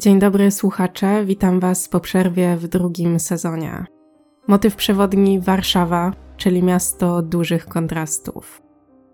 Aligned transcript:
Dzień 0.00 0.18
dobry 0.18 0.50
słuchacze, 0.50 1.24
witam 1.24 1.60
Was 1.60 1.88
po 1.88 2.00
przerwie 2.00 2.56
w 2.56 2.68
drugim 2.68 3.20
sezonie. 3.20 3.84
Motyw 4.48 4.76
przewodni 4.76 5.40
Warszawa, 5.40 6.12
czyli 6.36 6.62
miasto 6.62 7.22
dużych 7.22 7.66
kontrastów. 7.66 8.62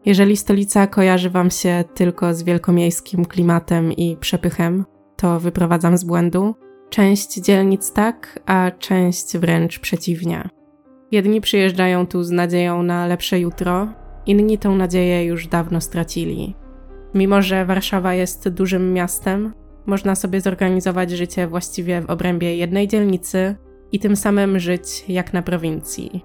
Jeżeli 0.05 0.37
stolica 0.37 0.87
kojarzy 0.87 1.31
Wam 1.31 1.51
się 1.51 1.85
tylko 1.95 2.35
z 2.35 2.43
wielkomiejskim 2.43 3.25
klimatem 3.25 3.93
i 3.93 4.17
przepychem, 4.17 4.85
to 5.17 5.41
wyprowadzam 5.41 5.99
z 5.99 6.05
błędu. 6.05 6.55
Część 6.91 7.35
dzielnic 7.35 7.93
tak, 7.93 8.41
a 8.47 8.71
część 8.79 9.39
wręcz 9.39 9.79
przeciwnie. 9.79 10.49
Jedni 11.11 11.41
przyjeżdżają 11.41 12.07
tu 12.07 12.23
z 12.23 12.31
nadzieją 12.31 12.83
na 12.83 13.07
lepsze 13.07 13.41
jutro, 13.41 13.89
inni 14.27 14.59
tę 14.59 14.69
nadzieję 14.69 15.25
już 15.25 15.47
dawno 15.47 15.81
stracili. 15.81 16.55
Mimo, 17.15 17.43
że 17.43 17.65
Warszawa 17.65 18.15
jest 18.15 18.49
dużym 18.49 18.93
miastem, 18.93 19.53
można 19.87 20.15
sobie 20.15 20.41
zorganizować 20.41 21.11
życie 21.11 21.47
właściwie 21.47 22.01
w 22.01 22.11
obrębie 22.11 22.57
jednej 22.57 22.89
dzielnicy 22.89 23.57
i 23.93 24.01
tym 24.01 24.17
samym 24.17 24.59
żyć 24.59 25.05
jak 25.09 25.33
na 25.33 25.43
prowincji. 25.43 26.25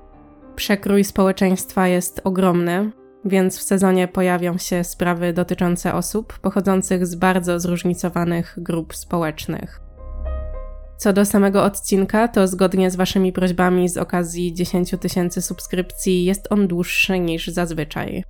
Przekrój 0.55 1.03
społeczeństwa 1.03 1.87
jest 1.87 2.21
ogromny, 2.23 2.91
więc 3.25 3.57
w 3.57 3.61
sezonie 3.61 4.07
pojawią 4.07 4.57
się 4.57 4.83
sprawy 4.83 5.33
dotyczące 5.33 5.93
osób 5.93 6.39
pochodzących 6.39 7.07
z 7.07 7.15
bardzo 7.15 7.59
zróżnicowanych 7.59 8.55
grup 8.57 8.95
społecznych. 8.95 9.81
Co 10.97 11.13
do 11.13 11.25
samego 11.25 11.63
odcinka, 11.63 12.27
to 12.27 12.47
zgodnie 12.47 12.91
z 12.91 12.95
Waszymi 12.95 13.33
prośbami 13.33 13.89
z 13.89 13.97
okazji 13.97 14.53
10 14.53 14.95
tysięcy 14.99 15.41
subskrypcji 15.41 16.25
jest 16.25 16.47
on 16.49 16.67
dłuższy 16.67 17.19
niż 17.19 17.47
zazwyczaj. 17.47 18.23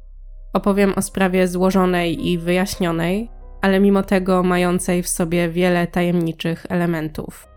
Opowiem 0.53 0.93
o 0.95 1.01
sprawie 1.01 1.47
złożonej 1.47 2.27
i 2.27 2.37
wyjaśnionej, 2.37 3.29
ale 3.61 3.79
mimo 3.79 4.03
tego 4.03 4.43
mającej 4.43 5.03
w 5.03 5.07
sobie 5.07 5.49
wiele 5.49 5.87
tajemniczych 5.87 6.65
elementów. 6.69 7.47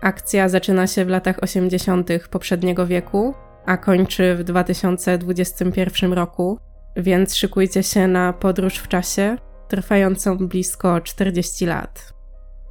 Akcja 0.00 0.48
zaczyna 0.48 0.86
się 0.86 1.04
w 1.04 1.08
latach 1.08 1.42
80. 1.42 2.10
poprzedniego 2.30 2.86
wieku, 2.86 3.34
a 3.66 3.76
kończy 3.76 4.34
w 4.34 4.44
2021 4.44 6.12
roku, 6.12 6.58
więc 6.96 7.34
szykujcie 7.34 7.82
się 7.82 8.08
na 8.08 8.32
podróż 8.32 8.76
w 8.76 8.88
czasie 8.88 9.36
trwającą 9.68 10.48
blisko 10.48 11.00
40 11.00 11.66
lat. 11.66 12.12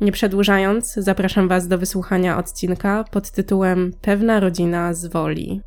Nie 0.02 0.12
przedłużając, 0.12 0.94
zapraszam 0.94 1.48
Was 1.48 1.68
do 1.68 1.78
wysłuchania 1.78 2.38
odcinka 2.38 3.04
pod 3.12 3.32
tytułem 3.32 3.92
Pewna 4.02 4.40
rodzina 4.40 4.94
z 4.94 5.06
woli. 5.06 5.62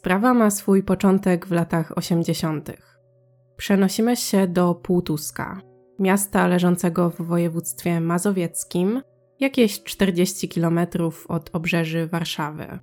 Sprawa 0.00 0.34
ma 0.34 0.50
swój 0.50 0.82
początek 0.82 1.46
w 1.46 1.52
latach 1.52 1.98
80. 1.98 2.70
Przenosimy 3.56 4.16
się 4.16 4.46
do 4.46 4.74
Półtuska, 4.74 5.60
miasta 5.98 6.46
leżącego 6.46 7.10
w 7.10 7.22
województwie 7.22 8.00
mazowieckim, 8.00 9.02
jakieś 9.40 9.82
40 9.82 10.48
km 10.48 10.80
od 11.28 11.50
obrzeży 11.52 12.06
Warszawy. 12.06 12.78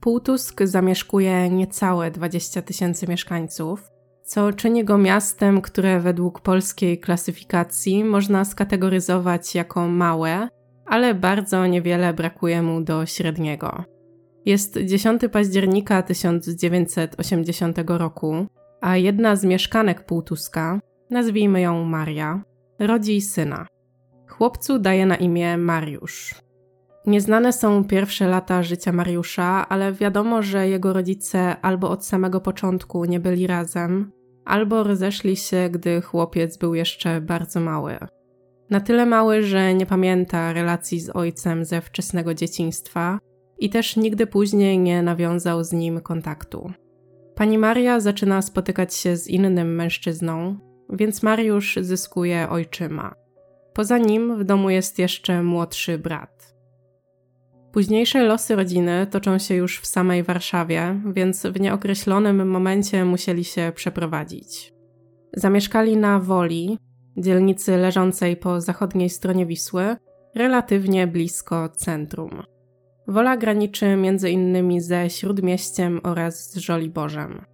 Półtusk 0.00 0.62
zamieszkuje 0.64 1.50
niecałe 1.50 2.10
20 2.10 2.62
tysięcy 2.62 3.06
mieszkańców, 3.06 3.90
co 4.24 4.52
czyni 4.52 4.84
go 4.84 4.98
miastem, 4.98 5.60
które 5.60 6.00
według 6.00 6.40
polskiej 6.40 7.00
klasyfikacji 7.00 8.04
można 8.04 8.44
skategoryzować 8.44 9.54
jako 9.54 9.88
małe, 9.88 10.48
ale 10.86 11.14
bardzo 11.14 11.66
niewiele 11.66 12.14
brakuje 12.14 12.62
mu 12.62 12.80
do 12.80 13.06
średniego. 13.06 13.84
Jest 14.46 14.78
10 14.84 15.22
października 15.32 16.02
1980 16.02 17.78
roku, 17.86 18.46
a 18.80 18.96
jedna 18.96 19.36
z 19.36 19.44
mieszkanek 19.44 20.06
Półtuska, 20.06 20.80
nazwijmy 21.10 21.60
ją 21.60 21.84
Maria, 21.84 22.42
rodzi 22.78 23.20
syna. 23.20 23.66
Chłopcu 24.28 24.78
daje 24.78 25.06
na 25.06 25.16
imię 25.16 25.56
Mariusz. 25.56 26.34
Nieznane 27.06 27.52
są 27.52 27.84
pierwsze 27.84 28.28
lata 28.28 28.62
życia 28.62 28.92
Mariusza, 28.92 29.68
ale 29.68 29.92
wiadomo, 29.92 30.42
że 30.42 30.68
jego 30.68 30.92
rodzice 30.92 31.56
albo 31.60 31.90
od 31.90 32.06
samego 32.06 32.40
początku 32.40 33.04
nie 33.04 33.20
byli 33.20 33.46
razem, 33.46 34.12
albo 34.44 34.82
rozeszli 34.82 35.36
się, 35.36 35.68
gdy 35.70 36.00
chłopiec 36.00 36.56
był 36.56 36.74
jeszcze 36.74 37.20
bardzo 37.20 37.60
mały. 37.60 37.98
Na 38.70 38.80
tyle 38.80 39.06
mały, 39.06 39.42
że 39.42 39.74
nie 39.74 39.86
pamięta 39.86 40.52
relacji 40.52 41.00
z 41.00 41.10
ojcem 41.16 41.64
ze 41.64 41.80
wczesnego 41.80 42.34
dzieciństwa, 42.34 43.18
i 43.62 43.70
też 43.70 43.96
nigdy 43.96 44.26
później 44.26 44.78
nie 44.78 45.02
nawiązał 45.02 45.64
z 45.64 45.72
nim 45.72 46.00
kontaktu. 46.00 46.72
Pani 47.34 47.58
Maria 47.58 48.00
zaczyna 48.00 48.42
spotykać 48.42 48.94
się 48.94 49.16
z 49.16 49.28
innym 49.28 49.74
mężczyzną, 49.74 50.58
więc 50.90 51.22
Mariusz 51.22 51.78
zyskuje 51.80 52.48
ojczyma. 52.48 53.14
Poza 53.74 53.98
nim 53.98 54.38
w 54.38 54.44
domu 54.44 54.70
jest 54.70 54.98
jeszcze 54.98 55.42
młodszy 55.42 55.98
brat. 55.98 56.54
Późniejsze 57.72 58.24
losy 58.24 58.56
rodziny 58.56 59.06
toczą 59.10 59.38
się 59.38 59.54
już 59.54 59.80
w 59.80 59.86
samej 59.86 60.22
Warszawie, 60.22 61.00
więc 61.12 61.46
w 61.46 61.60
nieokreślonym 61.60 62.48
momencie 62.48 63.04
musieli 63.04 63.44
się 63.44 63.72
przeprowadzić. 63.74 64.72
Zamieszkali 65.36 65.96
na 65.96 66.18
Woli, 66.18 66.78
dzielnicy 67.16 67.76
leżącej 67.76 68.36
po 68.36 68.60
zachodniej 68.60 69.10
stronie 69.10 69.46
Wisły, 69.46 69.96
relatywnie 70.34 71.06
blisko 71.06 71.68
centrum. 71.68 72.51
Wola 73.12 73.36
graniczy 73.36 73.96
między 73.96 74.30
innymi 74.30 74.80
ze 74.80 75.10
Śródmieściem 75.10 76.00
oraz 76.02 76.50
z 76.50 76.56
Żoliborzem. 76.56 77.44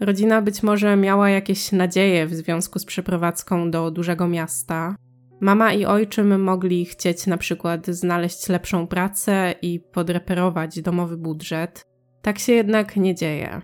Rodzina 0.00 0.42
być 0.42 0.62
może 0.62 0.96
miała 0.96 1.30
jakieś 1.30 1.72
nadzieje 1.72 2.26
w 2.26 2.34
związku 2.34 2.78
z 2.78 2.84
przeprowadzką 2.84 3.70
do 3.70 3.90
dużego 3.90 4.28
miasta. 4.28 4.96
Mama 5.40 5.72
i 5.72 5.84
ojczym 5.84 6.42
mogli 6.42 6.84
chcieć 6.84 7.26
na 7.26 7.36
przykład 7.36 7.86
znaleźć 7.86 8.48
lepszą 8.48 8.86
pracę 8.86 9.54
i 9.62 9.80
podreperować 9.80 10.82
domowy 10.82 11.16
budżet. 11.16 11.84
Tak 12.22 12.38
się 12.38 12.52
jednak 12.52 12.96
nie 12.96 13.14
dzieje. 13.14 13.60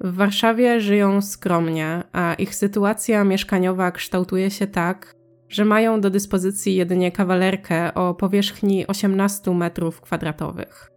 W 0.00 0.14
Warszawie 0.14 0.80
żyją 0.80 1.22
skromnie, 1.22 2.02
a 2.12 2.34
ich 2.34 2.54
sytuacja 2.54 3.24
mieszkaniowa 3.24 3.90
kształtuje 3.90 4.50
się 4.50 4.66
tak, 4.66 5.14
że 5.50 5.64
mają 5.64 6.00
do 6.00 6.10
dyspozycji 6.10 6.74
jedynie 6.74 7.12
kawalerkę 7.12 7.94
o 7.94 8.14
powierzchni 8.14 8.86
18 8.86 9.50
metrów 9.50 10.00
kwadratowych. 10.00 10.90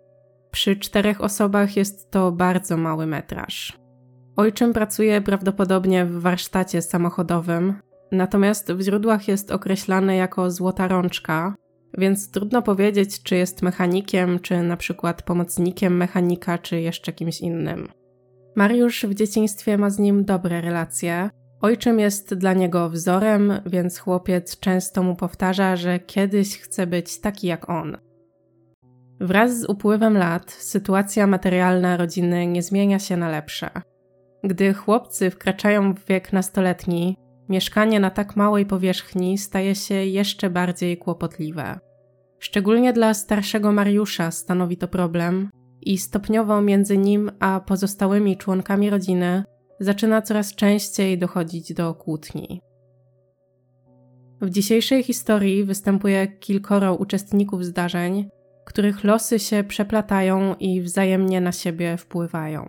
Przy 0.52 0.75
czterech 0.75 1.22
osobach 1.22 1.78
jest 1.78 2.12
to 2.12 2.31
bardzo 2.31 2.78
mały 2.78 3.08
metraż. 3.08 3.78
Ojczym 4.36 4.74
pracuje 4.74 5.22
prawdopodobnie 5.22 6.06
w 6.06 6.22
warsztacie 6.22 6.81
samochodowym, 6.81 7.74
natomiast 8.12 8.74
w 8.74 8.81
źródłach 8.81 9.28
jest 9.28 9.52
określany 9.52 10.16
jako 10.16 10.52
złota 10.52 10.88
rączka, 10.88 11.56
więc 11.97 12.31
trudno 12.31 12.62
powiedzieć, 12.62 13.24
czy 13.24 13.36
jest 13.36 13.62
mechanikiem, 13.62 14.40
czy 14.40 14.63
na 14.63 14.78
przykład 14.78 15.22
pomocnikiem 15.22 15.97
mechanika, 15.97 16.58
czy 16.58 16.81
jeszcze 16.81 17.13
kimś 17.13 17.42
innym. 17.42 17.88
Mariusz 18.56 19.06
w 19.06 19.13
dzieciństwie 19.13 19.78
ma 19.78 19.90
z 19.90 20.00
nim 20.00 20.25
dobre 20.25 20.62
relacje, 20.62 21.30
Ojczym 21.63 22.00
jest 22.00 22.34
dla 22.34 22.53
niego 22.53 22.90
wzorem, 22.90 23.53
więc 23.66 24.00
chłopiec 24.00 24.59
często 24.59 25.03
mu 25.03 25.16
powtarza, 25.16 25.75
że 25.75 26.00
kiedyś 26.00 26.59
chce 26.59 26.88
być 26.88 27.19
taki 27.19 27.47
jak 27.47 27.69
on. 27.69 27.97
Wraz 29.19 29.60
z 29.60 29.69
upływem 29.69 30.18
lat 30.18 30.51
sytuacja 30.51 31.27
materialna 31.27 31.98
rodziny 31.98 32.48
nie 32.48 32.63
zmienia 32.63 33.00
się 33.00 33.18
na 33.18 33.30
lepsze. 33.30 33.69
Gdy 34.44 34.74
chłopcy 34.74 35.30
wkraczają 35.30 35.94
w 35.94 36.06
wiek 36.06 36.33
nastoletni, 36.33 37.18
mieszkanie 37.50 38.00
na 38.00 38.09
tak 38.09 38.36
małej 38.36 38.66
powierzchni 38.66 39.38
staje 39.38 39.75
się 39.75 39.95
jeszcze 39.95 40.50
bardziej 40.50 40.98
kłopotliwe. 40.98 41.80
Szczególnie 42.39 42.94
dla 42.94 43.13
starszego 43.13 43.71
Mariusza 43.71 44.31
stanowi 44.31 44.77
to 44.77 44.88
problem 44.88 45.50
i 45.81 45.98
stopniowo 45.98 46.62
między 46.62 46.98
nim 46.98 47.31
a 47.39 47.59
pozostałymi 47.59 48.38
członkami 48.38 48.89
rodziny 48.89 49.44
zaczyna 49.83 50.21
coraz 50.21 50.56
częściej 50.56 51.18
dochodzić 51.18 51.74
do 51.74 51.94
kłótni. 51.94 52.62
W 54.41 54.50
dzisiejszej 54.50 55.03
historii 55.03 55.63
występuje 55.63 56.27
kilkoro 56.27 56.95
uczestników 56.95 57.65
zdarzeń, 57.65 58.30
których 58.65 59.03
losy 59.03 59.39
się 59.39 59.63
przeplatają 59.63 60.56
i 60.56 60.81
wzajemnie 60.81 61.41
na 61.41 61.51
siebie 61.51 61.97
wpływają. 61.97 62.68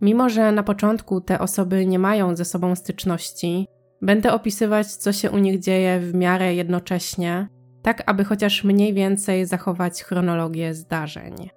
Mimo, 0.00 0.28
że 0.28 0.52
na 0.52 0.62
początku 0.62 1.20
te 1.20 1.38
osoby 1.38 1.86
nie 1.86 1.98
mają 1.98 2.36
ze 2.36 2.44
sobą 2.44 2.76
styczności, 2.76 3.66
będę 4.02 4.32
opisywać, 4.32 4.86
co 4.86 5.12
się 5.12 5.30
u 5.30 5.38
nich 5.38 5.60
dzieje 5.60 6.00
w 6.00 6.14
miarę 6.14 6.54
jednocześnie, 6.54 7.48
tak 7.82 8.02
aby 8.06 8.24
chociaż 8.24 8.64
mniej 8.64 8.94
więcej 8.94 9.46
zachować 9.46 10.02
chronologię 10.02 10.74
zdarzeń. 10.74 11.50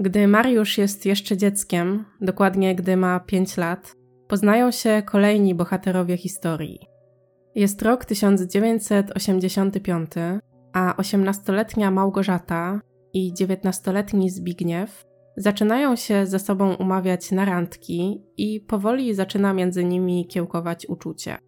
Gdy 0.00 0.28
Mariusz 0.28 0.78
jest 0.78 1.06
jeszcze 1.06 1.36
dzieckiem, 1.36 2.04
dokładnie 2.20 2.74
gdy 2.74 2.96
ma 2.96 3.20
5 3.20 3.56
lat, 3.56 3.96
poznają 4.28 4.70
się 4.70 5.02
kolejni 5.06 5.54
bohaterowie 5.54 6.16
historii. 6.16 6.78
Jest 7.54 7.82
rok 7.82 8.04
1985, 8.04 10.10
a 10.72 10.94
18-letnia 10.98 11.90
Małgorzata 11.90 12.80
i 13.12 13.34
19-letni 13.34 14.30
Zbigniew 14.30 15.04
zaczynają 15.36 15.96
się 15.96 16.26
ze 16.26 16.38
sobą 16.38 16.74
umawiać 16.74 17.30
na 17.30 17.44
randki 17.44 18.22
i 18.36 18.60
powoli 18.60 19.14
zaczyna 19.14 19.52
między 19.52 19.84
nimi 19.84 20.26
kiełkować 20.26 20.86
uczucie. 20.86 21.38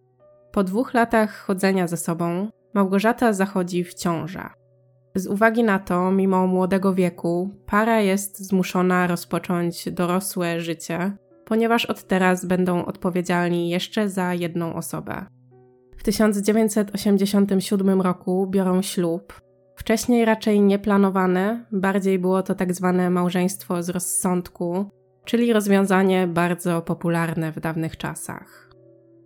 Po 0.51 0.63
dwóch 0.63 0.93
latach 0.93 1.33
chodzenia 1.33 1.87
ze 1.87 1.97
sobą, 1.97 2.49
Małgorzata 2.73 3.33
zachodzi 3.33 3.83
w 3.83 3.93
ciążę. 3.93 4.60
Z 5.15 5.27
uwagi 5.27 5.63
na 5.63 5.79
to, 5.79 6.11
mimo 6.11 6.47
młodego 6.47 6.93
wieku, 6.93 7.49
para 7.65 8.01
jest 8.01 8.39
zmuszona 8.39 9.07
rozpocząć 9.07 9.89
dorosłe 9.91 10.61
życie, 10.61 11.11
ponieważ 11.45 11.85
od 11.85 12.03
teraz 12.03 12.45
będą 12.45 12.85
odpowiedzialni 12.85 13.69
jeszcze 13.69 14.09
za 14.09 14.33
jedną 14.33 14.75
osobę. 14.75 15.25
W 15.97 16.03
1987 16.03 18.01
roku 18.01 18.47
biorą 18.47 18.81
ślub. 18.81 19.41
Wcześniej 19.75 20.25
raczej 20.25 20.61
nieplanowane, 20.61 21.65
bardziej 21.71 22.19
było 22.19 22.43
to 22.43 22.55
tak 22.55 22.73
zwane 22.73 23.09
małżeństwo 23.09 23.83
z 23.83 23.89
rozsądku, 23.89 24.85
czyli 25.25 25.53
rozwiązanie 25.53 26.27
bardzo 26.27 26.81
popularne 26.81 27.51
w 27.51 27.59
dawnych 27.59 27.97
czasach. 27.97 28.69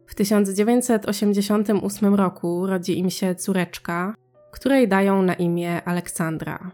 W 0.07 0.15
1988 0.15 2.15
roku 2.15 2.67
rodzi 2.67 2.99
im 2.99 3.09
się 3.09 3.35
córeczka, 3.35 4.15
której 4.55 4.87
dają 4.87 5.21
na 5.21 5.33
imię 5.33 5.83
Aleksandra. 5.83 6.71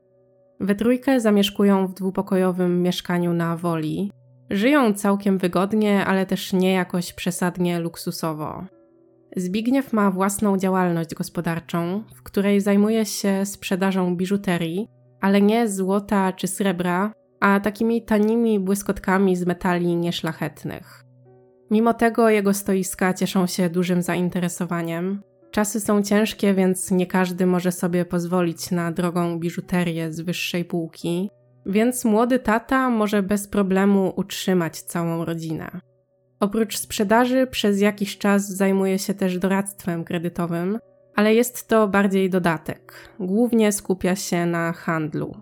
We 0.60 0.76
trójkę 0.76 1.20
zamieszkują 1.20 1.88
w 1.88 1.94
dwupokojowym 1.94 2.82
mieszkaniu 2.82 3.34
na 3.34 3.58
Woli. 3.58 4.12
Żyją 4.50 4.94
całkiem 4.94 5.38
wygodnie, 5.38 6.06
ale 6.06 6.26
też 6.26 6.54
nie 6.54 6.74
jakoś 6.74 7.14
przesadnie 7.14 7.80
luksusowo. 7.80 8.64
Zbigniew 9.36 9.94
ma 9.94 10.12
własną 10.12 10.58
działalność 10.58 11.16
gospodarczą, 11.16 12.04
w 12.16 12.24
której 12.24 12.62
zajmuje 12.62 13.06
się 13.06 13.46
sprzedażą 13.46 14.16
biżuterii, 14.16 14.88
ale 15.22 15.42
nie 15.42 15.68
złota 15.68 16.34
czy 16.34 16.48
srebra, 16.48 17.14
a 17.40 17.60
takimi 17.60 18.06
tanimi 18.06 18.60
błyskotkami 18.60 19.36
z 19.36 19.46
metali 19.46 19.96
nieszlachetnych. 19.96 21.04
Mimo 21.72 21.94
tego 21.94 22.30
jego 22.30 22.54
stoiska 22.54 23.14
cieszą 23.14 23.48
się 23.48 23.70
dużym 23.70 24.02
zainteresowaniem. 24.02 25.22
Czasy 25.52 25.80
są 25.80 26.04
ciężkie, 26.04 26.54
więc 26.54 26.92
nie 26.92 27.08
każdy 27.08 27.46
może 27.46 27.72
sobie 27.72 28.06
pozwolić 28.06 28.72
na 28.72 28.92
drogą 28.92 29.40
biżuterię 29.40 30.14
z 30.14 30.22
wyższej 30.22 30.66
półki, 30.66 31.30
więc 31.66 32.06
młody 32.06 32.40
tata 32.40 32.90
może 32.90 33.24
bez 33.24 33.48
problemu 33.48 34.14
utrzymać 34.16 34.82
całą 34.82 35.26
rodzinę. 35.26 35.72
Oprócz 36.40 36.78
sprzedaży 36.78 37.48
przez 37.48 37.82
jakiś 37.82 38.18
czas 38.18 38.50
zajmuje 38.50 39.00
się 39.00 39.14
też 39.14 39.38
doradztwem 39.38 40.04
kredytowym, 40.04 40.80
ale 41.16 41.34
jest 41.34 41.68
to 41.68 41.88
bardziej 41.88 42.30
dodatek. 42.30 43.10
Głównie 43.20 43.72
skupia 43.72 44.16
się 44.16 44.46
na 44.46 44.74
handlu. 44.74 45.36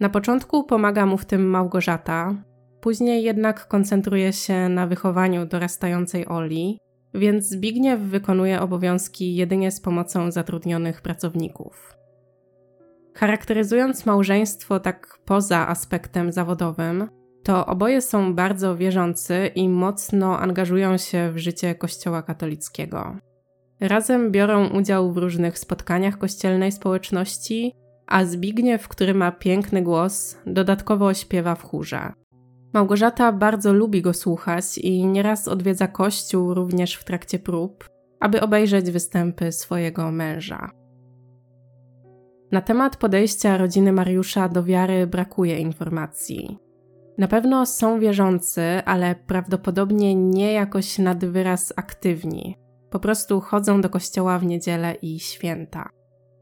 Na 0.00 0.08
początku 0.08 0.64
pomaga 0.64 1.06
mu 1.06 1.18
w 1.18 1.24
tym 1.24 1.50
Małgorzata, 1.50 2.34
później 2.80 3.22
jednak 3.22 3.68
koncentruje 3.68 4.32
się 4.32 4.68
na 4.68 4.86
wychowaniu 4.86 5.46
dorastającej 5.46 6.26
Oli, 6.26 6.78
więc 7.14 7.48
Zbigniew 7.48 8.00
wykonuje 8.00 8.60
obowiązki 8.60 9.34
jedynie 9.34 9.70
z 9.70 9.80
pomocą 9.80 10.30
zatrudnionych 10.30 11.02
pracowników. 11.02 11.94
Charakteryzując 13.14 14.06
małżeństwo 14.06 14.80
tak 14.80 15.18
poza 15.24 15.68
aspektem 15.68 16.32
zawodowym, 16.32 17.08
to 17.44 17.66
oboje 17.66 18.00
są 18.00 18.34
bardzo 18.34 18.76
wierzący 18.76 19.50
i 19.54 19.68
mocno 19.68 20.38
angażują 20.38 20.96
się 20.98 21.32
w 21.32 21.38
życie 21.38 21.74
Kościoła 21.74 22.22
katolickiego. 22.22 23.16
Razem 23.80 24.32
biorą 24.32 24.68
udział 24.68 25.12
w 25.12 25.16
różnych 25.16 25.58
spotkaniach 25.58 26.18
kościelnej 26.18 26.72
społeczności, 26.72 27.72
a 28.06 28.24
Zbigniew, 28.24 28.88
który 28.88 29.14
ma 29.14 29.32
piękny 29.32 29.82
głos, 29.82 30.38
dodatkowo 30.46 31.14
śpiewa 31.14 31.54
w 31.54 31.62
chórze. 31.62 32.12
Małgorzata 32.72 33.32
bardzo 33.32 33.72
lubi 33.72 34.02
go 34.02 34.14
słuchać 34.14 34.78
i 34.78 35.06
nieraz 35.06 35.48
odwiedza 35.48 35.88
kościół 35.88 36.54
również 36.54 36.94
w 36.94 37.04
trakcie 37.04 37.38
prób, 37.38 37.88
aby 38.20 38.40
obejrzeć 38.40 38.90
występy 38.90 39.52
swojego 39.52 40.10
męża. 40.10 40.70
Na 42.52 42.60
temat 42.60 42.96
podejścia 42.96 43.58
rodziny 43.58 43.92
Mariusza 43.92 44.48
do 44.48 44.64
wiary 44.64 45.06
brakuje 45.06 45.58
informacji. 45.58 46.58
Na 47.18 47.28
pewno 47.28 47.66
są 47.66 48.00
wierzący, 48.00 48.62
ale 48.84 49.14
prawdopodobnie 49.14 50.14
nie 50.14 50.52
jakoś 50.52 50.98
nad 50.98 51.24
wyraz 51.24 51.72
aktywni. 51.76 52.56
Po 52.90 53.00
prostu 53.00 53.40
chodzą 53.40 53.80
do 53.80 53.90
kościoła 53.90 54.38
w 54.38 54.46
niedzielę 54.46 54.94
i 55.02 55.20
święta. 55.20 55.88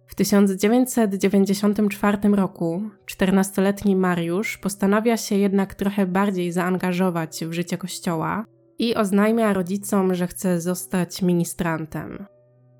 W 0.06 0.14
1994 0.14 2.18
roku 2.28 2.82
14-letni 3.06 3.96
Mariusz 3.96 4.58
postanawia 4.58 5.16
się 5.16 5.36
jednak 5.36 5.74
trochę 5.74 6.06
bardziej 6.06 6.52
zaangażować 6.52 7.44
w 7.44 7.52
życie 7.52 7.78
kościoła 7.78 8.44
i 8.78 8.94
oznajmia 8.94 9.52
rodzicom, 9.52 10.14
że 10.14 10.26
chce 10.26 10.60
zostać 10.60 11.22
ministrantem. 11.22 12.26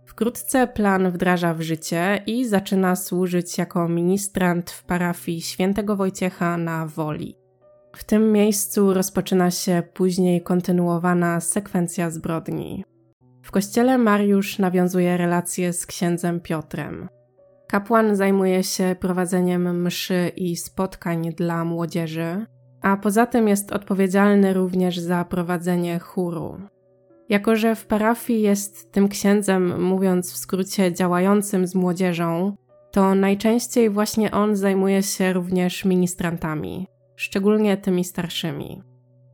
Wkrótce 0.07 0.67
plan 0.67 1.11
wdraża 1.11 1.55
w 1.55 1.61
życie 1.61 2.23
i 2.27 2.45
zaczyna 2.45 2.97
służyć 2.97 3.59
jako 3.59 3.89
ministrant 3.89 4.71
w 4.71 4.85
parafii 4.85 5.41
świętego 5.41 5.97
Wojciecha 5.97 6.57
na 6.57 6.87
Woli. 6.87 7.37
W 7.97 8.05
tym 8.05 8.33
miejscu 8.33 8.95
rozpoczyna 8.95 9.51
się 9.51 9.83
później 9.95 10.43
kontynuowana 10.43 11.41
sekwencja 11.41 12.11
zbrodni. 12.11 12.85
W 13.43 13.51
kościele 13.51 13.99
Mariusz 13.99 14.59
nawiązuje 14.59 15.17
relacje 15.17 15.73
z 15.73 15.87
księdzem 15.87 16.41
Piotrem. 16.41 17.09
Kapłan 17.67 18.17
zajmuje 18.17 18.65
się 18.65 18.97
prowadzeniem 19.01 19.83
mszy 19.83 20.33
i 20.37 20.57
spotkań 20.57 21.33
dla 21.37 21.65
młodzieży, 21.65 22.47
a 22.83 22.97
poza 22.97 23.27
tym 23.27 23.49
jest 23.49 23.73
odpowiedzialny 23.73 24.55
również 24.55 24.99
za 24.99 25.25
prowadzenie 25.25 25.99
chóru. 25.99 26.61
Jako, 27.29 27.57
że 27.57 27.75
w 27.75 27.87
parafii 27.87 28.43
jest 28.43 28.93
tym 28.93 29.09
księdzem, 29.09 29.83
mówiąc 29.83 30.33
w 30.33 30.37
skrócie, 30.37 30.93
działającym 30.93 31.67
z 31.67 31.75
młodzieżą, 31.75 32.57
to 32.93 33.15
najczęściej 33.15 33.91
właśnie 33.91 34.31
on 34.31 34.57
zajmuje 34.57 35.03
się 35.03 35.33
również 35.33 35.85
ministrantami, 35.85 36.87
szczególnie 37.17 37.77
tymi 37.77 38.05
starszymi. 38.05 38.83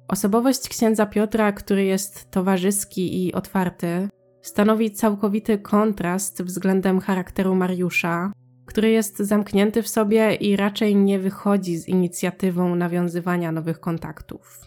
Osobowość 0.08 0.68
księdza 0.68 1.06
Piotra, 1.06 1.52
który 1.52 1.84
jest 1.84 2.30
towarzyski 2.30 3.26
i 3.26 3.32
otwarty, 3.32 4.08
stanowi 4.42 4.90
całkowity 4.90 5.58
kontrast 5.58 6.42
względem 6.42 7.00
charakteru 7.00 7.54
Mariusza, 7.54 8.32
który 8.66 8.90
jest 8.90 9.18
zamknięty 9.18 9.82
w 9.82 9.88
sobie 9.88 10.34
i 10.34 10.56
raczej 10.56 10.96
nie 10.96 11.18
wychodzi 11.18 11.76
z 11.76 11.88
inicjatywą 11.88 12.74
nawiązywania 12.74 13.52
nowych 13.52 13.80
kontaktów. 13.80 14.60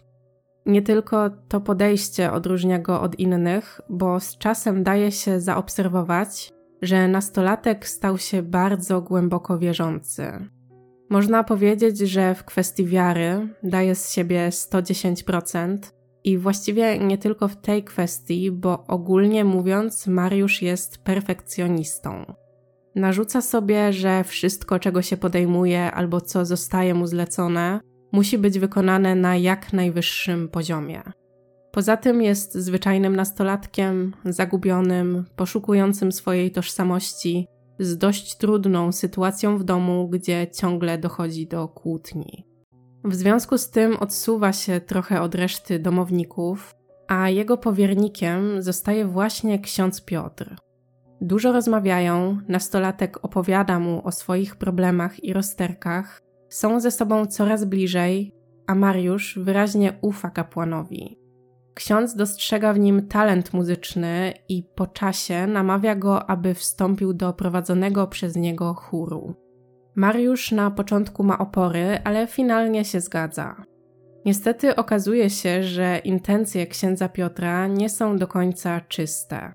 Nie 0.65 0.81
tylko 0.81 1.29
to 1.29 1.61
podejście 1.61 2.31
odróżnia 2.31 2.79
go 2.79 3.01
od 3.01 3.19
innych, 3.19 3.81
bo 3.89 4.19
z 4.19 4.37
czasem 4.37 4.83
daje 4.83 5.11
się 5.11 5.39
zaobserwować, 5.39 6.53
że 6.81 7.07
nastolatek 7.07 7.87
stał 7.87 8.17
się 8.17 8.43
bardzo 8.43 9.01
głęboko 9.01 9.59
wierzący. 9.59 10.49
Można 11.09 11.43
powiedzieć, 11.43 11.97
że 11.97 12.35
w 12.35 12.43
kwestii 12.43 12.85
wiary 12.85 13.47
daje 13.63 13.95
z 13.95 14.11
siebie 14.11 14.49
110%, 14.49 15.77
i 16.25 16.37
właściwie 16.37 16.99
nie 16.99 17.17
tylko 17.17 17.47
w 17.47 17.55
tej 17.55 17.83
kwestii, 17.83 18.51
bo 18.51 18.87
ogólnie 18.87 19.45
mówiąc, 19.45 20.07
Mariusz 20.07 20.61
jest 20.61 20.97
perfekcjonistą. 20.97 22.33
Narzuca 22.95 23.41
sobie, 23.41 23.93
że 23.93 24.23
wszystko, 24.23 24.79
czego 24.79 25.01
się 25.01 25.17
podejmuje 25.17 25.91
albo 25.91 26.21
co 26.21 26.45
zostaje 26.45 26.93
mu 26.93 27.07
zlecone, 27.07 27.79
musi 28.11 28.37
być 28.37 28.59
wykonane 28.59 29.15
na 29.15 29.35
jak 29.35 29.73
najwyższym 29.73 30.49
poziomie. 30.49 31.01
Poza 31.71 31.97
tym 31.97 32.21
jest 32.21 32.53
zwyczajnym 32.53 33.15
nastolatkiem, 33.15 34.13
zagubionym, 34.25 35.25
poszukującym 35.35 36.11
swojej 36.11 36.51
tożsamości, 36.51 37.47
z 37.79 37.97
dość 37.97 38.37
trudną 38.37 38.91
sytuacją 38.91 39.57
w 39.57 39.63
domu, 39.63 40.09
gdzie 40.09 40.47
ciągle 40.47 40.97
dochodzi 40.97 41.47
do 41.47 41.67
kłótni. 41.67 42.54
W 43.05 43.15
związku 43.15 43.57
z 43.57 43.69
tym 43.69 43.97
odsuwa 43.97 44.53
się 44.53 44.81
trochę 44.81 45.21
od 45.21 45.35
reszty 45.35 45.79
domowników, 45.79 46.75
a 47.07 47.29
jego 47.29 47.57
powiernikiem 47.57 48.61
zostaje 48.61 49.05
właśnie 49.05 49.59
ksiądz 49.59 50.05
Piotr. 50.05 50.55
Dużo 51.21 51.51
rozmawiają, 51.51 52.37
nastolatek 52.47 53.25
opowiada 53.25 53.79
mu 53.79 54.07
o 54.07 54.11
swoich 54.11 54.55
problemach 54.55 55.23
i 55.23 55.33
rozterkach, 55.33 56.21
są 56.49 56.79
ze 56.79 56.91
sobą 56.91 57.25
coraz 57.25 57.65
bliżej, 57.65 58.31
a 58.67 58.75
Mariusz 58.75 59.39
wyraźnie 59.39 59.99
ufa 60.01 60.29
kapłanowi. 60.29 61.19
Ksiądz 61.73 62.15
dostrzega 62.15 62.73
w 62.73 62.79
nim 62.79 63.07
talent 63.07 63.53
muzyczny 63.53 64.33
i 64.49 64.63
po 64.75 64.87
czasie 64.87 65.47
namawia 65.47 65.95
go, 65.95 66.29
aby 66.29 66.53
wstąpił 66.53 67.13
do 67.13 67.33
prowadzonego 67.33 68.07
przez 68.07 68.35
niego 68.35 68.73
chóru. 68.73 69.44
Mariusz 69.95 70.51
na 70.51 70.71
początku 70.71 71.23
ma 71.23 71.37
opory, 71.37 71.99
ale 72.03 72.27
finalnie 72.27 72.85
się 72.85 73.01
zgadza. 73.01 73.55
Niestety 74.25 74.75
okazuje 74.75 75.29
się, 75.29 75.63
że 75.63 75.97
intencje 75.97 76.67
księdza 76.67 77.09
Piotra 77.09 77.67
nie 77.67 77.89
są 77.89 78.17
do 78.17 78.27
końca 78.27 78.81
czyste. 78.81 79.53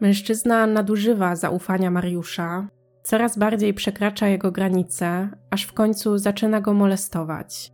Mężczyzna 0.00 0.66
nadużywa 0.66 1.36
zaufania 1.36 1.90
Mariusza, 1.90 2.68
coraz 3.02 3.38
bardziej 3.38 3.74
przekracza 3.74 4.28
jego 4.28 4.52
granice, 4.52 5.28
aż 5.50 5.64
w 5.64 5.72
końcu 5.72 6.18
zaczyna 6.18 6.60
go 6.60 6.74
molestować. 6.74 7.72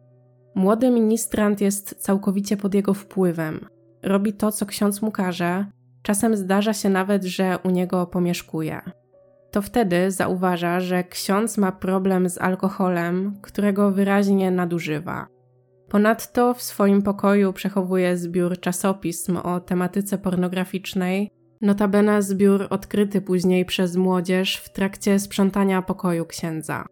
Młody 0.54 0.90
ministrant 0.90 1.60
jest 1.60 1.94
całkowicie 1.94 2.56
pod 2.56 2.74
jego 2.74 2.94
wpływem. 2.94 3.68
Robi 4.02 4.32
to, 4.32 4.52
co 4.52 4.66
ksiądz 4.66 5.02
mu 5.02 5.10
każe, 5.10 5.66
czasem 6.02 6.36
zdarza 6.36 6.72
się 6.72 6.88
nawet, 6.88 7.24
że 7.24 7.58
u 7.64 7.70
niego 7.70 8.06
pomieszkuje. 8.06 8.80
To 9.50 9.62
wtedy 9.62 10.10
zauważa, 10.10 10.80
że 10.80 11.04
ksiądz 11.04 11.58
ma 11.58 11.72
problem 11.72 12.28
z 12.28 12.38
alkoholem, 12.38 13.38
którego 13.42 13.90
wyraźnie 13.90 14.50
nadużywa. 14.50 15.26
Ponadto 15.88 16.54
w 16.54 16.62
swoim 16.62 17.02
pokoju 17.02 17.52
przechowuje 17.52 18.16
zbiór 18.16 18.60
czasopism 18.60 19.36
o 19.36 19.60
tematyce 19.60 20.18
pornograficznej, 20.18 21.30
notabene 21.60 22.22
zbiór 22.22 22.66
odkryty 22.70 23.20
później 23.20 23.64
przez 23.64 23.96
młodzież 23.96 24.56
w 24.56 24.72
trakcie 24.72 25.18
sprzątania 25.18 25.82
pokoju 25.82 26.26
księdza. 26.26 26.84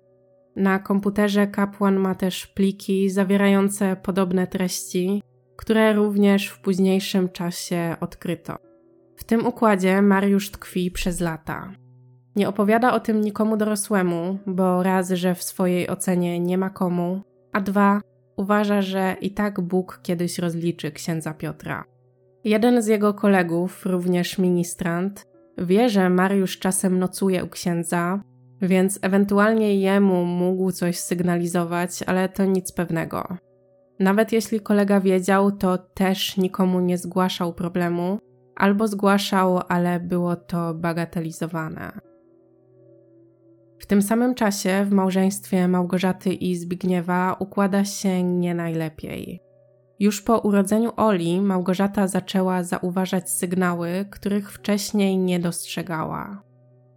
Na 0.57 0.79
komputerze 0.79 1.47
kapłan 1.47 1.97
ma 1.97 2.15
też 2.15 2.47
pliki 2.47 3.11
zawierające 3.11 3.97
podobne 3.97 4.47
treści, 4.47 5.23
które 5.57 5.93
również 5.93 6.49
w 6.49 6.61
późniejszym 6.61 7.29
czasie 7.29 7.97
odkryto. 8.01 8.57
W 9.17 9.25
tym 9.25 9.47
układzie 9.47 10.03
Mariusz 10.03 10.51
tkwi 10.51 10.91
przez 10.91 11.21
lata. 11.21 11.73
Nie 12.37 12.49
opowiada 12.49 12.93
o 12.93 13.01
tym 13.01 13.21
nikomu 13.21 13.57
dorosłemu, 13.57 14.39
bo 14.47 14.83
raz, 14.83 15.11
że 15.11 15.35
w 15.35 15.43
swojej 15.43 15.89
ocenie 15.89 16.41
nie 16.41 16.59
ma 16.59 16.71
komu, 16.71 17.21
a 17.53 17.61
dwa, 17.61 18.01
uważa, 18.37 18.83
że 18.83 19.17
i 19.21 19.31
tak 19.31 19.61
Bóg 19.61 20.01
kiedyś 20.03 20.39
rozliczy 20.39 20.91
księdza 20.91 21.35
Piotra. 21.35 21.85
Jeden 22.45 22.83
z 22.83 22.87
jego 22.87 23.15
kolegów, 23.15 23.87
również 23.87 24.39
ministrant, 24.39 25.27
wie, 25.59 25.89
że 25.89 26.11
Mariusz 26.11 26.59
czasem 26.59 26.99
nocuje 26.99 27.45
u 27.45 27.49
księdza, 27.49 28.21
więc 28.63 28.99
ewentualnie 29.03 29.77
jemu 29.81 30.25
mógł 30.25 30.73
coś 30.73 30.99
sygnalizować, 30.99 32.03
ale 32.07 32.29
to 32.29 32.45
nic 32.45 32.73
pewnego. 32.73 33.37
Nawet 33.99 34.33
jeśli 34.33 34.61
kolega 34.61 35.01
wiedział, 35.01 35.53
to 35.53 35.79
też 35.79 36.37
nikomu 36.37 36.81
nie 36.81 36.99
zgłaszał 36.99 37.53
problemu, 37.53 38.19
albo 38.57 38.89
zgłaszał, 38.89 39.61
ale 39.69 40.01
było 40.01 40.37
to 40.37 40.75
bagatelizowane. 40.75 41.93
W 43.79 43.87
tym 43.87 44.03
samym 44.03 44.35
czasie 44.35 44.85
w 44.85 44.93
małżeństwie 44.93 45.69
Małgorzaty 45.69 46.33
i 46.33 46.57
Zbigniewa 46.57 47.37
układa 47.39 47.85
się 47.85 48.23
nie 48.23 48.55
najlepiej. 48.55 49.43
Już 49.99 50.23
po 50.23 50.39
urodzeniu 50.39 50.93
Oli 50.97 51.41
Małgorzata 51.41 52.09
zaczęła 52.09 52.63
zauważać 52.63 53.31
sygnały, 53.31 54.07
których 54.11 54.53
wcześniej 54.53 55.19
nie 55.19 55.41
dostrzegała. 55.41 56.43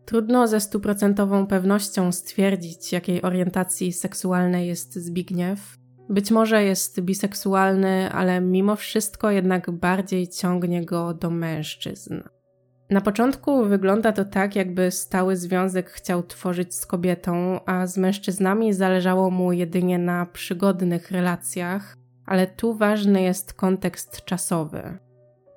Trudno 0.05 0.47
ze 0.47 0.59
stuprocentową 0.59 1.47
pewnością 1.47 2.11
stwierdzić, 2.11 2.93
jakiej 2.93 3.21
orientacji 3.21 3.93
seksualnej 3.93 4.67
jest 4.67 4.93
Zbigniew. 4.93 5.77
Być 6.09 6.31
może 6.31 6.63
jest 6.63 7.01
biseksualny, 7.01 8.11
ale 8.11 8.41
mimo 8.41 8.75
wszystko 8.75 9.31
jednak 9.31 9.71
bardziej 9.71 10.27
ciągnie 10.27 10.85
go 10.85 11.13
do 11.13 11.29
mężczyzn. 11.29 12.21
Na 12.89 13.01
początku 13.01 13.65
wygląda 13.65 14.11
to 14.11 14.25
tak, 14.25 14.55
jakby 14.55 14.91
stały 14.91 15.35
związek 15.35 15.89
chciał 15.89 16.23
tworzyć 16.23 16.75
z 16.75 16.85
kobietą, 16.85 17.59
a 17.65 17.87
z 17.87 17.97
mężczyznami 17.97 18.73
zależało 18.73 19.29
mu 19.31 19.51
jedynie 19.51 19.97
na 19.97 20.25
przygodnych 20.25 21.11
relacjach, 21.11 21.95
ale 22.25 22.47
tu 22.47 22.73
ważny 22.73 23.21
jest 23.21 23.53
kontekst 23.53 24.25
czasowy. 24.25 24.97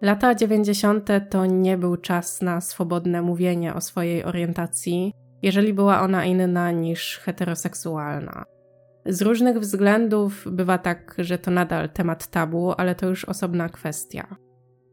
Lata 0.02 0.34
90. 0.34 1.08
to 1.30 1.46
nie 1.46 1.78
był 1.78 1.96
czas 1.96 2.42
na 2.42 2.60
swobodne 2.60 3.22
mówienie 3.22 3.74
o 3.74 3.80
swojej 3.80 4.24
orientacji, 4.24 5.12
jeżeli 5.42 5.74
była 5.74 6.00
ona 6.00 6.24
inna 6.24 6.70
niż 6.70 7.18
heteroseksualna. 7.18 8.44
Z 9.06 9.22
różnych 9.22 9.58
względów 9.58 10.44
bywa 10.50 10.78
tak, 10.78 11.14
że 11.18 11.38
to 11.38 11.50
nadal 11.50 11.88
temat 11.88 12.26
tabu, 12.26 12.72
ale 12.76 12.94
to 12.94 13.08
już 13.08 13.24
osobna 13.24 13.68
kwestia. 13.68 14.36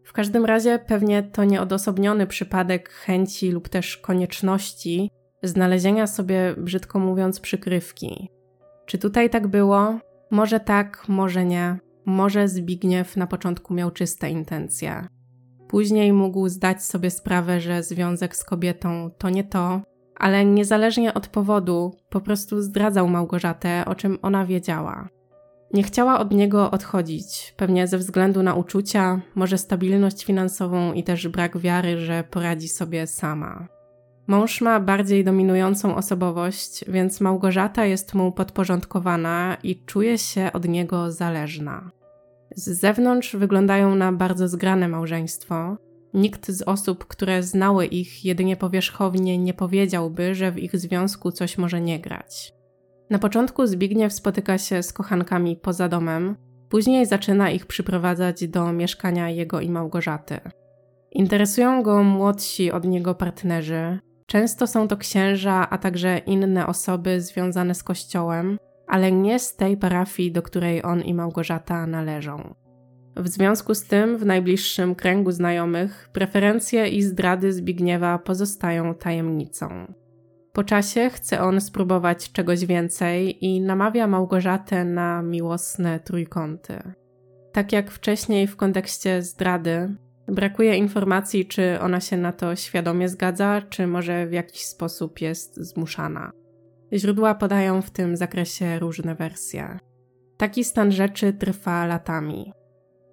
W 0.09 0.13
każdym 0.13 0.45
razie 0.45 0.79
pewnie 0.79 1.23
to 1.23 1.43
nieodosobniony 1.43 2.27
przypadek 2.27 2.89
chęci 2.89 3.51
lub 3.51 3.69
też 3.69 3.97
konieczności 3.97 5.11
znalezienia 5.43 6.07
sobie, 6.07 6.55
brzydko 6.57 6.99
mówiąc, 6.99 7.39
przykrywki. 7.39 8.29
Czy 8.85 8.97
tutaj 8.97 9.29
tak 9.29 9.47
było? 9.47 9.99
Może 10.31 10.59
tak, 10.59 11.03
może 11.07 11.45
nie. 11.45 11.79
Może 12.05 12.47
Zbigniew 12.47 13.17
na 13.17 13.27
początku 13.27 13.73
miał 13.73 13.91
czyste 13.91 14.29
intencje. 14.29 15.07
Później 15.67 16.13
mógł 16.13 16.49
zdać 16.49 16.83
sobie 16.83 17.11
sprawę, 17.11 17.61
że 17.61 17.83
związek 17.83 18.35
z 18.35 18.43
kobietą 18.43 19.11
to 19.17 19.29
nie 19.29 19.43
to, 19.43 19.81
ale 20.15 20.45
niezależnie 20.45 21.13
od 21.13 21.27
powodu, 21.27 21.95
po 22.09 22.21
prostu 22.21 22.61
zdradzał 22.61 23.07
Małgorzatę, 23.07 23.83
o 23.85 23.95
czym 23.95 24.17
ona 24.21 24.45
wiedziała. 24.45 25.09
Nie 25.73 25.83
chciała 25.83 26.19
od 26.19 26.31
niego 26.31 26.71
odchodzić, 26.71 27.53
pewnie 27.57 27.87
ze 27.87 27.97
względu 27.97 28.43
na 28.43 28.53
uczucia, 28.53 29.21
może 29.35 29.57
stabilność 29.57 30.25
finansową 30.25 30.93
i 30.93 31.03
też 31.03 31.27
brak 31.27 31.57
wiary, 31.57 31.97
że 31.97 32.23
poradzi 32.31 32.67
sobie 32.67 33.07
sama. 33.07 33.67
Mąż 34.27 34.61
ma 34.61 34.79
bardziej 34.79 35.23
dominującą 35.23 35.95
osobowość, 35.95 36.85
więc 36.87 37.21
Małgorzata 37.21 37.85
jest 37.85 38.13
mu 38.13 38.31
podporządkowana 38.31 39.57
i 39.63 39.85
czuje 39.85 40.17
się 40.17 40.49
od 40.53 40.67
niego 40.67 41.11
zależna. 41.11 41.91
Z 42.55 42.79
zewnątrz 42.79 43.35
wyglądają 43.35 43.95
na 43.95 44.11
bardzo 44.11 44.47
zgrane 44.47 44.87
małżeństwo. 44.87 45.77
Nikt 46.13 46.51
z 46.51 46.61
osób, 46.61 47.05
które 47.05 47.43
znały 47.43 47.85
ich 47.85 48.25
jedynie 48.25 48.55
powierzchownie, 48.55 49.37
nie 49.37 49.53
powiedziałby, 49.53 50.35
że 50.35 50.51
w 50.51 50.57
ich 50.57 50.77
związku 50.77 51.31
coś 51.31 51.57
może 51.57 51.81
nie 51.81 51.99
grać. 51.99 52.58
Na 53.09 53.19
początku 53.19 53.67
Zbigniew 53.67 54.13
spotyka 54.13 54.57
się 54.57 54.83
z 54.83 54.93
kochankami 54.93 55.55
poza 55.55 55.89
domem, 55.89 56.35
później 56.69 57.05
zaczyna 57.05 57.49
ich 57.49 57.65
przyprowadzać 57.65 58.47
do 58.47 58.73
mieszkania 58.73 59.29
jego 59.29 59.59
i 59.61 59.69
Małgorzaty. 59.69 60.39
Interesują 61.11 61.83
go 61.83 62.03
młodsi 62.03 62.71
od 62.71 62.85
niego 62.85 63.15
partnerzy. 63.15 63.99
Często 64.25 64.67
są 64.67 64.87
to 64.87 64.97
księża, 64.97 65.69
a 65.69 65.77
także 65.77 66.17
inne 66.17 66.67
osoby 66.67 67.21
związane 67.21 67.75
z 67.75 67.83
kościołem, 67.83 68.57
ale 68.87 69.11
nie 69.11 69.39
z 69.39 69.55
tej 69.55 69.77
parafii, 69.77 70.31
do 70.31 70.41
której 70.41 70.85
on 70.85 71.01
i 71.01 71.13
Małgorzata 71.13 71.87
należą. 71.87 72.55
W 73.15 73.27
związku 73.27 73.75
z 73.75 73.83
tym, 73.83 74.17
w 74.17 74.25
najbliższym 74.25 74.95
kręgu 74.95 75.31
znajomych, 75.31 76.09
preferencje 76.13 76.87
i 76.87 77.01
zdrady 77.01 77.53
Zbigniewa 77.53 78.19
pozostają 78.19 78.95
tajemnicą. 78.95 79.93
Po 80.59 80.63
czasie 80.63 81.09
chce 81.09 81.41
on 81.41 81.61
spróbować 81.61 82.31
czegoś 82.31 82.65
więcej 82.65 83.45
i 83.45 83.61
namawia 83.61 84.07
Małgorzatę 84.07 84.85
na 84.85 85.21
miłosne 85.21 85.99
trójkąty. 85.99 86.79
Tak 87.51 87.71
jak 87.71 87.91
wcześniej 87.91 88.47
w 88.47 88.55
kontekście 88.55 89.21
zdrady, 89.21 89.95
brakuje 90.27 90.77
informacji, 90.77 91.45
czy 91.45 91.79
ona 91.79 91.99
się 91.99 92.17
na 92.17 92.31
to 92.31 92.55
świadomie 92.55 93.09
zgadza, 93.09 93.61
czy 93.69 93.87
może 93.87 94.27
w 94.27 94.31
jakiś 94.31 94.61
sposób 94.61 95.21
jest 95.21 95.55
zmuszana. 95.55 96.31
Źródła 96.93 97.35
podają 97.35 97.81
w 97.81 97.91
tym 97.91 98.17
zakresie 98.17 98.79
różne 98.79 99.15
wersje. 99.15 99.79
Taki 100.37 100.63
stan 100.63 100.91
rzeczy 100.91 101.33
trwa 101.33 101.85
latami. 101.85 102.53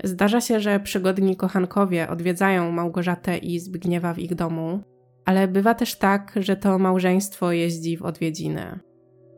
Zdarza 0.05 0.41
się, 0.41 0.61
że 0.61 0.81
przygodni 0.81 1.37
kochankowie 1.37 2.09
odwiedzają 2.09 2.73
Małgorzatę 2.73 3.39
i 3.39 3.61
Zbigniewa 3.61 4.15
w 4.15 4.19
ich 4.19 4.35
domu, 4.35 4.83
ale 5.27 5.49
bywa 5.49 5.75
też 5.75 5.99
tak, 5.99 6.33
że 6.37 6.57
to 6.57 6.79
małżeństwo 6.79 7.53
jeździ 7.53 7.97
w 7.97 8.03
odwiedziny. 8.03 8.79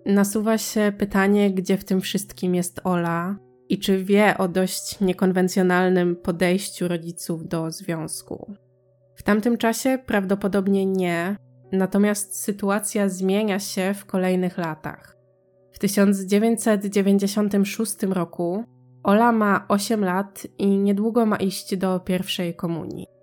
Nasuwa 0.07 0.59
się 0.59 0.93
pytanie, 0.99 1.51
gdzie 1.51 1.77
w 1.77 1.85
tym 1.85 2.01
wszystkim 2.01 2.55
jest 2.55 2.81
Ola 2.85 3.37
i 3.69 3.79
czy 3.79 4.05
wie 4.05 4.39
o 4.39 4.49
dość 4.49 5.01
niekonwencjonalnym 5.01 6.17
podejściu 6.17 6.89
rodziców 6.89 7.49
do 7.49 7.71
związku. 7.71 8.55
W 9.17 9.23
tamtym 9.23 9.59
czasie 9.59 9.99
prawdopodobnie 10.07 10.87
nie, 10.87 11.37
natomiast 11.73 12.41
sytuacja 12.41 13.09
zmienia 13.09 13.59
się 13.59 13.95
w 13.95 14.07
kolejnych 14.07 14.59
latach. 14.59 15.17
W 15.73 15.79
1996 15.79 18.03
roku 18.03 18.65
Ola 19.03 19.33
ma 19.33 19.65
8 19.69 20.05
lat 20.05 20.47
i 20.59 20.67
niedługo 20.67 21.27
ma 21.27 21.37
iść 21.37 21.77
do 21.77 22.01
pierwszej 22.01 22.55
komunii. 22.55 23.18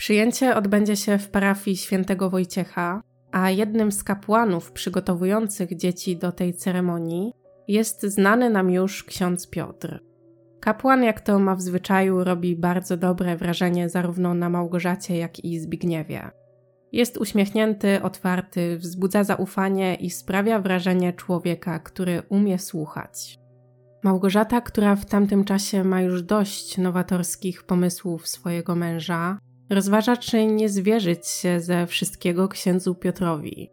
Przyjęcie 0.00 0.56
odbędzie 0.56 0.96
się 0.96 1.18
w 1.18 1.28
parafii 1.28 1.76
świętego 1.76 2.30
Wojciecha, 2.30 3.02
a 3.32 3.50
jednym 3.50 3.92
z 3.92 4.04
kapłanów 4.04 4.72
przygotowujących 4.72 5.76
dzieci 5.76 6.16
do 6.16 6.32
tej 6.32 6.54
ceremonii 6.54 7.32
jest 7.68 8.02
znany 8.02 8.50
nam 8.50 8.70
już 8.70 9.04
ksiądz 9.04 9.50
Piotr. 9.50 10.00
Kapłan, 10.60 11.02
jak 11.02 11.20
to 11.20 11.38
ma 11.38 11.54
w 11.54 11.60
zwyczaju, 11.60 12.24
robi 12.24 12.56
bardzo 12.56 12.96
dobre 12.96 13.36
wrażenie 13.36 13.88
zarówno 13.88 14.34
na 14.34 14.50
Małgorzacie, 14.50 15.16
jak 15.16 15.44
i 15.44 15.58
Zbigniewie. 15.58 16.30
Jest 16.92 17.16
uśmiechnięty, 17.16 18.02
otwarty, 18.02 18.78
wzbudza 18.78 19.24
zaufanie 19.24 19.94
i 19.94 20.10
sprawia 20.10 20.58
wrażenie 20.58 21.12
człowieka, 21.12 21.78
który 21.78 22.22
umie 22.28 22.58
słuchać. 22.58 23.38
Małgorzata, 24.04 24.60
która 24.60 24.96
w 24.96 25.06
tamtym 25.06 25.44
czasie 25.44 25.84
ma 25.84 26.02
już 26.02 26.22
dość 26.22 26.78
nowatorskich 26.78 27.62
pomysłów 27.62 28.28
swojego 28.28 28.74
męża, 28.74 29.38
rozważa, 29.70 30.16
czy 30.16 30.46
nie 30.46 30.68
zwierzyć 30.68 31.28
się 31.28 31.60
ze 31.60 31.86
wszystkiego 31.86 32.48
księdzu 32.48 32.94
Piotrowi. 32.94 33.70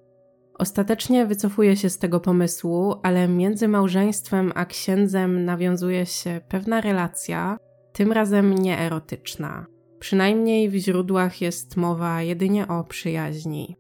Ostatecznie 0.60 1.26
wycofuje 1.26 1.78
się 1.78 1.90
z 1.90 1.98
tego 1.98 2.20
pomysłu, 2.20 2.96
ale 3.04 3.28
między 3.28 3.68
małżeństwem 3.68 4.52
a 4.56 4.66
księdzem 4.66 5.46
nawiązuje 5.46 6.06
się 6.06 6.42
pewna 6.50 6.82
relacja, 6.82 7.58
tym 7.94 8.12
razem 8.12 8.56
nieerotyczna. 8.56 9.66
Przynajmniej 10.00 10.70
w 10.70 10.76
źródłach 10.76 11.42
jest 11.42 11.78
mowa 11.78 12.22
jedynie 12.22 12.68
o 12.68 12.84
przyjaźni. 12.84 13.76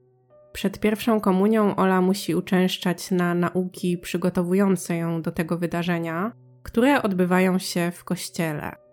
Przed 0.54 0.80
pierwszą 0.80 1.22
komunią 1.22 1.76
Ola 1.76 2.02
musi 2.02 2.36
uczęszczać 2.36 3.12
na 3.12 3.34
nauki 3.34 3.98
przygotowujące 3.98 4.98
ją 4.98 5.22
do 5.22 5.32
tego 5.32 5.58
wydarzenia, 5.58 6.32
które 6.64 7.02
odbywają 7.02 7.60
się 7.60 7.92
w 7.92 8.04
kościele. 8.04 8.87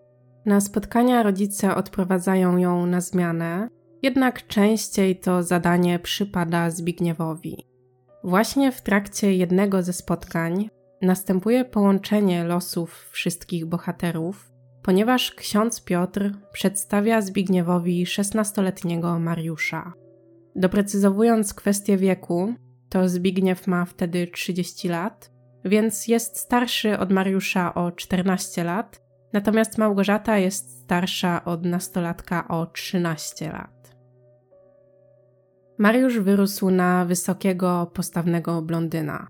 Na 0.45 0.61
spotkania 0.61 1.23
rodzice 1.23 1.75
odprowadzają 1.75 2.57
ją 2.57 2.85
na 2.85 3.01
zmianę, 3.01 3.69
jednak 4.01 4.47
częściej 4.47 5.19
to 5.19 5.43
zadanie 5.43 5.99
przypada 5.99 6.69
Zbigniewowi. 6.69 7.67
Właśnie 8.23 8.71
w 8.71 8.81
trakcie 8.81 9.35
jednego 9.35 9.83
ze 9.83 9.93
spotkań 9.93 10.69
następuje 11.01 11.65
połączenie 11.65 12.43
losów 12.43 13.09
wszystkich 13.11 13.65
bohaterów, 13.65 14.51
ponieważ 14.83 15.31
ksiądz 15.31 15.83
Piotr 15.83 16.31
przedstawia 16.53 17.21
Zbigniewowi 17.21 18.05
16-letniego 18.05 19.19
Mariusza. 19.19 19.93
Doprecyzowując 20.55 21.53
kwestię 21.53 21.97
wieku, 21.97 22.53
to 22.89 23.09
Zbigniew 23.09 23.67
ma 23.67 23.85
wtedy 23.85 24.27
30 24.27 24.89
lat, 24.89 25.31
więc 25.65 26.07
jest 26.07 26.37
starszy 26.37 26.99
od 26.99 27.11
Mariusza 27.11 27.73
o 27.73 27.91
14 27.91 28.63
lat, 28.63 29.04
natomiast 29.35 29.77
Małgorzata 29.77 30.37
jest 30.37 30.79
starsza 30.83 31.45
od 31.45 31.65
nastolatka 31.65 32.47
o 32.47 32.65
13 32.65 33.51
lat. 33.51 33.95
Mariusz 35.77 36.19
wyrósł 36.19 36.69
na 36.69 37.05
wysokiego, 37.05 37.91
postawnego 37.93 38.61
blondyna. 38.61 39.27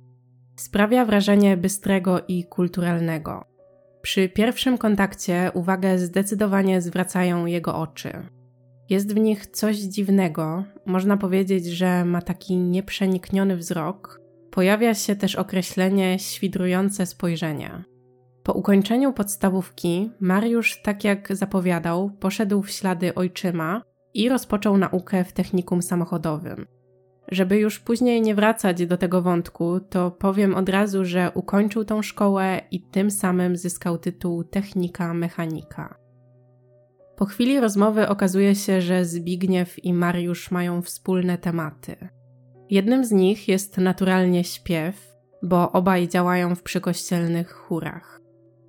Sprawia 0.55 1.05
wrażenie 1.05 1.57
bystrego 1.57 2.21
i 2.27 2.43
kulturalnego. 2.43 3.45
Przy 4.01 4.29
pierwszym 4.29 4.77
kontakcie 4.77 5.51
uwagę 5.53 6.00
zdecydowanie 6.00 6.81
zwracają 6.81 7.45
jego 7.45 7.75
oczy. 7.75 8.12
Jest 8.89 9.15
w 9.15 9.19
nich 9.19 9.47
coś 9.47 9.77
dziwnego, 9.77 10.63
można 10.85 11.17
powiedzieć, 11.17 11.65
że 11.65 12.05
ma 12.05 12.21
taki 12.21 12.57
nieprzenikniony 12.57 13.57
wzrok. 13.57 14.21
Pojawia 14.51 14.93
się 14.93 15.15
też 15.15 15.35
określenie 15.35 16.19
świdrujące 16.19 17.05
spojrzenie. 17.05 17.95
Po 18.46 18.54
ukończeniu 18.54 19.14
podstawówki, 19.14 20.12
Mariusz, 20.20 20.82
tak 20.82 21.04
jak 21.04 21.36
zapowiadał, 21.36 22.10
poszedł 22.20 22.62
w 22.62 22.70
ślady 22.70 23.16
ojczyma 23.16 23.82
i 24.14 24.30
rozpoczął 24.30 24.78
naukę 24.78 25.24
w 25.24 25.34
technikum 25.34 25.82
samochodowym. 25.82 26.66
Żeby 27.32 27.58
już 27.58 27.80
później 27.80 28.22
nie 28.22 28.36
wracać 28.36 28.86
do 28.86 28.98
tego 28.98 29.22
wątku, 29.22 29.80
to 29.80 30.12
powiem 30.12 30.56
od 30.56 30.70
razu, 30.70 31.06
że 31.06 31.32
ukończył 31.34 31.86
tą 31.86 32.02
szkołę 32.02 32.62
i 32.72 32.82
tym 32.82 33.12
samym 33.12 33.58
zyskał 33.58 33.98
tytuł 33.98 34.44
technika 34.44 35.14
mechanika. 35.14 35.98
Po 37.16 37.25
chwili 37.25 37.60
rozmowy 37.60 38.08
okazuje 38.08 38.56
się, 38.56 38.82
że 38.82 39.06
Zbigniew 39.06 39.86
i 39.86 39.94
Mariusz 39.94 40.52
mają 40.52 40.82
wspólne 40.82 41.38
tematy. 41.38 41.96
Jednym 42.70 43.06
z 43.06 43.12
nich 43.12 43.48
jest 43.48 43.78
naturalnie 43.78 44.44
śpiew, 44.44 45.16
bo 45.44 45.72
obaj 45.72 46.08
działają 46.08 46.56
w 46.56 46.64
przykościelnych 46.64 47.52
chórach. 47.52 48.25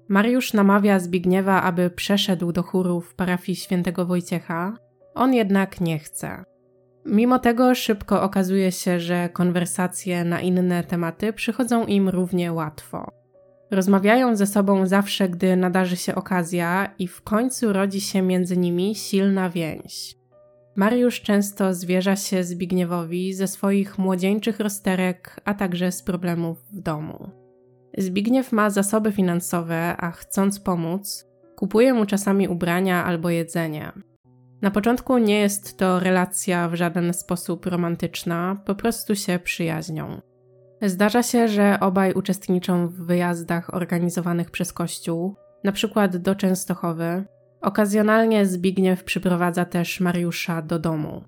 Mariusz 0.08 0.52
namawia 0.52 1.00
Zbigniewa, 1.00 1.62
aby 1.62 1.90
przeszedł 1.90 2.52
do 2.52 2.62
chóru 2.62 3.00
w 3.00 3.14
parafii 3.14 3.56
świętego 3.56 4.06
Wojciecha, 4.06 4.78
on 5.14 5.34
jednak 5.34 5.80
nie 5.80 5.98
chce. 5.98 6.44
Mimo 7.06 7.38
tego 7.38 7.74
szybko 7.74 8.22
okazuje 8.22 8.72
się, 8.72 9.00
że 9.00 9.28
konwersacje 9.28 10.24
na 10.24 10.40
inne 10.40 10.84
tematy 10.84 11.32
przychodzą 11.32 11.86
im 11.86 12.08
równie 12.08 12.52
łatwo. 12.52 13.10
Rozmawiają 13.70 14.36
ze 14.36 14.46
sobą 14.46 14.86
zawsze, 14.86 15.28
gdy 15.28 15.56
nadarzy 15.56 15.96
się 15.96 16.14
okazja, 16.14 16.94
i 16.98 17.08
w 17.08 17.22
końcu 17.22 17.72
rodzi 17.72 18.00
się 18.00 18.22
między 18.22 18.56
nimi 18.56 18.94
silna 18.94 19.50
więź. 19.50 20.14
Mariusz 20.76 21.20
często 21.20 21.74
zwierza 21.74 22.16
się 22.16 22.44
Zbigniewowi 22.44 23.34
ze 23.34 23.46
swoich 23.46 23.98
młodzieńczych 23.98 24.60
rozterek, 24.60 25.40
a 25.44 25.54
także 25.54 25.92
z 25.92 26.02
problemów 26.02 26.64
w 26.72 26.80
domu. 26.80 27.30
Zbigniew 27.96 28.52
ma 28.52 28.70
zasoby 28.70 29.12
finansowe, 29.12 29.96
a 29.98 30.10
chcąc 30.10 30.60
pomóc, 30.60 31.26
kupuje 31.56 31.94
mu 31.94 32.06
czasami 32.06 32.48
ubrania 32.48 33.04
albo 33.04 33.30
jedzenie. 33.30 33.92
Na 34.62 34.70
początku 34.70 35.18
nie 35.18 35.40
jest 35.40 35.78
to 35.78 36.00
relacja 36.00 36.68
w 36.68 36.74
żaden 36.74 37.14
sposób 37.14 37.66
romantyczna, 37.66 38.56
po 38.64 38.74
prostu 38.74 39.16
się 39.16 39.38
przyjaźnią. 39.38 40.20
Zdarza 40.82 41.22
się, 41.22 41.48
że 41.48 41.80
obaj 41.80 42.12
uczestniczą 42.12 42.88
w 42.88 42.92
wyjazdach 42.92 43.74
organizowanych 43.74 44.50
przez 44.50 44.72
Kościół, 44.72 45.36
na 45.64 45.72
przykład 45.72 46.16
do 46.16 46.34
Częstochowy. 46.34 47.24
Okazjonalnie 47.60 48.46
Zbigniew 48.46 49.04
przyprowadza 49.04 49.64
też 49.64 50.00
Mariusza 50.00 50.62
do 50.62 50.78
domu. 50.78 51.24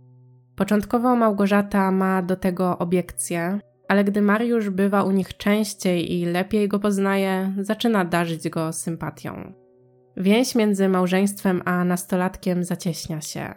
Początkowo 0.56 1.16
Małgorzata 1.16 1.90
ma 1.90 2.22
do 2.22 2.36
tego 2.36 2.78
obiekcje, 2.78 3.60
ale 3.88 4.04
gdy 4.04 4.22
Mariusz 4.22 4.70
bywa 4.70 5.02
u 5.02 5.10
nich 5.10 5.36
częściej 5.36 6.12
i 6.12 6.26
lepiej 6.26 6.68
go 6.68 6.78
poznaje, 6.78 7.52
zaczyna 7.60 8.04
darzyć 8.04 8.48
go 8.48 8.72
sympatią. 8.72 9.52
Więź 10.16 10.54
między 10.54 10.88
małżeństwem 10.88 11.62
a 11.64 11.84
nastolatkiem 11.84 12.64
zacieśnia 12.64 13.20
się. 13.20 13.54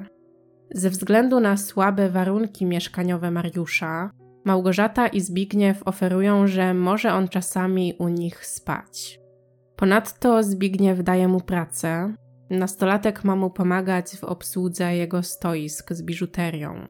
Ze 0.72 0.90
względu 0.90 1.40
na 1.40 1.58
słabe 1.58 2.10
warunki 2.10 2.66
mieszkaniowe 2.66 3.32
Mariusza, 3.32 4.12
Małgorzata 4.46 5.08
i 5.08 5.22
Zbigniew 5.22 5.88
oferują, 5.88 6.48
że 6.48 6.74
może 6.74 7.14
on 7.14 7.28
czasami 7.28 7.94
u 8.00 8.08
nich 8.08 8.46
spać. 8.46 9.20
Ponadto 9.76 10.44
Zbigniew 10.44 11.04
daje 11.04 11.28
mu 11.28 11.42
pracę. 11.42 12.14
Nastolatek 12.50 13.24
ma 13.24 13.36
mu 13.36 13.50
pomagać 13.50 14.18
w 14.18 14.24
obsłudze 14.24 14.96
jego 14.96 15.24
stoisk 15.24 15.94
z 15.94 16.02
biżuterią. 16.02 16.88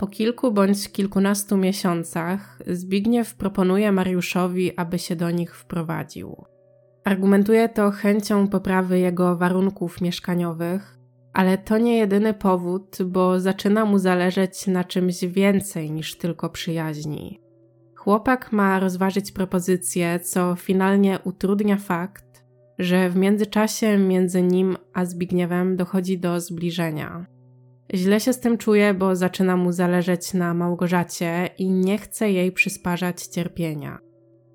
Po 0.00 0.06
kilku 0.06 0.52
bądź 0.52 0.92
kilkunastu 0.92 1.56
miesiącach 1.56 2.58
Zbigniew 2.66 3.34
proponuje 3.34 3.92
Mariuszowi, 3.92 4.78
aby 4.78 4.98
się 4.98 5.16
do 5.16 5.30
nich 5.30 5.56
wprowadził. 5.56 6.44
Argumentuje 7.04 7.68
to 7.68 7.90
chęcią 7.90 8.48
poprawy 8.48 8.98
jego 8.98 9.36
warunków 9.36 10.00
mieszkaniowych, 10.00 10.98
ale 11.32 11.58
to 11.58 11.78
nie 11.78 11.98
jedyny 11.98 12.34
powód, 12.34 12.98
bo 13.06 13.40
zaczyna 13.40 13.84
mu 13.84 13.98
zależeć 13.98 14.66
na 14.66 14.84
czymś 14.84 15.24
więcej 15.24 15.90
niż 15.90 16.18
tylko 16.18 16.50
przyjaźni. 16.50 17.40
Chłopak 17.96 18.52
ma 18.52 18.80
rozważyć 18.80 19.32
propozycję, 19.32 20.20
co 20.20 20.54
finalnie 20.54 21.18
utrudnia 21.24 21.76
fakt, 21.76 22.44
że 22.78 23.10
w 23.10 23.16
międzyczasie 23.16 23.98
między 23.98 24.42
nim 24.42 24.76
a 24.94 25.04
Zbigniewem 25.04 25.76
dochodzi 25.76 26.18
do 26.18 26.40
zbliżenia. 26.40 27.39
Źle 27.94 28.20
się 28.20 28.32
z 28.32 28.40
tym 28.40 28.58
czuje, 28.58 28.94
bo 28.94 29.16
zaczyna 29.16 29.56
mu 29.56 29.72
zależeć 29.72 30.34
na 30.34 30.54
Małgorzacie 30.54 31.50
i 31.58 31.70
nie 31.70 31.98
chce 31.98 32.30
jej 32.30 32.52
przysparzać 32.52 33.26
cierpienia. 33.26 33.98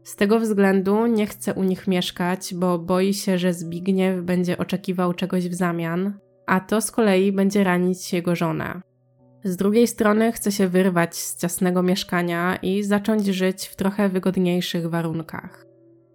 Z 0.04 0.16
tego 0.16 0.40
względu 0.40 1.06
nie 1.06 1.28
chce 1.28 1.54
u 1.54 1.64
nich 1.64 1.88
mieszkać, 1.88 2.54
bo 2.54 2.80
boi 2.80 3.14
się, 3.14 3.38
że 3.38 3.54
Zbigniew 3.54 4.24
będzie 4.24 4.58
oczekiwał 4.58 5.14
czegoś 5.14 5.50
w 5.50 5.54
zamian, 5.54 6.20
a 6.46 6.60
to 6.60 6.82
z 6.82 6.92
kolei 6.92 7.32
będzie 7.32 7.64
ranić 7.64 8.14
jego 8.14 8.36
żonę. 8.36 8.82
Z 9.44 9.56
drugiej 9.56 9.88
strony 9.88 10.32
chce 10.32 10.52
się 10.52 10.68
wyrwać 10.68 11.16
z 11.16 11.38
ciasnego 11.42 11.84
mieszkania 11.84 12.56
i 12.56 12.84
zacząć 12.84 13.26
żyć 13.26 13.66
w 13.66 13.76
trochę 13.76 14.10
wygodniejszych 14.10 14.90
warunkach. 14.90 15.66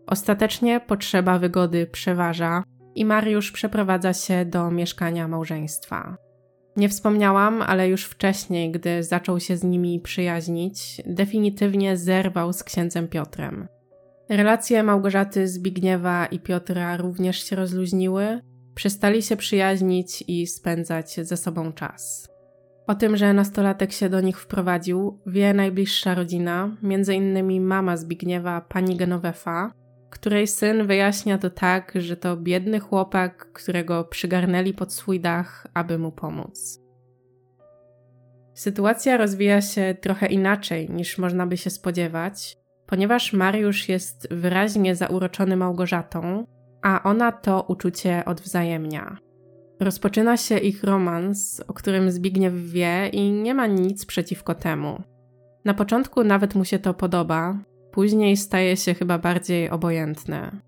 Ostatecznie 0.07 0.81
potrzeba 0.81 1.39
wygody 1.39 1.87
przeważa 1.87 2.63
i 2.95 3.05
Mariusz 3.05 3.53
przeprowadza 3.53 4.13
się 4.13 4.45
do 4.45 4.71
mieszkania 4.71 5.29
małżeństwa. 5.29 6.17
Nie 6.77 6.89
wspomniałam, 6.89 7.63
ale 7.63 7.89
już 7.89 8.05
wcześniej, 8.05 8.71
gdy 8.71 9.03
zaczął 9.03 9.41
się 9.41 9.57
z 9.57 9.65
nimi 9.65 10.01
przyjaźnić, 10.01 11.03
definitywnie 11.07 11.97
zerwał 11.97 12.53
z 12.53 12.65
księdzem 12.65 13.09
Piotrem. 13.09 13.69
Relacje 14.29 14.83
Małgorzaty, 14.83 15.49
Zbigniewa 15.49 16.27
i 16.27 16.41
Piotra 16.41 16.97
również 16.97 17.45
się 17.45 17.57
rozluźniły, 17.57 18.41
przestali 18.75 19.23
się 19.23 19.37
przyjaźnić 19.37 20.25
i 20.29 20.47
spędzać 20.47 21.15
ze 21.15 21.37
sobą 21.37 21.73
czas. 21.73 22.29
O 22.87 22.95
tym, 22.95 23.17
że 23.17 23.35
nastolatek 23.35 23.93
się 23.93 24.09
do 24.09 24.21
nich 24.21 24.41
wprowadził, 24.41 25.21
wie 25.27 25.55
najbliższa 25.55 26.15
rodzina, 26.15 26.77
m.in. 26.83 27.67
mama 27.67 27.97
Zbigniewa, 27.97 28.61
pani 28.61 28.97
Genovefa, 28.97 29.73
której 30.11 30.47
syn 30.47 30.87
wyjaśnia 30.87 31.39
to 31.39 31.51
tak, 31.51 31.93
że 31.95 32.17
to 32.17 32.37
biedny 32.37 32.81
chłopak, 32.81 33.53
którego 33.53 34.05
przygarnęli 34.05 34.75
pod 34.75 34.93
swój 34.93 35.21
dach, 35.21 35.67
aby 35.75 35.99
mu 35.99 36.13
pomóc. 36.13 36.81
Sytuacja 38.55 39.17
rozwija 39.17 39.61
się 39.61 39.95
trochę 40.01 40.27
inaczej 40.27 40.91
niż 40.91 41.19
można 41.19 41.47
by 41.47 41.57
się 41.57 41.71
spodziewać, 41.71 42.57
ponieważ 42.87 43.33
Mariusz 43.33 43.89
jest 43.89 44.35
wyraźnie 44.35 44.97
zauroczony 44.97 45.57
Małgorzatą, 45.57 46.47
a 46.83 47.03
ona 47.03 47.33
to 47.33 47.65
uczucie 47.69 48.25
odwzajemnia. 48.25 49.17
Rozpoczyna 49.81 50.37
się 50.37 50.59
ich 50.59 50.85
romans, 50.85 51.63
o 51.69 51.75
którym 51.75 52.11
Zbigniew 52.11 52.55
wie 52.55 53.09
i 53.09 53.33
nie 53.33 53.55
ma 53.55 53.67
nic 53.67 54.07
przeciwko 54.07 54.55
temu. 54.55 55.03
Na 55.65 55.75
początku 55.75 56.25
nawet 56.25 56.55
mu 56.55 56.65
się 56.65 56.79
to 56.79 56.95
podoba, 56.95 57.59
później 57.93 58.37
staje 58.37 58.77
się 58.77 58.95
chyba 58.95 59.19
bardziej 59.19 59.71
obojętny. 59.71 60.61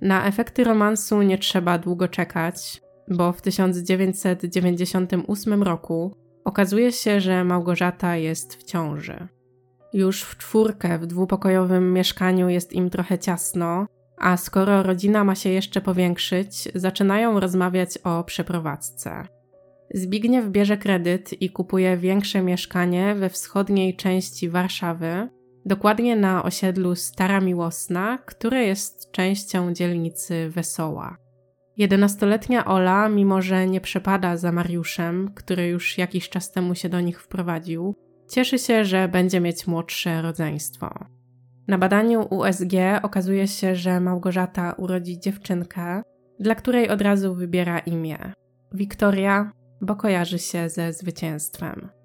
Na 0.00 0.26
efekty 0.26 0.64
romansu 0.64 1.22
nie 1.22 1.38
trzeba 1.38 1.78
długo 1.78 2.08
czekać, 2.08 2.82
bo 3.08 3.32
w 3.32 3.42
1998 3.42 5.62
roku 5.62 6.14
okazuje 6.44 6.92
się, 6.92 7.20
że 7.20 7.44
Małgorzata 7.44 8.16
jest 8.16 8.54
w 8.54 8.62
ciąży. 8.62 9.28
Już 9.92 10.22
w 10.22 10.36
czwórkę 10.36 10.98
w 10.98 11.06
dwupokojowym 11.06 11.92
mieszkaniu 11.92 12.48
jest 12.48 12.72
im 12.72 12.90
trochę 12.90 13.18
ciasno, 13.18 13.86
a 14.18 14.36
skoro 14.36 14.82
rodzina 14.82 15.24
ma 15.24 15.34
się 15.34 15.50
jeszcze 15.50 15.80
powiększyć, 15.80 16.68
zaczynają 16.74 17.40
rozmawiać 17.40 17.98
o 17.98 18.24
przeprowadzce. 18.24 19.24
Zbigniew 19.94 20.48
bierze 20.48 20.76
kredyt 20.76 21.42
i 21.42 21.50
kupuje 21.50 21.96
większe 21.96 22.42
mieszkanie 22.42 23.14
we 23.14 23.28
wschodniej 23.28 23.96
części 23.96 24.48
Warszawy, 24.48 25.28
dokładnie 25.66 26.16
na 26.16 26.42
osiedlu 26.42 26.94
Stara 26.94 27.40
Miłosna, 27.40 28.18
które 28.18 28.64
jest 28.64 29.10
częścią 29.10 29.72
dzielnicy 29.74 30.50
Wesoła. 30.50 31.16
Jedenastoletnia 31.76 32.64
Ola, 32.64 33.08
mimo 33.08 33.42
że 33.42 33.66
nie 33.66 33.80
przepada 33.80 34.36
za 34.36 34.52
Mariuszem, 34.52 35.30
który 35.34 35.66
już 35.66 35.98
jakiś 35.98 36.28
czas 36.28 36.52
temu 36.52 36.74
się 36.74 36.88
do 36.88 37.00
nich 37.00 37.22
wprowadził, 37.22 37.94
cieszy 38.28 38.58
się, 38.58 38.84
że 38.84 39.08
będzie 39.08 39.40
mieć 39.40 39.66
młodsze 39.66 40.22
rodzeństwo. 40.22 41.04
Na 41.68 41.78
badaniu 41.78 42.26
USG 42.30 42.72
okazuje 43.02 43.48
się, 43.48 43.76
że 43.76 44.00
Małgorzata 44.00 44.72
urodzi 44.72 45.20
dziewczynkę, 45.20 46.02
dla 46.40 46.54
której 46.54 46.88
od 46.88 47.00
razu 47.02 47.34
wybiera 47.34 47.78
imię 47.78 48.32
Wiktoria, 48.72 49.52
bo 49.80 49.96
kojarzy 49.96 50.38
się 50.38 50.68
ze 50.68 50.92
zwycięstwem. 50.92 51.99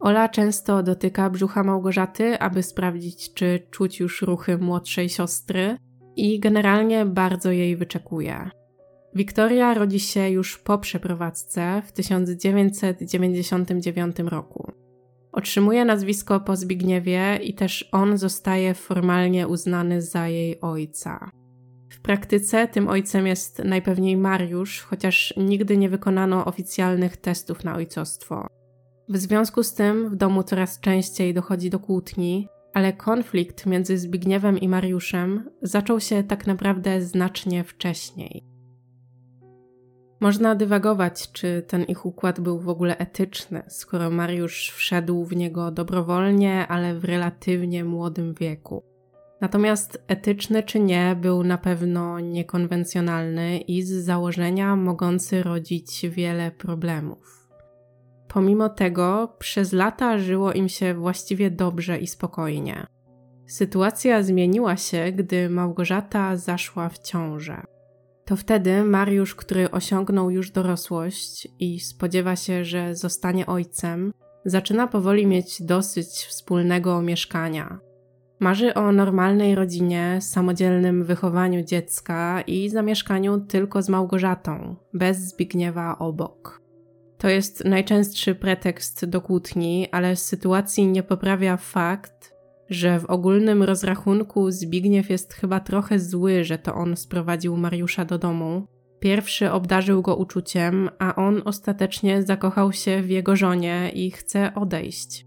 Ola 0.00 0.28
często 0.28 0.82
dotyka 0.82 1.30
brzucha 1.30 1.62
Małgorzaty, 1.62 2.38
aby 2.38 2.62
sprawdzić, 2.62 3.34
czy 3.34 3.66
czuć 3.70 4.00
już 4.00 4.22
ruchy 4.22 4.58
młodszej 4.58 5.08
siostry, 5.08 5.76
i 6.16 6.40
generalnie 6.40 7.04
bardzo 7.04 7.50
jej 7.50 7.76
wyczekuje. 7.76 8.50
Wiktoria 9.14 9.74
rodzi 9.74 10.00
się 10.00 10.30
już 10.30 10.58
po 10.58 10.78
przeprowadzce 10.78 11.82
w 11.86 11.92
1999 11.92 14.18
roku. 14.18 14.72
Otrzymuje 15.32 15.84
nazwisko 15.84 16.40
po 16.40 16.56
Zbigniewie 16.56 17.38
i 17.42 17.54
też 17.54 17.88
on 17.92 18.18
zostaje 18.18 18.74
formalnie 18.74 19.48
uznany 19.48 20.02
za 20.02 20.28
jej 20.28 20.60
ojca. 20.60 21.30
W 21.90 22.00
praktyce 22.00 22.68
tym 22.68 22.88
ojcem 22.88 23.26
jest 23.26 23.64
najpewniej 23.64 24.16
Mariusz, 24.16 24.82
chociaż 24.82 25.34
nigdy 25.36 25.76
nie 25.76 25.88
wykonano 25.88 26.44
oficjalnych 26.44 27.16
testów 27.16 27.64
na 27.64 27.74
ojcostwo. 27.74 28.57
W 29.10 29.16
związku 29.16 29.62
z 29.62 29.74
tym 29.74 30.10
w 30.10 30.16
domu 30.16 30.42
coraz 30.42 30.80
częściej 30.80 31.34
dochodzi 31.34 31.70
do 31.70 31.78
kłótni, 31.78 32.48
ale 32.74 32.92
konflikt 32.92 33.66
między 33.66 33.98
Zbigniewem 33.98 34.58
i 34.58 34.68
Mariuszem 34.68 35.50
zaczął 35.62 36.00
się 36.00 36.22
tak 36.22 36.46
naprawdę 36.46 37.02
znacznie 37.02 37.64
wcześniej. 37.64 38.44
Można 40.20 40.54
dywagować, 40.54 41.32
czy 41.32 41.62
ten 41.68 41.82
ich 41.82 42.06
układ 42.06 42.40
był 42.40 42.60
w 42.60 42.68
ogóle 42.68 42.98
etyczny, 42.98 43.62
skoro 43.68 44.10
Mariusz 44.10 44.70
wszedł 44.70 45.24
w 45.24 45.36
niego 45.36 45.70
dobrowolnie, 45.70 46.66
ale 46.66 46.98
w 46.98 47.04
relatywnie 47.04 47.84
młodym 47.84 48.34
wieku. 48.34 48.82
Natomiast 49.40 50.04
etyczny 50.08 50.62
czy 50.62 50.80
nie, 50.80 51.16
był 51.20 51.44
na 51.44 51.58
pewno 51.58 52.20
niekonwencjonalny 52.20 53.58
i 53.58 53.82
z 53.82 53.92
założenia 53.92 54.76
mogący 54.76 55.42
rodzić 55.42 56.06
wiele 56.08 56.50
problemów. 56.50 57.37
Pomimo 58.28 58.68
tego, 58.68 59.36
przez 59.38 59.72
lata 59.72 60.18
żyło 60.18 60.52
im 60.52 60.68
się 60.68 60.94
właściwie 60.94 61.50
dobrze 61.50 61.98
i 61.98 62.06
spokojnie. 62.06 62.86
Sytuacja 63.46 64.22
zmieniła 64.22 64.76
się, 64.76 65.12
gdy 65.12 65.50
Małgorzata 65.50 66.36
zaszła 66.36 66.88
w 66.88 66.98
ciążę. 66.98 67.62
To 68.24 68.36
wtedy 68.36 68.84
Mariusz, 68.84 69.34
który 69.34 69.70
osiągnął 69.70 70.30
już 70.30 70.50
dorosłość 70.50 71.48
i 71.58 71.80
spodziewa 71.80 72.36
się, 72.36 72.64
że 72.64 72.94
zostanie 72.94 73.46
ojcem, 73.46 74.12
zaczyna 74.44 74.86
powoli 74.86 75.26
mieć 75.26 75.62
dosyć 75.62 76.08
wspólnego 76.08 77.02
mieszkania. 77.02 77.78
Marzy 78.40 78.74
o 78.74 78.92
normalnej 78.92 79.54
rodzinie, 79.54 80.18
samodzielnym 80.20 81.04
wychowaniu 81.04 81.64
dziecka 81.64 82.40
i 82.46 82.68
zamieszkaniu 82.68 83.40
tylko 83.40 83.82
z 83.82 83.88
Małgorzatą, 83.88 84.76
bez 84.94 85.18
Zbigniewa 85.18 85.98
obok. 85.98 86.67
To 87.18 87.28
jest 87.28 87.64
najczęstszy 87.64 88.34
pretekst 88.34 89.04
do 89.04 89.20
kłótni, 89.20 89.88
ale 89.92 90.16
sytuacji 90.16 90.86
nie 90.86 91.02
poprawia 91.02 91.56
fakt, 91.56 92.34
że 92.70 93.00
w 93.00 93.04
ogólnym 93.04 93.62
rozrachunku 93.62 94.50
Zbigniew 94.50 95.10
jest 95.10 95.34
chyba 95.34 95.60
trochę 95.60 95.98
zły, 95.98 96.44
że 96.44 96.58
to 96.58 96.74
on 96.74 96.96
sprowadził 96.96 97.56
Mariusza 97.56 98.04
do 98.04 98.18
domu. 98.18 98.66
Pierwszy 99.00 99.50
obdarzył 99.50 100.02
go 100.02 100.16
uczuciem, 100.16 100.90
a 100.98 101.14
on 101.14 101.42
ostatecznie 101.44 102.22
zakochał 102.22 102.72
się 102.72 103.02
w 103.02 103.10
jego 103.10 103.36
żonie 103.36 103.90
i 103.94 104.10
chce 104.10 104.54
odejść. 104.54 105.26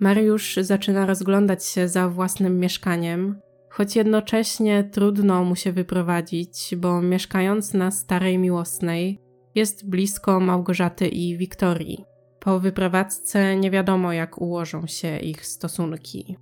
Mariusz 0.00 0.56
zaczyna 0.60 1.06
rozglądać 1.06 1.66
się 1.66 1.88
za 1.88 2.08
własnym 2.08 2.60
mieszkaniem, 2.60 3.40
choć 3.70 3.96
jednocześnie 3.96 4.84
trudno 4.92 5.44
mu 5.44 5.56
się 5.56 5.72
wyprowadzić, 5.72 6.74
bo 6.76 7.02
mieszkając 7.02 7.74
na 7.74 7.90
Starej 7.90 8.38
Miłosnej 8.38 9.23
jest 9.54 9.90
blisko 9.90 10.40
Małgorzaty 10.40 11.08
i 11.08 11.36
Wiktorii. 11.38 12.04
Po 12.40 12.60
wyprowadzce 12.60 13.56
nie 13.56 13.70
wiadomo, 13.70 14.12
jak 14.12 14.40
ułożą 14.40 14.86
się 14.86 15.18
ich 15.18 15.46
stosunki. 15.46 16.36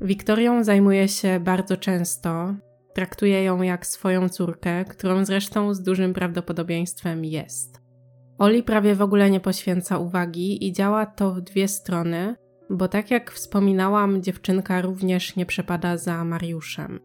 Wiktorią 0.00 0.64
zajmuje 0.64 1.08
się 1.08 1.40
bardzo 1.40 1.76
często, 1.76 2.54
traktuje 2.94 3.42
ją 3.42 3.62
jak 3.62 3.86
swoją 3.86 4.28
córkę, 4.28 4.84
którą 4.84 5.24
zresztą 5.24 5.74
z 5.74 5.82
dużym 5.82 6.14
prawdopodobieństwem 6.14 7.24
jest. 7.24 7.80
Oli 8.38 8.62
prawie 8.62 8.94
w 8.94 9.02
ogóle 9.02 9.30
nie 9.30 9.40
poświęca 9.40 9.98
uwagi 9.98 10.66
i 10.66 10.72
działa 10.72 11.06
to 11.06 11.34
w 11.34 11.40
dwie 11.40 11.68
strony, 11.68 12.36
bo 12.70 12.88
tak 12.88 13.10
jak 13.10 13.32
wspominałam, 13.32 14.22
dziewczynka 14.22 14.82
również 14.82 15.36
nie 15.36 15.46
przepada 15.46 15.96
za 15.96 16.24
Mariuszem. 16.24 17.00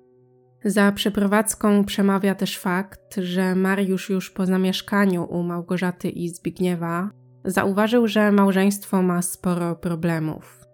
Za 0.65 0.91
przeprowadzką 0.91 1.85
przemawia 1.85 2.35
też 2.35 2.57
fakt, 2.57 3.15
że 3.17 3.55
Mariusz 3.55 4.09
już 4.09 4.31
po 4.31 4.45
zamieszkaniu 4.45 5.23
u 5.23 5.43
Małgorzaty 5.43 6.09
i 6.09 6.29
Zbigniewa 6.29 7.09
zauważył, 7.45 8.07
że 8.07 8.31
małżeństwo 8.31 9.01
ma 9.01 9.21
sporo 9.21 9.75
problemów. 9.75 10.65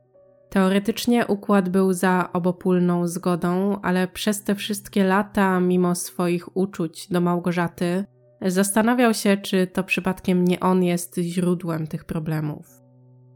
Teoretycznie 0.50 1.26
układ 1.26 1.70
był 1.70 1.94
za 1.94 2.30
obopólną 2.34 3.08
zgodą, 3.08 3.80
ale 3.82 4.08
przez 4.08 4.44
te 4.44 4.56
wszystkie 4.56 5.04
lata, 5.04 5.60
mimo 5.60 5.96
swoich 5.96 6.58
uczuć 6.58 7.08
do 7.08 7.22
Małgorzaty, 7.22 8.06
zastanawiał 8.42 9.14
się, 9.14 9.38
czy 9.38 9.68
to 9.68 9.84
przypadkiem 9.84 10.46
nie 10.46 10.60
on 10.60 10.84
jest 10.84 11.18
źródłem 11.18 11.88
tych 11.88 12.06
problemów. 12.06 12.82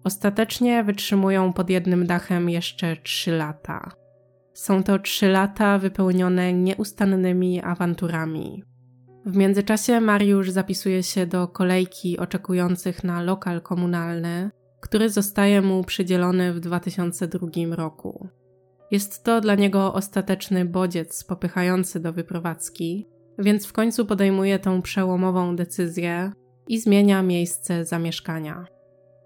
Ostatecznie 0.03 0.83
wytrzymują 0.83 1.53
pod 1.53 1.69
jednym 1.69 2.07
dachem 2.07 2.49
jeszcze 2.49 2.97
trzy 2.97 3.31
lata. 3.31 4.00
Są 4.61 4.83
to 4.83 4.99
trzy 4.99 5.27
lata 5.27 5.77
wypełnione 5.77 6.53
nieustannymi 6.53 7.61
awanturami. 7.61 8.63
W 9.25 9.35
międzyczasie 9.35 10.01
Mariusz 10.01 10.49
zapisuje 10.49 11.03
się 11.03 11.25
do 11.25 11.47
kolejki 11.47 12.17
oczekujących 12.17 13.03
na 13.03 13.21
lokal 13.21 13.61
komunalny, 13.61 14.51
który 14.81 15.09
zostaje 15.09 15.61
mu 15.61 15.83
przydzielony 15.83 16.53
w 16.53 16.59
2002 16.59 17.75
roku. 17.75 18.27
Jest 18.91 19.23
to 19.23 19.41
dla 19.41 19.55
niego 19.55 19.93
ostateczny 19.93 20.65
bodziec 20.65 21.23
popychający 21.23 21.99
do 21.99 22.13
wyprowadzki, 22.13 23.07
więc 23.39 23.65
w 23.65 23.73
końcu 23.73 24.05
podejmuje 24.05 24.59
tą 24.59 24.81
przełomową 24.81 25.55
decyzję 25.55 26.31
i 26.67 26.79
zmienia 26.79 27.23
miejsce 27.23 27.85
zamieszkania. 27.85 28.65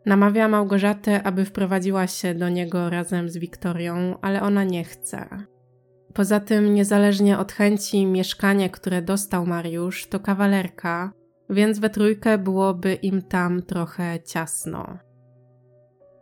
Namawia 0.06 0.48
Małgorzatę, 0.48 1.24
aby 1.24 1.46
wprowadziła 1.46 2.08
się 2.08 2.36
do 2.36 2.50
niego 2.50 2.90
razem 2.90 3.30
z 3.30 3.38
Wiktorią, 3.38 4.16
ale 4.22 4.42
ona 4.42 4.64
nie 4.64 4.84
chce. 4.84 5.28
Poza 6.14 6.40
tym, 6.40 6.74
niezależnie 6.74 7.38
od 7.38 7.52
chęci, 7.52 8.06
mieszkanie, 8.06 8.70
które 8.70 9.02
dostał 9.02 9.46
Mariusz, 9.46 10.08
to 10.08 10.20
kawalerka, 10.20 11.12
więc 11.50 11.80
we 11.80 11.90
trójkę 11.90 12.38
byłoby 12.38 12.94
im 12.94 13.22
tam 13.22 13.62
trochę 13.62 14.20
ciasno. 14.24 14.98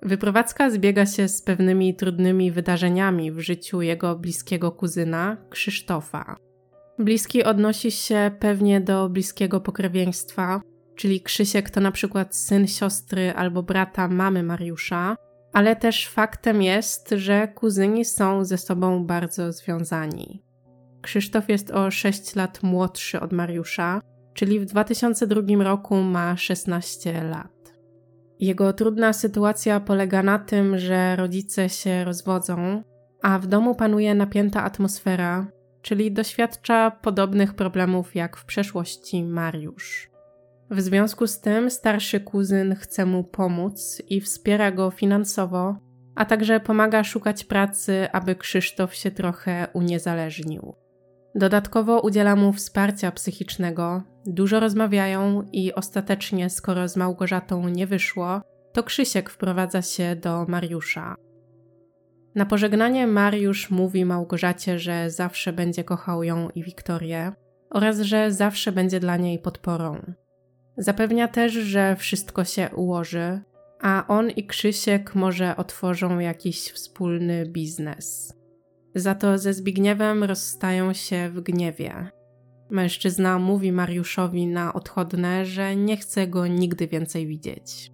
Wyprowadzka 0.02 0.70
zbiega 0.70 1.06
się 1.06 1.28
z 1.28 1.42
pewnymi 1.42 1.96
trudnymi 1.96 2.52
wydarzeniami 2.52 3.32
w 3.32 3.40
życiu 3.40 3.82
jego 3.82 4.16
bliskiego 4.16 4.72
kuzyna, 4.72 5.38
Krzysztofa. 5.50 6.36
Bliski 7.00 7.44
odnosi 7.44 7.92
się 7.92 8.32
pewnie 8.40 8.82
do 8.82 9.10
bliskiego 9.10 9.62
pokrewieństwa, 9.62 10.62
czyli 10.96 11.22
Krzysiek 11.22 11.70
to 11.70 11.82
na 11.82 11.92
przykład 11.92 12.36
syn 12.36 12.68
siostry 12.68 13.34
albo 13.34 13.64
brata 13.64 14.08
mamy 14.08 14.44
Mariusza, 14.44 15.16
ale 15.54 15.76
też 15.76 16.08
faktem 16.08 16.62
jest, 16.62 17.10
że 17.10 17.48
kuzyni 17.48 18.06
są 18.06 18.46
ze 18.46 18.58
sobą 18.58 19.06
bardzo 19.06 19.52
związani. 19.52 20.44
Krzysztof 21.02 21.50
jest 21.50 21.72
o 21.72 21.92
6 21.92 22.36
lat 22.36 22.64
młodszy 22.64 23.20
od 23.20 23.32
Mariusza, 23.32 24.02
czyli 24.34 24.60
w 24.60 24.66
2002 24.66 25.64
roku 25.64 25.96
ma 25.96 26.38
16 26.38 27.24
lat. 27.24 27.74
Jego 28.40 28.74
trudna 28.74 29.14
sytuacja 29.14 29.80
polega 29.80 30.24
na 30.24 30.40
tym, 30.40 30.78
że 30.78 31.16
rodzice 31.16 31.70
się 31.70 32.04
rozwodzą, 32.04 32.84
a 33.22 33.40
w 33.40 33.48
domu 33.48 33.76
panuje 33.76 34.16
napięta 34.16 34.64
atmosfera, 34.64 35.48
czyli 35.82 36.12
doświadcza 36.12 36.92
podobnych 36.92 37.54
problemów 37.54 38.16
jak 38.16 38.38
w 38.38 38.46
przeszłości 38.46 39.24
Mariusz. 39.24 40.13
W 40.74 40.82
związku 40.82 41.28
z 41.28 41.40
tym 41.40 41.70
starszy 41.70 42.20
kuzyn 42.20 42.76
chce 42.76 43.06
mu 43.06 43.24
pomóc 43.24 44.02
i 44.10 44.22
wspiera 44.22 44.72
go 44.72 44.92
finansowo, 44.92 45.76
a 46.16 46.26
także 46.26 46.60
pomaga 46.60 47.04
szukać 47.04 47.44
pracy, 47.44 48.08
aby 48.12 48.36
Krzysztof 48.36 48.96
się 48.96 49.12
trochę 49.12 49.68
uniezależnił. 49.74 50.76
Dodatkowo 51.36 52.02
udziela 52.02 52.36
mu 52.36 52.54
wsparcia 52.54 53.12
psychicznego, 53.12 54.04
dużo 54.26 54.60
rozmawiają 54.60 55.50
i 55.52 55.74
ostatecznie, 55.74 56.50
skoro 56.50 56.88
z 56.88 56.98
Małgorzatą 56.98 57.68
nie 57.70 57.88
wyszło, 57.88 58.42
to 58.72 58.84
Krzysiek 58.84 59.30
wprowadza 59.30 59.82
się 59.82 60.16
do 60.16 60.46
Mariusza. 60.48 61.16
Na 62.36 62.46
pożegnanie 62.46 63.08
Mariusz 63.08 63.72
mówi 63.72 64.06
Małgorzacie, 64.06 64.80
że 64.80 65.10
zawsze 65.10 65.54
będzie 65.54 65.84
kochał 65.84 66.24
ją 66.24 66.50
i 66.50 66.64
Wiktorię 66.64 67.32
oraz 67.70 68.00
że 68.00 68.32
zawsze 68.32 68.72
będzie 68.72 69.00
dla 69.00 69.18
niej 69.18 69.40
podporą. 69.40 70.14
Zapewnia 70.78 71.28
też, 71.28 71.54
że 71.54 71.96
wszystko 71.96 72.44
się 72.44 72.70
ułoży, 72.76 73.42
a 73.82 74.06
on 74.08 74.30
i 74.30 74.48
Krzysiek 74.48 75.16
może 75.16 75.56
otworzą 75.56 76.20
jakiś 76.20 76.72
wspólny 76.72 77.46
biznes. 77.46 78.34
Za 78.96 79.16
to 79.16 79.38
ze 79.38 79.54
Zbigniewem 79.54 80.24
rozstają 80.24 80.94
się 80.94 81.30
w 81.30 81.42
gniewie. 81.42 82.10
Mężczyzna 82.70 83.40
mówi 83.40 83.72
Mariuszowi 83.72 84.48
na 84.48 84.74
odchodne, 84.74 85.46
że 85.46 85.76
nie 85.76 85.98
chce 85.98 86.28
go 86.28 86.48
nigdy 86.48 86.88
więcej 86.88 87.28
widzieć. 87.28 87.92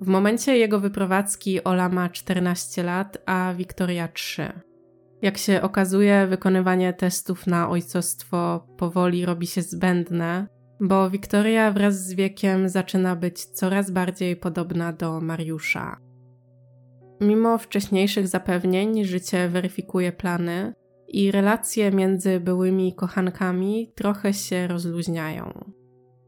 W 0.00 0.06
momencie 0.06 0.58
jego 0.58 0.80
wyprowadzki 0.80 1.64
Ola 1.64 1.88
ma 1.88 2.08
14 2.08 2.82
lat, 2.82 3.18
a 3.26 3.54
Wiktoria 3.56 4.08
3. 4.08 4.52
Jak 5.22 5.38
się 5.38 5.62
okazuje, 5.62 6.26
wykonywanie 6.26 6.92
testów 6.92 7.46
na 7.46 7.70
ojcostwo 7.70 8.66
powoli 8.76 9.26
robi 9.26 9.46
się 9.46 9.62
zbędne, 9.62 10.46
bo 10.80 11.10
Wiktoria 11.10 11.72
wraz 11.72 12.06
z 12.06 12.14
wiekiem 12.14 12.68
zaczyna 12.68 13.16
być 13.16 13.44
coraz 13.44 13.90
bardziej 13.90 14.36
podobna 14.36 14.92
do 14.92 15.20
Mariusza. 15.20 15.96
Mimo 17.20 17.58
wcześniejszych 17.58 18.28
zapewnień, 18.28 19.04
życie 19.04 19.48
weryfikuje 19.48 20.12
plany 20.12 20.74
i 21.08 21.32
relacje 21.32 21.90
między 21.90 22.40
byłymi 22.40 22.94
kochankami 22.94 23.92
trochę 23.94 24.34
się 24.34 24.66
rozluźniają. 24.66 25.72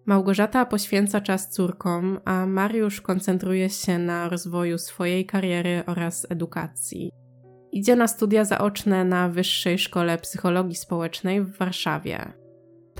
Małgorzata 0.06 0.66
poświęca 0.66 1.20
czas 1.20 1.50
córkom, 1.50 2.20
a 2.24 2.46
Mariusz 2.46 3.00
koncentruje 3.00 3.70
się 3.70 3.98
na 3.98 4.28
rozwoju 4.28 4.78
swojej 4.78 5.26
kariery 5.26 5.82
oraz 5.86 6.26
edukacji. 6.30 7.10
Idzie 7.72 7.96
na 7.96 8.08
studia 8.08 8.44
zaoczne 8.44 9.04
na 9.04 9.28
Wyższej 9.28 9.78
Szkole 9.78 10.18
Psychologii 10.18 10.76
Społecznej 10.76 11.42
w 11.42 11.58
Warszawie. 11.58 12.39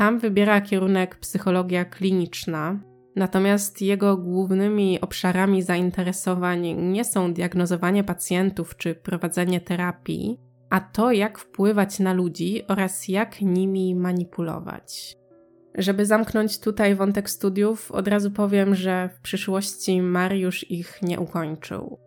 Tam 0.01 0.19
wybiera 0.19 0.61
kierunek 0.61 1.17
psychologia 1.17 1.85
kliniczna, 1.85 2.81
natomiast 3.17 3.83
jego 3.83 4.17
głównymi 4.17 5.01
obszarami 5.01 5.63
zainteresowań 5.63 6.67
nie 6.77 7.05
są 7.05 7.33
diagnozowanie 7.33 8.05
pacjentów 8.05 8.77
czy 8.77 8.95
prowadzenie 8.95 9.61
terapii, 9.61 10.41
a 10.71 10.81
to, 10.81 11.13
jak 11.13 11.39
wpływać 11.39 11.99
na 11.99 12.13
ludzi 12.13 12.67
oraz 12.69 13.09
jak 13.09 13.41
nimi 13.41 13.95
manipulować. 13.95 15.17
Żeby 15.75 16.07
zamknąć 16.07 16.61
tutaj 16.61 16.95
wątek 16.95 17.31
studiów, 17.31 17.93
od 17.93 18.09
razu 18.09 18.31
powiem, 18.31 18.75
że 18.75 19.09
w 19.09 19.21
przyszłości 19.21 20.03
Mariusz 20.03 20.71
ich 20.71 21.03
nie 21.03 21.21
ukończył. 21.21 21.99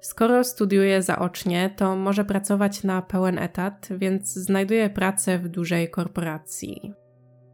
Skoro 0.00 0.44
studiuje 0.44 1.02
zaocznie, 1.02 1.74
to 1.76 1.96
może 1.96 2.24
pracować 2.24 2.84
na 2.84 3.02
pełen 3.02 3.38
etat, 3.38 3.88
więc 3.90 4.34
znajduje 4.34 4.90
pracę 4.90 5.38
w 5.38 5.48
dużej 5.48 5.90
korporacji. 5.90 7.03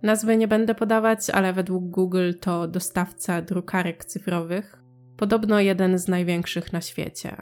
Nazwy 0.02 0.36
nie 0.36 0.48
będę 0.48 0.74
podawać, 0.74 1.30
ale 1.30 1.52
według 1.52 1.84
Google 1.84 2.32
to 2.40 2.68
dostawca 2.68 3.42
drukarek 3.42 4.04
cyfrowych, 4.04 4.82
podobno 5.16 5.60
jeden 5.60 5.98
z 5.98 6.08
największych 6.08 6.72
na 6.72 6.80
świecie. 6.80 7.36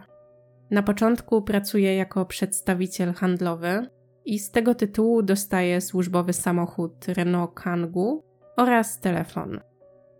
Na 0.70 0.82
początku 0.82 1.42
pracuje 1.42 1.96
jako 1.96 2.26
przedstawiciel 2.26 3.14
handlowy 3.14 3.86
i 4.24 4.38
z 4.38 4.50
tego 4.50 4.74
tytułu 4.74 5.22
dostaje 5.22 5.80
służbowy 5.80 6.32
samochód 6.32 7.04
Renault 7.08 7.54
Kangoo 7.54 8.22
oraz 8.56 9.00
telefon. 9.00 9.60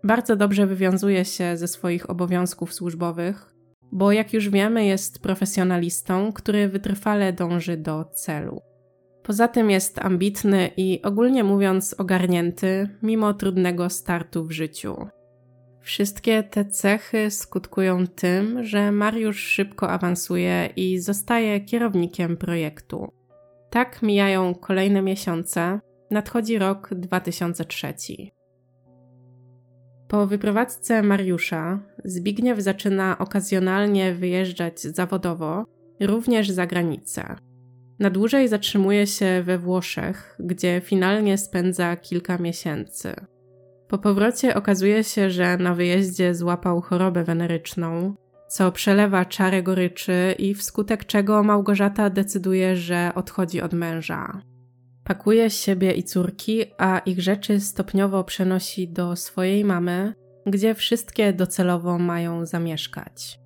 Bardzo 0.03 0.35
dobrze 0.35 0.67
wywiązuje 0.67 1.25
się 1.25 1.57
ze 1.57 1.67
swoich 1.67 2.09
obowiązków 2.09 2.73
służbowych, 2.73 3.55
bo 3.91 4.11
jak 4.11 4.33
już 4.33 4.49
wiemy, 4.49 4.85
jest 4.85 5.21
profesjonalistą, 5.21 6.33
który 6.33 6.69
wytrwale 6.69 7.33
dąży 7.33 7.77
do 7.77 8.05
celu. 8.05 8.61
Poza 9.29 9.47
tym 9.47 9.71
jest 9.71 9.99
ambitny 9.99 10.69
i 10.77 11.01
ogólnie 11.01 11.43
mówiąc 11.43 11.95
ogarnięty, 11.97 12.89
mimo 13.01 13.33
trudnego 13.33 13.89
startu 13.89 14.45
w 14.45 14.51
życiu. 14.51 15.07
Wszystkie 15.81 16.43
te 16.43 16.65
cechy 16.65 17.31
skutkują 17.31 18.07
tym, 18.07 18.63
że 18.63 18.91
Mariusz 18.91 19.39
szybko 19.43 19.89
awansuje 19.89 20.69
i 20.75 20.99
zostaje 20.99 21.59
kierownikiem 21.61 22.37
projektu. 22.37 23.07
Tak 23.69 24.01
mijają 24.01 24.55
kolejne 24.55 25.01
miesiące, 25.01 25.79
nadchodzi 26.11 26.59
rok 26.59 26.89
2003. 26.93 27.93
Po 30.07 30.27
wyprowadzce 30.27 31.03
Mariusza 31.03 31.79
Zbigniew 32.05 32.59
zaczyna 32.59 33.17
okazjonalnie 33.17 34.13
wyjeżdżać 34.13 34.81
zawodowo, 34.81 35.65
również 35.99 36.49
za 36.49 36.67
granicę. 36.67 37.48
Na 37.99 38.09
dłużej 38.09 38.47
zatrzymuje 38.47 39.07
się 39.07 39.43
we 39.43 39.57
Włoszech, 39.57 40.35
gdzie 40.39 40.81
finalnie 40.85 41.37
spędza 41.37 41.95
kilka 41.95 42.37
miesięcy. 42.37 43.15
Po 43.87 43.97
powrocie 43.97 44.55
okazuje 44.55 45.03
się, 45.03 45.29
że 45.29 45.57
na 45.57 45.75
wyjeździe 45.75 46.35
złapał 46.35 46.81
chorobę 46.81 47.23
weneryczną, 47.23 48.15
co 48.49 48.71
przelewa 48.71 49.25
czarę 49.25 49.63
goryczy 49.63 50.35
i 50.37 50.53
wskutek 50.55 51.05
czego 51.05 51.43
Małgorzata 51.43 52.09
decyduje, 52.09 52.75
że 52.75 53.11
odchodzi 53.15 53.61
od 53.61 53.73
męża. 53.73 54.41
Pakuje 55.03 55.49
siebie 55.49 55.91
i 55.91 56.03
córki, 56.03 56.65
a 56.77 56.99
ich 56.99 57.21
rzeczy 57.21 57.59
stopniowo 57.59 58.23
przenosi 58.23 58.87
do 58.87 59.15
swojej 59.15 59.65
mamy, 59.65 60.13
gdzie 60.45 60.75
wszystkie 60.75 61.33
docelowo 61.33 61.97
mają 61.97 62.45
zamieszkać. 62.45 63.39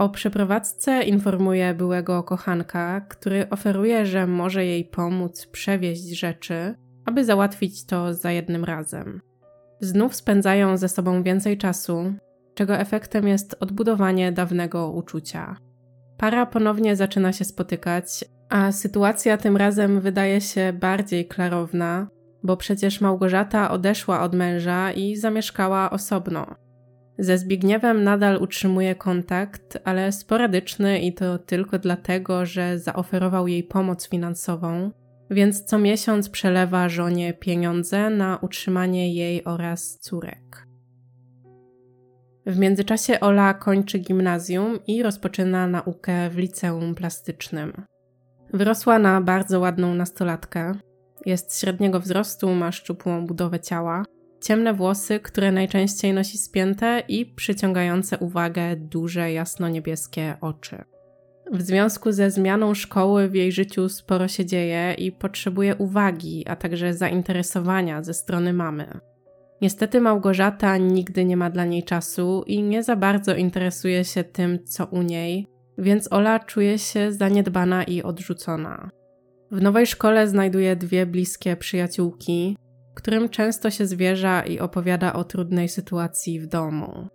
O 0.00 0.08
przeprowadzce 0.08 1.02
informuje 1.02 1.74
byłego 1.74 2.22
kochanka, 2.22 3.00
który 3.00 3.48
oferuje, 3.50 4.06
że 4.06 4.26
może 4.26 4.64
jej 4.64 4.84
pomóc 4.84 5.46
przewieźć 5.46 6.18
rzeczy, 6.18 6.74
aby 7.06 7.24
załatwić 7.24 7.86
to 7.86 8.14
za 8.14 8.32
jednym 8.32 8.64
razem. 8.64 9.20
Znów 9.80 10.14
spędzają 10.14 10.76
ze 10.76 10.88
sobą 10.88 11.22
więcej 11.22 11.58
czasu, 11.58 12.12
czego 12.54 12.76
efektem 12.76 13.28
jest 13.28 13.56
odbudowanie 13.60 14.32
dawnego 14.32 14.90
uczucia. 14.90 15.56
Para 16.16 16.46
ponownie 16.46 16.96
zaczyna 16.96 17.32
się 17.32 17.44
spotykać, 17.44 18.24
a 18.48 18.72
sytuacja 18.72 19.36
tym 19.36 19.56
razem 19.56 20.00
wydaje 20.00 20.40
się 20.40 20.72
bardziej 20.72 21.26
klarowna, 21.26 22.08
bo 22.42 22.56
przecież 22.56 23.00
Małgorzata 23.00 23.70
odeszła 23.70 24.22
od 24.22 24.34
męża 24.34 24.92
i 24.92 25.16
zamieszkała 25.16 25.90
osobno. 25.90 26.69
Ze 27.20 27.38
Zbigniewem 27.38 28.04
nadal 28.04 28.42
utrzymuje 28.42 28.94
kontakt, 28.94 29.78
ale 29.84 30.12
sporadyczny 30.12 31.00
i 31.00 31.14
to 31.14 31.38
tylko 31.38 31.78
dlatego, 31.78 32.46
że 32.46 32.78
zaoferował 32.78 33.48
jej 33.48 33.62
pomoc 33.62 34.08
finansową, 34.08 34.90
więc 35.30 35.64
co 35.64 35.78
miesiąc 35.78 36.28
przelewa 36.28 36.88
żonie 36.88 37.34
pieniądze 37.34 38.10
na 38.10 38.38
utrzymanie 38.42 39.14
jej 39.14 39.44
oraz 39.44 39.98
córek. 39.98 40.66
W 42.46 42.58
międzyczasie 42.58 43.20
Ola 43.20 43.54
kończy 43.54 43.98
gimnazjum 43.98 44.78
i 44.86 45.02
rozpoczyna 45.02 45.66
naukę 45.66 46.30
w 46.30 46.38
liceum 46.38 46.94
plastycznym. 46.94 47.72
Wyrosła 48.52 48.98
na 48.98 49.20
bardzo 49.20 49.60
ładną 49.60 49.94
nastolatkę. 49.94 50.74
Jest 51.26 51.60
średniego 51.60 52.00
wzrostu, 52.00 52.54
ma 52.54 52.72
szczupłą 52.72 53.26
budowę 53.26 53.60
ciała, 53.60 54.04
ciemne 54.40 54.74
włosy, 54.74 55.20
które 55.20 55.52
najczęściej 55.52 56.12
nosi 56.12 56.38
spięte 56.38 57.02
i 57.08 57.26
przyciągające 57.26 58.18
uwagę 58.18 58.76
duże 58.76 59.32
jasno-niebieskie 59.32 60.36
oczy. 60.40 60.84
W 61.52 61.62
związku 61.62 62.12
ze 62.12 62.30
zmianą 62.30 62.74
szkoły 62.74 63.28
w 63.28 63.34
jej 63.34 63.52
życiu 63.52 63.88
sporo 63.88 64.28
się 64.28 64.44
dzieje 64.44 64.94
i 64.98 65.12
potrzebuje 65.12 65.76
uwagi, 65.76 66.44
a 66.48 66.56
także 66.56 66.94
zainteresowania 66.94 68.02
ze 68.02 68.14
strony 68.14 68.52
mamy. 68.52 69.00
Niestety 69.60 70.00
Małgorzata 70.00 70.76
nigdy 70.76 71.24
nie 71.24 71.36
ma 71.36 71.50
dla 71.50 71.64
niej 71.64 71.84
czasu 71.84 72.44
i 72.46 72.62
nie 72.62 72.82
za 72.82 72.96
bardzo 72.96 73.34
interesuje 73.34 74.04
się 74.04 74.24
tym, 74.24 74.64
co 74.64 74.86
u 74.86 75.02
niej, 75.02 75.46
więc 75.78 76.12
Ola 76.12 76.38
czuje 76.38 76.78
się 76.78 77.12
zaniedbana 77.12 77.84
i 77.84 78.02
odrzucona. 78.02 78.90
W 79.50 79.62
nowej 79.62 79.86
szkole 79.86 80.28
znajduje 80.28 80.76
dwie 80.76 81.06
bliskie 81.06 81.56
przyjaciółki, 81.56 82.56
którym 82.94 83.28
często 83.28 83.70
się 83.70 83.86
zwierza 83.86 84.42
i 84.42 84.58
opowiada 84.58 85.12
o 85.12 85.24
trudnej 85.24 85.68
sytuacji 85.68 86.40
w 86.40 86.46
domu. 86.46 87.08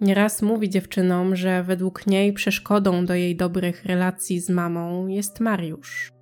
Nieraz 0.00 0.42
mówi 0.42 0.70
dziewczynom, 0.70 1.36
że 1.36 1.62
według 1.62 2.06
niej 2.06 2.32
przeszkodą 2.32 3.06
do 3.06 3.14
jej 3.14 3.36
dobrych 3.36 3.84
relacji 3.84 4.40
z 4.40 4.50
mamą 4.50 5.06
jest 5.06 5.40
Mariusz. 5.40 6.12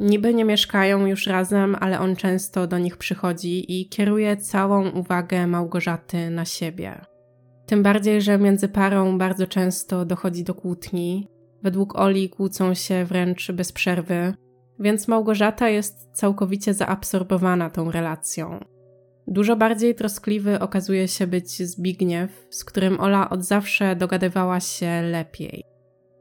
Niby 0.00 0.34
nie 0.34 0.44
mieszkają 0.44 1.06
już 1.06 1.26
razem, 1.26 1.76
ale 1.80 2.00
on 2.00 2.16
często 2.16 2.66
do 2.66 2.78
nich 2.78 2.96
przychodzi 2.96 3.80
i 3.80 3.88
kieruje 3.88 4.36
całą 4.36 4.90
uwagę 4.90 5.46
Małgorzaty 5.46 6.30
na 6.30 6.44
siebie. 6.44 7.00
Tym 7.66 7.82
bardziej, 7.82 8.22
że 8.22 8.38
między 8.38 8.68
parą 8.68 9.18
bardzo 9.18 9.46
często 9.46 10.04
dochodzi 10.04 10.44
do 10.44 10.54
kłótni. 10.54 11.28
Według 11.62 11.96
Oli 11.96 12.28
kłócą 12.28 12.74
się 12.74 13.04
wręcz 13.04 13.52
bez 13.52 13.72
przerwy, 13.72 14.34
więc 14.82 15.08
Małgorzata 15.08 15.68
jest 15.68 16.10
całkowicie 16.12 16.74
zaabsorbowana 16.74 17.70
tą 17.70 17.90
relacją. 17.90 18.60
Dużo 19.26 19.56
bardziej 19.56 19.94
troskliwy 19.94 20.60
okazuje 20.60 21.08
się 21.08 21.26
być 21.26 21.62
Zbigniew, 21.62 22.46
z 22.50 22.64
którym 22.64 23.00
Ola 23.00 23.30
od 23.30 23.44
zawsze 23.44 23.96
dogadywała 23.96 24.60
się 24.60 25.02
lepiej. 25.02 25.64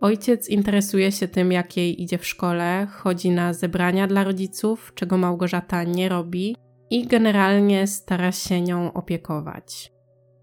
Ojciec 0.02 0.50
interesuje 0.50 1.12
się 1.12 1.28
tym, 1.28 1.52
jak 1.52 1.78
jej 1.78 2.02
idzie 2.02 2.18
w 2.18 2.28
szkole, 2.28 2.88
chodzi 2.92 3.30
na 3.30 3.54
zebrania 3.54 4.08
dla 4.08 4.24
rodziców, 4.24 4.92
czego 4.96 5.18
Małgorzata 5.18 5.84
nie 5.84 6.10
robi 6.10 6.56
i 6.90 7.08
generalnie 7.08 7.88
stara 7.88 8.32
się 8.32 8.62
nią 8.62 8.94
opiekować. 8.94 9.92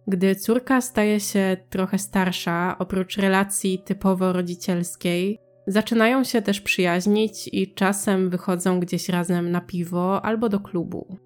Gdy 0.07 0.35
córka 0.35 0.81
staje 0.81 1.21
się 1.21 1.57
trochę 1.71 1.99
starsza, 1.99 2.77
oprócz 2.79 3.17
relacji 3.17 3.79
typowo 3.79 4.33
rodzicielskiej, 4.33 5.41
zaczynają 5.69 6.25
się 6.25 6.43
też 6.43 6.61
przyjaźnić 6.61 7.49
i 7.53 7.75
czasem 7.75 8.31
wychodzą 8.31 8.81
gdzieś 8.81 9.09
razem 9.09 9.51
na 9.51 9.61
piwo 9.61 10.25
albo 10.25 10.49
do 10.49 10.61
klubu. 10.61 11.17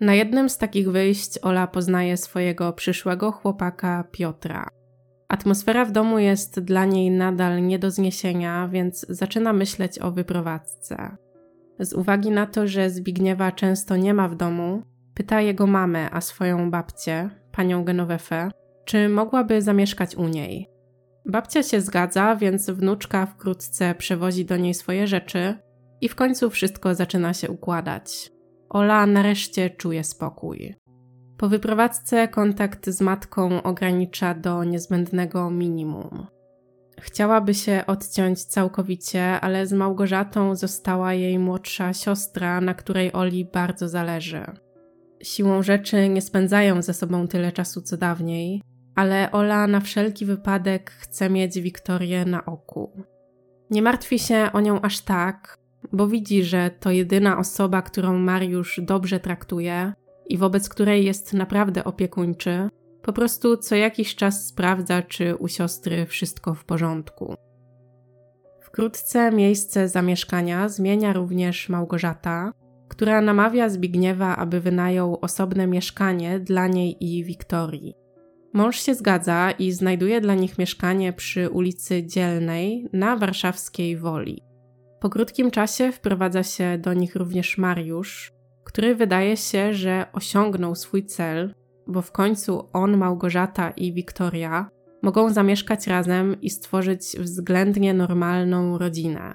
Na 0.00 0.14
jednym 0.14 0.48
z 0.48 0.58
takich 0.58 0.90
wyjść 0.90 1.38
Ola 1.42 1.66
poznaje 1.66 2.16
swojego 2.16 2.72
przyszłego 2.72 3.32
chłopaka 3.32 4.04
Piotra. 4.10 4.68
Atmosfera 5.28 5.84
w 5.84 5.92
domu 5.92 6.18
jest 6.18 6.60
dla 6.60 6.84
niej 6.84 7.10
nadal 7.10 7.66
nie 7.66 7.78
do 7.78 7.90
zniesienia, 7.90 8.68
więc 8.68 9.06
zaczyna 9.08 9.52
myśleć 9.52 9.98
o 9.98 10.10
wyprowadzce. 10.10 11.16
Z 11.78 11.92
uwagi 11.92 12.30
na 12.30 12.46
to, 12.46 12.66
że 12.66 12.90
Zbigniewa 12.90 13.52
często 13.52 13.96
nie 13.96 14.14
ma 14.14 14.28
w 14.28 14.36
domu, 14.36 14.82
pyta 15.14 15.40
jego 15.40 15.66
mamę, 15.66 16.10
a 16.10 16.20
swoją 16.20 16.70
babcię, 16.70 17.30
panią 17.52 17.84
Genowefę, 17.84 18.50
czy 18.84 19.08
mogłaby 19.08 19.62
zamieszkać 19.62 20.16
u 20.16 20.28
niej. 20.28 20.77
Babcia 21.28 21.62
się 21.62 21.80
zgadza, 21.80 22.36
więc 22.36 22.70
wnuczka 22.70 23.26
wkrótce 23.26 23.94
przewozi 23.94 24.44
do 24.44 24.56
niej 24.56 24.74
swoje 24.74 25.06
rzeczy 25.06 25.54
i 26.00 26.08
w 26.08 26.14
końcu 26.14 26.50
wszystko 26.50 26.94
zaczyna 26.94 27.34
się 27.34 27.50
układać. 27.50 28.30
Ola 28.68 29.06
nareszcie 29.06 29.70
czuje 29.70 30.04
spokój. 30.04 30.74
Po 31.38 31.48
wyprowadzce 31.48 32.28
kontakt 32.28 32.90
z 32.90 33.00
matką 33.00 33.62
ogranicza 33.62 34.34
do 34.34 34.64
niezbędnego 34.64 35.50
minimum. 35.50 36.26
Chciałaby 37.00 37.54
się 37.54 37.82
odciąć 37.86 38.44
całkowicie, 38.44 39.40
ale 39.40 39.66
z 39.66 39.72
Małgorzatą 39.72 40.56
została 40.56 41.14
jej 41.14 41.38
młodsza 41.38 41.92
siostra, 41.92 42.60
na 42.60 42.74
której 42.74 43.12
Oli 43.12 43.44
bardzo 43.44 43.88
zależy. 43.88 44.44
Siłą 45.22 45.62
rzeczy 45.62 46.08
nie 46.08 46.22
spędzają 46.22 46.82
ze 46.82 46.94
sobą 46.94 47.28
tyle 47.28 47.52
czasu 47.52 47.82
co 47.82 47.96
dawniej, 47.96 48.62
ale 48.98 49.32
Ola 49.32 49.66
na 49.66 49.80
wszelki 49.80 50.26
wypadek 50.26 50.90
chce 50.90 51.30
mieć 51.30 51.60
Wiktorię 51.60 52.24
na 52.24 52.44
oku. 52.44 53.04
Nie 53.70 53.82
martwi 53.82 54.18
się 54.18 54.48
o 54.52 54.60
nią 54.60 54.80
aż 54.80 55.00
tak, 55.00 55.58
bo 55.92 56.06
widzi, 56.06 56.44
że 56.44 56.70
to 56.80 56.90
jedyna 56.90 57.38
osoba, 57.38 57.82
którą 57.82 58.18
Mariusz 58.18 58.80
dobrze 58.82 59.20
traktuje 59.20 59.92
i 60.28 60.38
wobec 60.38 60.68
której 60.68 61.04
jest 61.04 61.32
naprawdę 61.32 61.84
opiekuńczy, 61.84 62.68
po 63.02 63.12
prostu 63.12 63.56
co 63.56 63.76
jakiś 63.76 64.14
czas 64.16 64.46
sprawdza, 64.46 65.02
czy 65.02 65.36
u 65.36 65.48
siostry 65.48 66.06
wszystko 66.06 66.54
w 66.54 66.64
porządku. 66.64 67.34
Wkrótce 68.60 69.32
miejsce 69.32 69.88
zamieszkania 69.88 70.68
zmienia 70.68 71.12
również 71.12 71.68
Małgorzata, 71.68 72.52
która 72.88 73.20
namawia 73.20 73.68
Zbigniewa, 73.68 74.36
aby 74.36 74.60
wynajął 74.60 75.18
osobne 75.20 75.66
mieszkanie 75.66 76.40
dla 76.40 76.66
niej 76.66 76.96
i 77.00 77.24
Wiktorii. 77.24 78.07
Mąż 78.52 78.80
się 78.80 78.94
zgadza 78.94 79.50
i 79.50 79.72
znajduje 79.72 80.20
dla 80.20 80.34
nich 80.34 80.58
mieszkanie 80.58 81.12
przy 81.12 81.50
ulicy 81.50 82.06
Dzielnej 82.06 82.88
na 82.92 83.16
warszawskiej 83.16 83.96
Woli. 83.96 84.42
Po 85.00 85.10
krótkim 85.10 85.50
czasie 85.50 85.92
wprowadza 85.92 86.42
się 86.42 86.78
do 86.78 86.94
nich 86.94 87.16
również 87.16 87.58
Mariusz, 87.58 88.32
który 88.64 88.94
wydaje 88.94 89.36
się, 89.36 89.74
że 89.74 90.06
osiągnął 90.12 90.74
swój 90.74 91.06
cel, 91.06 91.54
bo 91.86 92.02
w 92.02 92.12
końcu 92.12 92.68
on, 92.72 92.96
Małgorzata 92.96 93.70
i 93.70 93.92
Wiktoria 93.92 94.70
mogą 95.02 95.30
zamieszkać 95.32 95.86
razem 95.86 96.40
i 96.40 96.50
stworzyć 96.50 97.02
względnie 97.18 97.94
normalną 97.94 98.78
rodzinę. 98.78 99.34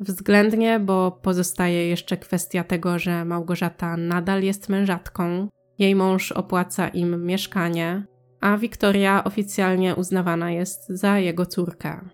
Względnie, 0.00 0.80
bo 0.80 1.18
pozostaje 1.22 1.88
jeszcze 1.88 2.16
kwestia 2.16 2.64
tego, 2.64 2.98
że 2.98 3.24
Małgorzata 3.24 3.96
nadal 3.96 4.42
jest 4.42 4.68
mężatką, 4.68 5.48
jej 5.78 5.94
mąż 5.94 6.32
opłaca 6.32 6.88
im 6.88 7.26
mieszkanie, 7.26 8.06
a 8.40 8.56
Wiktoria 8.56 9.24
oficjalnie 9.24 9.94
uznawana 9.94 10.50
jest 10.50 10.88
za 10.88 11.18
jego 11.18 11.46
córkę. 11.46 12.08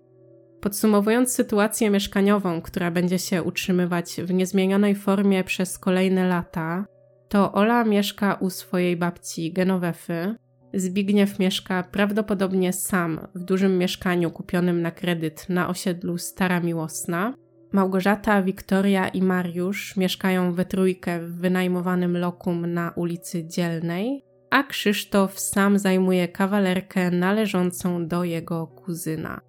Podsumowując 0.61 1.31
sytuację 1.31 1.89
mieszkaniową, 1.89 2.61
która 2.61 2.91
będzie 2.91 3.19
się 3.19 3.43
utrzymywać 3.43 4.15
w 4.23 4.33
niezmienionej 4.33 4.95
formie 4.95 5.43
przez 5.43 5.79
kolejne 5.79 6.27
lata, 6.27 6.85
to 7.29 7.51
Ola 7.51 7.83
mieszka 7.83 8.33
u 8.33 8.49
swojej 8.49 8.97
babci 8.97 9.53
Genowefy, 9.53 10.35
Zbigniew 10.73 11.39
mieszka 11.39 11.83
prawdopodobnie 11.83 12.73
sam 12.73 13.19
w 13.35 13.43
dużym 13.43 13.77
mieszkaniu 13.77 14.31
kupionym 14.31 14.81
na 14.81 14.91
kredyt 14.91 15.49
na 15.49 15.69
osiedlu 15.69 16.17
Stara 16.17 16.59
Miłosna. 16.59 17.33
Małgorzata, 17.71 18.41
Wiktoria 18.41 19.07
i 19.07 19.21
Mariusz 19.21 19.97
mieszkają 19.97 20.53
we 20.53 20.65
trójkę 20.65 21.19
w 21.19 21.35
wynajmowanym 21.35 22.17
lokum 22.17 22.73
na 22.73 22.91
ulicy 22.95 23.47
Dzielnej, 23.47 24.23
a 24.49 24.63
Krzysztof 24.63 25.39
sam 25.39 25.79
zajmuje 25.79 26.27
kawalerkę 26.27 27.11
należącą 27.11 28.07
do 28.07 28.23
jego 28.23 28.67
kuzyna. 28.67 29.41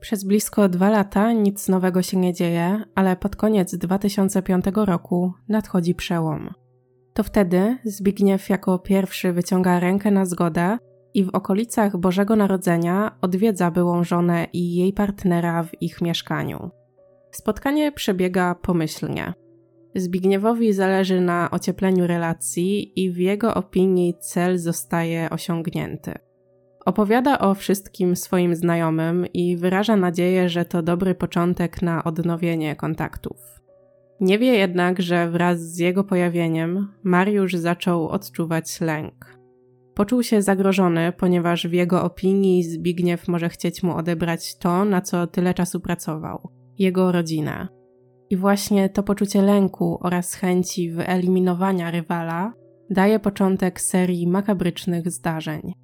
Przez 0.00 0.24
blisko 0.24 0.68
dwa 0.68 0.90
lata 0.90 1.32
nic 1.32 1.68
nowego 1.68 2.02
się 2.02 2.16
nie 2.16 2.32
dzieje, 2.32 2.84
ale 2.94 3.16
pod 3.16 3.36
koniec 3.36 3.74
2005 3.74 4.64
roku 4.76 5.32
nadchodzi 5.48 5.94
przełom. 5.94 6.54
To 7.14 7.22
wtedy 7.22 7.78
Zbigniew 7.84 8.48
jako 8.48 8.78
pierwszy 8.78 9.32
wyciąga 9.32 9.80
rękę 9.80 10.10
na 10.10 10.24
zgodę 10.24 10.78
i 11.14 11.24
w 11.24 11.28
okolicach 11.28 11.96
Bożego 11.96 12.36
Narodzenia 12.36 13.16
odwiedza 13.20 13.70
byłą 13.70 14.04
żonę 14.04 14.46
i 14.52 14.74
jej 14.74 14.92
partnera 14.92 15.62
w 15.62 15.82
ich 15.82 16.00
mieszkaniu. 16.00 16.70
Spotkanie 17.30 17.92
przebiega 17.92 18.54
pomyślnie. 18.54 19.32
Zbigniewowi 19.96 20.72
zależy 20.72 21.20
na 21.20 21.50
ociepleniu 21.50 22.06
relacji 22.06 23.00
i 23.04 23.10
w 23.10 23.16
jego 23.16 23.54
opinii 23.54 24.14
cel 24.20 24.58
zostaje 24.58 25.30
osiągnięty. 25.30 26.14
Opowiada 26.86 27.38
o 27.38 27.54
wszystkim 27.54 28.16
swoim 28.16 28.54
znajomym 28.54 29.26
i 29.34 29.56
wyraża 29.56 29.96
nadzieję, 29.96 30.48
że 30.48 30.64
to 30.64 30.82
dobry 30.82 31.14
początek 31.14 31.82
na 31.82 32.04
odnowienie 32.04 32.76
kontaktów. 32.76 33.36
Nie 34.20 34.38
wie 34.38 34.54
jednak, 34.54 35.02
że 35.02 35.30
wraz 35.30 35.60
z 35.60 35.78
jego 35.78 36.04
pojawieniem 36.04 36.88
Mariusz 37.02 37.54
zaczął 37.54 38.08
odczuwać 38.08 38.80
lęk. 38.80 39.38
Poczuł 39.94 40.22
się 40.22 40.42
zagrożony, 40.42 41.12
ponieważ 41.16 41.66
w 41.66 41.72
jego 41.72 42.02
opinii 42.02 42.64
Zbigniew 42.64 43.28
może 43.28 43.48
chcieć 43.48 43.82
mu 43.82 43.96
odebrać 43.96 44.56
to, 44.58 44.84
na 44.84 45.00
co 45.00 45.26
tyle 45.26 45.54
czasu 45.54 45.80
pracował 45.80 46.50
jego 46.78 47.12
rodzinę. 47.12 47.68
I 48.30 48.36
właśnie 48.36 48.88
to 48.88 49.02
poczucie 49.02 49.42
lęku 49.42 49.98
oraz 50.00 50.34
chęci 50.34 50.90
wyeliminowania 50.90 51.90
rywala 51.90 52.52
daje 52.90 53.18
początek 53.18 53.80
serii 53.80 54.26
makabrycznych 54.26 55.10
zdarzeń. 55.10 55.74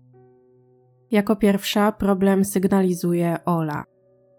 Jako 1.11 1.37
pierwsza 1.37 1.93
problem 1.93 2.45
sygnalizuje 2.45 3.37
Ola. 3.45 3.85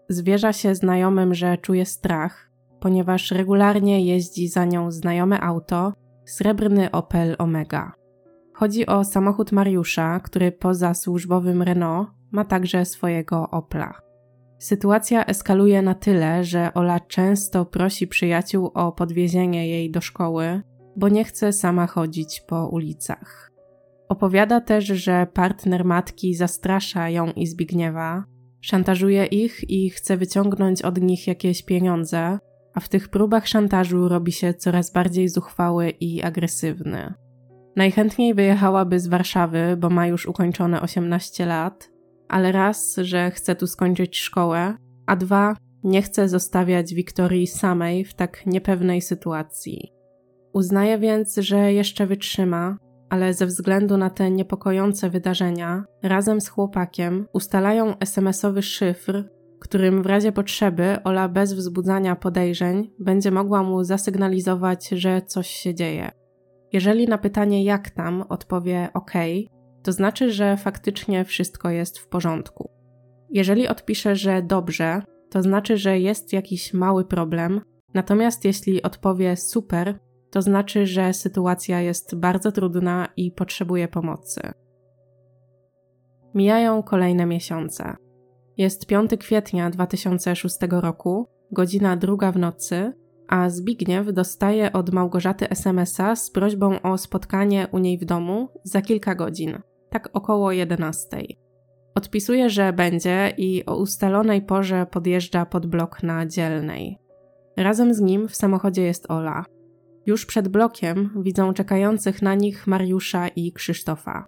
Zwierza 0.08 0.52
się 0.52 0.74
znajomym, 0.74 1.34
że 1.34 1.58
czuje 1.58 1.86
strach, 1.86 2.50
ponieważ 2.80 3.30
regularnie 3.30 4.06
jeździ 4.06 4.48
za 4.48 4.64
nią 4.64 4.90
znajome 4.90 5.40
auto, 5.40 5.92
srebrny 6.24 6.90
Opel 6.90 7.36
Omega. 7.38 7.92
Chodzi 8.54 8.86
o 8.86 9.04
samochód 9.04 9.52
Mariusza, 9.52 10.20
który 10.20 10.52
poza 10.52 10.94
służbowym 10.94 11.62
Renault 11.62 12.08
ma 12.30 12.44
także 12.44 12.84
swojego 12.84 13.50
Opla. 13.50 14.03
Sytuacja 14.64 15.24
eskaluje 15.26 15.82
na 15.82 15.94
tyle, 15.94 16.44
że 16.44 16.74
Ola 16.74 17.00
często 17.00 17.64
prosi 17.66 18.06
przyjaciół 18.06 18.70
o 18.74 18.92
podwiezienie 18.92 19.68
jej 19.68 19.90
do 19.90 20.00
szkoły, 20.00 20.62
bo 20.96 21.08
nie 21.08 21.24
chce 21.24 21.52
sama 21.52 21.86
chodzić 21.86 22.40
po 22.40 22.68
ulicach. 22.68 23.50
Opowiada 24.08 24.60
też, 24.60 24.84
że 24.84 25.26
partner 25.32 25.84
matki 25.84 26.34
zastrasza 26.34 27.10
ją 27.10 27.32
i 27.32 27.46
Zbigniewa, 27.46 28.24
Szantażuje 28.60 29.24
ich 29.24 29.70
i 29.70 29.90
chce 29.90 30.16
wyciągnąć 30.16 30.82
od 30.82 31.00
nich 31.00 31.26
jakieś 31.26 31.62
pieniądze, 31.62 32.38
a 32.74 32.80
w 32.80 32.88
tych 32.88 33.08
próbach 33.08 33.48
szantażu 33.48 34.08
robi 34.08 34.32
się 34.32 34.54
coraz 34.54 34.92
bardziej 34.92 35.28
zuchwały 35.28 35.90
i 35.90 36.22
agresywny. 36.22 37.14
Najchętniej 37.76 38.34
wyjechałaby 38.34 39.00
z 39.00 39.06
Warszawy, 39.06 39.76
bo 39.76 39.90
ma 39.90 40.06
już 40.06 40.26
ukończone 40.26 40.80
18 40.80 41.46
lat, 41.46 41.93
ale 42.28 42.52
raz, 42.52 42.96
że 42.96 43.30
chce 43.30 43.56
tu 43.56 43.66
skończyć 43.66 44.18
szkołę, 44.18 44.76
a 45.06 45.16
dwa, 45.16 45.56
nie 45.84 46.02
chce 46.02 46.28
zostawiać 46.28 46.94
Wiktorii 46.94 47.46
samej 47.46 48.04
w 48.04 48.14
tak 48.14 48.46
niepewnej 48.46 49.00
sytuacji. 49.00 49.92
Uznaje 50.52 50.98
więc, 50.98 51.36
że 51.36 51.72
jeszcze 51.72 52.06
wytrzyma, 52.06 52.76
ale 53.10 53.34
ze 53.34 53.46
względu 53.46 53.96
na 53.96 54.10
te 54.10 54.30
niepokojące 54.30 55.10
wydarzenia, 55.10 55.84
razem 56.02 56.40
z 56.40 56.48
chłopakiem 56.48 57.26
ustalają 57.32 57.98
SMS-owy 57.98 58.62
szyfr, 58.62 59.24
którym 59.60 60.02
w 60.02 60.06
razie 60.06 60.32
potrzeby 60.32 60.98
Ola 61.04 61.28
bez 61.28 61.52
wzbudzania 61.52 62.16
podejrzeń 62.16 62.90
będzie 62.98 63.30
mogła 63.30 63.62
mu 63.62 63.84
zasygnalizować, 63.84 64.88
że 64.88 65.22
coś 65.22 65.50
się 65.50 65.74
dzieje. 65.74 66.10
Jeżeli 66.72 67.06
na 67.06 67.18
pytanie 67.18 67.64
jak 67.64 67.90
tam 67.90 68.24
odpowie 68.28 68.88
OK, 68.94 69.12
to 69.84 69.92
znaczy, 69.92 70.32
że 70.32 70.56
faktycznie 70.56 71.24
wszystko 71.24 71.70
jest 71.70 71.98
w 71.98 72.08
porządku. 72.08 72.70
Jeżeli 73.30 73.68
odpisze, 73.68 74.16
że 74.16 74.42
dobrze, 74.42 75.02
to 75.30 75.42
znaczy, 75.42 75.76
że 75.76 75.98
jest 75.98 76.32
jakiś 76.32 76.74
mały 76.74 77.04
problem, 77.04 77.60
natomiast 77.94 78.44
jeśli 78.44 78.82
odpowie 78.82 79.36
super, 79.36 79.98
to 80.30 80.42
znaczy, 80.42 80.86
że 80.86 81.12
sytuacja 81.12 81.80
jest 81.80 82.14
bardzo 82.14 82.52
trudna 82.52 83.08
i 83.16 83.32
potrzebuje 83.32 83.88
pomocy. 83.88 84.40
Mijają 86.34 86.82
kolejne 86.82 87.26
miesiące. 87.26 87.96
Jest 88.56 88.86
5 88.86 89.10
kwietnia 89.20 89.70
2006 89.70 90.56
roku, 90.70 91.26
godzina 91.52 91.96
druga 91.96 92.32
w 92.32 92.38
nocy, 92.38 92.92
a 93.28 93.50
Zbigniew 93.50 94.12
dostaje 94.12 94.72
od 94.72 94.92
Małgorzaty 94.92 95.50
SMS-a 95.50 96.16
z 96.16 96.30
prośbą 96.30 96.82
o 96.82 96.98
spotkanie 96.98 97.68
u 97.72 97.78
niej 97.78 97.98
w 97.98 98.04
domu 98.04 98.48
za 98.64 98.82
kilka 98.82 99.14
godzin, 99.14 99.58
tak 99.94 100.10
około 100.12 100.52
11. 100.52 101.06
Odpisuje, 101.94 102.50
że 102.50 102.72
będzie 102.72 103.34
i 103.38 103.66
o 103.66 103.76
ustalonej 103.76 104.42
porze 104.42 104.86
podjeżdża 104.90 105.46
pod 105.46 105.66
blok 105.66 106.02
na 106.02 106.26
dzielnej. 106.26 106.98
Razem 107.56 107.94
z 107.94 108.00
nim 108.00 108.28
w 108.28 108.36
samochodzie 108.36 108.82
jest 108.82 109.10
Ola. 109.10 109.44
Już 110.06 110.26
przed 110.26 110.48
blokiem 110.48 111.10
widzą 111.22 111.52
czekających 111.52 112.22
na 112.22 112.34
nich 112.34 112.66
Mariusza 112.66 113.28
i 113.28 113.52
Krzysztofa. 113.52 114.26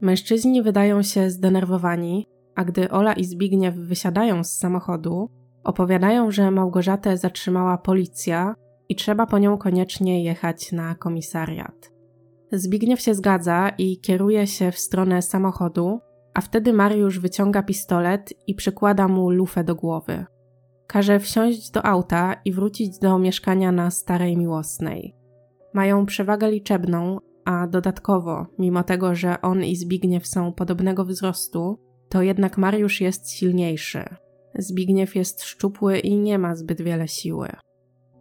Mężczyźni 0.00 0.62
wydają 0.62 1.02
się 1.02 1.30
zdenerwowani, 1.30 2.26
a 2.54 2.64
gdy 2.64 2.90
Ola 2.90 3.12
i 3.12 3.24
Zbigniew 3.24 3.74
wysiadają 3.74 4.44
z 4.44 4.52
samochodu, 4.58 5.30
opowiadają, 5.64 6.30
że 6.30 6.50
Małgorzatę 6.50 7.16
zatrzymała 7.16 7.78
policja 7.78 8.54
i 8.88 8.96
trzeba 8.96 9.26
po 9.26 9.38
nią 9.38 9.58
koniecznie 9.58 10.24
jechać 10.24 10.72
na 10.72 10.94
komisariat. 10.94 11.93
Zbigniew 12.54 13.00
się 13.00 13.14
zgadza 13.14 13.68
i 13.78 14.00
kieruje 14.00 14.46
się 14.46 14.72
w 14.72 14.78
stronę 14.78 15.22
samochodu, 15.22 16.00
a 16.34 16.40
wtedy 16.40 16.72
Mariusz 16.72 17.18
wyciąga 17.18 17.62
pistolet 17.62 18.34
i 18.46 18.54
przykłada 18.54 19.08
mu 19.08 19.30
lufę 19.30 19.64
do 19.64 19.74
głowy. 19.74 20.24
Każe 20.86 21.20
wsiąść 21.20 21.70
do 21.70 21.86
auta 21.86 22.34
i 22.44 22.52
wrócić 22.52 22.98
do 22.98 23.18
mieszkania 23.18 23.72
na 23.72 23.90
Starej 23.90 24.36
Miłosnej. 24.36 25.14
Mają 25.74 26.06
przewagę 26.06 26.50
liczebną, 26.50 27.18
a 27.44 27.66
dodatkowo, 27.66 28.46
mimo 28.58 28.82
tego, 28.82 29.14
że 29.14 29.40
on 29.42 29.64
i 29.64 29.76
Zbigniew 29.76 30.26
są 30.26 30.52
podobnego 30.52 31.04
wzrostu, 31.04 31.78
to 32.08 32.22
jednak 32.22 32.58
Mariusz 32.58 33.00
jest 33.00 33.32
silniejszy. 33.32 34.04
Zbigniew 34.58 35.16
jest 35.16 35.42
szczupły 35.42 35.98
i 35.98 36.18
nie 36.18 36.38
ma 36.38 36.56
zbyt 36.56 36.82
wiele 36.82 37.08
siły. 37.08 37.48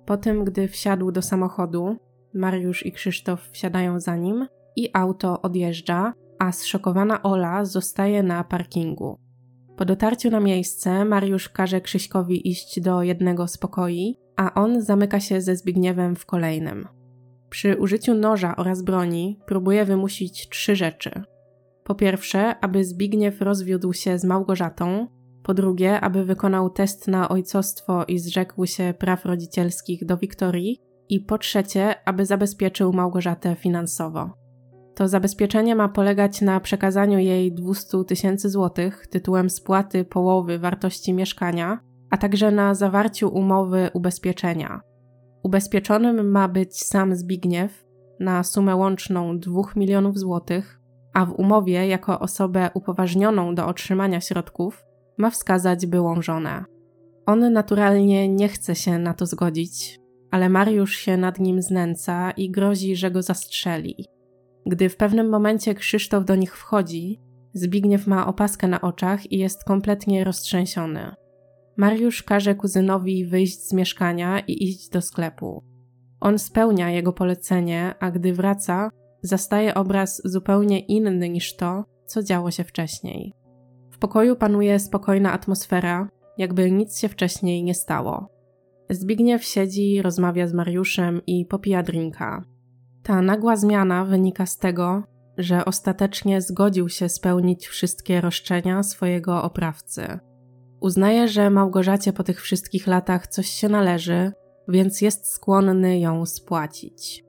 Po 0.05 0.17
tym, 0.17 0.43
gdy 0.43 0.67
wsiadł 0.67 1.11
do 1.11 1.21
samochodu, 1.21 1.97
Mariusz 2.33 2.85
i 2.85 2.91
Krzysztof 2.91 3.49
wsiadają 3.51 3.99
za 3.99 4.15
nim 4.15 4.47
i 4.75 4.89
auto 4.93 5.41
odjeżdża, 5.41 6.13
a 6.39 6.51
zszokowana 6.51 7.23
Ola 7.23 7.65
zostaje 7.65 8.23
na 8.23 8.43
parkingu. 8.43 9.19
Po 9.77 9.85
dotarciu 9.85 10.29
na 10.29 10.39
miejsce 10.39 11.05
Mariusz 11.05 11.49
każe 11.49 11.81
Krzyśkowi 11.81 12.49
iść 12.49 12.81
do 12.81 13.03
jednego 13.03 13.47
z 13.47 13.57
pokoi, 13.57 14.17
a 14.35 14.53
on 14.53 14.81
zamyka 14.81 15.19
się 15.19 15.41
ze 15.41 15.55
Zbigniewem 15.55 16.15
w 16.15 16.25
kolejnym. 16.25 16.87
Przy 17.49 17.77
użyciu 17.77 18.13
noża 18.13 18.55
oraz 18.55 18.81
broni 18.81 19.39
próbuje 19.45 19.85
wymusić 19.85 20.49
trzy 20.49 20.75
rzeczy. 20.75 21.23
Po 21.83 21.95
pierwsze, 21.95 22.59
aby 22.59 22.85
Zbigniew 22.85 23.41
rozwiódł 23.41 23.93
się 23.93 24.19
z 24.19 24.23
Małgorzatą, 24.25 25.07
po 25.43 25.53
drugie, 25.53 26.01
aby 26.01 26.25
wykonał 26.25 26.69
test 26.69 27.07
na 27.07 27.29
ojcostwo 27.29 28.03
i 28.03 28.19
zrzekł 28.19 28.65
się 28.65 28.93
praw 28.99 29.25
rodzicielskich 29.25 30.05
do 30.05 30.17
Wiktorii, 30.17 30.81
i 31.13 31.19
po 31.19 31.37
trzecie, 31.37 31.95
aby 32.05 32.25
zabezpieczył 32.25 32.93
Małgorzatę 32.93 33.55
finansowo. 33.55 34.29
To 34.95 35.07
zabezpieczenie 35.07 35.75
ma 35.75 35.89
polegać 35.89 36.41
na 36.41 36.59
przekazaniu 36.59 37.19
jej 37.19 37.53
200 37.53 38.03
tysięcy 38.07 38.49
złotych 38.49 39.07
tytułem 39.07 39.49
spłaty 39.49 40.05
połowy 40.05 40.59
wartości 40.59 41.13
mieszkania, 41.13 41.79
a 42.09 42.17
także 42.17 42.51
na 42.51 42.75
zawarciu 42.75 43.29
umowy 43.29 43.89
ubezpieczenia. 43.93 44.81
Ubezpieczonym 45.43 46.31
ma 46.31 46.47
być 46.47 46.83
sam 46.83 47.15
Zbigniew 47.15 47.85
na 48.19 48.43
sumę 48.43 48.75
łączną 48.75 49.39
2 49.39 49.61
milionów 49.75 50.19
złotych, 50.19 50.79
a 51.13 51.25
w 51.25 51.33
umowie 51.39 51.87
jako 51.87 52.19
osobę 52.19 52.69
upoważnioną 52.73 53.55
do 53.55 53.67
otrzymania 53.67 54.21
środków 54.21 54.83
ma 55.17 55.29
wskazać 55.29 55.85
byłą 55.85 56.21
żonę. 56.21 56.65
On 57.25 57.53
naturalnie 57.53 58.29
nie 58.29 58.47
chce 58.47 58.75
się 58.75 58.99
na 58.99 59.13
to 59.13 59.25
zgodzić, 59.25 60.02
ale 60.33 60.49
Mariusz 60.49 60.95
się 60.95 61.17
nad 61.17 61.39
nim 61.39 61.61
znęca 61.61 62.31
i 62.31 62.51
grozi, 62.51 62.95
że 62.95 63.11
go 63.11 63.21
zastrzeli. 63.21 64.05
Gdy 64.65 64.89
w 64.89 64.97
pewnym 64.97 65.29
momencie 65.29 65.75
Krzysztof 65.75 66.25
do 66.25 66.35
nich 66.35 66.57
wchodzi, 66.57 67.19
Zbigniew 67.53 68.07
ma 68.07 68.27
opaskę 68.27 68.67
na 68.67 68.81
oczach 68.81 69.31
i 69.31 69.37
jest 69.37 69.63
kompletnie 69.63 70.23
roztrzęsiony. 70.23 71.11
Mariusz 71.77 72.23
każe 72.23 72.55
kuzynowi 72.55 73.25
wyjść 73.25 73.67
z 73.67 73.73
mieszkania 73.73 74.39
i 74.39 74.63
iść 74.63 74.89
do 74.89 75.01
sklepu. 75.01 75.63
On 76.19 76.39
spełnia 76.39 76.91
jego 76.91 77.13
polecenie, 77.13 77.95
a 77.99 78.11
gdy 78.11 78.33
wraca, 78.33 78.89
zastaje 79.21 79.73
obraz 79.73 80.21
zupełnie 80.25 80.79
inny 80.79 81.29
niż 81.29 81.55
to, 81.55 81.83
co 82.05 82.23
działo 82.23 82.51
się 82.51 82.63
wcześniej. 82.63 83.33
W 83.91 83.97
pokoju 83.97 84.35
panuje 84.35 84.79
spokojna 84.79 85.31
atmosfera, 85.31 86.09
jakby 86.37 86.71
nic 86.71 86.99
się 86.99 87.09
wcześniej 87.09 87.63
nie 87.63 87.73
stało. 87.73 88.32
Zbigniew 88.93 89.43
siedzi, 89.43 90.01
rozmawia 90.01 90.47
z 90.47 90.53
Mariuszem 90.53 91.21
i 91.27 91.45
popija 91.45 91.83
drinka. 91.83 92.43
Ta 93.03 93.21
nagła 93.21 93.55
zmiana 93.55 94.05
wynika 94.05 94.45
z 94.45 94.57
tego, 94.57 95.03
że 95.37 95.65
ostatecznie 95.65 96.41
zgodził 96.41 96.89
się 96.89 97.09
spełnić 97.09 97.67
wszystkie 97.67 98.21
roszczenia 98.21 98.83
swojego 98.83 99.43
oprawcy. 99.43 100.19
Uznaje, 100.81 101.27
że 101.27 101.49
Małgorzacie 101.49 102.13
po 102.13 102.23
tych 102.23 102.41
wszystkich 102.41 102.87
latach 102.87 103.27
coś 103.27 103.47
się 103.49 103.69
należy, 103.69 104.31
więc 104.67 105.01
jest 105.01 105.31
skłonny 105.31 105.99
ją 105.99 106.25
spłacić. 106.25 107.23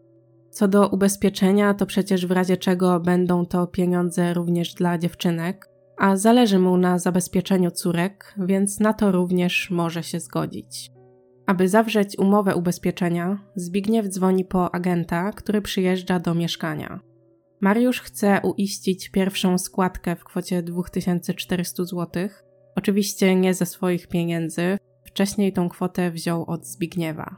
Co 0.50 0.68
do 0.68 0.88
ubezpieczenia, 0.88 1.74
to 1.74 1.86
przecież 1.86 2.26
w 2.26 2.30
razie 2.30 2.56
czego 2.56 3.00
będą 3.00 3.46
to 3.46 3.66
pieniądze 3.66 4.34
również 4.34 4.74
dla 4.74 4.98
dziewczynek, 4.98 5.68
a 5.98 6.16
zależy 6.16 6.58
mu 6.58 6.76
na 6.76 6.98
zabezpieczeniu 6.98 7.70
córek, 7.70 8.34
więc 8.38 8.80
na 8.80 8.92
to 8.92 9.12
również 9.12 9.70
może 9.70 10.02
się 10.02 10.20
zgodzić. 10.20 10.93
Aby 11.46 11.68
zawrzeć 11.68 12.18
umowę 12.18 12.54
ubezpieczenia, 12.54 13.38
Zbigniew 13.54 14.08
dzwoni 14.08 14.44
po 14.44 14.74
agenta, 14.74 15.32
który 15.32 15.62
przyjeżdża 15.62 16.18
do 16.18 16.34
mieszkania. 16.34 17.00
Mariusz 17.60 18.00
chce 18.00 18.40
uiścić 18.42 19.08
pierwszą 19.08 19.58
składkę 19.58 20.16
w 20.16 20.24
kwocie 20.24 20.62
2400 20.62 21.84
zł, 21.84 22.28
oczywiście 22.76 23.34
nie 23.34 23.54
ze 23.54 23.66
swoich 23.66 24.08
pieniędzy, 24.08 24.78
wcześniej 25.04 25.52
tą 25.52 25.68
kwotę 25.68 26.10
wziął 26.10 26.44
od 26.44 26.66
Zbigniewa. 26.66 27.36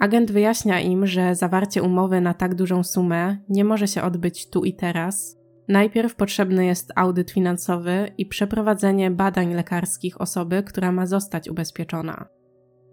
Agent 0.00 0.32
wyjaśnia 0.32 0.80
im, 0.80 1.06
że 1.06 1.34
zawarcie 1.34 1.82
umowy 1.82 2.20
na 2.20 2.34
tak 2.34 2.54
dużą 2.54 2.82
sumę 2.82 3.38
nie 3.48 3.64
może 3.64 3.88
się 3.88 4.02
odbyć 4.02 4.50
tu 4.50 4.64
i 4.64 4.74
teraz. 4.74 5.36
Najpierw 5.68 6.14
potrzebny 6.14 6.66
jest 6.66 6.92
audyt 6.96 7.30
finansowy 7.30 8.12
i 8.18 8.26
przeprowadzenie 8.26 9.10
badań 9.10 9.54
lekarskich 9.54 10.20
osoby, 10.20 10.62
która 10.62 10.92
ma 10.92 11.06
zostać 11.06 11.48
ubezpieczona. 11.48 12.28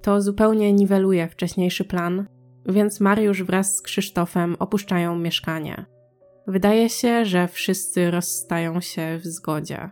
To 0.01 0.21
zupełnie 0.21 0.73
niweluje 0.73 1.27
wcześniejszy 1.27 1.85
plan, 1.85 2.27
więc 2.65 2.99
Mariusz 2.99 3.43
wraz 3.43 3.75
z 3.75 3.81
Krzysztofem 3.81 4.55
opuszczają 4.59 5.15
mieszkanie. 5.15 5.85
Wydaje 6.47 6.89
się, 6.89 7.25
że 7.25 7.47
wszyscy 7.47 8.11
rozstają 8.11 8.81
się 8.81 9.19
w 9.19 9.25
zgodzie. 9.25 9.89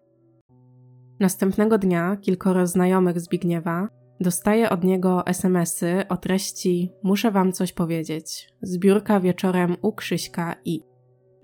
Następnego 1.20 1.78
dnia 1.78 2.18
kilkoro 2.22 2.68
znajomych 2.68 3.20
Zbigniewa 3.20 3.88
dostaje 4.20 4.70
od 4.70 4.84
niego 4.84 5.24
SMSy 5.28 6.04
o 6.10 6.18
treści 6.18 6.92
Muszę 7.04 7.32
wam 7.32 7.52
coś 7.52 7.74
powiedzieć. 7.74 8.50
Zbiórka 8.62 9.20
wieczorem 9.20 9.76
u 9.82 9.94
Krzyśka 9.94 10.56
i. 10.66 10.82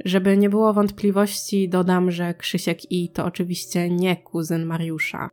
Żeby 0.05 0.37
nie 0.37 0.49
było 0.49 0.73
wątpliwości, 0.73 1.69
dodam, 1.69 2.11
że 2.11 2.33
Krzysiek 2.33 2.91
i 2.91 3.11
to 3.11 3.25
oczywiście 3.25 3.89
nie 3.89 4.15
kuzyn 4.15 4.65
Mariusza. 4.65 5.29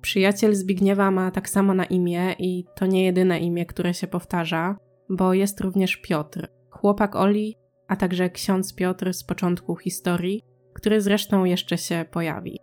Przyjaciel 0.00 0.54
Zbigniewa 0.54 1.10
ma 1.10 1.30
tak 1.30 1.48
samo 1.50 1.74
na 1.74 1.84
imię 1.84 2.34
i 2.38 2.64
to 2.74 2.86
nie 2.86 3.04
jedyne 3.04 3.40
imię, 3.40 3.66
które 3.66 3.94
się 3.94 4.06
powtarza, 4.06 4.76
bo 5.08 5.34
jest 5.34 5.60
również 5.60 5.96
Piotr, 5.96 6.48
chłopak 6.70 7.16
Oli, 7.16 7.56
a 7.88 7.96
także 7.96 8.30
ksiądz 8.30 8.74
Piotr 8.74 9.14
z 9.14 9.24
początku 9.24 9.76
historii, 9.76 10.42
który 10.74 11.00
zresztą 11.00 11.44
jeszcze 11.44 11.78
się 11.78 12.04
pojawi. 12.10 12.58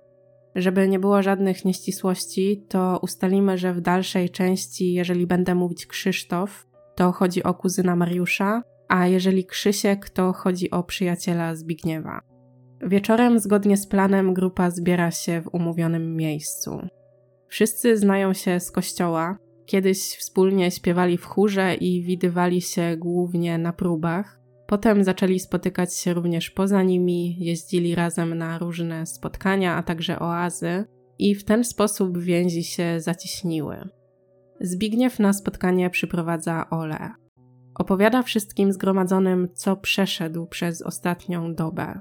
Żeby 0.55 0.87
nie 0.87 0.99
było 0.99 1.21
żadnych 1.21 1.65
nieścisłości, 1.65 2.65
to 2.69 2.99
ustalimy, 3.01 3.57
że 3.57 3.73
w 3.73 3.81
dalszej 3.81 4.29
części, 4.29 4.93
jeżeli 4.93 5.27
będę 5.27 5.55
mówić 5.55 5.85
Krzysztof, 5.85 6.67
to 6.95 7.11
chodzi 7.11 7.43
o 7.43 7.53
kuzyna 7.53 7.95
Mariusza, 7.95 8.61
a 8.87 9.07
jeżeli 9.07 9.45
Krzysiek, 9.45 10.09
to 10.09 10.33
chodzi 10.33 10.71
o 10.71 10.83
przyjaciela 10.83 11.55
Zbigniewa. 11.55 12.21
Wieczorem, 12.81 13.39
zgodnie 13.39 13.77
z 13.77 13.87
planem, 13.87 14.33
grupa 14.33 14.71
zbiera 14.71 15.11
się 15.11 15.41
w 15.41 15.53
umówionym 15.53 16.15
miejscu. 16.15 16.87
Wszyscy 17.55 17.97
znają 17.97 18.33
się 18.33 18.59
z 18.59 18.71
kościoła, 18.71 19.37
kiedyś 19.65 19.99
wspólnie 19.99 20.71
śpiewali 20.71 21.17
w 21.17 21.25
chórze 21.25 21.75
i 21.75 22.03
widywali 22.03 22.61
się 22.61 22.97
głównie 22.97 23.57
na 23.57 23.73
próbach. 23.73 24.39
Potem 24.67 25.03
zaczęli 25.03 25.39
spotykać 25.39 25.97
się 25.97 26.13
również 26.13 26.49
poza 26.51 26.83
nimi, 26.83 27.35
jeździli 27.39 27.95
razem 27.95 28.37
na 28.37 28.57
różne 28.57 29.05
spotkania, 29.05 29.75
a 29.75 29.83
także 29.83 30.19
oazy, 30.19 30.85
i 31.19 31.35
w 31.35 31.43
ten 31.43 31.63
sposób 31.63 32.17
więzi 32.17 32.63
się 32.63 32.99
zaciśniły. 32.99 33.89
Zbigniew 34.61 35.19
na 35.19 35.33
spotkanie 35.33 35.89
przyprowadza 35.89 36.69
Ole. 36.69 37.11
Opowiada 37.75 38.23
wszystkim 38.23 38.73
zgromadzonym, 38.73 39.47
co 39.53 39.75
przeszedł 39.75 40.47
przez 40.47 40.81
ostatnią 40.81 41.53
dobę. 41.53 41.99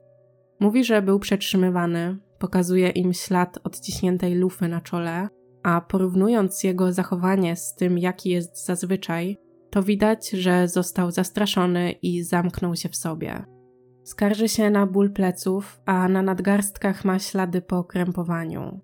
Mówi, 0.61 0.85
że 0.85 1.03
był 1.03 1.19
przetrzymywany, 1.19 2.19
pokazuje 2.39 2.89
im 2.89 3.13
ślad 3.13 3.59
odciśniętej 3.65 4.35
lufy 4.35 4.69
na 4.69 4.81
czole, 4.81 5.29
a 5.65 5.81
porównując 5.81 6.65
jego 6.65 6.93
zachowanie 6.93 7.57
z 7.57 7.75
tym, 7.75 7.99
jaki 7.99 8.31
jest 8.31 8.67
zazwyczaj, 8.67 9.39
to 9.71 9.83
widać, 9.83 10.31
że 10.31 10.69
został 10.69 11.11
zastraszony 11.11 11.93
i 11.93 12.23
zamknął 12.23 12.77
się 12.77 12.89
w 12.89 12.97
sobie. 12.97 13.45
Skarży 14.05 14.49
się 14.49 14.71
na 14.71 14.87
ból 14.87 15.13
pleców, 15.13 15.81
a 15.87 16.09
na 16.09 16.23
nadgarstkach 16.23 17.05
ma 17.05 17.19
ślady 17.19 17.61
po 17.61 17.85
krępowaniu. 17.85 18.81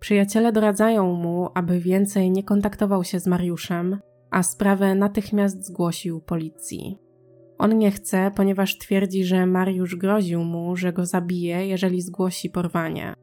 Przyjaciele 0.00 0.52
doradzają 0.52 1.14
mu, 1.14 1.48
aby 1.54 1.80
więcej 1.80 2.30
nie 2.30 2.42
kontaktował 2.42 3.04
się 3.04 3.20
z 3.20 3.26
Mariuszem, 3.26 4.00
a 4.30 4.42
sprawę 4.42 4.94
natychmiast 4.94 5.66
zgłosił 5.66 6.20
policji. 6.20 6.98
On 7.58 7.78
nie 7.78 7.90
chce, 7.90 8.30
ponieważ 8.36 8.78
twierdzi, 8.78 9.24
że 9.24 9.46
Mariusz 9.46 9.96
groził 9.96 10.44
mu, 10.44 10.76
że 10.76 10.92
go 10.92 11.06
zabije, 11.06 11.66
jeżeli 11.66 12.02
zgłosi 12.02 12.50
porwanie. 12.50 13.14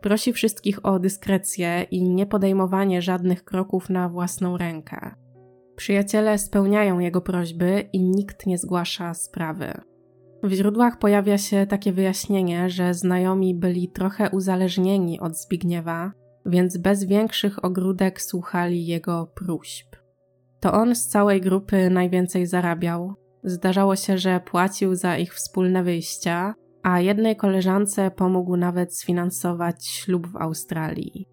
Prosi 0.00 0.32
wszystkich 0.32 0.86
o 0.86 0.98
dyskrecję 0.98 1.86
i 1.90 2.02
nie 2.02 2.26
podejmowanie 2.26 3.02
żadnych 3.02 3.44
kroków 3.44 3.90
na 3.90 4.08
własną 4.08 4.56
rękę. 4.56 5.14
Przyjaciele 5.76 6.38
spełniają 6.38 6.98
jego 6.98 7.20
prośby 7.20 7.88
i 7.92 8.02
nikt 8.02 8.46
nie 8.46 8.58
zgłasza 8.58 9.14
sprawy. 9.14 9.72
W 10.42 10.52
źródłach 10.52 10.98
pojawia 10.98 11.38
się 11.38 11.66
takie 11.66 11.92
wyjaśnienie, 11.92 12.70
że 12.70 12.94
znajomi 12.94 13.54
byli 13.54 13.88
trochę 13.88 14.30
uzależnieni 14.30 15.20
od 15.20 15.36
Zbigniewa, 15.36 16.12
więc 16.46 16.76
bez 16.76 17.04
większych 17.04 17.64
ogródek 17.64 18.22
słuchali 18.22 18.86
jego 18.86 19.26
próśb. 19.34 19.96
To 20.60 20.72
on 20.72 20.94
z 20.94 21.08
całej 21.08 21.40
grupy 21.40 21.90
najwięcej 21.90 22.46
zarabiał. 22.46 23.14
Zdarzało 23.44 23.96
się, 23.96 24.18
że 24.18 24.40
płacił 24.40 24.94
za 24.94 25.18
ich 25.18 25.34
wspólne 25.34 25.82
wyjścia, 25.82 26.54
a 26.82 27.00
jednej 27.00 27.36
koleżance 27.36 28.10
pomógł 28.10 28.56
nawet 28.56 28.96
sfinansować 28.96 29.86
ślub 29.86 30.26
w 30.26 30.36
Australii. 30.36 31.26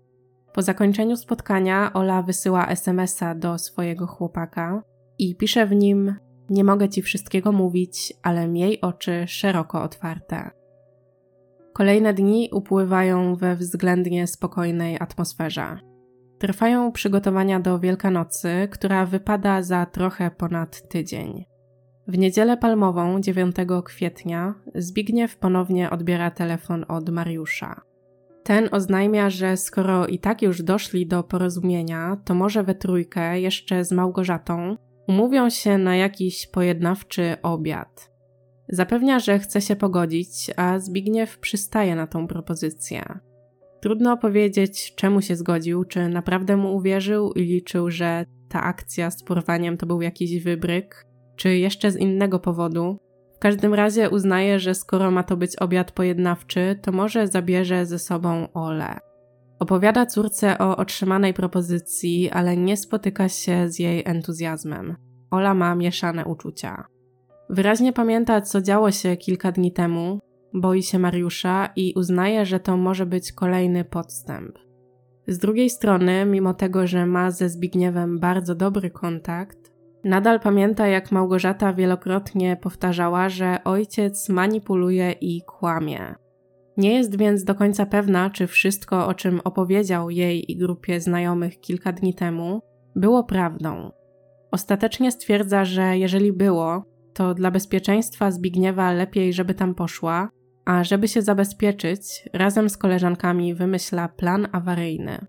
Po 0.54 0.62
zakończeniu 0.62 1.18
spotkania 1.18 1.94
Ola 1.94 2.22
wysyła 2.22 2.68
SMS-a 2.68 3.36
do 3.36 3.58
swojego 3.58 4.08
chłopaka 4.08 4.84
i 5.20 5.36
pisze 5.36 5.66
w 5.66 5.76
nim: 5.76 6.16
Nie 6.50 6.64
mogę 6.64 6.90
ci 6.90 7.02
wszystkiego 7.02 7.52
mówić, 7.52 8.14
ale 8.24 8.48
miej 8.48 8.82
oczy 8.82 9.24
szeroko 9.28 9.84
otwarte. 9.84 10.50
Kolejne 11.74 12.14
dni 12.14 12.50
upływają 12.54 13.36
we 13.36 13.56
względnie 13.56 14.28
spokojnej 14.28 14.98
atmosferze. 15.00 15.78
Trwają 16.40 16.92
przygotowania 16.92 17.60
do 17.60 17.80
Wielkanocy, 17.80 18.68
która 18.72 19.06
wypada 19.06 19.62
za 19.62 19.86
trochę 19.86 20.32
ponad 20.32 20.90
tydzień. 20.90 21.46
W 22.08 22.18
niedzielę 22.18 22.58
palmową 22.58 23.22
9 23.22 23.56
kwietnia 23.86 24.54
Zbigniew 24.76 25.38
ponownie 25.38 25.90
odbiera 25.90 26.32
telefon 26.32 26.86
od 26.88 27.10
Mariusza. 27.10 27.82
Ten 28.44 28.70
oznajmia, 28.72 29.30
że 29.30 29.58
skoro 29.58 30.08
i 30.08 30.20
tak 30.20 30.42
już 30.42 30.62
doszli 30.62 31.08
do 31.08 31.24
porozumienia, 31.24 32.18
to 32.26 32.36
może 32.36 32.64
we 32.64 32.76
trójkę, 32.76 33.42
jeszcze 33.42 33.86
z 33.86 33.92
Małgorzatą, 33.92 34.78
umówią 35.08 35.50
się 35.50 35.78
na 35.78 35.96
jakiś 35.96 36.48
pojednawczy 36.48 37.36
obiad. 37.44 38.12
Zapewnia, 38.70 39.20
że 39.20 39.40
chce 39.40 39.62
się 39.62 39.76
pogodzić, 39.76 40.52
a 40.56 40.80
Zbigniew 40.80 41.40
przystaje 41.40 41.96
na 41.96 42.08
tą 42.08 42.28
propozycję. 42.28 43.20
Trudno 43.82 44.18
powiedzieć, 44.18 44.96
czemu 44.96 45.22
się 45.22 45.36
zgodził, 45.36 45.84
czy 45.84 46.10
naprawdę 46.10 46.58
mu 46.58 46.76
uwierzył 46.76 47.32
i 47.32 47.42
liczył, 47.42 47.92
że 47.92 48.26
ta 48.50 48.64
akcja 48.64 49.12
z 49.12 49.24
porwaniem 49.24 49.78
to 49.78 49.86
był 49.86 50.02
jakiś 50.02 50.44
wybryk, 50.44 51.07
czy 51.38 51.58
jeszcze 51.58 51.92
z 51.92 51.98
innego 51.98 52.40
powodu. 52.40 52.98
W 53.36 53.40
każdym 53.40 53.74
razie 53.74 54.10
uznaje, 54.10 54.60
że 54.60 54.76
skoro 54.76 55.12
ma 55.12 55.24
to 55.24 55.38
być 55.38 55.56
obiad 55.56 55.92
pojednawczy, 55.92 56.80
to 56.82 56.92
może 56.92 57.28
zabierze 57.28 57.86
ze 57.86 58.00
sobą 58.00 58.48
Ole. 58.54 59.00
Opowiada 59.60 60.06
córce 60.06 60.58
o 60.58 60.78
otrzymanej 60.78 61.34
propozycji, 61.34 62.30
ale 62.30 62.58
nie 62.58 62.78
spotyka 62.78 63.30
się 63.30 63.70
z 63.70 63.80
jej 63.80 64.04
entuzjazmem. 64.06 64.96
Ola 65.32 65.54
ma 65.54 65.76
mieszane 65.76 66.26
uczucia. 66.26 66.86
Wyraźnie 67.50 67.94
pamięta, 67.94 68.42
co 68.42 68.62
działo 68.62 68.92
się 68.92 69.18
kilka 69.18 69.52
dni 69.52 69.72
temu, 69.72 70.20
boi 70.54 70.84
się 70.84 71.00
Mariusza 71.00 71.70
i 71.76 71.94
uznaje, 71.96 72.46
że 72.46 72.60
to 72.60 72.78
może 72.78 73.06
być 73.06 73.32
kolejny 73.32 73.86
podstęp. 73.86 74.58
Z 75.28 75.38
drugiej 75.38 75.70
strony, 75.70 76.26
mimo 76.26 76.54
tego, 76.54 76.88
że 76.88 77.06
ma 77.06 77.32
ze 77.32 77.50
Zbigniewem 77.50 78.20
bardzo 78.20 78.56
dobry 78.56 78.90
kontakt, 78.90 79.67
nadal 80.04 80.40
pamięta, 80.40 80.88
jak 80.88 81.12
Małgorzata 81.12 81.74
wielokrotnie 81.74 82.58
powtarzała, 82.62 83.30
że 83.30 83.58
ojciec 83.64 84.30
manipuluje 84.30 85.12
i 85.12 85.42
kłamie. 85.42 86.16
Nie 86.78 86.94
jest 86.94 87.18
więc 87.18 87.44
do 87.44 87.56
końca 87.56 87.86
pewna, 87.86 88.30
czy 88.30 88.48
wszystko, 88.48 89.08
o 89.08 89.14
czym 89.14 89.40
opowiedział 89.44 90.10
jej 90.10 90.52
i 90.52 90.58
grupie 90.58 91.02
znajomych 91.02 91.60
kilka 91.60 91.92
dni 91.92 92.14
temu, 92.14 92.62
było 92.96 93.24
prawdą. 93.24 93.92
Ostatecznie 94.52 95.12
stwierdza, 95.12 95.66
że 95.66 95.98
jeżeli 95.98 96.34
było, 96.34 96.84
to 97.14 97.34
dla 97.34 97.52
bezpieczeństwa 97.52 98.32
Zbigniewa 98.32 98.92
lepiej, 98.92 99.34
żeby 99.34 99.54
tam 99.54 99.76
poszła, 99.76 100.30
a 100.66 100.84
żeby 100.84 101.08
się 101.08 101.22
zabezpieczyć, 101.22 102.30
razem 102.34 102.70
z 102.70 102.78
koleżankami 102.78 103.56
wymyśla 103.56 104.08
plan 104.08 104.48
awaryjny. 104.52 105.26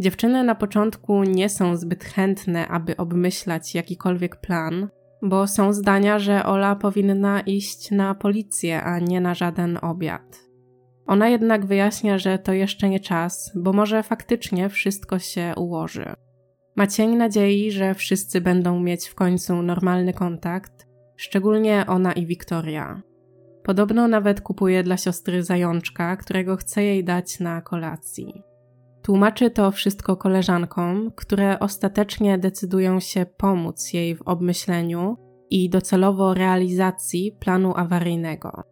Dziewczyny 0.00 0.44
na 0.44 0.54
początku 0.54 1.24
nie 1.24 1.48
są 1.48 1.76
zbyt 1.76 2.04
chętne, 2.04 2.68
aby 2.68 2.96
obmyślać 2.96 3.74
jakikolwiek 3.74 4.36
plan, 4.36 4.88
bo 5.22 5.46
są 5.46 5.72
zdania, 5.72 6.18
że 6.18 6.44
Ola 6.44 6.76
powinna 6.76 7.40
iść 7.40 7.90
na 7.90 8.14
policję, 8.14 8.82
a 8.82 8.98
nie 8.98 9.20
na 9.20 9.34
żaden 9.34 9.78
obiad. 9.82 10.48
Ona 11.06 11.28
jednak 11.28 11.66
wyjaśnia, 11.66 12.18
że 12.18 12.38
to 12.38 12.52
jeszcze 12.52 12.88
nie 12.88 13.00
czas, 13.00 13.52
bo 13.54 13.72
może 13.72 14.02
faktycznie 14.02 14.68
wszystko 14.68 15.18
się 15.18 15.52
ułoży. 15.56 16.14
Ma 16.76 16.86
cień 16.86 17.16
nadziei, 17.16 17.72
że 17.72 17.94
wszyscy 17.94 18.40
będą 18.40 18.80
mieć 18.80 19.08
w 19.08 19.14
końcu 19.14 19.62
normalny 19.62 20.12
kontakt, 20.12 20.86
szczególnie 21.16 21.84
ona 21.88 22.12
i 22.12 22.26
Wiktoria. 22.26 23.02
Podobno 23.64 24.08
nawet 24.08 24.40
kupuje 24.40 24.82
dla 24.82 24.96
siostry 24.96 25.42
zajączka, 25.42 26.16
którego 26.16 26.56
chce 26.56 26.84
jej 26.84 27.04
dać 27.04 27.40
na 27.40 27.62
kolacji. 27.62 28.47
Tłumaczy 29.08 29.50
to 29.50 29.70
wszystko 29.70 30.16
koleżankom, 30.16 31.10
które 31.16 31.58
ostatecznie 31.58 32.38
decydują 32.38 33.00
się 33.00 33.26
pomóc 33.26 33.92
jej 33.92 34.16
w 34.16 34.22
obmyśleniu 34.22 35.16
i 35.50 35.70
docelowo 35.70 36.34
realizacji 36.34 37.36
planu 37.40 37.72
awaryjnego. 37.76 38.62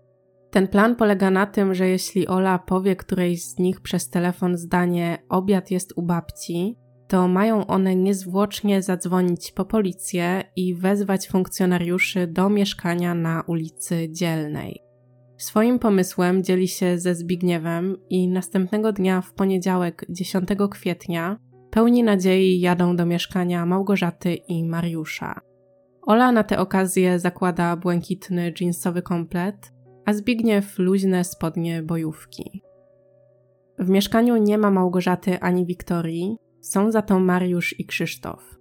Ten 0.50 0.68
plan 0.68 0.96
polega 0.96 1.30
na 1.30 1.46
tym, 1.46 1.74
że 1.74 1.88
jeśli 1.88 2.28
Ola 2.28 2.58
powie 2.58 2.96
którejś 2.96 3.44
z 3.44 3.58
nich 3.58 3.80
przez 3.80 4.10
telefon 4.10 4.56
zdanie 4.56 5.18
obiad 5.28 5.70
jest 5.70 5.92
u 5.96 6.02
babci, 6.02 6.76
to 7.08 7.28
mają 7.28 7.66
one 7.66 7.96
niezwłocznie 7.96 8.82
zadzwonić 8.82 9.52
po 9.52 9.64
policję 9.64 10.42
i 10.56 10.74
wezwać 10.74 11.28
funkcjonariuszy 11.28 12.26
do 12.26 12.48
mieszkania 12.48 13.14
na 13.14 13.42
ulicy 13.46 14.08
Dzielnej. 14.10 14.85
Swoim 15.36 15.78
pomysłem 15.78 16.44
dzieli 16.44 16.68
się 16.68 16.98
ze 16.98 17.14
Zbigniewem 17.14 17.96
i 18.10 18.28
następnego 18.28 18.92
dnia 18.92 19.20
w 19.20 19.32
poniedziałek 19.32 20.06
10 20.08 20.48
kwietnia 20.70 21.38
pełni 21.70 22.02
nadziei 22.02 22.60
jadą 22.60 22.96
do 22.96 23.06
mieszkania 23.06 23.66
Małgorzaty 23.66 24.34
i 24.34 24.64
Mariusza. 24.64 25.40
Ola 26.02 26.32
na 26.32 26.44
tę 26.44 26.58
okazję 26.58 27.18
zakłada 27.18 27.76
błękitny 27.76 28.52
jeansowy 28.60 29.02
komplet, 29.02 29.72
a 30.04 30.12
Zbigniew 30.12 30.78
luźne 30.78 31.24
spodnie 31.24 31.82
bojówki. 31.82 32.62
W 33.78 33.88
mieszkaniu 33.88 34.36
nie 34.36 34.58
ma 34.58 34.70
Małgorzaty 34.70 35.40
ani 35.40 35.66
Wiktorii, 35.66 36.36
są 36.60 36.90
za 36.92 37.02
to 37.02 37.20
Mariusz 37.20 37.80
i 37.80 37.86
Krzysztof. 37.86 38.58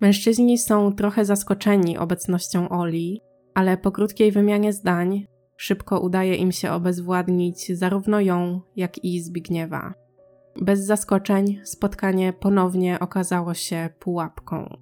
Mężczyźni 0.00 0.58
są 0.58 0.92
trochę 0.92 1.24
zaskoczeni 1.24 1.98
obecnością 1.98 2.68
Oli, 2.68 3.20
ale 3.54 3.76
po 3.76 3.92
krótkiej 3.92 4.32
wymianie 4.32 4.72
zdań 4.72 5.26
szybko 5.60 6.00
udaje 6.00 6.34
im 6.34 6.52
się 6.52 6.72
obezwładnić 6.72 7.78
zarówno 7.78 8.20
ją, 8.20 8.60
jak 8.76 9.04
i 9.04 9.20
Zbigniewa. 9.20 9.94
Bez 10.60 10.80
zaskoczeń 10.80 11.60
spotkanie 11.64 12.32
ponownie 12.32 13.00
okazało 13.00 13.54
się 13.54 13.88
pułapką. 13.98 14.76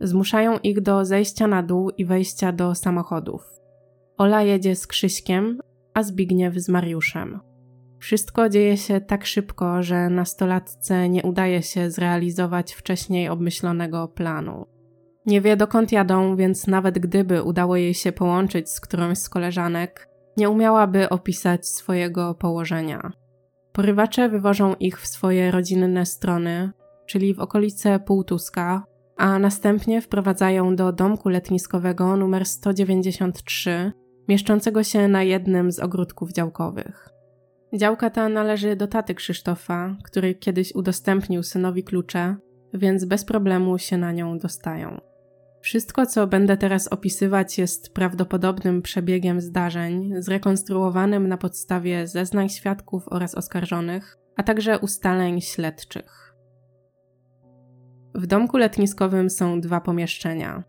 Zmuszają 0.00 0.58
ich 0.58 0.80
do 0.80 1.04
zejścia 1.04 1.46
na 1.46 1.62
dół 1.62 1.90
i 1.90 2.04
wejścia 2.04 2.52
do 2.52 2.74
samochodów. 2.74 3.42
Ola 4.18 4.42
jedzie 4.42 4.76
z 4.76 4.86
Krzyśkiem, 4.86 5.58
a 5.94 6.02
Zbigniew 6.02 6.54
z 6.54 6.68
Mariuszem. 6.68 7.40
Wszystko 7.98 8.48
dzieje 8.48 8.76
się 8.76 9.00
tak 9.00 9.26
szybko, 9.26 9.82
że 9.82 10.10
nastolatce 10.10 11.08
nie 11.08 11.22
udaje 11.22 11.62
się 11.62 11.90
zrealizować 11.90 12.72
wcześniej 12.72 13.28
obmyślonego 13.28 14.08
planu. 14.08 14.66
Nie 15.26 15.40
wie 15.40 15.56
dokąd 15.56 15.92
jadą, 15.92 16.36
więc 16.36 16.66
nawet 16.66 16.98
gdyby 16.98 17.42
udało 17.42 17.76
jej 17.76 17.94
się 17.94 18.12
połączyć 18.12 18.70
z 18.70 18.80
którąś 18.80 19.18
z 19.18 19.28
koleżanek, 19.28 20.09
nie 20.36 20.50
umiałaby 20.50 21.08
opisać 21.08 21.68
swojego 21.68 22.34
położenia. 22.34 23.12
Porywacze 23.72 24.28
wywożą 24.28 24.74
ich 24.74 25.00
w 25.00 25.06
swoje 25.06 25.50
rodzinne 25.50 26.06
strony, 26.06 26.70
czyli 27.06 27.34
w 27.34 27.40
okolice 27.40 27.98
Półtuska, 27.98 28.84
a 29.16 29.38
następnie 29.38 30.00
wprowadzają 30.00 30.76
do 30.76 30.92
domku 30.92 31.28
letniskowego 31.28 32.16
numer 32.16 32.46
193, 32.46 33.92
mieszczącego 34.28 34.82
się 34.82 35.08
na 35.08 35.22
jednym 35.22 35.72
z 35.72 35.78
ogródków 35.78 36.32
działkowych. 36.32 37.08
Działka 37.74 38.10
ta 38.10 38.28
należy 38.28 38.76
do 38.76 38.86
taty 38.86 39.14
Krzysztofa, 39.14 39.96
który 40.04 40.34
kiedyś 40.34 40.74
udostępnił 40.74 41.42
synowi 41.42 41.84
klucze, 41.84 42.36
więc 42.74 43.04
bez 43.04 43.24
problemu 43.24 43.78
się 43.78 43.98
na 43.98 44.12
nią 44.12 44.38
dostają. 44.38 45.09
Wszystko, 45.60 46.06
co 46.06 46.26
będę 46.26 46.56
teraz 46.56 46.88
opisywać, 46.88 47.58
jest 47.58 47.92
prawdopodobnym 47.94 48.82
przebiegiem 48.82 49.40
zdarzeń, 49.40 50.12
zrekonstruowanym 50.18 51.28
na 51.28 51.36
podstawie 51.36 52.06
zeznań 52.06 52.48
świadków 52.48 53.08
oraz 53.08 53.34
oskarżonych, 53.34 54.18
a 54.36 54.42
także 54.42 54.78
ustaleń 54.78 55.40
śledczych. 55.40 56.34
W 58.14 58.26
domku 58.26 58.56
letniskowym 58.56 59.30
są 59.30 59.60
dwa 59.60 59.80
pomieszczenia. 59.80 60.64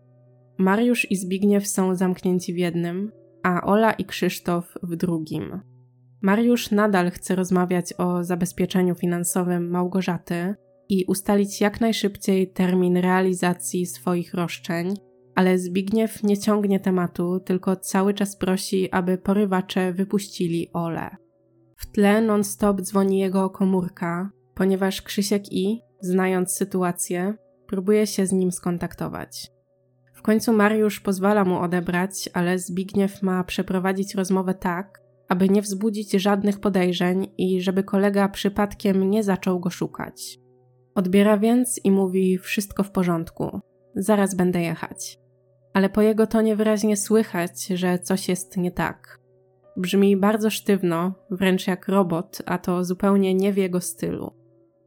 Mariusz 0.58 1.10
i 1.10 1.16
Zbigniew 1.16 1.68
są 1.68 1.94
zamknięci 1.94 2.54
w 2.54 2.58
jednym, 2.58 3.12
a 3.42 3.62
Ola 3.62 3.92
i 3.92 4.04
Krzysztof 4.04 4.74
w 4.82 4.96
drugim. 4.96 5.60
Mariusz 6.22 6.70
nadal 6.70 7.10
chce 7.10 7.34
rozmawiać 7.34 7.92
o 7.98 8.24
zabezpieczeniu 8.24 8.94
finansowym 8.94 9.70
Małgorzaty 9.70 10.54
i 10.92 11.04
ustalić 11.04 11.60
jak 11.60 11.80
najszybciej 11.80 12.50
termin 12.50 12.96
realizacji 12.96 13.86
swoich 13.86 14.34
roszczeń, 14.34 14.94
ale 15.34 15.58
Zbigniew 15.58 16.22
nie 16.22 16.38
ciągnie 16.38 16.80
tematu, 16.80 17.40
tylko 17.40 17.76
cały 17.76 18.14
czas 18.14 18.36
prosi, 18.36 18.90
aby 18.90 19.18
porywacze 19.18 19.92
wypuścili 19.92 20.70
Ole. 20.72 21.16
W 21.76 21.86
tle 21.86 22.22
non-stop 22.22 22.80
dzwoni 22.80 23.18
jego 23.18 23.50
komórka, 23.50 24.30
ponieważ 24.54 25.02
Krzysiek 25.02 25.52
I, 25.52 25.80
znając 26.00 26.52
sytuację, 26.52 27.34
próbuje 27.66 28.06
się 28.06 28.26
z 28.26 28.32
nim 28.32 28.52
skontaktować. 28.52 29.50
W 30.14 30.22
końcu 30.22 30.52
Mariusz 30.52 31.00
pozwala 31.00 31.44
mu 31.44 31.58
odebrać, 31.58 32.30
ale 32.32 32.58
Zbigniew 32.58 33.22
ma 33.22 33.44
przeprowadzić 33.44 34.14
rozmowę 34.14 34.54
tak, 34.54 35.02
aby 35.28 35.48
nie 35.48 35.62
wzbudzić 35.62 36.12
żadnych 36.12 36.60
podejrzeń 36.60 37.32
i 37.38 37.60
żeby 37.60 37.84
kolega 37.84 38.28
przypadkiem 38.28 39.10
nie 39.10 39.22
zaczął 39.22 39.60
go 39.60 39.70
szukać. 39.70 40.41
Odbiera 40.94 41.38
więc 41.38 41.80
i 41.84 41.90
mówi: 41.90 42.38
Wszystko 42.38 42.82
w 42.82 42.90
porządku, 42.90 43.60
zaraz 43.94 44.34
będę 44.34 44.62
jechać. 44.62 45.18
Ale 45.72 45.88
po 45.88 46.02
jego 46.02 46.26
tonie 46.26 46.56
wyraźnie 46.56 46.96
słychać, 46.96 47.66
że 47.66 47.98
coś 47.98 48.28
jest 48.28 48.56
nie 48.56 48.70
tak. 48.70 49.18
Brzmi 49.76 50.16
bardzo 50.16 50.50
sztywno, 50.50 51.14
wręcz 51.30 51.66
jak 51.66 51.88
robot, 51.88 52.38
a 52.46 52.58
to 52.58 52.84
zupełnie 52.84 53.34
nie 53.34 53.52
w 53.52 53.56
jego 53.56 53.80
stylu. 53.80 54.32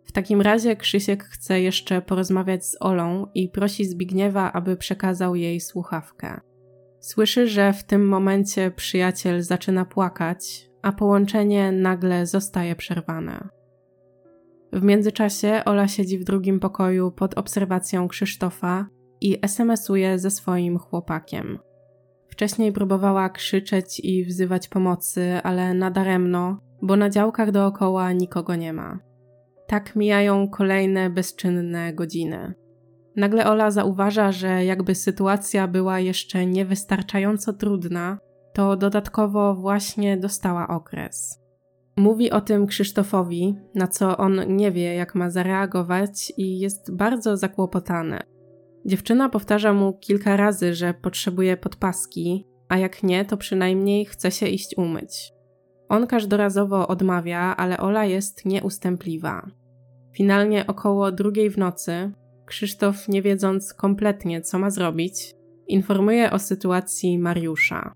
W 0.04 0.12
takim 0.12 0.42
razie 0.42 0.76
Krzysiek 0.76 1.24
chce 1.24 1.62
jeszcze 1.62 2.02
porozmawiać 2.02 2.66
z 2.66 2.78
Olą 2.80 3.28
i 3.34 3.50
prosi 3.50 3.86
Zbigniewa, 3.86 4.54
aby 4.54 4.78
przekazał 4.78 5.36
jej 5.36 5.60
słuchawkę. 5.60 6.42
Słyszy, 7.00 7.48
że 7.48 7.74
w 7.74 7.84
tym 7.84 8.08
momencie 8.08 8.72
przyjaciel 8.72 9.42
zaczyna 9.42 9.86
płakać, 9.86 10.70
a 10.82 10.92
połączenie 10.92 11.72
nagle 11.72 12.26
zostaje 12.26 12.76
przerwane. 12.76 13.48
W 14.76 14.84
międzyczasie 14.84 15.62
Ola 15.66 15.88
siedzi 15.88 16.20
w 16.20 16.24
drugim 16.24 16.60
pokoju 16.60 17.12
pod 17.12 17.38
obserwacją 17.38 18.08
Krzysztofa 18.08 18.88
i 19.22 19.40
SMS-uje 19.42 20.20
ze 20.20 20.32
swoim 20.32 20.78
chłopakiem. 20.78 21.60
Wcześniej 22.28 22.72
próbowała 22.72 23.30
krzyczeć 23.30 24.00
i 24.04 24.26
wzywać 24.26 24.68
pomocy, 24.68 25.40
ale 25.44 25.74
nadaremno, 25.74 26.58
bo 26.82 26.96
na 26.96 27.10
działkach 27.10 27.52
dookoła 27.52 28.12
nikogo 28.12 28.56
nie 28.56 28.74
ma. 28.74 29.00
Tak 29.68 29.96
mijają 29.96 30.50
kolejne 30.50 31.10
bezczynne 31.10 31.94
godziny. 31.94 32.54
Nagle 33.16 33.46
Ola 33.46 33.72
zauważa, 33.72 34.32
że 34.32 34.66
jakby 34.66 34.96
sytuacja 34.96 35.68
była 35.68 36.00
jeszcze 36.00 36.46
niewystarczająco 36.46 37.54
trudna, 37.54 38.18
to 38.54 38.76
dodatkowo 38.76 39.56
właśnie 39.56 40.18
dostała 40.18 40.68
okres. 40.68 41.45
Mówi 41.98 42.32
o 42.32 42.42
tym 42.42 42.68
Krzysztofowi, 42.68 43.56
na 43.76 43.88
co 43.88 44.18
on 44.18 44.56
nie 44.56 44.72
wie, 44.72 44.96
jak 44.96 45.16
ma 45.16 45.30
zareagować 45.30 46.34
i 46.38 46.60
jest 46.60 46.96
bardzo 46.96 47.38
zakłopotany. 47.38 48.20
Dziewczyna 48.86 49.30
powtarza 49.30 49.74
mu 49.74 49.94
kilka 49.94 50.38
razy, 50.38 50.74
że 50.74 50.94
potrzebuje 50.94 51.58
podpaski, 51.58 52.48
a 52.70 52.78
jak 52.78 53.04
nie, 53.04 53.26
to 53.26 53.38
przynajmniej 53.38 54.06
chce 54.06 54.32
się 54.32 54.48
iść 54.48 54.78
umyć. 54.78 55.32
On 55.90 56.08
każdorazowo 56.08 56.88
odmawia, 56.88 57.56
ale 57.58 57.78
Ola 57.78 58.06
jest 58.06 58.46
nieustępliwa. 58.46 59.48
Finalnie 60.14 60.68
około 60.68 61.12
drugiej 61.12 61.50
w 61.50 61.58
nocy 61.58 62.12
Krzysztof, 62.46 63.08
nie 63.08 63.22
wiedząc 63.22 63.74
kompletnie, 63.74 64.42
co 64.42 64.60
ma 64.60 64.70
zrobić, 64.70 65.36
informuje 65.68 66.32
o 66.32 66.40
sytuacji 66.40 67.20
Mariusza. 67.20 67.94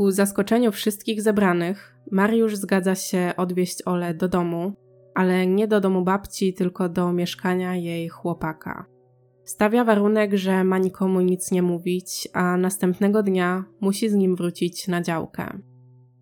Ku 0.00 0.10
zaskoczeniu 0.10 0.72
wszystkich 0.72 1.22
zebranych, 1.22 1.96
Mariusz 2.10 2.56
zgadza 2.56 2.94
się 2.94 3.32
odwieźć 3.36 3.82
Ole 3.86 4.14
do 4.14 4.28
domu, 4.28 4.72
ale 5.14 5.46
nie 5.46 5.68
do 5.68 5.80
domu 5.80 6.04
babci, 6.04 6.54
tylko 6.54 6.88
do 6.88 7.12
mieszkania 7.12 7.76
jej 7.76 8.08
chłopaka. 8.08 8.86
Stawia 9.44 9.84
warunek, 9.84 10.34
że 10.34 10.64
ma 10.64 10.78
nikomu 10.78 11.20
nic 11.20 11.50
nie 11.50 11.62
mówić, 11.62 12.28
a 12.32 12.56
następnego 12.56 13.22
dnia 13.22 13.64
musi 13.80 14.08
z 14.08 14.14
nim 14.14 14.36
wrócić 14.36 14.88
na 14.88 15.02
działkę. 15.02 15.58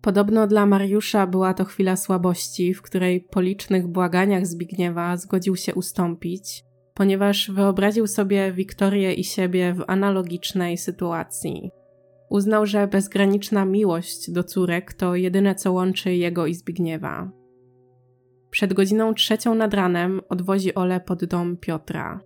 Podobno 0.01 0.47
dla 0.47 0.65
Mariusza 0.65 1.27
była 1.27 1.53
to 1.53 1.65
chwila 1.65 1.95
słabości, 1.95 2.73
w 2.73 2.81
której 2.81 3.21
po 3.21 3.41
licznych 3.41 3.87
błaganiach 3.87 4.47
Zbigniewa 4.47 5.17
zgodził 5.17 5.55
się 5.55 5.75
ustąpić, 5.75 6.63
ponieważ 6.93 7.51
wyobraził 7.51 8.07
sobie 8.07 8.51
Wiktorię 8.53 9.13
i 9.13 9.23
siebie 9.23 9.73
w 9.73 9.83
analogicznej 9.87 10.77
sytuacji. 10.77 11.78
Uznał, 12.29 12.65
że 12.65 12.87
bezgraniczna 12.87 13.65
miłość 13.65 14.31
do 14.31 14.43
córek 14.43 14.93
to 14.93 15.15
jedyne, 15.15 15.55
co 15.55 15.71
łączy 15.71 16.15
jego 16.15 16.47
i 16.47 16.53
Zbigniewa. 16.53 17.31
Przed 18.49 18.73
godziną 18.73 19.13
trzecią 19.13 19.55
nad 19.55 19.73
ranem 19.73 20.21
odwozi 20.29 20.75
Ole 20.75 20.99
pod 20.99 21.25
dom 21.25 21.57
Piotra. 21.57 22.19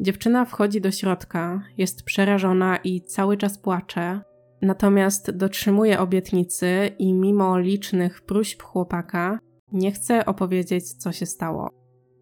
Dziewczyna 0.00 0.44
wchodzi 0.44 0.80
do 0.80 0.90
środka, 0.90 1.62
jest 1.78 2.02
przerażona 2.02 2.76
i 2.76 3.00
cały 3.00 3.36
czas 3.36 3.58
płacze, 3.58 4.20
natomiast 4.62 5.30
dotrzymuje 5.30 6.00
obietnicy 6.00 6.90
i 6.98 7.12
mimo 7.12 7.58
licznych 7.58 8.22
próśb 8.22 8.62
chłopaka 8.62 9.38
nie 9.72 9.92
chce 9.92 10.26
opowiedzieć, 10.26 10.92
co 10.92 11.12
się 11.12 11.26
stało. 11.26 11.70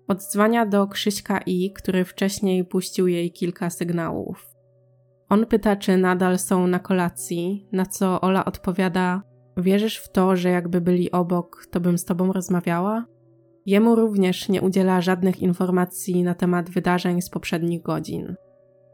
Odzwania 0.08 0.66
do 0.66 0.86
Krzyśka 0.86 1.40
I, 1.46 1.72
który 1.72 2.04
wcześniej 2.04 2.64
puścił 2.64 3.06
jej 3.06 3.32
kilka 3.32 3.70
sygnałów. 3.70 4.51
On 5.32 5.46
pyta, 5.46 5.76
czy 5.76 5.96
nadal 5.96 6.38
są 6.38 6.66
na 6.66 6.78
kolacji, 6.78 7.68
na 7.72 7.86
co 7.86 8.20
Ola 8.20 8.44
odpowiada: 8.44 9.22
Wierzysz 9.56 9.96
w 9.96 10.12
to, 10.12 10.36
że 10.36 10.48
jakby 10.48 10.80
byli 10.80 11.10
obok, 11.10 11.66
to 11.70 11.80
bym 11.80 11.98
z 11.98 12.04
tobą 12.04 12.32
rozmawiała? 12.32 13.04
Jemu 13.66 13.94
również 13.94 14.48
nie 14.48 14.62
udziela 14.62 15.00
żadnych 15.00 15.42
informacji 15.42 16.22
na 16.22 16.34
temat 16.34 16.70
wydarzeń 16.70 17.22
z 17.22 17.30
poprzednich 17.30 17.82
godzin. 17.82 18.34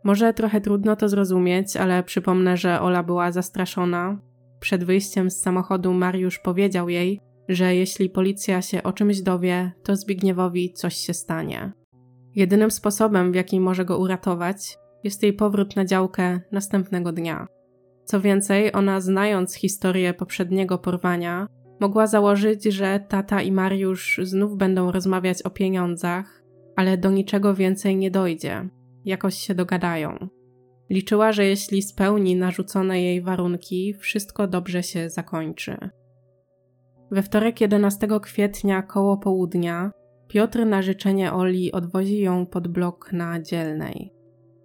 Może 0.05 0.35
trochę 0.35 0.61
trudno 0.61 0.97
to 0.97 1.09
zrozumieć, 1.09 1.77
ale 1.77 2.03
przypomnę, 2.03 2.57
że 2.57 2.81
Ola 2.81 3.03
była 3.03 3.33
zastraszona. 3.33 4.19
Przed 4.61 4.85
wyjściem 4.85 5.31
z 5.31 5.41
samochodu 5.41 5.93
Mariusz 5.93 6.39
powiedział 6.39 6.89
jej, 6.89 7.21
że 7.49 7.75
jeśli 7.75 8.11
policja 8.11 8.63
się 8.63 8.83
o 8.83 8.93
czymś 8.93 9.21
dowie, 9.21 9.73
to 9.83 9.97
Zbigniewowi 9.97 10.73
coś 10.73 10.97
się 10.97 11.15
stanie. 11.15 11.73
Jedynym 12.35 12.71
sposobem, 12.71 13.33
w 13.33 13.35
jaki 13.35 13.61
może 13.61 13.85
go 13.85 13.99
uratować, 13.99 14.79
jest 15.05 15.23
jej 15.23 15.33
powrót 15.33 15.77
na 15.77 15.85
działkę 15.85 16.41
następnego 16.53 17.13
dnia. 17.13 17.47
Co 18.05 18.21
więcej, 18.21 18.73
ona 18.73 19.01
znając 19.01 19.55
historię 19.55 20.15
poprzedniego 20.15 20.79
porwania, 20.79 21.47
Mogła 21.81 22.07
założyć, 22.07 22.65
że 22.65 23.01
tata 23.09 23.43
i 23.43 23.53
Mariusz 23.53 24.21
znów 24.23 24.57
będą 24.57 24.93
rozmawiać 24.93 25.43
o 25.43 25.51
pieniądzach, 25.51 26.43
ale 26.77 26.99
do 26.99 27.11
niczego 27.11 27.55
więcej 27.55 27.97
nie 27.97 28.11
dojdzie. 28.11 28.69
Jakoś 29.05 29.35
się 29.35 29.55
dogadają. 29.55 30.29
Liczyła, 30.91 31.33
że 31.33 31.45
jeśli 31.45 31.83
spełni 31.83 32.37
narzucone 32.37 33.03
jej 33.03 33.23
warunki, 33.23 33.95
wszystko 33.95 34.49
dobrze 34.49 34.83
się 34.83 35.11
zakończy. 35.11 35.77
We 37.11 37.23
wtorek 37.23 37.61
11 37.61 38.09
kwietnia 38.23 38.83
koło 38.83 39.17
południa 39.17 39.91
Piotr 40.29 40.67
na 40.67 40.83
życzenie 40.83 41.33
Oli 41.33 41.73
odwozi 41.73 42.21
ją 42.21 42.47
pod 42.47 42.69
blok 42.69 43.13
na 43.13 43.43
dzielnej. 43.43 44.13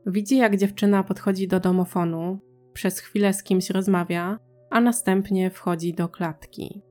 Widzi, 0.05 0.37
jak 0.37 0.57
dziewczyna 0.57 1.03
podchodzi 1.03 1.47
do 1.47 1.59
domofonu, 1.59 2.39
przez 2.73 2.99
chwilę 2.99 3.33
z 3.33 3.43
kimś 3.43 3.69
rozmawia, 3.69 4.39
a 4.69 4.81
następnie 4.81 5.49
wchodzi 5.49 5.93
do 5.93 6.09
klatki. 6.09 6.81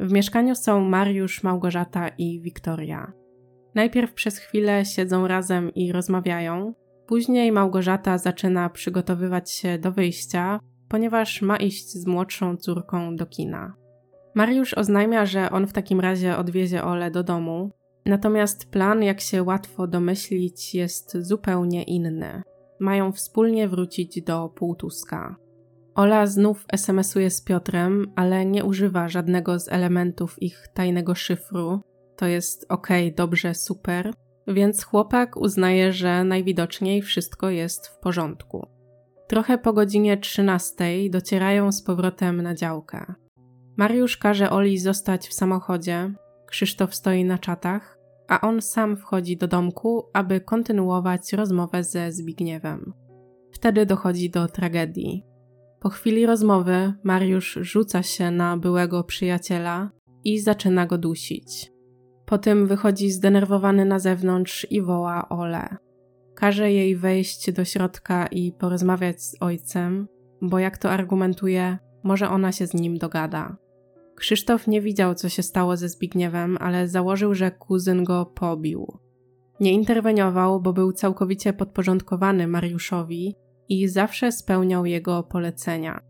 W 0.00 0.12
mieszkaniu 0.12 0.54
są 0.54 0.80
Mariusz, 0.80 1.42
Małgorzata 1.42 2.08
i 2.08 2.40
Wiktoria. 2.40 3.12
Najpierw 3.74 4.12
przez 4.12 4.38
chwilę 4.38 4.84
siedzą 4.84 5.28
razem 5.28 5.74
i 5.74 5.92
rozmawiają, 5.92 6.74
później 7.06 7.52
Małgorzata 7.52 8.18
zaczyna 8.18 8.70
przygotowywać 8.70 9.50
się 9.50 9.78
do 9.78 9.92
wyjścia, 9.92 10.60
ponieważ 10.88 11.42
ma 11.42 11.56
iść 11.56 11.92
z 11.92 12.06
młodszą 12.06 12.56
córką 12.56 13.16
do 13.16 13.26
kina. 13.26 13.74
Mariusz 14.34 14.74
oznajmia, 14.74 15.26
że 15.26 15.50
on 15.50 15.66
w 15.66 15.72
takim 15.72 16.00
razie 16.00 16.36
odwiezie 16.36 16.84
Ole 16.84 17.10
do 17.10 17.22
domu, 17.22 17.70
natomiast 18.06 18.70
plan, 18.70 19.02
jak 19.02 19.20
się 19.20 19.42
łatwo 19.42 19.86
domyślić, 19.86 20.74
jest 20.74 21.16
zupełnie 21.18 21.82
inny. 21.82 22.42
Mają 22.80 23.12
wspólnie 23.12 23.68
wrócić 23.68 24.22
do 24.22 24.48
Półtuska. 24.48 25.36
Ola 25.94 26.26
znów 26.26 26.64
SMS-uje 26.72 27.30
z 27.30 27.42
Piotrem, 27.42 28.12
ale 28.16 28.46
nie 28.46 28.64
używa 28.64 29.08
żadnego 29.08 29.58
z 29.58 29.68
elementów 29.68 30.42
ich 30.42 30.68
tajnego 30.74 31.14
szyfru. 31.14 31.80
To 32.16 32.26
jest 32.26 32.66
ok, 32.68 32.88
dobrze, 33.16 33.54
super, 33.54 34.12
więc 34.48 34.84
chłopak 34.84 35.36
uznaje, 35.36 35.92
że 35.92 36.24
najwidoczniej 36.24 37.02
wszystko 37.02 37.50
jest 37.50 37.86
w 37.86 37.98
porządku. 37.98 38.66
Trochę 39.28 39.58
po 39.58 39.72
godzinie 39.72 40.16
13 40.16 40.84
docierają 41.10 41.72
z 41.72 41.82
powrotem 41.82 42.42
na 42.42 42.54
działkę. 42.54 43.14
Mariusz 43.76 44.16
każe 44.16 44.50
Oli 44.50 44.78
zostać 44.78 45.28
w 45.28 45.34
samochodzie, 45.34 46.12
Krzysztof 46.46 46.94
stoi 46.94 47.24
na 47.24 47.38
czatach, 47.38 47.98
a 48.30 48.40
on 48.40 48.62
sam 48.62 48.96
wchodzi 48.96 49.36
do 49.36 49.48
domku, 49.48 50.02
aby 50.12 50.40
kontynuować 50.40 51.32
rozmowę 51.32 51.84
ze 51.84 52.12
Zbigniewem. 52.12 52.92
Wtedy 53.52 53.86
dochodzi 53.86 54.30
do 54.30 54.48
tragedii. 54.48 55.24
Po 55.80 55.88
chwili 55.88 56.26
rozmowy 56.26 56.92
Mariusz 57.04 57.58
rzuca 57.60 58.02
się 58.02 58.30
na 58.30 58.56
byłego 58.56 59.04
przyjaciela 59.04 59.90
i 60.24 60.40
zaczyna 60.40 60.86
go 60.86 60.98
dusić. 60.98 61.72
Potem 62.26 62.66
wychodzi 62.66 63.10
zdenerwowany 63.10 63.84
na 63.84 63.98
zewnątrz 63.98 64.66
i 64.70 64.82
woła 64.82 65.28
Ole. 65.28 65.76
Każe 66.34 66.72
jej 66.72 66.96
wejść 66.96 67.52
do 67.52 67.64
środka 67.64 68.26
i 68.26 68.52
porozmawiać 68.52 69.22
z 69.22 69.36
ojcem, 69.40 70.08
bo 70.42 70.58
jak 70.58 70.78
to 70.78 70.90
argumentuje, 70.90 71.78
może 72.04 72.28
ona 72.28 72.52
się 72.52 72.66
z 72.66 72.74
nim 72.74 72.98
dogada. 72.98 73.56
Krzysztof 74.20 74.66
nie 74.66 74.80
widział, 74.80 75.14
co 75.14 75.28
się 75.28 75.42
stało 75.42 75.76
ze 75.76 75.88
Zbigniewem, 75.88 76.56
ale 76.60 76.88
założył, 76.88 77.34
że 77.34 77.50
kuzyn 77.50 78.04
go 78.04 78.26
pobił. 78.26 78.98
Nie 79.60 79.72
interweniował, 79.72 80.60
bo 80.60 80.72
był 80.72 80.92
całkowicie 80.92 81.52
podporządkowany 81.52 82.46
Mariuszowi 82.46 83.34
i 83.68 83.88
zawsze 83.88 84.32
spełniał 84.32 84.86
jego 84.86 85.22
polecenia. 85.22 86.00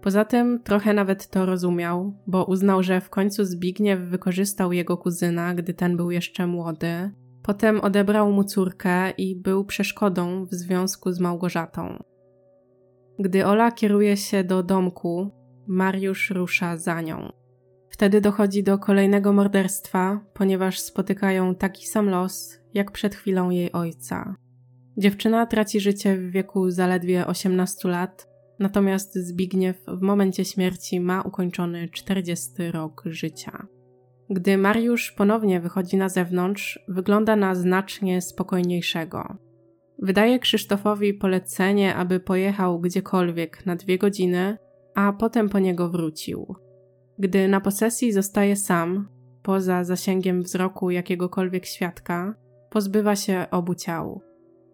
Poza 0.00 0.24
tym 0.24 0.62
trochę 0.64 0.94
nawet 0.94 1.28
to 1.28 1.46
rozumiał, 1.46 2.14
bo 2.26 2.44
uznał, 2.44 2.82
że 2.82 3.00
w 3.00 3.10
końcu 3.10 3.44
Zbigniew 3.44 4.00
wykorzystał 4.00 4.72
jego 4.72 4.96
kuzyna, 4.96 5.54
gdy 5.54 5.74
ten 5.74 5.96
był 5.96 6.10
jeszcze 6.10 6.46
młody. 6.46 7.10
Potem 7.42 7.80
odebrał 7.80 8.32
mu 8.32 8.44
córkę 8.44 9.10
i 9.10 9.36
był 9.36 9.64
przeszkodą 9.64 10.44
w 10.44 10.54
związku 10.54 11.12
z 11.12 11.20
Małgorzatą. 11.20 12.02
Gdy 13.18 13.46
Ola 13.46 13.72
kieruje 13.72 14.16
się 14.16 14.44
do 14.44 14.62
domku, 14.62 15.30
Mariusz 15.66 16.30
rusza 16.30 16.76
za 16.76 17.00
nią. 17.00 17.41
Wtedy 17.92 18.20
dochodzi 18.20 18.62
do 18.62 18.78
kolejnego 18.78 19.32
morderstwa, 19.32 20.20
ponieważ 20.34 20.80
spotykają 20.80 21.54
taki 21.54 21.86
sam 21.86 22.08
los, 22.08 22.58
jak 22.74 22.90
przed 22.90 23.14
chwilą 23.14 23.50
jej 23.50 23.72
ojca. 23.72 24.36
Dziewczyna 24.96 25.46
traci 25.46 25.80
życie 25.80 26.16
w 26.16 26.30
wieku 26.30 26.70
zaledwie 26.70 27.26
18 27.26 27.88
lat, 27.88 28.28
natomiast 28.58 29.14
Zbigniew 29.14 29.76
w 29.86 30.00
momencie 30.00 30.44
śmierci 30.44 31.00
ma 31.00 31.22
ukończony 31.22 31.88
40 31.88 32.50
rok 32.70 33.02
życia. 33.06 33.66
Gdy 34.30 34.58
Mariusz 34.58 35.12
ponownie 35.12 35.60
wychodzi 35.60 35.96
na 35.96 36.08
zewnątrz, 36.08 36.78
wygląda 36.88 37.36
na 37.36 37.54
znacznie 37.54 38.20
spokojniejszego. 38.20 39.36
Wydaje 39.98 40.38
Krzysztofowi 40.38 41.14
polecenie, 41.14 41.94
aby 41.94 42.20
pojechał 42.20 42.80
gdziekolwiek 42.80 43.66
na 43.66 43.76
dwie 43.76 43.98
godziny, 43.98 44.58
a 44.94 45.12
potem 45.12 45.48
po 45.48 45.58
niego 45.58 45.88
wrócił. 45.88 46.56
Gdy 47.18 47.48
na 47.48 47.60
posesji 47.60 48.12
zostaje 48.12 48.56
sam, 48.56 49.08
poza 49.42 49.84
zasięgiem 49.84 50.42
wzroku 50.42 50.90
jakiegokolwiek 50.90 51.66
świadka, 51.66 52.34
pozbywa 52.70 53.16
się 53.16 53.46
obu 53.50 53.74
ciał. 53.74 54.20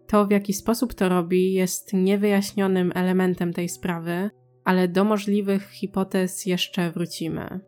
To, 0.07 0.27
w 0.27 0.31
jaki 0.31 0.53
sposób 0.53 0.93
to 0.93 1.09
robi, 1.09 1.53
jest 1.53 1.93
niewyjaśnionym 1.93 2.91
elementem 2.95 3.53
tej 3.53 3.69
sprawy, 3.69 4.29
ale 4.63 4.87
do 4.87 5.03
możliwych 5.03 5.69
hipotez 5.69 6.45
jeszcze 6.45 6.91
wrócimy. 6.91 7.59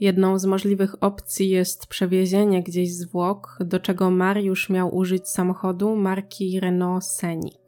Jedną 0.00 0.38
z 0.38 0.44
możliwych 0.44 1.02
opcji 1.02 1.48
jest 1.48 1.86
przewiezienie 1.86 2.62
gdzieś 2.62 2.94
zwłok, 2.94 3.58
do 3.60 3.80
czego 3.80 4.10
Mariusz 4.10 4.70
miał 4.70 4.96
użyć 4.96 5.28
samochodu 5.28 5.96
marki 5.96 6.60
Renault 6.60 7.04
Scenic. 7.04 7.63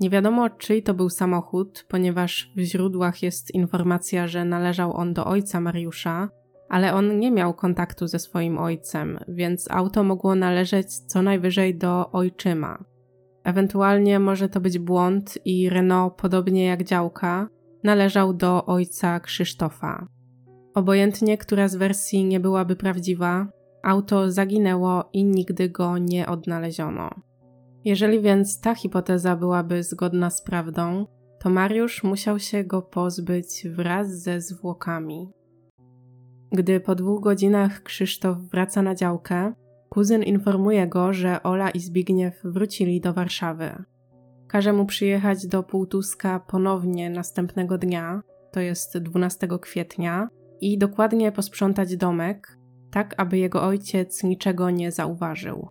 Nie 0.00 0.10
wiadomo, 0.10 0.50
czyj 0.50 0.82
to 0.82 0.94
był 0.94 1.10
samochód, 1.10 1.84
ponieważ 1.88 2.52
w 2.56 2.60
źródłach 2.60 3.22
jest 3.22 3.54
informacja, 3.54 4.28
że 4.28 4.44
należał 4.44 4.96
on 4.96 5.14
do 5.14 5.24
ojca 5.24 5.60
Mariusza, 5.60 6.28
ale 6.68 6.94
on 6.94 7.18
nie 7.18 7.30
miał 7.30 7.54
kontaktu 7.54 8.06
ze 8.06 8.18
swoim 8.18 8.58
ojcem, 8.58 9.18
więc 9.28 9.70
auto 9.70 10.04
mogło 10.04 10.34
należeć 10.34 10.98
co 10.98 11.22
najwyżej 11.22 11.78
do 11.78 12.10
ojczyma. 12.10 12.84
Ewentualnie 13.44 14.18
może 14.18 14.48
to 14.48 14.60
być 14.60 14.78
błąd 14.78 15.38
i 15.44 15.70
Renault, 15.70 16.14
podobnie 16.14 16.64
jak 16.64 16.84
działka, 16.84 17.48
należał 17.84 18.34
do 18.34 18.66
ojca 18.66 19.20
Krzysztofa. 19.20 20.06
Obojętnie, 20.74 21.38
która 21.38 21.68
z 21.68 21.76
wersji 21.76 22.24
nie 22.24 22.40
byłaby 22.40 22.76
prawdziwa, 22.76 23.46
auto 23.82 24.30
zaginęło 24.30 25.10
i 25.12 25.24
nigdy 25.24 25.68
go 25.68 25.98
nie 25.98 26.26
odnaleziono. 26.26 27.10
Jeżeli 27.84 28.20
więc 28.20 28.60
ta 28.60 28.74
hipoteza 28.74 29.36
byłaby 29.36 29.82
zgodna 29.82 30.30
z 30.30 30.42
prawdą, 30.42 31.06
to 31.40 31.50
Mariusz 31.50 32.04
musiał 32.04 32.38
się 32.38 32.64
go 32.64 32.82
pozbyć 32.82 33.66
wraz 33.70 34.22
ze 34.22 34.40
zwłokami. 34.40 35.32
Gdy 36.52 36.80
po 36.80 36.94
dwóch 36.94 37.22
godzinach 37.22 37.82
Krzysztof 37.82 38.38
wraca 38.38 38.82
na 38.82 38.94
działkę, 38.94 39.52
kuzyn 39.88 40.22
informuje 40.22 40.86
go, 40.86 41.12
że 41.12 41.42
Ola 41.42 41.70
i 41.70 41.80
Zbigniew 41.80 42.40
wrócili 42.44 43.00
do 43.00 43.12
Warszawy. 43.12 43.84
Każe 44.48 44.72
mu 44.72 44.86
przyjechać 44.86 45.46
do 45.46 45.62
Półtuska 45.62 46.40
ponownie 46.40 47.10
następnego 47.10 47.78
dnia, 47.78 48.22
to 48.52 48.60
jest 48.60 48.98
12 48.98 49.48
kwietnia, 49.60 50.28
i 50.60 50.78
dokładnie 50.78 51.32
posprzątać 51.32 51.96
domek, 51.96 52.58
tak 52.90 53.14
aby 53.16 53.38
jego 53.38 53.62
ojciec 53.62 54.22
niczego 54.24 54.70
nie 54.70 54.92
zauważył. 54.92 55.68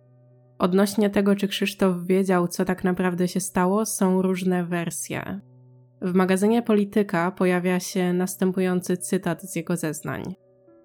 Odnośnie 0.58 1.10
tego, 1.10 1.36
czy 1.36 1.48
Krzysztof 1.48 1.96
wiedział, 2.06 2.48
co 2.48 2.64
tak 2.64 2.84
naprawdę 2.84 3.28
się 3.28 3.40
stało, 3.40 3.86
są 3.86 4.22
różne 4.22 4.64
wersje. 4.64 5.40
W 6.02 6.14
magazynie 6.14 6.62
Polityka 6.62 7.30
pojawia 7.30 7.80
się 7.80 8.12
następujący 8.12 8.96
cytat 8.96 9.42
z 9.42 9.56
jego 9.56 9.76
zeznań. 9.76 10.34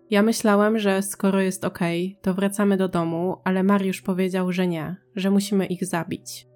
Ja 0.10 0.22
myślałem, 0.22 0.80
że 0.80 1.02
skoro 1.02 1.42
jest 1.42 1.66
ok, 1.66 1.80
to 2.22 2.34
wracamy 2.34 2.78
do 2.78 2.88
domu, 2.88 3.38
ale 3.44 3.64
Mariusz 3.64 4.02
powiedział, 4.02 4.52
że 4.52 4.68
nie, 4.68 4.96
że 5.16 5.32
musimy 5.32 5.66
ich 5.66 5.86
zabić. 5.86 6.48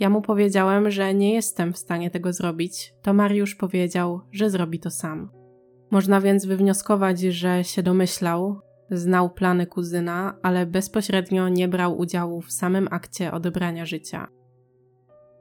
Ja 0.00 0.10
mu 0.10 0.22
powiedziałem, 0.22 0.90
że 0.90 1.14
nie 1.14 1.34
jestem 1.34 1.72
w 1.72 1.78
stanie 1.78 2.10
tego 2.10 2.32
zrobić, 2.32 2.94
to 3.02 3.14
Mariusz 3.14 3.54
powiedział, 3.54 4.20
że 4.32 4.50
zrobi 4.50 4.80
to 4.80 4.90
sam. 4.90 5.30
Można 5.90 6.20
więc 6.20 6.46
wywnioskować, 6.46 7.20
że 7.20 7.64
się 7.64 7.82
domyślał, 7.82 8.60
Znał 8.90 9.30
plany 9.30 9.66
kuzyna, 9.66 10.36
ale 10.42 10.66
bezpośrednio 10.66 11.48
nie 11.48 11.68
brał 11.68 11.98
udziału 11.98 12.40
w 12.40 12.52
samym 12.52 12.88
akcie 12.90 13.32
odebrania 13.32 13.86
życia. 13.86 14.28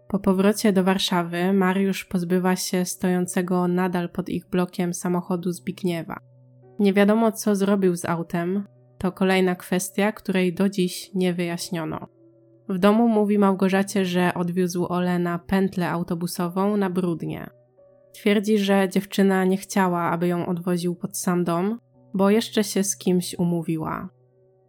Po 0.07 0.19
powrocie 0.19 0.73
do 0.73 0.83
Warszawy 0.83 1.53
Mariusz 1.53 2.05
pozbywa 2.05 2.55
się 2.55 2.85
stojącego 2.85 3.67
nadal 3.67 4.09
pod 4.09 4.29
ich 4.29 4.49
blokiem 4.49 4.93
samochodu 4.93 5.51
Zbigniewa. 5.51 6.19
Nie 6.79 6.93
wiadomo, 6.93 7.31
co 7.31 7.55
zrobił 7.55 7.95
z 7.95 8.05
autem, 8.05 8.67
to 8.97 9.11
kolejna 9.11 9.55
kwestia, 9.55 10.11
której 10.11 10.53
do 10.53 10.69
dziś 10.69 11.11
nie 11.13 11.33
wyjaśniono. 11.33 12.07
W 12.69 12.79
domu 12.79 13.07
mówi 13.07 13.39
Małgorzacie, 13.39 14.05
że 14.05 14.33
odwiózł 14.33 14.85
Ole 14.85 15.19
na 15.19 15.39
pętlę 15.39 15.89
autobusową 15.89 16.77
na 16.77 16.89
Brudnie. 16.89 17.49
Twierdzi, 18.13 18.57
że 18.57 18.89
dziewczyna 18.89 19.45
nie 19.45 19.57
chciała, 19.57 20.01
aby 20.01 20.27
ją 20.27 20.45
odwoził 20.45 20.95
pod 20.95 21.17
sam 21.17 21.43
dom, 21.43 21.79
bo 22.13 22.29
jeszcze 22.29 22.63
się 22.63 22.83
z 22.83 22.97
kimś 22.97 23.35
umówiła. 23.39 24.09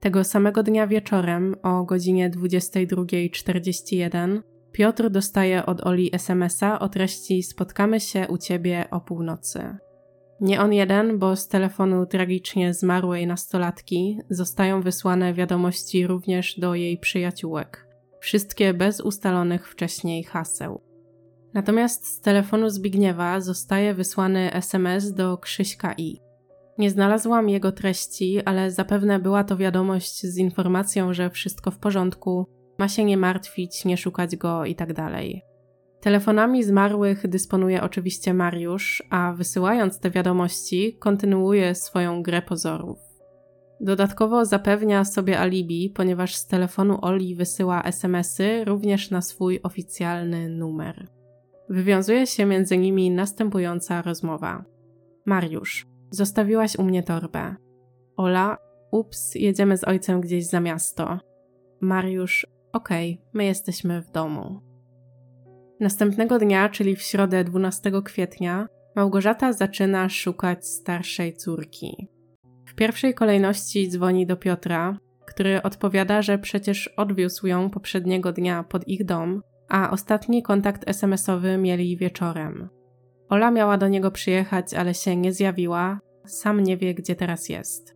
Tego 0.00 0.24
samego 0.24 0.62
dnia 0.62 0.86
wieczorem 0.86 1.54
o 1.62 1.84
godzinie 1.84 2.30
22.41 2.30 4.40
Piotr 4.72 5.10
dostaje 5.10 5.66
od 5.66 5.86
Oli 5.86 6.14
SMS-a 6.14 6.78
o 6.78 6.88
treści 6.88 7.42
Spotkamy 7.42 8.00
się 8.00 8.26
u 8.28 8.38
ciebie 8.38 8.84
o 8.90 9.00
północy. 9.00 9.76
Nie 10.40 10.60
on 10.60 10.72
jeden, 10.72 11.18
bo 11.18 11.36
z 11.36 11.48
telefonu 11.48 12.06
tragicznie 12.06 12.74
zmarłej 12.74 13.26
nastolatki 13.26 14.18
zostają 14.30 14.82
wysłane 14.82 15.34
wiadomości 15.34 16.06
również 16.06 16.58
do 16.58 16.74
jej 16.74 16.98
przyjaciółek. 16.98 17.86
Wszystkie 18.20 18.74
bez 18.74 19.00
ustalonych 19.00 19.68
wcześniej 19.68 20.24
haseł. 20.24 20.80
Natomiast 21.54 22.06
z 22.06 22.20
telefonu 22.20 22.70
Zbigniewa 22.70 23.40
zostaje 23.40 23.94
wysłany 23.94 24.52
SMS 24.52 25.12
do 25.12 25.38
Krzyśka 25.38 25.94
I. 25.98 26.29
Nie 26.80 26.90
znalazłam 26.90 27.48
jego 27.48 27.72
treści, 27.72 28.40
ale 28.44 28.70
zapewne 28.70 29.18
była 29.18 29.44
to 29.44 29.56
wiadomość 29.56 30.26
z 30.26 30.36
informacją, 30.36 31.14
że 31.14 31.30
wszystko 31.30 31.70
w 31.70 31.78
porządku, 31.78 32.46
ma 32.78 32.88
się 32.88 33.04
nie 33.04 33.16
martwić, 33.16 33.84
nie 33.84 33.96
szukać 33.96 34.36
go 34.36 34.64
itd. 34.64 34.94
Tak 34.94 35.12
Telefonami 36.00 36.64
zmarłych 36.64 37.28
dysponuje 37.28 37.82
oczywiście 37.82 38.34
Mariusz, 38.34 39.02
a 39.10 39.32
wysyłając 39.32 39.98
te 39.98 40.10
wiadomości, 40.10 40.96
kontynuuje 40.98 41.74
swoją 41.74 42.22
grę 42.22 42.42
pozorów. 42.42 42.98
Dodatkowo 43.80 44.44
zapewnia 44.44 45.04
sobie 45.04 45.40
alibi, 45.40 45.92
ponieważ 45.96 46.34
z 46.34 46.46
telefonu 46.46 46.98
Oli 47.02 47.36
wysyła 47.36 47.82
SMSy 47.82 48.64
również 48.64 49.10
na 49.10 49.22
swój 49.22 49.60
oficjalny 49.62 50.48
numer. 50.48 51.08
Wywiązuje 51.68 52.26
się 52.26 52.46
między 52.46 52.78
nimi 52.78 53.10
następująca 53.10 54.02
rozmowa. 54.02 54.64
Mariusz, 55.26 55.89
zostawiłaś 56.10 56.76
u 56.76 56.82
mnie 56.82 57.02
torbę. 57.02 57.56
Ola, 58.16 58.58
ups, 58.90 59.34
jedziemy 59.34 59.76
z 59.76 59.84
ojcem 59.84 60.20
gdzieś 60.20 60.46
za 60.46 60.60
miasto. 60.60 61.18
Mariusz, 61.80 62.46
okej, 62.72 63.12
okay, 63.12 63.30
my 63.34 63.44
jesteśmy 63.44 64.02
w 64.02 64.10
domu. 64.10 64.60
Następnego 65.80 66.38
dnia, 66.38 66.68
czyli 66.68 66.96
w 66.96 67.02
środę 67.02 67.44
12 67.44 67.92
kwietnia, 68.04 68.66
Małgorzata 68.96 69.52
zaczyna 69.52 70.08
szukać 70.08 70.66
starszej 70.66 71.36
córki. 71.36 72.08
W 72.66 72.74
pierwszej 72.74 73.14
kolejności 73.14 73.88
dzwoni 73.88 74.26
do 74.26 74.36
Piotra, 74.36 74.98
który 75.26 75.62
odpowiada, 75.62 76.22
że 76.22 76.38
przecież 76.38 76.88
odwiózł 76.88 77.46
ją 77.46 77.70
poprzedniego 77.70 78.32
dnia 78.32 78.62
pod 78.62 78.88
ich 78.88 79.04
dom, 79.04 79.42
a 79.68 79.90
ostatni 79.90 80.42
kontakt 80.42 80.88
SMS-owy 80.88 81.58
mieli 81.58 81.96
wieczorem. 81.96 82.68
Ola 83.30 83.50
miała 83.50 83.78
do 83.78 83.88
niego 83.88 84.10
przyjechać, 84.10 84.74
ale 84.74 84.94
się 84.94 85.16
nie 85.16 85.32
zjawiła, 85.32 86.00
sam 86.26 86.60
nie 86.60 86.76
wie, 86.76 86.94
gdzie 86.94 87.16
teraz 87.16 87.48
jest. 87.48 87.94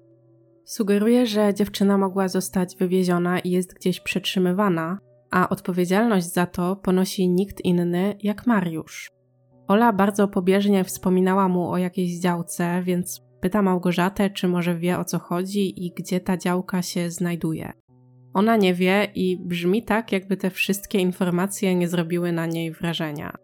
Sugeruje, 0.65 1.27
że 1.27 1.55
dziewczyna 1.55 1.99
mogła 1.99 2.29
zostać 2.29 2.77
wywieziona 2.77 3.39
i 3.39 3.51
jest 3.51 3.75
gdzieś 3.75 4.01
przetrzymywana, 4.01 4.99
a 5.31 5.49
odpowiedzialność 5.49 6.33
za 6.33 6.47
to 6.47 6.77
ponosi 6.77 7.29
nikt 7.29 7.65
inny 7.65 8.17
jak 8.23 8.47
Mariusz. 8.47 9.11
Ola 9.69 9.93
bardzo 9.93 10.29
pobieżnie 10.29 10.85
wspominała 10.85 11.49
mu 11.49 11.71
o 11.71 11.79
jakiejś 11.79 12.21
działce, 12.21 12.83
więc 12.83 13.23
pyta 13.41 13.63
Małgorzatę, 13.63 14.31
czy 14.31 14.49
może 14.49 14.79
wie 14.79 14.99
o 14.99 15.05
co 15.05 15.19
chodzi 15.19 15.87
i 15.87 15.93
gdzie 15.97 16.21
ta 16.21 16.37
działka 16.37 16.83
się 16.83 17.11
znajduje. 17.11 17.73
Ona 18.35 18.57
nie 18.57 18.75
wie 18.75 19.09
i 19.15 19.39
brzmi 19.41 19.83
tak, 19.83 20.13
jakby 20.13 20.37
te 20.37 20.51
wszystkie 20.51 20.99
informacje 20.99 21.75
nie 21.75 21.89
zrobiły 21.89 22.33
na 22.33 22.47
niej 22.47 22.73
wrażenia. 22.73 23.37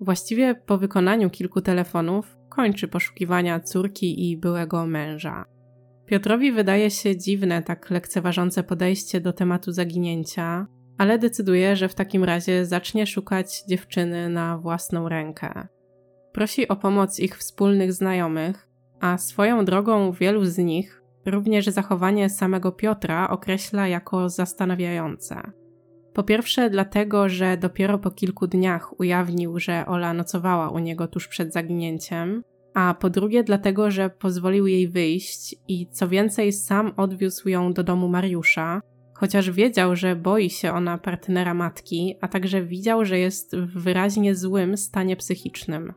Właściwie 0.00 0.54
po 0.54 0.78
wykonaniu 0.78 1.30
kilku 1.30 1.60
telefonów 1.60 2.36
kończy 2.48 2.88
poszukiwania 2.88 3.60
córki 3.60 4.30
i 4.30 4.36
byłego 4.36 4.86
męża. 4.86 5.44
Piotrowi 6.06 6.52
wydaje 6.52 6.90
się 6.90 7.16
dziwne 7.16 7.62
tak 7.62 7.90
lekceważące 7.90 8.62
podejście 8.62 9.20
do 9.20 9.32
tematu 9.32 9.72
zaginięcia, 9.72 10.66
ale 10.98 11.18
decyduje, 11.18 11.76
że 11.76 11.88
w 11.88 11.94
takim 11.94 12.24
razie 12.24 12.66
zacznie 12.66 13.06
szukać 13.06 13.62
dziewczyny 13.68 14.28
na 14.28 14.58
własną 14.58 15.08
rękę. 15.08 15.68
Prosi 16.32 16.68
o 16.68 16.76
pomoc 16.76 17.20
ich 17.20 17.38
wspólnych 17.38 17.92
znajomych, 17.92 18.68
a 19.00 19.18
swoją 19.18 19.64
drogą 19.64 20.12
wielu 20.12 20.44
z 20.44 20.58
nich 20.58 21.02
również 21.26 21.66
zachowanie 21.66 22.30
samego 22.30 22.72
Piotra 22.72 23.28
określa 23.28 23.88
jako 23.88 24.28
zastanawiające. 24.28 25.65
Po 26.16 26.22
pierwsze, 26.22 26.70
dlatego, 26.70 27.28
że 27.28 27.56
dopiero 27.56 27.98
po 27.98 28.10
kilku 28.10 28.46
dniach 28.46 29.00
ujawnił, 29.00 29.58
że 29.58 29.86
Ola 29.86 30.14
nocowała 30.14 30.70
u 30.70 30.78
niego 30.78 31.08
tuż 31.08 31.28
przed 31.28 31.52
zaginięciem, 31.52 32.42
a 32.74 32.94
po 33.00 33.10
drugie, 33.10 33.44
dlatego, 33.44 33.90
że 33.90 34.10
pozwolił 34.10 34.66
jej 34.66 34.88
wyjść 34.88 35.56
i 35.68 35.86
co 35.90 36.08
więcej, 36.08 36.52
sam 36.52 36.92
odwiózł 36.96 37.48
ją 37.48 37.72
do 37.72 37.84
domu 37.84 38.08
Mariusza, 38.08 38.80
chociaż 39.14 39.50
wiedział, 39.50 39.96
że 39.96 40.16
boi 40.16 40.50
się 40.50 40.72
ona 40.72 40.98
partnera 40.98 41.54
matki, 41.54 42.14
a 42.20 42.28
także 42.28 42.62
widział, 42.62 43.04
że 43.04 43.18
jest 43.18 43.56
w 43.56 43.82
wyraźnie 43.82 44.34
złym 44.34 44.76
stanie 44.76 45.16
psychicznym. 45.16 45.92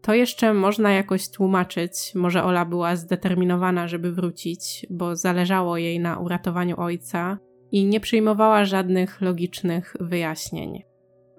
To 0.00 0.14
jeszcze 0.14 0.54
można 0.54 0.92
jakoś 0.92 1.30
tłumaczyć. 1.30 2.12
Może 2.14 2.44
Ola 2.44 2.64
była 2.64 2.96
zdeterminowana, 2.96 3.88
żeby 3.88 4.12
wrócić, 4.12 4.86
bo 4.90 5.16
zależało 5.16 5.76
jej 5.76 6.00
na 6.00 6.18
uratowaniu 6.18 6.80
ojca 6.80 7.38
i 7.72 7.84
nie 7.84 8.00
przyjmowała 8.00 8.64
żadnych 8.64 9.20
logicznych 9.20 9.96
wyjaśnień. 10.00 10.82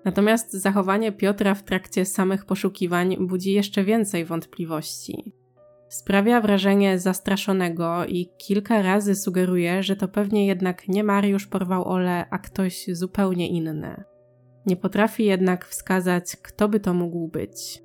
Natomiast 0.06 0.54
zachowanie 0.54 1.12
Piotra 1.12 1.56
w 1.56 1.64
trakcie 1.64 2.06
samych 2.06 2.46
poszukiwań 2.46 3.18
budzi 3.20 3.54
jeszcze 3.54 3.84
więcej 3.84 4.26
wątpliwości. 4.26 5.34
Sprawia 5.90 6.42
wrażenie 6.42 7.00
zastraszonego 7.00 8.06
i 8.06 8.30
kilka 8.38 8.82
razy 8.82 9.16
sugeruje, 9.16 9.84
że 9.84 9.96
to 9.96 10.08
pewnie 10.08 10.48
jednak 10.48 10.88
nie 10.88 11.04
Mariusz 11.04 11.48
porwał 11.48 11.86
Ole, 11.86 12.26
a 12.30 12.38
ktoś 12.38 12.86
zupełnie 12.92 13.50
inny. 13.50 14.04
Nie 14.66 14.76
potrafi 14.76 15.26
jednak 15.26 15.66
wskazać, 15.66 16.36
kto 16.42 16.70
by 16.70 16.80
to 16.80 16.94
mógł 16.94 17.28
być. 17.28 17.84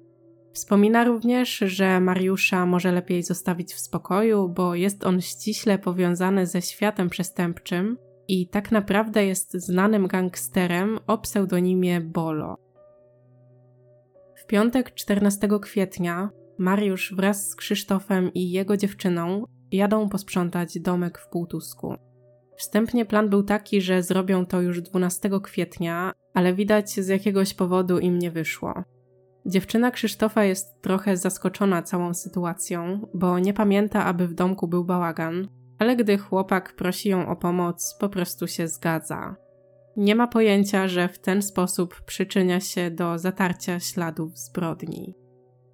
Wspomina 0.52 1.04
również, 1.04 1.58
że 1.58 2.00
Mariusza 2.00 2.66
może 2.66 2.92
lepiej 2.92 3.22
zostawić 3.22 3.74
w 3.74 3.80
spokoju, 3.80 4.48
bo 4.48 4.74
jest 4.74 5.04
on 5.04 5.20
ściśle 5.20 5.78
powiązany 5.78 6.46
ze 6.46 6.62
światem 6.62 7.10
przestępczym 7.10 7.96
i 8.28 8.48
tak 8.48 8.72
naprawdę 8.72 9.26
jest 9.26 9.52
znanym 9.52 10.06
gangsterem 10.06 10.98
o 11.06 11.18
pseudonimie 11.18 12.00
Bolo. 12.00 12.56
W 14.36 14.46
piątek 14.46 14.94
14 14.94 15.48
kwietnia 15.62 16.30
Mariusz 16.58 17.14
wraz 17.14 17.48
z 17.48 17.56
Krzysztofem 17.56 18.32
i 18.34 18.50
jego 18.50 18.76
dziewczyną 18.76 19.44
jadą 19.72 20.08
posprzątać 20.08 20.80
domek 20.80 21.18
w 21.18 21.28
Półtusku. 21.28 21.94
Wstępnie 22.56 23.06
plan 23.06 23.28
był 23.28 23.42
taki, 23.42 23.80
że 23.80 24.02
zrobią 24.02 24.46
to 24.46 24.60
już 24.60 24.80
12 24.80 25.30
kwietnia, 25.42 26.12
ale 26.34 26.54
widać 26.54 26.90
z 26.90 27.08
jakiegoś 27.08 27.54
powodu 27.54 27.98
im 27.98 28.18
nie 28.18 28.30
wyszło. 28.30 28.84
Dziewczyna 29.46 29.90
Krzysztofa 29.90 30.44
jest 30.44 30.82
trochę 30.82 31.16
zaskoczona 31.16 31.82
całą 31.82 32.14
sytuacją, 32.14 33.06
bo 33.14 33.38
nie 33.38 33.54
pamięta, 33.54 34.04
aby 34.04 34.28
w 34.28 34.34
domku 34.34 34.68
był 34.68 34.84
bałagan, 34.84 35.48
ale 35.78 35.96
gdy 35.96 36.18
chłopak 36.18 36.76
prosi 36.76 37.08
ją 37.08 37.28
o 37.28 37.36
pomoc, 37.36 37.96
po 38.00 38.08
prostu 38.08 38.46
się 38.46 38.68
zgadza. 38.68 39.36
Nie 39.96 40.14
ma 40.14 40.26
pojęcia, 40.26 40.88
że 40.88 41.08
w 41.08 41.18
ten 41.18 41.42
sposób 41.42 42.02
przyczynia 42.02 42.60
się 42.60 42.90
do 42.90 43.18
zatarcia 43.18 43.80
śladów 43.80 44.38
zbrodni. 44.38 45.14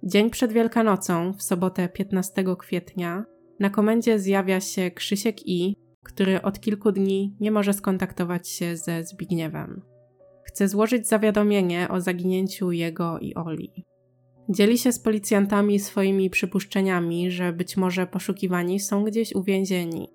Dzień 0.03 0.29
przed 0.29 0.51
Wielkanocą, 0.51 1.33
w 1.33 1.43
sobotę 1.43 1.89
15 1.89 2.43
kwietnia, 2.59 3.25
na 3.59 3.69
komendzie 3.69 4.19
zjawia 4.19 4.59
się 4.59 4.91
Krzysiek 4.91 5.47
I, 5.47 5.75
który 6.03 6.41
od 6.41 6.59
kilku 6.59 6.91
dni 6.91 7.35
nie 7.39 7.51
może 7.51 7.73
skontaktować 7.73 8.49
się 8.49 8.77
ze 8.77 9.03
Zbigniewem. 9.03 9.81
Chce 10.43 10.67
złożyć 10.67 11.07
zawiadomienie 11.07 11.87
o 11.89 12.01
zaginięciu 12.01 12.71
jego 12.71 13.19
i 13.19 13.35
Oli. 13.35 13.85
Dzieli 14.49 14.77
się 14.77 14.91
z 14.91 14.99
policjantami 14.99 15.79
swoimi 15.79 16.29
przypuszczeniami, 16.29 17.31
że 17.31 17.53
być 17.53 17.77
może 17.77 18.07
poszukiwani 18.07 18.79
są 18.79 19.03
gdzieś 19.03 19.35
uwięzieni. 19.35 20.09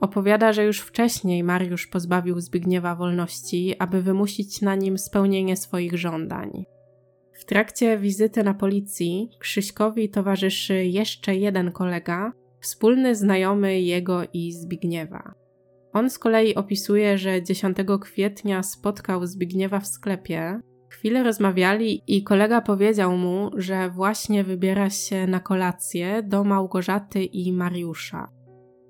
Opowiada, 0.00 0.52
że 0.52 0.64
już 0.64 0.80
wcześniej 0.80 1.44
Mariusz 1.44 1.86
pozbawił 1.86 2.40
Zbigniewa 2.40 2.94
wolności, 2.94 3.74
aby 3.78 4.02
wymusić 4.02 4.60
na 4.60 4.74
nim 4.74 4.98
spełnienie 4.98 5.56
swoich 5.56 5.98
żądań. 5.98 6.64
W 7.32 7.44
trakcie 7.44 7.98
wizyty 7.98 8.42
na 8.42 8.54
policji 8.54 9.30
Krzyśkowi 9.38 10.08
towarzyszy 10.08 10.84
jeszcze 10.84 11.36
jeden 11.36 11.72
kolega, 11.72 12.32
wspólny 12.60 13.14
znajomy 13.14 13.80
jego 13.80 14.22
i 14.32 14.52
Zbigniewa. 14.52 15.34
On 15.92 16.10
z 16.10 16.18
kolei 16.18 16.54
opisuje, 16.54 17.18
że 17.18 17.42
10 17.42 17.76
kwietnia 18.00 18.62
spotkał 18.62 19.26
Zbigniewa 19.26 19.80
w 19.80 19.86
sklepie, 19.86 20.60
chwilę 20.96 21.22
rozmawiali 21.22 22.02
i 22.06 22.22
kolega 22.22 22.60
powiedział 22.60 23.16
mu, 23.16 23.50
że 23.56 23.90
właśnie 23.90 24.44
wybiera 24.44 24.90
się 24.90 25.26
na 25.26 25.40
kolację 25.40 26.22
do 26.22 26.44
Małgorzaty 26.44 27.24
i 27.24 27.52
Mariusza. 27.52 28.28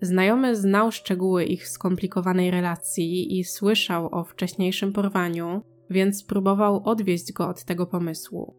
Znajomy 0.02 0.57
znał 0.57 0.92
szczegóły 0.92 1.44
ich 1.44 1.68
skomplikowanej 1.68 2.50
relacji 2.50 3.38
i 3.38 3.44
słyszał 3.44 4.09
o 4.14 4.24
wcześniejszym 4.24 4.92
porwaniu, 4.92 5.62
więc 5.90 6.24
próbował 6.24 6.82
odwieźć 6.84 7.32
go 7.32 7.48
od 7.48 7.64
tego 7.64 7.86
pomysłu. 7.86 8.57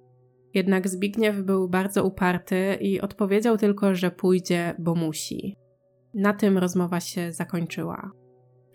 Jednak 0.54 0.88
Zbigniew 0.88 1.42
był 1.42 1.70
bardzo 1.70 2.04
uparty 2.04 2.78
i 2.82 3.02
odpowiedział 3.02 3.58
tylko, 3.58 3.96
że 3.96 4.12
pójdzie, 4.12 4.76
bo 4.80 4.96
musi. 4.96 5.56
Na 6.14 6.34
tym 6.34 6.58
rozmowa 6.58 7.00
się 7.00 7.32
zakończyła. 7.32 8.12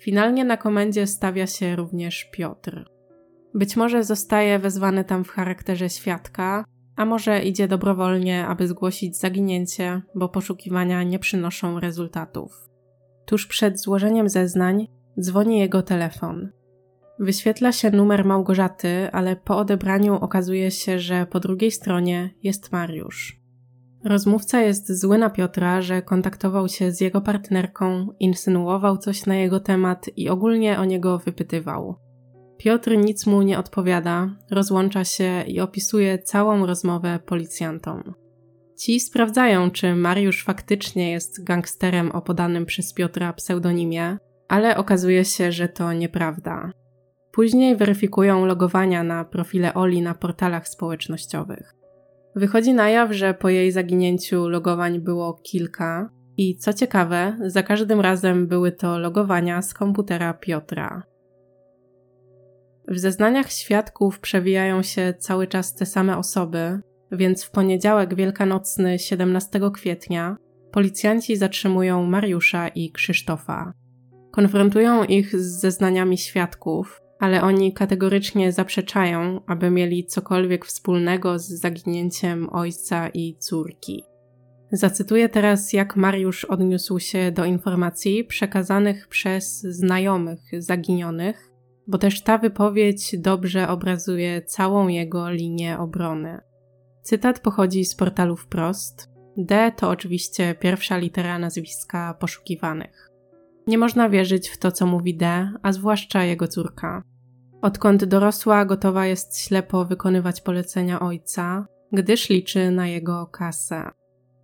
Finalnie 0.01 0.45
na 0.45 0.57
komendzie 0.57 1.07
stawia 1.07 1.47
się 1.47 1.77
również 1.77 2.31
Piotr. 2.33 3.02
Być 3.55 3.77
może 3.77 4.05
zostaje 4.05 4.59
wezwany 4.59 5.05
tam 5.05 5.25
w 5.25 5.31
charakterze 5.31 5.91
świadka, 5.91 6.65
a 6.97 7.05
może 7.05 7.43
idzie 7.43 7.69
dobrowolnie, 7.69 8.47
aby 8.47 8.69
zgłosić 8.69 9.17
zaginięcie, 9.17 10.03
bo 10.15 10.29
poszukiwania 10.29 11.03
nie 11.03 11.19
przynoszą 11.19 11.81
rezultatów. 11.81 12.71
Tuż 13.27 13.47
przed 13.47 13.81
złożeniem 13.81 14.29
zeznań 14.29 14.89
dzwoni 15.21 15.59
jego 15.59 15.83
telefon. 15.83 16.51
Wyświetla 17.19 17.73
się 17.73 17.91
numer 17.91 18.25
Małgorzaty, 18.25 19.09
ale 19.13 19.37
po 19.37 19.59
odebraniu 19.59 20.15
okazuje 20.15 20.71
się, 20.71 20.99
że 20.99 21.27
po 21.27 21.41
drugiej 21.41 21.71
stronie 21.71 22.31
jest 22.43 22.73
Mariusz. 22.73 23.43
Rozmówca 24.05 24.61
jest 24.61 25.01
zły 25.01 25.19
na 25.19 25.31
Piotra, 25.31 25.83
że 25.83 26.03
kontaktował 26.03 26.69
się 26.69 26.93
z 26.93 27.01
jego 27.01 27.21
partnerką, 27.21 28.09
insynuował 28.21 28.99
coś 28.99 29.27
na 29.27 29.35
jego 29.35 29.61
temat 29.61 30.07
i 30.17 30.29
ogólnie 30.29 30.79
o 30.79 30.85
niego 30.85 31.19
wypytywał. 31.19 32.02
Piotr 32.63 32.97
nic 32.97 33.27
mu 33.27 33.43
nie 33.43 33.59
odpowiada, 33.59 34.31
rozłącza 34.51 35.05
się 35.05 35.43
i 35.47 35.61
opisuje 35.61 36.19
całą 36.19 36.67
rozmowę 36.67 37.19
policjantom. 37.27 38.15
Ci 38.79 39.01
sprawdzają, 39.01 39.71
czy 39.71 39.95
Mariusz 39.95 40.45
faktycznie 40.45 41.11
jest 41.11 41.45
gangsterem 41.45 42.13
o 42.13 42.23
podanym 42.23 42.67
przez 42.67 42.93
Piotra 42.93 43.33
pseudonimie, 43.33 44.19
ale 44.49 44.77
okazuje 44.77 45.25
się, 45.25 45.53
że 45.53 45.69
to 45.69 45.93
nieprawda. 45.93 46.71
Później 47.33 47.77
weryfikują 47.77 48.47
logowania 48.47 49.03
na 49.03 49.25
profile 49.25 49.75
Oli 49.75 50.03
na 50.03 50.15
portalach 50.15 50.69
społecznościowych. 50.69 51.75
Wychodzi 52.37 52.75
na 52.75 52.91
jaw, 52.91 53.13
że 53.13 53.35
po 53.35 53.49
jej 53.49 53.73
zaginięciu 53.73 54.49
logowań 54.49 55.01
było 55.01 55.35
kilka 55.35 56.11
i 56.37 56.57
co 56.57 56.73
ciekawe, 56.73 57.37
za 57.47 57.63
każdym 57.63 58.01
razem 58.01 58.47
były 58.47 58.73
to 58.73 58.99
logowania 58.99 59.63
z 59.63 59.75
komputera 59.75 60.35
Piotra. 60.35 61.12
W 62.89 62.99
zeznaniach 62.99 63.53
świadków 63.53 64.21
przewijają 64.21 64.83
się 64.83 65.15
cały 65.19 65.47
czas 65.47 65.75
te 65.75 65.87
same 65.87 66.19
osoby, 66.19 66.81
więc 67.13 67.45
w 67.45 67.51
poniedziałek 67.51 68.15
wielkanocny 68.15 68.99
17 68.99 69.61
kwietnia 69.75 70.37
policjanci 70.73 71.37
zatrzymują 71.37 72.07
Mariusza 72.07 72.69
i 72.69 72.93
Krzysztofa. 72.93 73.73
Konfrontują 74.31 75.05
ich 75.05 75.37
z 75.41 75.61
zeznaniami 75.61 76.19
świadków, 76.19 77.01
ale 77.19 77.43
oni 77.43 77.73
kategorycznie 77.73 78.53
zaprzeczają, 78.53 79.41
aby 79.47 79.71
mieli 79.71 80.07
cokolwiek 80.07 80.65
wspólnego 80.65 81.39
z 81.39 81.49
zaginięciem 81.49 82.49
ojca 82.53 83.09
i 83.09 83.37
córki. 83.39 84.05
Zacytuję 84.73 85.29
teraz, 85.29 85.73
jak 85.73 85.97
Mariusz 85.97 86.45
odniósł 86.45 86.99
się 86.99 87.33
do 87.33 87.45
informacji 87.45 88.25
przekazanych 88.25 89.09
przez 89.09 89.61
znajomych 89.61 90.41
zaginionych, 90.59 91.52
bo 91.87 91.99
też 91.99 92.23
ta 92.23 92.39
wypowiedź 92.39 93.17
dobrze 93.19 93.69
obrazuje 93.69 94.43
całą 94.43 94.89
jego 94.89 95.31
linię 95.31 95.79
obrony. 95.79 96.41
Cytat 97.03 97.41
pochodzi 97.41 97.85
z 97.85 97.95
portalu 97.95 98.37
wprost. 98.37 99.11
D 99.37 99.73
to 99.77 99.91
oczywiście 99.91 100.55
pierwsza 100.55 100.97
litera 100.97 101.39
nazwiska 101.39 102.15
poszukiwanych. 102.15 103.11
Nie 103.67 103.79
można 103.79 104.09
wierzyć 104.09 104.49
w 104.49 104.59
to, 104.59 104.73
co 104.73 104.87
mówi 104.87 105.17
D, 105.17 105.53
a 105.63 105.73
zwłaszcza 105.73 106.25
jego 106.25 106.49
córka. 106.49 107.03
Odkąd 107.63 108.05
dorosła, 108.05 108.65
gotowa 108.65 109.07
jest 109.07 109.39
ślepo 109.39 109.85
wykonywać 109.85 110.41
polecenia 110.41 111.01
ojca, 111.01 111.67
gdyż 111.93 112.29
liczy 112.29 112.71
na 112.71 112.89
jego 112.89 113.27
kasę. 113.27 113.91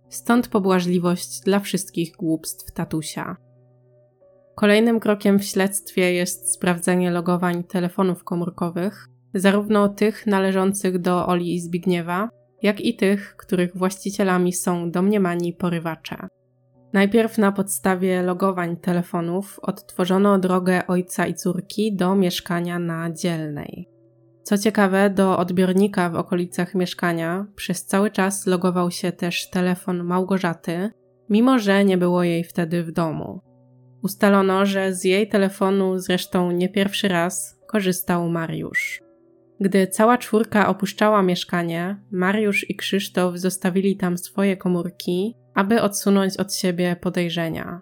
Stąd 0.09 0.47
pobłażliwość 0.47 1.41
dla 1.41 1.59
wszystkich 1.59 2.11
głupstw 2.11 2.71
tatusia. 2.73 3.37
Kolejnym 4.59 4.99
krokiem 4.99 5.39
w 5.39 5.43
śledztwie 5.43 6.13
jest 6.13 6.53
sprawdzenie 6.53 7.11
logowań 7.11 7.63
telefonów 7.63 8.23
komórkowych, 8.23 9.07
zarówno 9.33 9.89
tych 9.89 10.27
należących 10.27 10.99
do 10.99 11.27
Oli 11.27 11.55
i 11.55 11.59
Zbigniewa, 11.59 12.29
jak 12.61 12.81
i 12.81 12.95
tych, 12.95 13.35
których 13.37 13.77
właścicielami 13.77 14.53
są 14.53 14.91
domniemani 14.91 15.53
porywacze. 15.53 16.27
Najpierw 16.93 17.37
na 17.37 17.51
podstawie 17.51 18.21
logowań 18.21 18.77
telefonów 18.77 19.59
odtworzono 19.61 20.39
drogę 20.39 20.87
ojca 20.87 21.27
i 21.27 21.33
córki 21.33 21.95
do 21.95 22.15
mieszkania 22.15 22.79
na 22.79 23.11
Dzielnej. 23.11 23.89
Co 24.43 24.57
ciekawe, 24.57 25.09
do 25.09 25.37
odbiornika 25.37 26.09
w 26.09 26.15
okolicach 26.15 26.75
mieszkania 26.75 27.45
przez 27.55 27.85
cały 27.85 28.11
czas 28.11 28.47
logował 28.47 28.91
się 28.91 29.11
też 29.11 29.49
telefon 29.49 30.03
Małgorzaty, 30.03 30.89
mimo 31.29 31.59
że 31.59 31.85
nie 31.85 31.97
było 31.97 32.23
jej 32.23 32.43
wtedy 32.43 32.83
w 32.83 32.91
domu. 32.91 33.48
Ustalono, 34.03 34.65
że 34.65 34.93
z 34.93 35.03
jej 35.03 35.27
telefonu 35.27 35.99
zresztą 35.99 36.51
nie 36.51 36.69
pierwszy 36.69 37.07
raz 37.07 37.59
korzystał 37.67 38.29
Mariusz. 38.29 39.01
Gdy 39.59 39.87
cała 39.87 40.17
czwórka 40.17 40.67
opuszczała 40.67 41.21
mieszkanie, 41.21 41.97
Mariusz 42.11 42.69
i 42.69 42.75
Krzysztof 42.75 43.37
zostawili 43.37 43.97
tam 43.97 44.17
swoje 44.17 44.57
komórki, 44.57 45.35
aby 45.53 45.81
odsunąć 45.81 46.37
od 46.37 46.53
siebie 46.53 46.95
podejrzenia. 47.01 47.81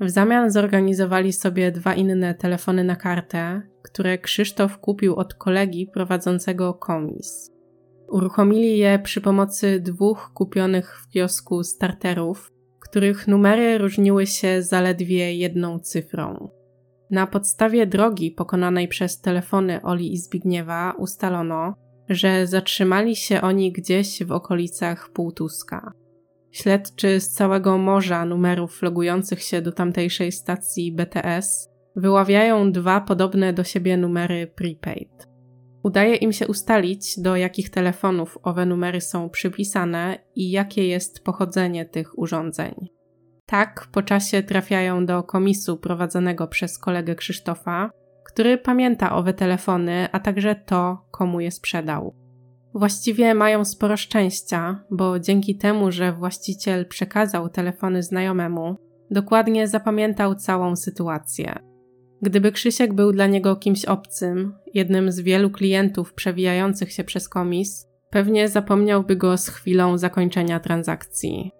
W 0.00 0.10
zamian 0.10 0.50
zorganizowali 0.50 1.32
sobie 1.32 1.72
dwa 1.72 1.94
inne 1.94 2.34
telefony 2.34 2.84
na 2.84 2.96
kartę, 2.96 3.62
które 3.82 4.18
Krzysztof 4.18 4.78
kupił 4.78 5.16
od 5.16 5.34
kolegi 5.34 5.86
prowadzącego 5.86 6.74
komis. 6.74 7.50
Uruchomili 8.08 8.78
je 8.78 8.98
przy 8.98 9.20
pomocy 9.20 9.80
dwóch 9.80 10.30
kupionych 10.34 11.00
w 11.00 11.08
kiosku 11.08 11.62
starterów, 11.62 12.52
których 12.94 13.28
numery 13.28 13.78
różniły 13.78 14.26
się 14.26 14.62
zaledwie 14.62 15.34
jedną 15.34 15.78
cyfrą. 15.78 16.48
Na 17.10 17.26
podstawie 17.26 17.86
drogi 17.86 18.30
pokonanej 18.30 18.88
przez 18.88 19.20
telefony 19.20 19.82
Oli 19.82 20.12
i 20.12 20.18
Zbigniewa 20.18 20.94
ustalono, 20.98 21.74
że 22.08 22.46
zatrzymali 22.46 23.16
się 23.16 23.40
oni 23.40 23.72
gdzieś 23.72 24.22
w 24.22 24.32
okolicach 24.32 25.10
Półtuska. 25.12 25.92
Śledczy 26.50 27.20
z 27.20 27.30
całego 27.30 27.78
morza 27.78 28.24
numerów 28.24 28.82
logujących 28.82 29.42
się 29.42 29.62
do 29.62 29.72
tamtejszej 29.72 30.32
stacji 30.32 30.92
BTS 30.92 31.70
wyławiają 31.96 32.72
dwa 32.72 33.00
podobne 33.00 33.52
do 33.52 33.64
siebie 33.64 33.96
numery 33.96 34.46
prepaid. 34.46 35.28
Udaje 35.84 36.16
im 36.16 36.32
się 36.32 36.46
ustalić, 36.46 37.20
do 37.20 37.36
jakich 37.36 37.70
telefonów 37.70 38.38
owe 38.42 38.66
numery 38.66 39.00
są 39.00 39.30
przypisane 39.30 40.18
i 40.34 40.50
jakie 40.50 40.88
jest 40.88 41.24
pochodzenie 41.24 41.84
tych 41.84 42.18
urządzeń. 42.18 42.74
Tak, 43.46 43.88
po 43.92 44.02
czasie 44.02 44.42
trafiają 44.42 45.06
do 45.06 45.22
komisu 45.22 45.76
prowadzonego 45.76 46.48
przez 46.48 46.78
kolegę 46.78 47.14
Krzysztofa, 47.14 47.90
który 48.24 48.58
pamięta 48.58 49.16
owe 49.16 49.34
telefony, 49.34 50.08
a 50.12 50.20
także 50.20 50.54
to, 50.54 51.06
komu 51.10 51.40
je 51.40 51.50
sprzedał. 51.50 52.14
Właściwie 52.74 53.34
mają 53.34 53.64
sporo 53.64 53.96
szczęścia, 53.96 54.84
bo 54.90 55.18
dzięki 55.18 55.56
temu, 55.58 55.92
że 55.92 56.12
właściciel 56.12 56.86
przekazał 56.86 57.48
telefony 57.48 58.02
znajomemu, 58.02 58.76
dokładnie 59.10 59.68
zapamiętał 59.68 60.34
całą 60.34 60.76
sytuację. 60.76 61.73
Gdyby 62.24 62.52
Krzysiek 62.52 62.94
był 62.94 63.12
dla 63.12 63.26
niego 63.26 63.56
kimś 63.56 63.84
obcym, 63.84 64.54
jednym 64.74 65.12
z 65.12 65.20
wielu 65.20 65.50
klientów 65.50 66.14
przewijających 66.14 66.92
się 66.92 67.04
przez 67.04 67.28
komis, 67.28 67.88
pewnie 68.10 68.48
zapomniałby 68.48 69.16
go 69.16 69.36
z 69.36 69.48
chwilą 69.48 69.98
zakończenia 69.98 70.60
transakcji. 70.60 71.50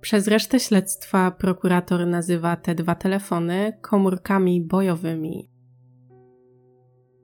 Przez 0.00 0.28
resztę 0.28 0.60
śledztwa 0.60 1.30
prokurator 1.30 2.06
nazywa 2.06 2.56
te 2.56 2.74
dwa 2.74 2.94
telefony 2.94 3.78
komórkami 3.82 4.60
bojowymi. 4.60 5.50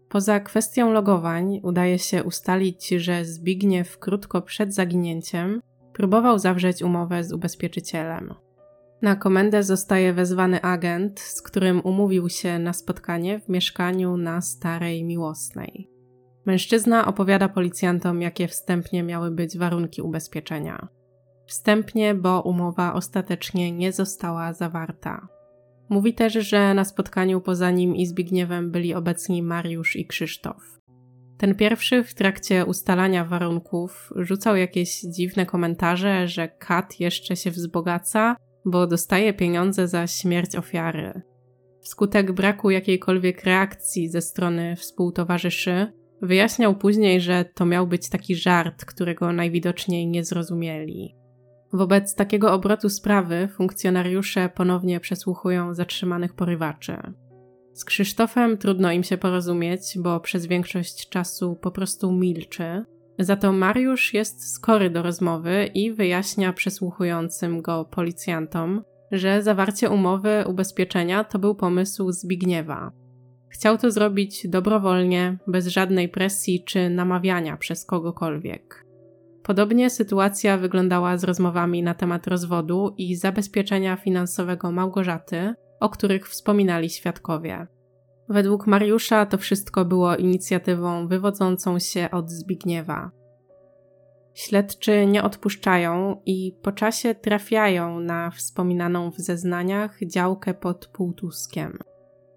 Poza 0.09 0.41
kwestią 0.41 0.93
logowań 0.93 1.61
udaje 1.63 1.99
się 1.99 2.25
ustalić, 2.25 2.89
że 2.89 3.25
Zbigniew 3.25 3.99
krótko 3.99 4.43
przed 4.43 4.75
zaginięciem 4.75 5.61
próbował 5.93 6.39
zawrzeć 6.39 6.83
umowę 6.83 7.25
z 7.25 7.33
ubezpieczycielem. 7.33 8.35
Na 9.03 9.17
komendę 9.17 9.63
zostaje 9.63 10.13
wezwany 10.13 10.63
agent, 10.63 11.21
z 11.21 11.43
którym 11.43 11.81
umówił 11.85 12.29
się 12.29 12.59
na 12.59 12.73
spotkanie 12.73 13.41
w 13.41 13.49
mieszkaniu 13.49 14.17
na 14.17 14.41
Starej 14.41 15.05
Miłosnej. 15.05 15.89
Mężczyzna 16.47 17.07
opowiada 17.07 17.49
policjantom, 17.49 18.23
jakie 18.23 18.49
wstępnie 18.49 19.03
miały 19.03 19.31
być 19.31 19.59
warunki 19.59 20.03
ubezpieczenia. 20.03 20.89
Wstępnie, 21.47 22.15
bo 22.15 22.43
umowa 22.43 22.95
ostatecznie 22.95 23.73
nie 23.73 23.93
została 23.93 24.53
zawarta. 24.53 25.29
Mówi 25.89 26.15
też, 26.15 26.33
że 26.33 26.75
na 26.75 26.85
spotkaniu 26.85 27.41
poza 27.41 27.71
nim 27.71 27.97
i 27.97 28.07
Zbigniewem 28.07 28.71
byli 28.71 28.95
obecni 28.95 29.43
Mariusz 29.43 29.97
i 29.97 30.07
Krzysztof. 30.07 30.81
Ten 31.39 31.55
pierwszy 31.55 32.05
w 32.05 32.15
trakcie 32.15 32.67
ustalania 32.67 33.25
warunków 33.25 34.11
rzucał 34.17 34.57
jakieś 34.57 35.01
dziwne 35.01 35.47
komentarze, 35.47 36.29
że 36.29 36.49
Kat 36.49 37.01
jeszcze 37.01 37.37
się 37.37 37.51
wzbogaca, 37.51 38.37
bo 38.65 38.87
dostaje 38.87 39.33
pieniądze 39.33 39.89
za 39.89 40.07
śmierć 40.07 40.57
ofiary. 40.57 41.23
Wskutek 41.81 42.33
braku 42.33 42.71
jakiejkolwiek 42.71 43.45
reakcji 43.45 44.09
ze 44.09 44.21
strony 44.21 44.77
współtowarzyszy, 44.77 45.93
wyjaśniał 46.23 46.77
później, 46.77 47.21
że 47.21 47.45
to 47.55 47.67
miał 47.67 47.87
być 47.87 48.09
taki 48.09 48.37
żart, 48.37 48.85
którego 48.85 49.33
najwidoczniej 49.33 50.07
nie 50.07 50.25
zrozumieli. 50.25 51.17
Wobec 51.73 52.15
takiego 52.15 52.53
obrotu 52.53 52.89
sprawy 52.89 53.49
funkcjonariusze 53.57 54.49
ponownie 54.49 55.01
przesłuchują 55.01 55.75
zatrzymanych 55.75 56.35
porywaczy. 56.35 56.97
Z 57.75 57.85
Krzysztofem 57.85 58.59
trudno 58.59 58.93
im 58.93 59.03
się 59.03 59.19
porozumieć, 59.19 59.99
bo 59.99 60.21
przez 60.21 60.47
większość 60.47 61.09
czasu 61.09 61.57
po 61.57 61.71
prostu 61.71 62.13
milczy. 62.13 62.85
Za 63.23 63.37
to 63.37 63.53
Mariusz 63.53 64.15
jest 64.15 64.53
skory 64.53 64.91
do 64.91 65.03
rozmowy 65.03 65.71
i 65.75 65.93
wyjaśnia 65.93 66.53
przesłuchującym 66.53 67.63
go 67.63 67.85
policjantom, 67.85 68.85
że 69.13 69.43
zawarcie 69.43 69.91
umowy 69.91 70.45
ubezpieczenia 70.47 71.25
to 71.25 71.39
był 71.39 71.55
pomysł 71.55 72.13
Zbigniewa. 72.13 72.93
Chciał 73.49 73.79
to 73.79 73.91
zrobić 73.91 74.49
dobrowolnie, 74.49 75.39
bez 75.47 75.67
żadnej 75.67 76.09
presji 76.09 76.65
czy 76.65 76.91
namawiania 76.91 77.57
przez 77.57 77.85
kogokolwiek. 77.85 78.87
Podobnie 79.43 79.91
sytuacja 79.91 80.59
wyglądała 80.59 81.17
z 81.17 81.25
rozmowami 81.25 81.83
na 81.83 81.95
temat 81.95 82.27
rozwodu 82.27 82.95
i 82.97 83.17
zabezpieczenia 83.17 83.97
finansowego 83.97 84.73
Małgorzaty, 84.73 85.55
o 85.81 85.89
których 85.89 86.29
wspominali 86.29 86.91
świadkowie. 86.91 87.67
Według 88.29 88.67
Mariusza 88.67 89.27
to 89.27 89.39
wszystko 89.39 89.85
było 89.85 90.17
inicjatywą 90.17 91.09
wywodzącą 91.09 91.79
się 91.79 92.09
od 92.11 92.31
Zbigniewa. 92.31 93.11
Śledczy 94.35 95.07
nie 95.07 95.23
odpuszczają 95.23 96.21
i 96.27 96.57
po 96.63 96.73
czasie 96.73 97.15
trafiają 97.15 98.01
na 98.01 98.31
wspominaną 98.31 99.11
w 99.11 99.19
zeznaniach 99.19 99.99
działkę 100.07 100.55
pod 100.55 100.87
Półtuskiem. 100.87 101.79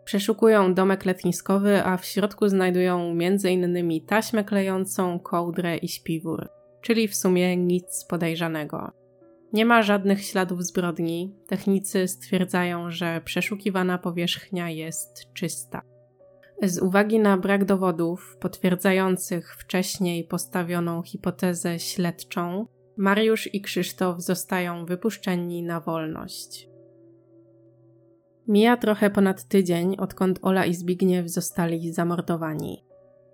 Przeszukują 0.06 0.74
domek 0.74 1.06
letniskowy, 1.06 1.84
a 1.84 1.98
w 1.98 2.06
środku 2.06 2.50
znajdują 2.50 3.12
m.in. 3.20 4.02
taśmę 4.08 4.44
klejącą, 4.44 5.20
kołdrę 5.20 5.78
i 5.78 5.88
śpiwór, 5.88 6.50
czyli 6.82 7.08
w 7.08 7.16
sumie 7.16 7.58
nic 7.58 8.06
podejrzanego. 8.10 9.05
Nie 9.56 9.66
ma 9.66 9.84
żadnych 9.84 10.26
śladów 10.26 10.64
zbrodni. 10.64 11.36
Technicy 11.47 12.08
stwierdzają, 12.08 12.91
że 12.91 13.22
przeszukiwana 13.26 13.97
powierzchnia 13.97 14.70
jest 14.70 15.34
czysta. 15.34 15.82
Z 16.62 16.80
uwagi 16.80 17.20
na 17.20 17.38
brak 17.38 17.66
dowodów 17.66 18.38
potwierdzających 18.39 19.56
wcześniej 19.60 20.24
postawioną 20.24 21.01
hipotezę 21.01 21.80
śledczą, 21.80 22.68
Mariusz 22.97 23.53
i 23.53 23.62
Krzysztof 23.62 24.22
zostają 24.22 24.86
wypuszczeni 24.86 25.64
na 25.64 25.80
wolność. 25.80 26.70
Mija 28.47 28.78
trochę 28.78 29.10
ponad 29.10 29.47
tydzień, 29.47 29.95
odkąd 29.99 30.39
Ola 30.41 30.66
i 30.66 30.74
Zbigniew 30.74 31.30
zostali 31.30 31.93
zamordowani. 31.93 32.86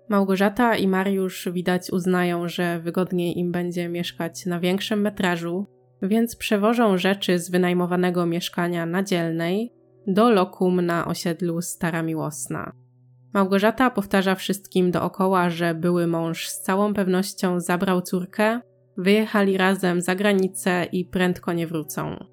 Małgorzata 0.08 0.76
i 0.76 0.88
Mariusz 0.88 1.48
widać 1.52 1.90
uznają, 1.90 2.48
że 2.48 2.80
wygodniej 2.80 3.38
im 3.38 3.52
będzie 3.52 3.88
mieszkać 3.88 4.46
na 4.46 4.60
większym 4.60 5.00
metrażu, 5.00 5.66
więc 6.02 6.36
przewożą 6.36 6.98
rzeczy 6.98 7.38
z 7.38 7.50
wynajmowanego 7.50 8.26
mieszkania 8.26 8.86
na 8.86 9.02
Dzielnej 9.02 9.72
do 10.06 10.30
lokum 10.30 10.80
na 10.80 11.06
osiedlu 11.06 11.62
Stara 11.62 12.02
Miłosna. 12.02 12.72
Małgorzata 13.34 13.90
powtarza 13.90 14.34
wszystkim 14.34 14.90
dookoła, 14.90 15.50
że 15.50 15.74
były 15.74 16.06
mąż 16.06 16.48
z 16.48 16.60
całą 16.60 16.94
pewnością 16.94 17.60
zabrał 17.60 18.02
córkę, 18.02 18.60
wyjechali 18.96 19.56
razem 19.56 20.00
za 20.00 20.14
granicę 20.14 20.86
i 20.92 21.04
prędko 21.04 21.52
nie 21.52 21.66
wrócą. 21.66 22.24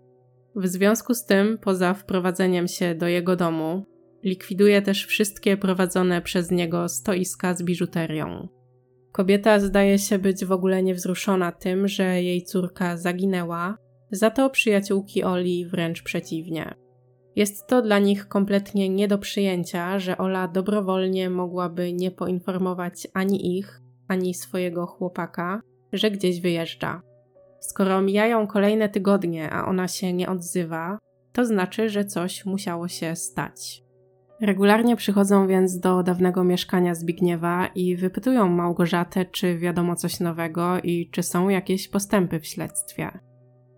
W 0.56 0.68
związku 0.68 1.14
z 1.14 1.26
tym, 1.26 1.58
poza 1.58 1.94
wprowadzeniem 1.94 2.68
się 2.68 2.96
do 2.96 3.08
jego 3.08 3.36
domu, 3.36 3.86
likwiduje 4.24 4.82
też 4.82 5.06
wszystkie 5.06 5.58
prowadzone 5.58 6.22
przez 6.22 6.52
niego 6.52 6.90
stoiska 6.90 7.54
z 7.54 7.64
biżuterią. 7.64 8.48
Kobieta 9.12 9.60
zdaje 9.60 10.00
się 10.00 10.20
być 10.20 10.46
w 10.46 10.52
ogóle 10.52 10.84
niewzruszona 10.84 11.52
tym, 11.52 11.88
że 11.88 12.24
jej 12.24 12.44
córka 12.44 12.98
zaginęła, 12.98 13.78
za 14.12 14.30
to 14.30 14.50
przyjaciółki 14.50 15.24
Oli 15.24 15.66
wręcz 15.66 16.04
przeciwnie. 16.04 16.76
Jest 17.36 17.68
to 17.68 17.82
dla 17.82 18.00
nich 18.00 18.28
kompletnie 18.28 18.90
nie 18.90 19.08
do 19.08 19.18
przyjęcia, 19.18 20.00
że 20.00 20.18
Ola 20.18 20.48
dobrowolnie 20.48 21.30
mogłaby 21.30 21.94
nie 21.94 22.12
poinformować 22.12 23.08
ani 23.14 23.58
ich, 23.58 23.82
ani 24.08 24.34
swojego 24.34 24.86
chłopaka, 24.86 25.62
że 25.94 26.12
gdzieś 26.12 26.42
wyjeżdża. 26.42 27.02
Skoro 27.60 28.02
mijają 28.02 28.48
kolejne 28.48 28.90
tygodnie, 28.90 29.50
a 29.50 29.66
ona 29.66 29.88
się 29.88 30.14
nie 30.14 30.30
odzywa, 30.30 30.98
to 31.34 31.46
znaczy, 31.46 31.90
że 31.90 32.06
coś 32.06 32.46
musiało 32.46 32.88
się 32.88 33.16
stać. 33.16 33.84
Regularnie 34.42 34.96
przychodzą 34.96 35.48
więc 35.48 35.80
do 35.80 36.04
dawnego 36.04 36.44
mieszkania 36.44 36.96
Zbigniewa 36.96 37.68
i 37.68 37.96
wypytują 37.96 38.50
Małgorzatę, 38.50 39.26
czy 39.26 39.58
wiadomo 39.58 39.96
coś 39.96 40.20
nowego 40.20 40.80
i 40.80 41.10
czy 41.12 41.24
są 41.24 41.50
jakieś 41.50 41.88
postępy 41.88 42.40
w 42.40 42.46
śledztwie. 42.48 43.20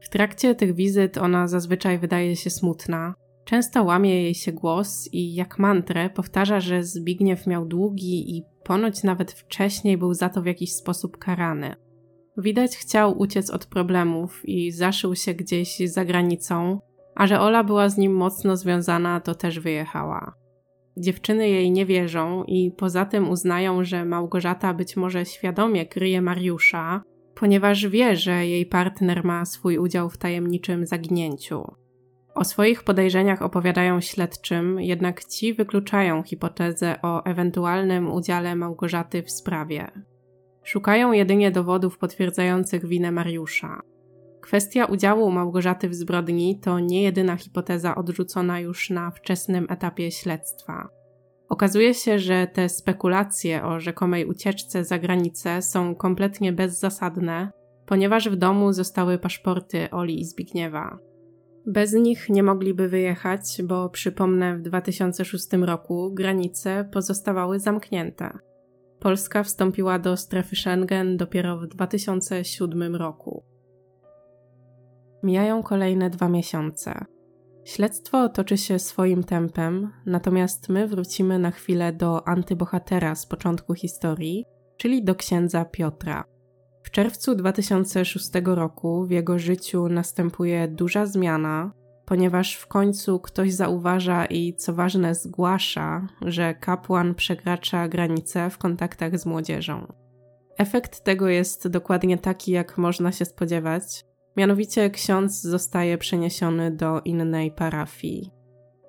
W 0.01 0.09
trakcie 0.09 0.55
tych 0.55 0.75
wizyt 0.75 1.17
ona 1.17 1.47
zazwyczaj 1.47 1.99
wydaje 1.99 2.35
się 2.35 2.49
smutna. 2.49 3.13
Często 3.45 3.83
łamie 3.83 4.23
jej 4.23 4.35
się 4.35 4.51
głos 4.51 5.09
i 5.11 5.33
jak 5.33 5.59
mantrę 5.59 6.09
powtarza, 6.09 6.59
że 6.59 6.83
Zbigniew 6.83 7.47
miał 7.47 7.65
długi 7.65 8.37
i 8.37 8.43
ponoć 8.63 9.03
nawet 9.03 9.31
wcześniej 9.31 9.97
był 9.97 10.13
za 10.13 10.29
to 10.29 10.41
w 10.41 10.45
jakiś 10.45 10.73
sposób 10.73 11.17
karany. 11.17 11.75
Widać 12.37 12.77
chciał 12.77 13.19
uciec 13.19 13.49
od 13.49 13.65
problemów 13.65 14.41
i 14.43 14.71
zaszył 14.71 15.15
się 15.15 15.33
gdzieś 15.33 15.77
za 15.77 16.05
granicą, 16.05 16.79
a 17.15 17.27
że 17.27 17.39
Ola 17.39 17.63
była 17.63 17.89
z 17.89 17.97
nim 17.97 18.13
mocno 18.13 18.57
związana, 18.57 19.19
to 19.19 19.35
też 19.35 19.59
wyjechała. 19.59 20.40
Dziewczyny 20.97 21.49
jej 21.49 21.71
nie 21.71 21.85
wierzą 21.85 22.43
i 22.43 22.71
poza 22.71 23.05
tym 23.05 23.29
uznają, 23.29 23.83
że 23.83 24.05
Małgorzata 24.05 24.73
być 24.73 24.97
może 24.97 25.25
świadomie 25.25 25.85
kryje 25.85 26.21
Mariusza, 26.21 27.03
ponieważ 27.35 27.87
wie, 27.87 28.15
że 28.15 28.47
jej 28.47 28.65
partner 28.65 29.23
ma 29.23 29.45
swój 29.45 29.77
udział 29.77 30.09
w 30.09 30.17
tajemniczym 30.17 30.85
zaginięciu. 30.85 31.63
O 32.35 32.43
swoich 32.43 32.83
podejrzeniach 32.83 33.41
opowiadają 33.41 34.01
śledczym, 34.01 34.79
jednak 34.79 35.25
ci 35.25 35.53
wykluczają 35.53 36.23
hipotezę 36.23 36.95
o 37.01 37.25
ewentualnym 37.25 38.11
udziale 38.11 38.55
Małgorzaty 38.55 39.23
w 39.23 39.31
sprawie. 39.31 39.91
Szukają 40.63 41.11
jedynie 41.11 41.51
dowodów 41.51 41.97
potwierdzających 41.97 42.85
winę 42.85 43.11
Mariusza. 43.11 43.81
Kwestia 44.41 44.85
udziału 44.85 45.31
Małgorzaty 45.31 45.89
w 45.89 45.95
zbrodni 45.95 46.59
to 46.59 46.79
nie 46.79 47.03
jedyna 47.03 47.35
hipoteza 47.35 47.95
odrzucona 47.95 48.59
już 48.59 48.89
na 48.89 49.11
wczesnym 49.11 49.67
etapie 49.69 50.11
śledztwa. 50.11 50.89
Okazuje 51.49 51.93
się, 51.93 52.19
że 52.19 52.47
te 52.47 52.69
spekulacje 52.69 53.63
o 53.63 53.79
rzekomej 53.79 54.25
ucieczce 54.25 54.83
za 54.83 54.99
granicę 54.99 55.61
są 55.61 55.95
kompletnie 55.95 56.53
bezzasadne, 56.53 57.51
ponieważ 57.85 58.29
w 58.29 58.35
domu 58.35 58.73
zostały 58.73 59.17
paszporty 59.17 59.89
Oli 59.91 60.19
i 60.19 60.25
Zbigniewa. 60.25 60.97
Bez 61.65 61.93
nich 61.93 62.29
nie 62.29 62.43
mogliby 62.43 62.87
wyjechać, 62.87 63.61
bo 63.63 63.89
przypomnę, 63.89 64.57
w 64.57 64.61
2006 64.61 65.47
roku 65.61 66.11
granice 66.13 66.89
pozostawały 66.91 67.59
zamknięte. 67.59 68.37
Polska 68.99 69.43
wstąpiła 69.43 69.99
do 69.99 70.17
strefy 70.17 70.55
Schengen 70.55 71.17
dopiero 71.17 71.57
w 71.57 71.67
2007 71.67 72.95
roku. 72.95 73.50
Mijają 75.23 75.63
kolejne 75.63 76.09
dwa 76.09 76.29
miesiące. 76.29 77.05
Śledztwo 77.65 78.29
toczy 78.29 78.57
się 78.57 78.79
swoim 78.79 79.23
tempem, 79.23 79.91
natomiast 80.05 80.69
my 80.69 80.87
wrócimy 80.87 81.39
na 81.39 81.51
chwilę 81.51 81.93
do 81.93 82.27
antybohatera 82.27 83.15
z 83.15 83.25
początku 83.25 83.73
historii, 83.73 84.45
czyli 84.77 85.03
do 85.03 85.15
księdza 85.15 85.65
Piotra. 85.65 86.23
W 86.83 86.91
czerwcu 86.91 87.35
2006 87.35 88.29
roku 88.45 89.05
w 89.05 89.11
jego 89.11 89.39
życiu 89.39 89.89
następuje 89.89 90.67
duża 90.67 91.05
zmiana, 91.05 91.71
ponieważ 92.05 92.55
w 92.55 92.67
końcu 92.67 93.19
ktoś 93.19 93.53
zauważa 93.53 94.25
i 94.25 94.53
co 94.53 94.73
ważne 94.73 95.15
zgłasza, 95.15 96.07
że 96.25 96.53
kapłan 96.53 97.15
przekracza 97.15 97.87
granice 97.87 98.49
w 98.49 98.57
kontaktach 98.57 99.19
z 99.19 99.25
młodzieżą. 99.25 99.93
Efekt 100.57 101.03
tego 101.03 101.27
jest 101.27 101.67
dokładnie 101.67 102.17
taki, 102.17 102.51
jak 102.51 102.77
można 102.77 103.11
się 103.11 103.25
spodziewać. 103.25 104.05
Mianowicie 104.37 104.89
ksiądz 104.89 105.41
zostaje 105.41 105.97
przeniesiony 105.97 106.71
do 106.71 107.01
innej 107.05 107.51
parafii. 107.51 108.31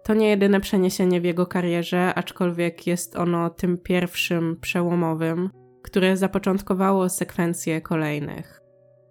To 0.05 0.15
nie 0.15 0.29
jedyne 0.29 0.61
przeniesienie 0.61 1.21
w 1.21 1.25
jego 1.25 1.47
karierze, 1.47 2.15
aczkolwiek 2.15 2.87
jest 2.87 3.17
ono 3.17 3.51
tym 3.51 3.79
pierwszym 3.79 4.57
przełomowym, 4.61 5.51
które 5.83 6.17
zapoczątkowało 6.17 7.09
sekwencję 7.09 7.81
kolejnych. 7.81 8.61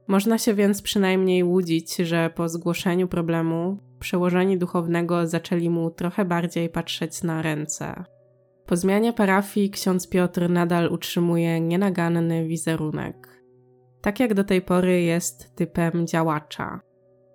Można 0.07 0.37
się 0.37 0.53
więc 0.53 0.81
przynajmniej 0.81 1.43
łudzić, 1.43 1.95
że 1.95 2.29
po 2.35 2.49
zgłoszeniu 2.49 3.07
problemu 3.07 3.77
przełożeni 3.99 4.57
duchownego 4.57 5.27
zaczęli 5.27 5.69
mu 5.69 5.91
trochę 5.91 6.25
bardziej 6.25 6.69
patrzeć 6.69 7.23
na 7.23 7.41
ręce. 7.41 8.03
Po 8.65 8.75
zmianie 8.75 9.13
parafii 9.13 9.69
ksiądz 9.69 10.09
Piotr 10.09 10.49
nadal 10.49 10.87
utrzymuje 10.93 11.61
nienaganny 11.61 12.47
wizerunek. 12.47 13.30
Tak 14.01 14.19
jak 14.19 14.33
do 14.33 14.43
tej 14.43 14.61
pory 14.61 15.01
jest 15.01 15.55
typem 15.55 16.07
działacza. 16.07 16.79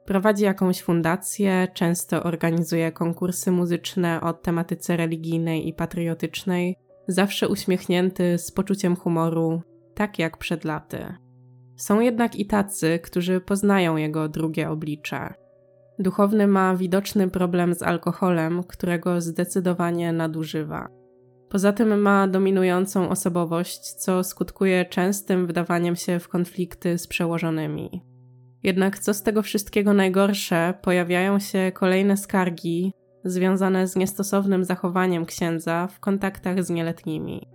Prowadzi 0.05 0.44
jakąś 0.44 0.82
fundację, 0.82 1.68
często 1.74 2.22
organizuje 2.22 2.93
konkursy 2.93 3.51
muzyczne 3.51 4.20
o 4.20 4.32
tematyce 4.32 4.97
religijnej 4.97 5.68
i 5.68 5.72
patriotycznej, 5.72 6.76
zawsze 7.09 7.48
uśmiechnięty, 7.48 8.38
z 8.38 8.51
poczuciem 8.51 8.97
humoru, 8.97 9.62
tak 9.94 10.18
jak 10.18 10.36
przed 10.36 10.64
laty. 10.64 11.14
Są 11.76 12.01
jednak 12.01 12.36
i 12.36 12.47
tacy, 12.47 12.98
którzy 12.98 13.40
poznają 13.40 13.97
jego 13.97 14.28
drugie 14.28 14.70
oblicze. 14.70 15.34
Duchowny 15.98 16.47
ma 16.47 16.76
widoczny 16.76 17.30
problem 17.30 17.74
z 17.74 17.82
alkoholem, 17.82 18.64
którego 18.64 19.20
zdecydowanie 19.20 20.12
nadużywa. 20.12 20.88
Poza 21.48 21.73
tym 21.73 22.01
ma 22.01 22.28
dominującą 22.28 23.09
osobowość, 23.09 23.93
co 23.93 24.24
skutkuje 24.24 24.85
częstym 24.85 25.47
wdawaniem 25.47 25.97
się 25.97 26.18
w 26.18 26.28
konflikty 26.28 26.98
z 26.98 27.06
przełożonymi. 27.06 28.05
Jednak 28.62 28.98
co 28.98 29.14
z 29.14 29.23
tego 29.23 29.43
wszystkiego 29.43 29.93
najgorsze, 29.93 30.74
pojawiają 30.82 31.39
się 31.39 31.73
kolejne 31.74 32.16
skargi 32.16 32.93
związane 33.24 33.86
z 33.86 33.97
niestosownym 33.97 34.64
zachowaniem 34.64 35.27
księdza 35.27 35.86
w 35.86 36.01
kontaktach 36.01 36.64
z 36.64 36.70
nieletnimi. 36.70 37.48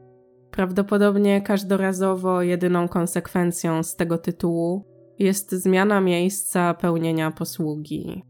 Prawdopodobnie 0.52 1.42
każdorazowo 1.42 2.42
jedyną 2.42 2.88
konsekwencją 2.88 3.84
z 3.84 3.96
tego 3.96 4.18
tytułu 4.18 4.86
jest 5.20 5.52
zmiana 5.52 6.02
miejsca 6.02 6.74
pełnienia 6.74 7.32
posługi. 7.32 8.24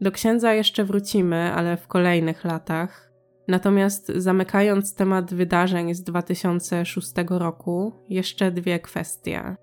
Do 0.00 0.12
księdza 0.12 0.54
jeszcze 0.54 0.84
wrócimy, 0.84 1.52
ale 1.52 1.76
w 1.76 1.86
kolejnych 1.86 2.44
latach. 2.44 3.07
Natomiast 3.48 4.12
zamykając 4.16 4.94
temat 4.94 5.34
wydarzeń 5.34 5.94
z 5.94 6.02
2006 6.02 7.12
roku, 7.28 7.92
jeszcze 8.08 8.50
dwie 8.50 8.78
kwestie. 8.78 9.56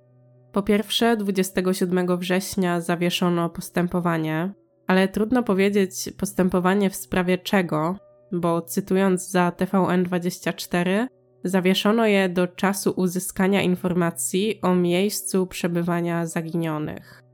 Po 0.52 0.64
pierwsze, 0.64 1.18
27 1.18 2.18
września 2.18 2.82
zawieszono 2.82 3.50
postępowanie, 3.50 4.54
ale 4.88 5.08
trudno 5.08 5.44
powiedzieć 5.44 6.10
postępowanie 6.18 6.90
w 6.90 6.96
sprawie 6.96 7.38
czego, 7.38 7.96
bo 8.32 8.62
cytując 8.62 9.30
za 9.30 9.50
TVN24, 9.50 11.08
zawieszono 11.44 12.06
je 12.06 12.30
do 12.30 12.48
czasu 12.48 12.94
uzyskania 12.98 13.62
informacji 13.62 14.62
o 14.62 14.76
miejscu 14.76 15.48
przebywania 15.48 16.26
zaginionych. 16.26 17.25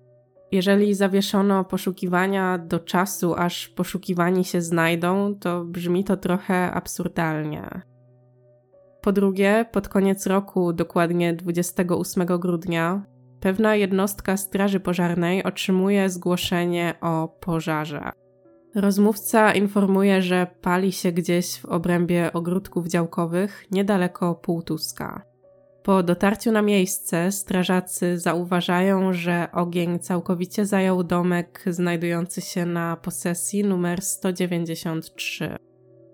Jeżeli 0.51 0.93
zawieszono 0.93 1.63
poszukiwania 1.63 2.57
do 2.57 2.79
czasu, 2.79 3.35
aż 3.35 3.67
poszukiwani 3.67 4.45
się 4.45 4.61
znajdą, 4.61 5.35
to 5.35 5.65
brzmi 5.65 6.03
to 6.03 6.17
trochę 6.17 6.71
absurdalnie. 6.71 7.81
Po 9.01 9.11
drugie, 9.11 9.65
pod 9.71 9.89
koniec 9.89 10.27
roku, 10.27 10.73
dokładnie 10.73 11.33
28 11.33 12.25
grudnia, 12.25 13.05
pewna 13.39 13.75
jednostka 13.75 14.37
Straży 14.37 14.79
Pożarnej 14.79 15.43
otrzymuje 15.43 16.09
zgłoszenie 16.09 16.93
o 17.01 17.27
pożarze. 17.39 18.11
Rozmówca 18.75 19.53
informuje, 19.53 20.21
że 20.21 20.47
pali 20.61 20.91
się 20.91 21.11
gdzieś 21.11 21.59
w 21.59 21.65
obrębie 21.65 22.33
ogródków 22.33 22.87
działkowych 22.87 23.65
niedaleko 23.71 24.35
Półtuska. 24.35 25.30
Po 25.83 26.03
dotarciu 26.03 26.51
na 26.51 26.61
miejsce 26.61 27.31
strażacy 27.31 28.19
zauważają, 28.19 29.13
że 29.13 29.47
ogień 29.53 29.99
całkowicie 29.99 30.65
zajął 30.65 31.03
domek 31.03 31.63
znajdujący 31.67 32.41
się 32.41 32.65
na 32.65 32.97
posesji 32.97 33.63
numer 33.63 34.01
193. 34.01 35.55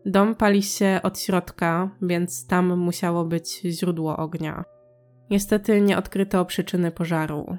Dom 0.05 0.35
pali 0.35 0.63
się 0.63 0.99
od 1.03 1.19
środka, 1.19 1.89
więc 2.01 2.47
tam 2.47 2.77
musiało 2.77 3.25
być 3.25 3.61
źródło 3.61 4.17
ognia. 4.17 4.63
Niestety 5.29 5.81
nie 5.81 5.97
odkryto 5.97 6.45
przyczyny 6.45 6.91
pożaru. 6.91 7.57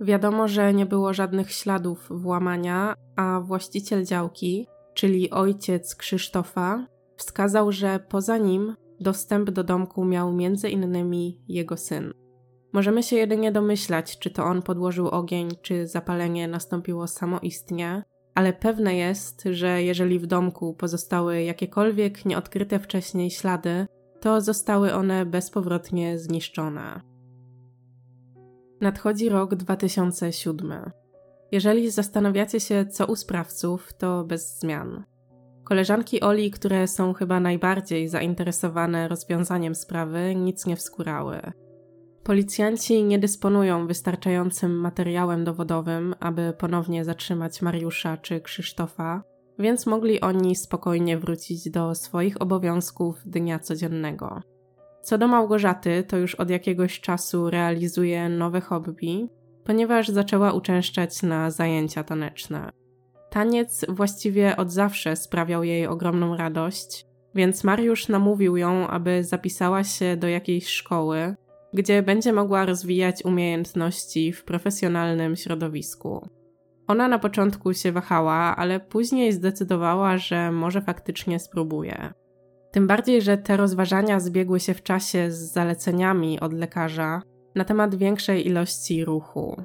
Wiadomo, 0.00 0.48
że 0.48 0.74
nie 0.74 0.86
było 0.86 1.14
żadnych 1.14 1.52
śladów 1.52 2.08
włamania, 2.10 2.94
a 3.16 3.40
właściciel 3.40 4.04
działki, 4.04 4.66
czyli 4.94 5.30
ojciec 5.30 5.94
Krzysztofa, 5.94 6.86
wskazał, 7.16 7.72
że 7.72 8.00
poza 8.08 8.38
nim 8.38 8.76
dostęp 9.00 9.50
do 9.50 9.64
domku 9.64 10.04
miał 10.04 10.32
między 10.32 10.68
innymi 10.68 11.40
jego 11.48 11.76
syn. 11.76 12.12
Możemy 12.72 13.02
się 13.02 13.16
jedynie 13.16 13.52
domyślać, 13.52 14.18
czy 14.18 14.30
to 14.30 14.44
on 14.44 14.62
podłożył 14.62 15.08
ogień, 15.08 15.48
czy 15.62 15.86
zapalenie 15.86 16.48
nastąpiło 16.48 17.06
samoistnie, 17.06 18.02
ale 18.34 18.52
pewne 18.52 18.96
jest, 18.96 19.42
że 19.50 19.82
jeżeli 19.82 20.18
w 20.18 20.26
domku 20.26 20.74
pozostały 20.74 21.42
jakiekolwiek 21.42 22.24
nieodkryte 22.24 22.78
wcześniej 22.78 23.30
ślady, 23.30 23.86
to 24.20 24.40
zostały 24.40 24.94
one 24.94 25.26
bezpowrotnie 25.26 26.18
zniszczone. 26.18 27.00
Nadchodzi 28.80 29.28
rok 29.28 29.54
2007. 29.54 30.90
Jeżeli 31.52 31.90
zastanawiacie 31.90 32.60
się, 32.60 32.86
co 32.86 33.06
u 33.06 33.16
sprawców, 33.16 33.92
to 33.92 34.24
bez 34.24 34.58
zmian. 34.58 35.04
Koleżanki 35.70 36.20
Oli, 36.20 36.50
które 36.50 36.88
są 36.88 37.12
chyba 37.12 37.40
najbardziej 37.40 38.08
zainteresowane 38.08 39.08
rozwiązaniem 39.08 39.74
sprawy, 39.74 40.34
nic 40.34 40.66
nie 40.66 40.76
wskórały. 40.76 41.40
Policjanci 42.22 43.04
nie 43.04 43.18
dysponują 43.18 43.86
wystarczającym 43.86 44.80
materiałem 44.80 45.44
dowodowym, 45.44 46.14
aby 46.20 46.52
ponownie 46.58 47.04
zatrzymać 47.04 47.62
Mariusza 47.62 48.16
czy 48.16 48.40
Krzysztofa, 48.40 49.22
więc 49.58 49.86
mogli 49.86 50.20
oni 50.20 50.56
spokojnie 50.56 51.18
wrócić 51.18 51.70
do 51.70 51.94
swoich 51.94 52.42
obowiązków 52.42 53.16
dnia 53.26 53.58
codziennego. 53.58 54.42
Co 55.02 55.18
do 55.18 55.28
Małgorzaty, 55.28 56.04
to 56.08 56.16
już 56.16 56.34
od 56.34 56.50
jakiegoś 56.50 57.00
czasu 57.00 57.50
realizuje 57.50 58.28
nowe 58.28 58.60
hobby, 58.60 59.28
ponieważ 59.64 60.08
zaczęła 60.08 60.52
uczęszczać 60.52 61.22
na 61.22 61.50
zajęcia 61.50 62.04
taneczne. 62.04 62.79
Taniec 63.30 63.86
właściwie 63.88 64.56
od 64.56 64.72
zawsze 64.72 65.16
sprawiał 65.16 65.64
jej 65.64 65.86
ogromną 65.86 66.36
radość, 66.36 67.06
więc 67.34 67.64
Mariusz 67.64 68.08
namówił 68.08 68.56
ją, 68.56 68.88
aby 68.88 69.24
zapisała 69.24 69.84
się 69.84 70.16
do 70.16 70.28
jakiejś 70.28 70.66
szkoły, 70.66 71.34
gdzie 71.74 72.02
będzie 72.02 72.32
mogła 72.32 72.66
rozwijać 72.66 73.24
umiejętności 73.24 74.32
w 74.32 74.44
profesjonalnym 74.44 75.36
środowisku. 75.36 76.28
Ona 76.86 77.08
na 77.08 77.18
początku 77.18 77.74
się 77.74 77.92
wahała, 77.92 78.56
ale 78.56 78.80
później 78.80 79.32
zdecydowała, 79.32 80.18
że 80.18 80.52
może 80.52 80.80
faktycznie 80.82 81.38
spróbuje. 81.38 82.12
Tym 82.70 82.86
bardziej, 82.86 83.22
że 83.22 83.38
te 83.38 83.56
rozważania 83.56 84.20
zbiegły 84.20 84.60
się 84.60 84.74
w 84.74 84.82
czasie 84.82 85.30
z 85.30 85.52
zaleceniami 85.52 86.40
od 86.40 86.52
lekarza 86.52 87.22
na 87.54 87.64
temat 87.64 87.94
większej 87.94 88.46
ilości 88.46 89.04
ruchu. 89.04 89.62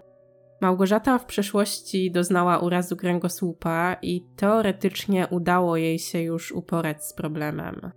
Małgorzata 0.61 1.17
w 1.17 1.25
przeszłości 1.25 2.11
doznała 2.11 2.59
urazu 2.59 2.95
kręgosłupa 2.95 3.97
i 4.01 4.25
teoretycznie 4.35 5.27
udało 5.27 5.77
jej 5.77 5.99
się 5.99 6.21
już 6.21 6.51
uporać 6.51 7.05
z 7.05 7.13
problemem. 7.13 7.91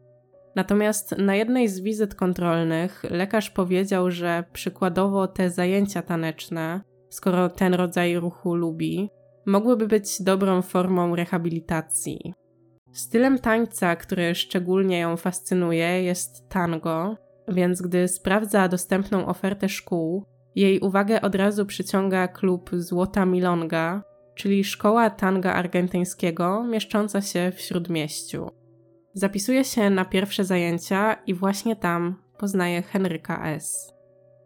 Natomiast 0.56 1.18
na 1.18 1.34
jednej 1.34 1.68
z 1.68 1.80
wizyt 1.80 2.14
kontrolnych 2.14 3.04
lekarz 3.10 3.50
powiedział, 3.50 4.10
że 4.10 4.44
przykładowo 4.52 5.28
te 5.28 5.50
zajęcia 5.50 6.02
taneczne, 6.02 6.80
skoro 7.10 7.48
ten 7.48 7.74
rodzaj 7.74 8.16
ruchu 8.16 8.54
lubi, 8.54 9.10
mogłyby 9.46 9.86
być 9.86 10.22
dobrą 10.22 10.62
formą 10.62 11.16
rehabilitacji. 11.16 12.34
Stylem 12.92 13.38
tańca, 13.38 13.96
który 13.96 14.34
szczególnie 14.34 14.98
ją 14.98 15.16
fascynuje, 15.16 16.02
jest 16.02 16.48
tango, 16.48 17.16
więc 17.48 17.82
gdy 17.82 18.08
sprawdza 18.08 18.68
dostępną 18.68 19.26
ofertę 19.26 19.68
szkół, 19.68 20.24
jej 20.54 20.80
uwagę 20.80 21.20
od 21.20 21.34
razu 21.34 21.66
przyciąga 21.66 22.28
klub 22.28 22.70
Złota 22.72 23.26
Milonga, 23.26 24.02
czyli 24.34 24.64
szkoła 24.64 25.10
tanga 25.10 25.52
argentyńskiego 25.52 26.64
mieszcząca 26.64 27.20
się 27.20 27.52
w 27.56 27.60
śródmieściu. 27.60 28.50
Zapisuje 29.14 29.64
się 29.64 29.90
na 29.90 30.04
pierwsze 30.04 30.44
zajęcia 30.44 31.16
i 31.26 31.34
właśnie 31.34 31.76
tam 31.76 32.16
poznaje 32.38 32.82
Henryka 32.82 33.42
S. 33.44 33.94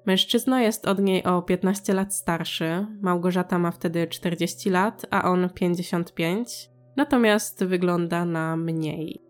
Mężczyzna 0.06 0.62
jest 0.62 0.88
od 0.88 0.98
niej 0.98 1.24
o 1.24 1.42
15 1.42 1.94
lat 1.94 2.14
starszy, 2.14 2.86
Małgorzata 3.00 3.58
ma 3.58 3.70
wtedy 3.70 4.06
40 4.06 4.70
lat, 4.70 5.06
a 5.10 5.30
on 5.30 5.48
55, 5.50 6.70
natomiast 6.96 7.64
wygląda 7.64 8.24
na 8.24 8.56
mniej. 8.56 9.22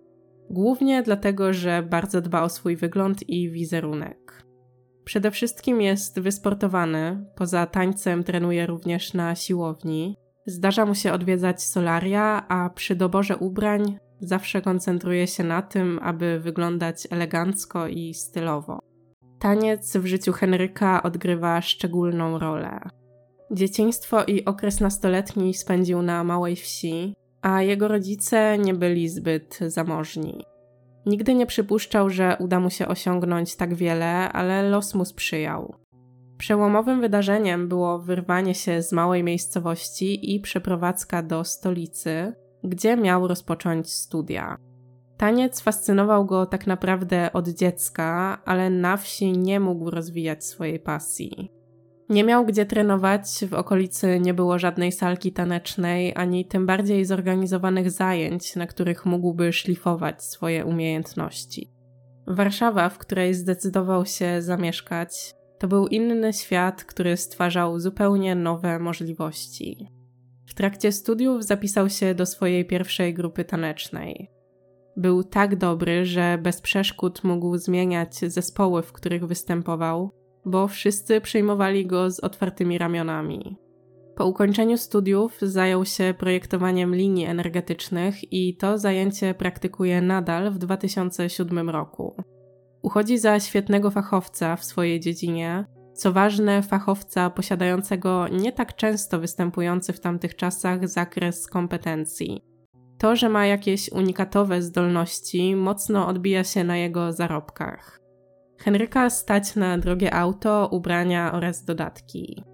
Głównie 0.51 1.03
dlatego, 1.03 1.53
że 1.53 1.83
bardzo 1.83 2.21
dba 2.21 2.43
o 2.43 2.49
swój 2.49 2.77
wygląd 2.77 3.29
i 3.29 3.51
wizerunek. 3.51 4.45
Przede 5.05 5.31
wszystkim 5.31 5.81
jest 5.81 6.21
wysportowany, 6.21 7.25
poza 7.37 7.67
tańcem 7.67 8.25
trenuje 8.25 8.67
również 8.67 9.15
na 9.15 9.35
siłowni. 9.35 10.17
Zdarza 10.47 10.87
mu 10.87 10.95
się 10.95 11.13
odwiedzać 11.13 11.63
solaria, 11.63 12.49
a 12.49 12.71
przy 12.71 12.97
doborze 12.97 13.37
ubrań 13.37 13.99
zawsze 14.21 14.63
koncentruje 14.63 15.27
się 15.27 15.45
na 15.45 15.63
tym, 15.63 15.99
aby 16.03 16.41
wyglądać 16.41 17.09
elegancko 17.11 17.89
i 17.89 18.15
stylowo. 18.15 18.79
Taniec 19.39 19.97
w 19.97 20.07
życiu 20.07 20.33
Henryka 20.33 21.03
odgrywa 21.03 21.61
szczególną 21.63 22.39
rolę. 22.39 22.81
Dzieciństwo 23.51 24.25
i 24.25 24.45
okres 24.45 24.81
nastoletni 24.81 25.55
spędził 25.55 26.03
na 26.03 26.25
małej 26.25 26.57
wsi, 26.57 27.15
a 27.43 27.63
jego 27.63 27.89
rodzice 27.89 28.59
nie 28.59 28.75
byli 28.75 29.09
zbyt 29.09 29.59
zamożni. 29.67 30.45
Nigdy 31.07 31.35
nie 31.35 31.47
przypuszczał, 31.47 32.11
że 32.11 32.37
uda 32.41 32.61
mu 32.61 32.71
się 32.71 32.89
osiągnąć 32.89 33.57
tak 33.57 33.75
wiele, 33.75 34.33
ale 34.33 34.71
los 34.71 34.95
mu 34.95 35.05
sprzyjał. 35.05 35.75
Przełomowym 36.39 37.01
wydarzeniem 37.01 37.69
było 37.69 37.99
wyrwanie 37.99 38.55
się 38.55 38.83
z 38.83 38.93
małej 38.93 39.25
miejscowości 39.25 40.35
i 40.35 40.41
przeprowadzka 40.41 41.23
do 41.23 41.45
stolicy, 41.45 42.33
gdzie 42.65 42.97
miał 42.97 43.29
rozpocząć 43.29 43.93
studia. 43.93 44.57
Taniec 45.17 45.61
fascynował 45.61 46.25
go 46.25 46.47
tak 46.47 46.67
naprawdę 46.67 47.33
od 47.33 47.49
dziecka, 47.49 48.39
ale 48.45 48.71
na 48.71 48.97
wsi 48.97 49.33
nie 49.33 49.61
mógł 49.61 49.91
rozwijać 49.91 50.45
swojej 50.45 50.81
pasji. 50.81 51.62
Nie 52.09 52.25
miał 52.25 52.47
gdzie 52.47 52.67
trenować, 52.67 53.27
w 53.49 53.55
okolicy 53.55 54.21
nie 54.21 54.35
było 54.35 54.59
żadnej 54.59 54.93
salki 54.93 55.33
tanecznej, 55.33 56.13
ani 56.17 56.45
tym 56.45 56.67
bardziej 56.67 57.05
zorganizowanych 57.05 57.91
zajęć, 57.91 58.57
na 58.57 58.67
których 58.67 59.07
mógłby 59.07 59.53
szlifować 59.53 60.25
swoje 60.25 60.65
umiejętności. 60.65 61.71
Warszawa, 62.27 62.89
w 62.89 62.99
której 62.99 63.35
zdecydował 63.35 64.07
się 64.07 64.43
zamieszkać, 64.43 65.35
to 65.59 65.69
był 65.69 65.87
inny 65.87 66.33
świat, 66.33 66.85
który 66.85 67.17
stwarzał 67.17 67.81
zupełnie 67.81 68.35
nowe 68.35 68.79
możliwości. 68.79 69.89
W 70.47 70.55
trakcie 70.55 70.93
studiów 70.93 71.45
zapisał 71.45 71.89
się 71.89 72.15
do 72.15 72.27
swojej 72.27 72.65
pierwszej 72.65 73.15
grupy 73.15 73.45
tanecznej. 73.45 74.31
Był 74.97 75.25
tak 75.25 75.57
dobry, 75.57 76.05
że 76.05 76.39
bez 76.43 76.61
przeszkód 76.61 77.25
mógł 77.25 77.57
zmieniać 77.57 78.15
zespoły, 78.17 78.83
w 78.83 78.93
których 78.93 79.27
występował, 79.27 80.22
bo 80.45 80.69
wszyscy 80.69 81.21
przyjmowali 81.21 81.87
go 81.87 82.11
z 82.11 82.21
otwartymi 82.21 82.79
ramionami. 82.79 83.57
Po 84.17 84.27
ukończeniu 84.27 84.79
studiów 84.79 85.39
zajął 85.43 85.85
się 85.85 86.15
projektowaniem 86.19 86.95
linii 86.95 87.27
energetycznych 87.27 88.33
i 88.33 88.57
to 88.57 88.79
zajęcie 88.79 89.35
praktykuje 89.35 90.03
nadal 90.03 90.51
w 90.51 90.59
2007 90.59 91.71
roku. 91.71 92.17
Uchodzi 92.83 93.19
za 93.19 93.41
świetnego 93.41 93.91
fachowca 93.91 94.57
w 94.57 94.65
swojej 94.65 95.01
dziedzinie, 95.01 95.65
co 95.95 96.13
ważne, 96.13 96.63
fachowca 96.63 97.31
posiadającego 97.31 98.29
nie 98.29 98.53
tak 98.53 98.77
często 98.77 99.21
występujący 99.21 99.93
w 99.93 100.01
tamtych 100.01 100.37
czasach 100.37 100.89
zakres 100.89 101.47
kompetencji. 101.47 102.45
To, 102.99 103.17
że 103.17 103.29
ma 103.29 103.47
jakieś 103.47 103.93
unikatowe 103.93 104.63
zdolności, 104.63 105.57
mocno 105.57 106.07
odbija 106.07 106.45
się 106.45 106.65
na 106.65 106.77
jego 106.77 107.13
zarobkach. 107.13 108.02
Henryka 108.65 109.11
stać 109.11 109.57
na 109.57 109.79
drogie 109.79 110.15
auto, 110.15 110.69
ubrania 110.73 111.33
oraz 111.33 111.65
dodatki. 111.65 112.45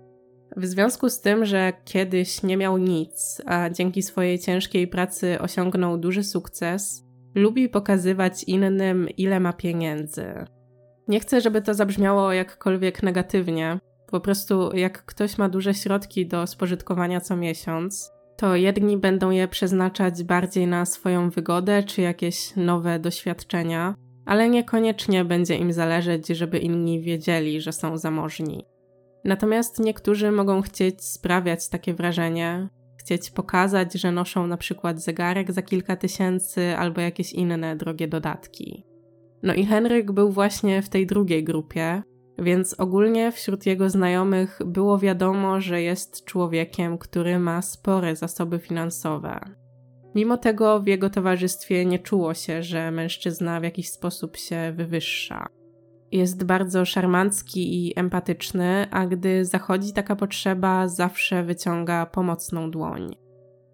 W 0.57 0.67
związku 0.67 1.09
z 1.09 1.21
tym, 1.21 1.45
że 1.45 1.73
kiedyś 1.85 2.43
nie 2.43 2.57
miał 2.57 2.79
nic, 2.79 3.43
a 3.47 3.71
dzięki 3.71 4.03
swojej 4.03 4.39
ciężkiej 4.39 4.89
pracy 4.89 5.41
osiągnął 5.41 5.99
duży 5.99 6.25
sukces, 6.25 7.05
lubi 7.35 7.69
pokazywać 7.69 8.45
innym, 8.45 9.09
ile 9.17 9.41
ma 9.41 9.53
pieniędzy. 9.53 10.25
Nie 11.09 11.21
chcę, 11.21 11.41
żeby 11.41 11.63
to 11.63 11.75
zabrzmiało 11.75 12.33
jakkolwiek 12.33 13.03
negatywnie. 13.03 13.79
Po 14.11 14.21
prostu, 14.21 14.77
jak 14.77 15.05
ktoś 15.05 15.39
ma 15.39 15.49
duże 15.49 15.75
środki 15.75 16.27
do 16.27 16.47
spożytkowania 16.47 17.21
co 17.21 17.37
miesiąc, 17.37 18.11
to 18.37 18.57
jedni 18.57 18.97
będą 18.97 19.31
je 19.31 19.49
przeznaczać 19.49 20.23
bardziej 20.23 20.67
na 20.67 20.85
swoją 20.87 21.31
wygodę 21.31 21.83
czy 21.83 22.03
jakieś 22.03 22.57
nowe 22.57 22.99
doświadczenia, 22.99 23.95
ale 24.29 24.49
niekoniecznie 24.49 25.25
będzie 25.25 25.57
im 25.57 25.73
zależeć, 25.73 26.27
żeby 26.27 26.59
inni 26.59 27.01
wiedzieli, 27.01 27.61
że 27.61 27.73
są 27.73 27.99
zamożni. 27.99 28.65
Natomiast 29.25 29.81
niektórzy 29.81 30.31
mogą 30.31 30.63
chcieć 30.63 31.05
sprawiać 31.05 31.69
takie 31.69 31.95
wrażenie, 31.95 32.69
chcieć 32.97 33.31
pokazać, 33.31 33.93
że 33.93 34.13
noszą 34.13 34.47
na 34.47 34.57
przykład 34.57 35.03
zegarek 35.03 35.53
za 35.53 35.63
kilka 35.63 35.97
tysięcy 35.97 36.77
albo 36.77 37.01
jakieś 37.01 37.33
inne 37.33 37.77
drogie 37.77 38.09
dodatki. 38.09 38.87
No 39.43 39.55
i 39.55 39.67
Henryk 39.67 40.13
był 40.13 40.31
właśnie 40.31 40.83
w 40.83 40.89
tej 40.89 41.07
drugiej 41.07 41.45
grupie, 41.45 42.03
więc 42.39 42.81
ogólnie 42.81 43.33
wśród 43.33 43.67
jego 43.67 43.91
znajomych 43.91 44.59
było 44.67 44.99
wiadomo, 44.99 45.61
że 45.61 45.83
jest 45.83 46.25
człowiekiem, 46.25 46.99
który 46.99 47.39
ma 47.39 47.63
spore 47.63 48.17
zasoby 48.17 48.59
finansowe. 48.59 49.41
Mimo 50.15 50.37
tego 50.37 50.81
w 50.81 50.87
jego 50.87 51.11
towarzystwie 51.11 51.85
nie 51.85 51.99
czuło 51.99 52.35
się, 52.35 52.63
że 52.63 52.91
mężczyzna 52.91 53.61
w 53.61 53.65
jakiś 53.65 53.91
sposób 53.91 54.37
się 54.37 54.73
wywyższa. 54.77 55.47
Jest 56.13 56.45
bardzo 56.45 56.85
szarmancki 56.85 57.87
i 57.87 57.99
empatyczny, 57.99 58.87
a 58.91 59.07
gdy 59.07 59.45
zachodzi 59.45 59.93
taka 59.93 60.17
potrzeba, 60.17 60.89
zawsze 60.89 61.45
wyciąga 61.45 62.07
pomocną 62.07 62.71
dłoń. 62.71 63.17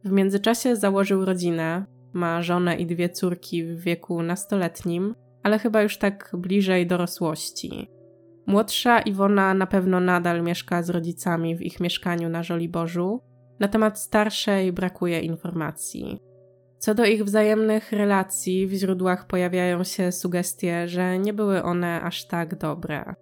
W 0.05 0.11
międzyczasie 0.11 0.77
założył 0.77 1.25
rodzinę, 1.25 1.87
ma 2.13 2.43
żonę 2.43 2.77
i 2.77 2.87
dwie 2.87 3.09
córki 3.09 3.65
w 3.65 3.81
wieku 3.81 4.23
nastoletnim, 4.23 5.15
ale 5.43 5.59
chyba 5.59 5.83
już 5.83 5.99
tak 5.99 6.31
bliżej 6.35 6.87
dorosłości. 6.87 7.91
Młodsza 8.47 9.01
Iwona 9.01 9.55
na 9.55 9.67
pewno 9.67 10.01
nadal 10.01 10.43
mieszka 10.43 10.83
z 10.83 10.91
rodzicami 10.91 11.57
w 11.57 11.63
ich 11.63 11.81
mieszkaniu 11.81 12.29
na 12.29 12.43
Żoliborzu. 12.43 13.21
Na 13.61 13.69
temat 13.69 14.01
starszej 14.01 14.73
brakuje 14.73 15.21
informacji. 15.21 16.19
Co 16.85 16.95
do 16.95 17.05
ich 17.05 17.25
wzajemnych 17.25 17.93
relacji, 17.93 18.67
w 18.67 18.73
źródłach 18.73 19.27
pojawiają 19.27 19.85
się 19.85 20.13
sugestie, 20.13 20.89
że 20.89 21.19
nie 21.19 21.33
były 21.33 21.63
one 21.63 22.01
aż 22.01 22.27
tak 22.27 22.59
dobre. 22.59 23.15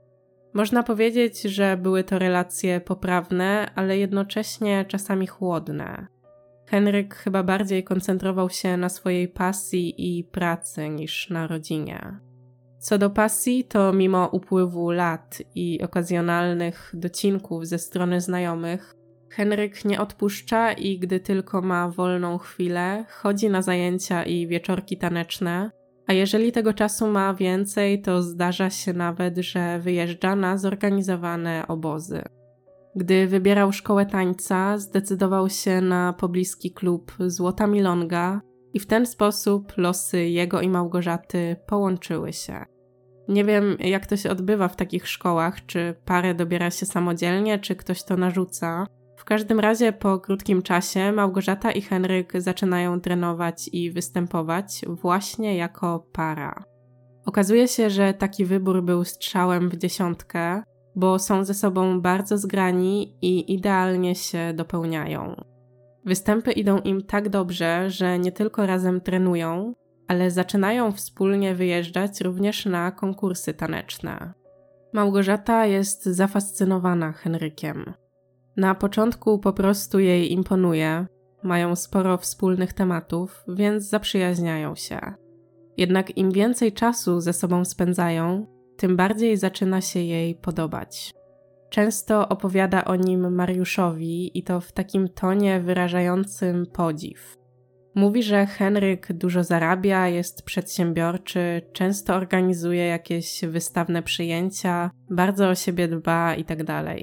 Można 0.54 0.82
powiedzieć, 0.82 1.42
że 1.42 1.76
były 1.76 2.04
to 2.04 2.18
relacje 2.18 2.80
poprawne, 2.80 3.70
ale 3.74 3.98
jednocześnie 3.98 4.84
czasami 4.88 5.26
chłodne. 5.26 6.06
Henryk 6.66 7.14
chyba 7.14 7.42
bardziej 7.42 7.84
koncentrował 7.84 8.50
się 8.50 8.76
na 8.76 8.88
swojej 8.88 9.28
pasji 9.28 10.18
i 10.18 10.24
pracy 10.24 10.88
niż 10.88 11.30
na 11.30 11.46
rodzinie. 11.46 12.20
Co 12.78 12.98
do 12.98 13.10
pasji, 13.10 13.64
to 13.64 13.92
mimo 13.92 14.26
upływu 14.26 14.90
lat 14.90 15.42
i 15.54 15.82
okazjonalnych 15.82 16.92
docinków 16.94 17.66
ze 17.66 17.78
strony 17.78 18.20
znajomych, 18.20 18.94
Henryk 19.32 19.84
nie 19.84 20.00
odpuszcza 20.00 20.72
i 20.72 20.98
gdy 20.98 21.20
tylko 21.20 21.62
ma 21.62 21.88
wolną 21.88 22.38
chwilę, 22.38 23.04
chodzi 23.08 23.50
na 23.50 23.62
zajęcia 23.62 24.24
i 24.24 24.46
wieczorki 24.46 24.98
taneczne, 24.98 25.70
a 26.06 26.12
jeżeli 26.12 26.52
tego 26.52 26.72
czasu 26.72 27.06
ma 27.08 27.34
więcej, 27.34 28.02
to 28.02 28.22
zdarza 28.22 28.70
się 28.70 28.92
nawet, 28.92 29.38
że 29.38 29.80
wyjeżdża 29.80 30.36
na 30.36 30.56
zorganizowane 30.58 31.64
obozy. 31.68 32.22
Gdy 32.96 33.26
wybierał 33.26 33.72
szkołę 33.72 34.06
tańca, 34.06 34.78
zdecydował 34.78 35.48
się 35.48 35.80
na 35.80 36.12
pobliski 36.12 36.72
klub 36.72 37.12
Złota 37.26 37.66
Milonga 37.66 38.40
i 38.74 38.80
w 38.80 38.86
ten 38.86 39.06
sposób 39.06 39.72
losy 39.76 40.28
jego 40.28 40.60
i 40.60 40.68
Małgorzaty 40.68 41.56
połączyły 41.66 42.32
się. 42.32 42.64
Nie 43.28 43.44
wiem, 43.44 43.76
jak 43.80 44.06
to 44.06 44.16
się 44.16 44.30
odbywa 44.30 44.68
w 44.68 44.76
takich 44.76 45.08
szkołach, 45.08 45.66
czy 45.66 45.94
parę 46.04 46.34
dobiera 46.34 46.70
się 46.70 46.86
samodzielnie, 46.86 47.58
czy 47.58 47.76
ktoś 47.76 48.04
to 48.04 48.16
narzuca. 48.16 48.86
W 49.22 49.24
każdym 49.24 49.60
razie 49.60 49.92
po 49.92 50.18
krótkim 50.18 50.62
czasie 50.62 51.12
Małgorzata 51.12 51.72
i 51.72 51.82
Henryk 51.82 52.32
zaczynają 52.36 53.00
trenować 53.00 53.70
i 53.72 53.90
występować 53.90 54.84
właśnie 54.88 55.56
jako 55.56 56.06
para. 56.12 56.64
Okazuje 57.26 57.68
się, 57.68 57.90
że 57.90 58.14
taki 58.14 58.44
wybór 58.44 58.82
był 58.82 59.04
strzałem 59.04 59.68
w 59.68 59.76
dziesiątkę, 59.76 60.62
bo 60.96 61.18
są 61.18 61.44
ze 61.44 61.54
sobą 61.54 62.00
bardzo 62.00 62.38
zgrani 62.38 63.16
i 63.20 63.54
idealnie 63.54 64.14
się 64.14 64.52
dopełniają. 64.54 65.44
Występy 66.04 66.52
idą 66.52 66.78
im 66.78 67.02
tak 67.02 67.28
dobrze, 67.28 67.90
że 67.90 68.18
nie 68.18 68.32
tylko 68.32 68.66
razem 68.66 69.00
trenują, 69.00 69.74
ale 70.08 70.30
zaczynają 70.30 70.92
wspólnie 70.92 71.54
wyjeżdżać 71.54 72.20
również 72.20 72.66
na 72.66 72.92
konkursy 72.92 73.54
taneczne. 73.54 74.32
Małgorzata 74.92 75.66
jest 75.66 76.04
zafascynowana 76.04 77.12
Henrykiem. 77.12 78.01
Na 78.56 78.74
początku 78.74 79.38
po 79.38 79.52
prostu 79.52 79.98
jej 79.98 80.32
imponuje, 80.32 81.06
mają 81.42 81.76
sporo 81.76 82.18
wspólnych 82.18 82.72
tematów, 82.72 83.44
więc 83.48 83.84
zaprzyjaźniają 83.84 84.74
się. 84.74 85.00
Jednak 85.76 86.16
im 86.16 86.30
więcej 86.30 86.72
czasu 86.72 87.20
ze 87.20 87.32
sobą 87.32 87.64
spędzają, 87.64 88.46
tym 88.76 88.96
bardziej 88.96 89.36
zaczyna 89.36 89.80
się 89.80 90.00
jej 90.00 90.34
podobać. 90.34 91.14
Często 91.70 92.28
opowiada 92.28 92.84
o 92.84 92.96
nim 92.96 93.34
Mariuszowi 93.34 94.38
i 94.38 94.42
to 94.42 94.60
w 94.60 94.72
takim 94.72 95.08
tonie 95.08 95.60
wyrażającym 95.60 96.66
podziw. 96.66 97.36
Mówi, 97.94 98.22
że 98.22 98.46
Henryk 98.46 99.12
dużo 99.12 99.44
zarabia, 99.44 100.08
jest 100.08 100.42
przedsiębiorczy, 100.42 101.62
często 101.72 102.14
organizuje 102.14 102.86
jakieś 102.86 103.40
wystawne 103.44 104.02
przyjęcia, 104.02 104.90
bardzo 105.10 105.48
o 105.48 105.54
siebie 105.54 105.88
dba 105.88 106.34
itd. 106.34 106.94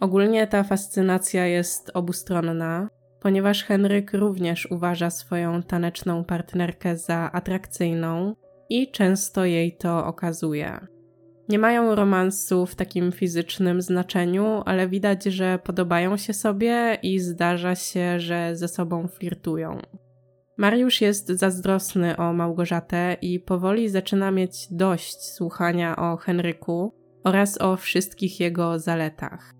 Ogólnie 0.00 0.46
ta 0.46 0.64
fascynacja 0.64 1.46
jest 1.46 1.90
obustronna, 1.94 2.88
ponieważ 3.20 3.64
Henryk 3.64 4.12
również 4.12 4.70
uważa 4.70 5.10
swoją 5.10 5.62
taneczną 5.62 6.24
partnerkę 6.24 6.96
za 6.96 7.30
atrakcyjną 7.32 8.34
i 8.70 8.90
często 8.90 9.44
jej 9.44 9.76
to 9.76 10.06
okazuje. 10.06 10.86
Nie 11.48 11.58
mają 11.58 11.94
romansu 11.94 12.66
w 12.66 12.74
takim 12.74 13.12
fizycznym 13.12 13.82
znaczeniu, 13.82 14.62
ale 14.64 14.88
widać, 14.88 15.24
że 15.24 15.58
podobają 15.64 16.16
się 16.16 16.32
sobie 16.32 16.98
i 17.02 17.18
zdarza 17.18 17.74
się, 17.74 18.20
że 18.20 18.56
ze 18.56 18.68
sobą 18.68 19.08
flirtują. 19.08 19.78
Mariusz 20.58 21.00
jest 21.00 21.28
zazdrosny 21.28 22.16
o 22.16 22.32
Małgorzatę 22.32 23.16
i 23.22 23.40
powoli 23.40 23.88
zaczyna 23.88 24.30
mieć 24.30 24.66
dość 24.70 25.22
słuchania 25.22 25.96
o 25.96 26.16
Henryku 26.16 26.94
oraz 27.24 27.60
o 27.60 27.76
wszystkich 27.76 28.40
jego 28.40 28.78
zaletach. 28.78 29.55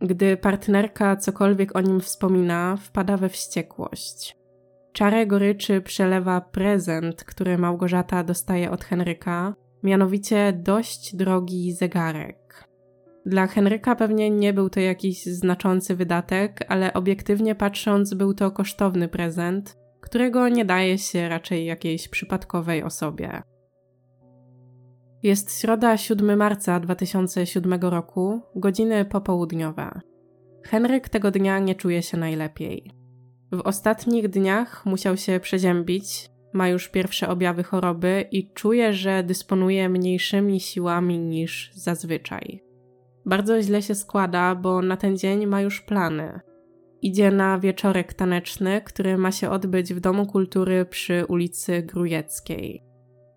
Gdy 0.00 0.36
partnerka 0.36 1.16
cokolwiek 1.16 1.76
o 1.76 1.80
nim 1.80 2.00
wspomina, 2.00 2.76
wpada 2.76 3.16
we 3.16 3.28
wściekłość. 3.28 4.36
Czarę 4.92 5.26
goryczy 5.26 5.80
przelewa 5.80 6.40
prezent, 6.40 7.24
który 7.24 7.58
Małgorzata 7.58 8.24
dostaje 8.24 8.70
od 8.70 8.84
Henryka, 8.84 9.54
mianowicie 9.82 10.52
dość 10.52 11.16
drogi 11.16 11.72
zegarek. 11.72 12.68
Dla 13.26 13.46
Henryka 13.46 13.96
pewnie 13.96 14.30
nie 14.30 14.52
był 14.52 14.70
to 14.70 14.80
jakiś 14.80 15.24
znaczący 15.24 15.96
wydatek, 15.96 16.64
ale 16.68 16.92
obiektywnie 16.92 17.54
patrząc, 17.54 18.14
był 18.14 18.34
to 18.34 18.50
kosztowny 18.50 19.08
prezent, 19.08 19.76
którego 20.00 20.48
nie 20.48 20.64
daje 20.64 20.98
się 20.98 21.28
raczej 21.28 21.64
jakiejś 21.64 22.08
przypadkowej 22.08 22.82
osobie. 22.82 23.42
Jest 25.22 25.60
środa 25.60 25.96
7 25.96 26.38
marca 26.38 26.80
2007 26.80 27.80
roku, 27.80 28.40
godziny 28.56 29.04
popołudniowe. 29.04 30.00
Henryk 30.64 31.08
tego 31.08 31.30
dnia 31.30 31.58
nie 31.58 31.74
czuje 31.74 32.02
się 32.02 32.16
najlepiej. 32.16 32.90
W 33.52 33.60
ostatnich 33.60 34.28
dniach 34.28 34.86
musiał 34.86 35.16
się 35.16 35.40
przeziębić, 35.40 36.30
ma 36.52 36.68
już 36.68 36.88
pierwsze 36.88 37.28
objawy 37.28 37.62
choroby 37.62 38.24
i 38.30 38.52
czuje, 38.52 38.92
że 38.92 39.22
dysponuje 39.22 39.88
mniejszymi 39.88 40.60
siłami 40.60 41.18
niż 41.18 41.70
zazwyczaj. 41.74 42.62
Bardzo 43.26 43.62
źle 43.62 43.82
się 43.82 43.94
składa, 43.94 44.54
bo 44.54 44.82
na 44.82 44.96
ten 44.96 45.16
dzień 45.16 45.46
ma 45.46 45.60
już 45.60 45.80
plany. 45.80 46.40
Idzie 47.02 47.30
na 47.30 47.58
wieczorek 47.58 48.14
taneczny, 48.14 48.80
który 48.84 49.18
ma 49.18 49.32
się 49.32 49.50
odbyć 49.50 49.94
w 49.94 50.00
Domu 50.00 50.26
Kultury 50.26 50.84
przy 50.84 51.24
ulicy 51.28 51.82
Grujeckiej. 51.82 52.89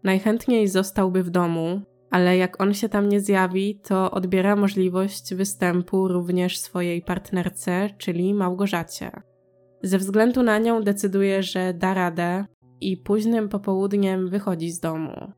Najchętniej 0.04 0.68
zostałby 0.68 1.24
w 1.24 1.30
domu, 1.30 1.82
ale 2.12 2.38
jak 2.38 2.62
on 2.62 2.74
się 2.74 2.90
tam 2.90 3.10
nie 3.10 3.22
zjawi, 3.22 3.80
to 3.84 4.12
odbiera 4.12 4.56
możliwość 4.56 5.34
występu 5.34 6.08
również 6.08 6.58
swojej 6.58 7.02
partnerce, 7.02 7.90
czyli 7.98 8.34
Małgorzacie. 8.34 9.12
Ze 9.84 9.98
względu 9.98 10.44
na 10.44 10.60
nią 10.60 10.84
decyduje, 10.84 11.44
że 11.44 11.74
da 11.74 11.94
radę 11.94 12.46
i 12.82 12.98
późnym 12.98 13.50
popołudniem 13.50 14.30
wychodzi 14.30 14.72
z 14.72 14.80
domu. 14.80 15.32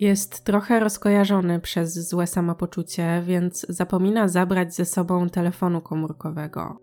Jest 0.00 0.44
trochę 0.44 0.80
rozkojarzony 0.80 1.60
przez 1.60 2.08
złe 2.08 2.26
samopoczucie, 2.26 3.22
więc 3.26 3.66
zapomina 3.68 4.28
zabrać 4.28 4.74
ze 4.74 4.84
sobą 4.84 5.28
telefonu 5.28 5.80
komórkowego. 5.80 6.76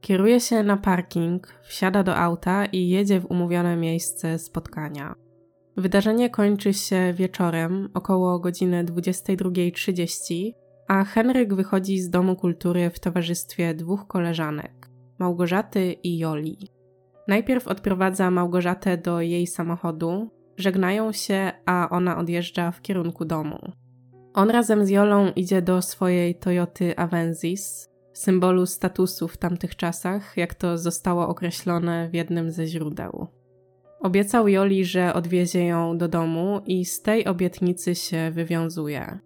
Kieruje 0.00 0.40
się 0.40 0.62
na 0.62 0.76
parking, 0.76 1.46
wsiada 1.62 2.02
do 2.02 2.16
auta 2.16 2.66
i 2.66 2.88
jedzie 2.88 3.20
w 3.20 3.30
umówione 3.30 3.76
miejsce 3.76 4.38
spotkania. 4.38 5.23
Wydarzenie 5.76 6.30
kończy 6.30 6.72
się 6.72 7.12
wieczorem 7.12 7.88
około 7.94 8.38
godziny 8.38 8.84
22.30, 8.84 10.52
a 10.88 11.04
Henryk 11.04 11.54
wychodzi 11.54 12.00
z 12.00 12.10
domu 12.10 12.36
kultury 12.36 12.90
w 12.90 13.00
towarzystwie 13.00 13.74
dwóch 13.74 14.06
koleżanek 14.06 14.90
Małgorzaty 15.18 15.92
i 15.92 16.18
Joli. 16.18 16.58
Najpierw 17.28 17.68
odprowadza 17.68 18.30
Małgorzatę 18.30 18.98
do 18.98 19.20
jej 19.20 19.46
samochodu, 19.46 20.30
żegnają 20.56 21.12
się, 21.12 21.52
a 21.66 21.88
ona 21.90 22.18
odjeżdża 22.18 22.70
w 22.70 22.82
kierunku 22.82 23.24
domu. 23.24 23.72
On 24.34 24.50
razem 24.50 24.86
z 24.86 24.88
Jolą 24.88 25.32
idzie 25.36 25.62
do 25.62 25.82
swojej 25.82 26.34
Toyoty 26.34 26.96
Avensis, 26.96 27.88
symbolu 28.12 28.66
statusu 28.66 29.28
w 29.28 29.36
tamtych 29.36 29.76
czasach, 29.76 30.36
jak 30.36 30.54
to 30.54 30.78
zostało 30.78 31.28
określone 31.28 32.08
w 32.08 32.14
jednym 32.14 32.50
ze 32.50 32.66
źródeł. 32.66 33.26
Obiecał 34.04 34.48
Joli, 34.48 34.84
że 34.84 35.14
odwiezie 35.14 35.66
ją 35.66 35.98
do 35.98 36.08
domu 36.08 36.60
i 36.66 36.84
z 36.84 37.02
tej 37.02 37.26
obietnicy 37.26 37.94
się 37.94 38.30
wywiązuje. 38.30 39.18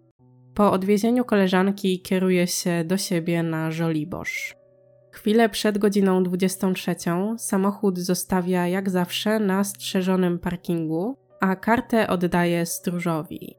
Po 0.53 0.71
odwiezieniu 0.71 1.25
koleżanki 1.25 2.01
kieruje 2.01 2.47
się 2.47 2.83
do 2.83 2.97
siebie 2.97 3.43
na 3.43 3.71
Żoliborz. 3.71 4.55
Chwilę 5.11 5.49
przed 5.49 5.77
godziną 5.77 6.23
23 6.23 6.95
samochód 7.37 7.97
zostawia 7.97 8.67
jak 8.67 8.89
zawsze 8.89 9.39
na 9.39 9.63
strzeżonym 9.63 10.39
parkingu, 10.39 11.17
a 11.41 11.55
kartę 11.55 12.07
oddaje 12.07 12.65
stróżowi. 12.65 13.55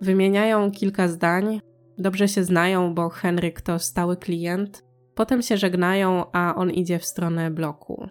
Wymieniają 0.00 0.70
kilka 0.70 1.08
zdań, 1.08 1.60
dobrze 1.98 2.28
się 2.28 2.44
znają, 2.44 2.94
bo 2.94 3.08
Henryk 3.08 3.60
to 3.60 3.78
stały 3.78 4.16
klient, 4.16 4.84
potem 5.14 5.42
się 5.42 5.56
żegnają, 5.56 6.24
a 6.32 6.54
on 6.54 6.70
idzie 6.70 6.98
w 6.98 7.04
stronę 7.04 7.50
bloku. 7.50 8.08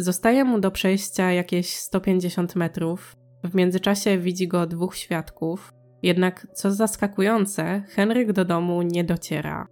Zostaje 0.00 0.44
mu 0.44 0.60
do 0.60 0.70
przejścia 0.70 1.32
jakieś 1.32 1.76
150 1.76 2.56
metrów. 2.56 3.16
W 3.44 3.54
międzyczasie 3.54 4.18
widzi 4.18 4.48
go 4.48 4.66
dwóch 4.66 4.96
świadków, 4.96 5.72
jednak 6.02 6.46
co 6.54 6.72
zaskakujące, 6.72 7.82
Henryk 7.88 8.32
do 8.32 8.44
domu 8.44 8.82
nie 8.82 9.04
dociera. 9.04 9.66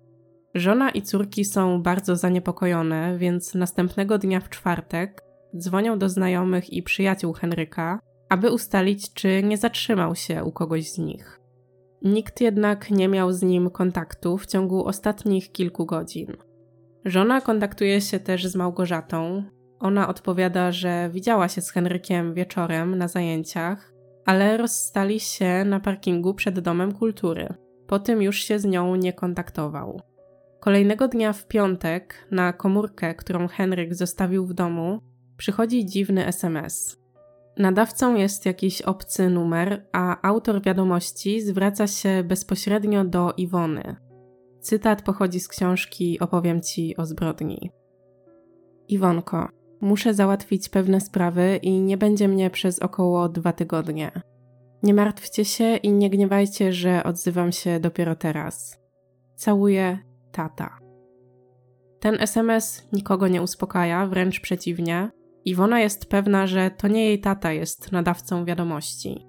Żona 0.54 0.90
i 0.90 1.02
córki 1.02 1.44
są 1.44 1.82
bardzo 1.82 2.16
zaniepokojone, 2.16 3.18
więc 3.18 3.54
następnego 3.54 4.18
dnia 4.18 4.40
w 4.40 4.48
czwartek 4.48 5.22
dzwonią 5.56 5.98
do 5.98 6.08
znajomych 6.08 6.72
i 6.72 6.82
przyjaciół 6.82 7.32
Henryka, 7.32 8.00
aby 8.28 8.50
ustalić, 8.50 9.14
czy 9.14 9.42
nie 9.42 9.56
zatrzymał 9.56 10.14
się 10.14 10.44
u 10.44 10.52
kogoś 10.52 10.90
z 10.92 10.98
nich. 10.98 11.40
Nikt 12.02 12.40
jednak 12.40 12.90
nie 12.90 13.08
miał 13.08 13.32
z 13.32 13.42
nim 13.42 13.70
kontaktu 13.70 14.38
w 14.38 14.46
ciągu 14.46 14.84
ostatnich 14.84 15.52
kilku 15.52 15.86
godzin. 15.86 16.36
Żona 17.04 17.40
kontaktuje 17.40 18.00
się 18.00 18.20
też 18.20 18.46
z 18.46 18.56
Małgorzatą. 18.56 19.44
Ona 19.80 20.08
odpowiada, 20.08 20.72
że 20.72 21.10
widziała 21.12 21.48
się 21.48 21.60
z 21.60 21.70
Henrykiem 21.70 22.34
wieczorem 22.34 22.98
na 22.98 23.08
zajęciach, 23.08 23.92
ale 24.24 24.56
rozstali 24.56 25.20
się 25.20 25.64
na 25.64 25.80
parkingu 25.80 26.34
przed 26.34 26.60
domem 26.60 26.92
kultury. 26.92 27.48
Po 27.86 27.98
tym 27.98 28.22
już 28.22 28.36
się 28.36 28.58
z 28.58 28.64
nią 28.64 28.94
nie 28.94 29.12
kontaktował. 29.12 30.00
Kolejnego 30.60 31.08
dnia 31.08 31.32
w 31.32 31.46
piątek 31.46 32.28
na 32.30 32.52
komórkę, 32.52 33.14
którą 33.14 33.48
Henryk 33.48 33.94
zostawił 33.94 34.46
w 34.46 34.54
domu, 34.54 35.00
przychodzi 35.36 35.86
dziwny 35.86 36.26
SMS. 36.26 37.06
Nadawcą 37.58 38.14
jest 38.14 38.46
jakiś 38.46 38.82
obcy 38.82 39.30
numer, 39.30 39.86
a 39.92 40.28
autor 40.28 40.62
wiadomości 40.62 41.40
zwraca 41.40 41.86
się 41.86 42.24
bezpośrednio 42.24 43.04
do 43.04 43.32
Iwony. 43.36 43.96
Cytat 44.60 45.02
pochodzi 45.02 45.40
z 45.40 45.48
książki 45.48 46.20
Opowiem 46.20 46.60
ci 46.60 46.96
o 46.96 47.06
zbrodni. 47.06 47.70
Iwonko, 48.88 49.48
muszę 49.86 50.14
załatwić 50.14 50.68
pewne 50.68 51.00
sprawy 51.00 51.58
i 51.62 51.80
nie 51.80 51.96
będzie 51.96 52.28
mnie 52.28 52.50
przez 52.50 52.78
około 52.78 53.28
dwa 53.28 53.52
tygodnie. 53.52 54.10
Nie 54.82 54.94
martwcie 54.94 55.44
się 55.44 55.76
i 55.76 55.92
nie 55.92 56.10
gniewajcie, 56.10 56.72
że 56.72 57.04
odzywam 57.04 57.52
się 57.52 57.80
dopiero 57.80 58.16
teraz. 58.16 58.80
Całuję 59.36 59.98
tata. 60.32 60.78
Ten 62.00 62.16
SMS 62.20 62.88
nikogo 62.92 63.28
nie 63.28 63.42
uspokaja, 63.42 64.06
wręcz 64.06 64.40
przeciwnie. 64.40 65.10
Iwona 65.44 65.80
jest 65.80 66.06
pewna, 66.06 66.46
że 66.46 66.70
to 66.70 66.88
nie 66.88 67.04
jej 67.04 67.20
tata 67.20 67.52
jest 67.52 67.92
nadawcą 67.92 68.44
wiadomości. 68.44 69.26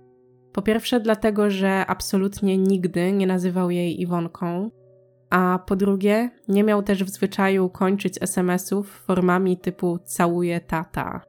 Po 0.54 0.62
pierwsze, 0.62 1.00
dlatego, 1.00 1.52
że 1.52 1.86
absolutnie 1.86 2.58
nigdy 2.58 3.12
nie 3.12 3.28
nazywał 3.28 3.72
jej 3.72 4.02
Iwonką, 4.02 4.72
a 5.30 5.60
po 5.66 5.76
drugie, 5.76 6.30
nie 6.48 6.64
miał 6.64 6.84
też 6.84 7.04
w 7.04 7.10
zwyczaju 7.10 7.70
kończyć 7.70 8.18
SMS-ów 8.22 8.90
formami 8.90 9.58
typu 9.58 10.00
całuje 10.06 10.60
tata. 10.60 11.22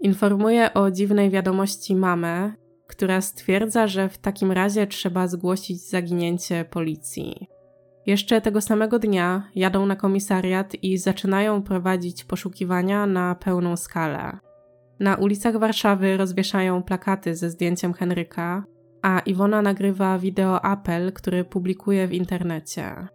Informuje 0.00 0.74
o 0.74 0.90
dziwnej 0.90 1.30
wiadomości 1.30 1.96
mamę, 1.96 2.52
która 2.86 3.20
stwierdza, 3.20 3.86
że 3.86 4.08
w 4.08 4.18
takim 4.18 4.52
razie 4.52 4.86
trzeba 4.86 5.28
zgłosić 5.28 5.88
zaginięcie 5.88 6.64
policji. 6.64 7.48
Jeszcze 8.06 8.40
tego 8.40 8.60
samego 8.60 8.98
dnia 8.98 9.50
jadą 9.54 9.86
na 9.86 9.96
komisariat 9.96 10.74
i 10.82 10.98
zaczynają 10.98 11.62
prowadzić 11.62 12.24
poszukiwania 12.24 13.06
na 13.06 13.34
pełną 13.34 13.76
skalę. 13.76 14.38
Na 15.00 15.16
ulicach 15.16 15.56
Warszawy 15.56 16.16
rozwieszają 16.16 16.82
plakaty 16.82 17.34
ze 17.34 17.50
zdjęciem 17.50 17.92
Henryka, 17.92 18.64
a 19.02 19.20
Iwona 19.20 19.62
nagrywa 19.62 20.18
wideo 20.18 20.64
apel, 20.64 21.12
który 21.12 21.44
publikuje 21.44 22.08
w 22.08 22.12
internecie. 22.12 23.08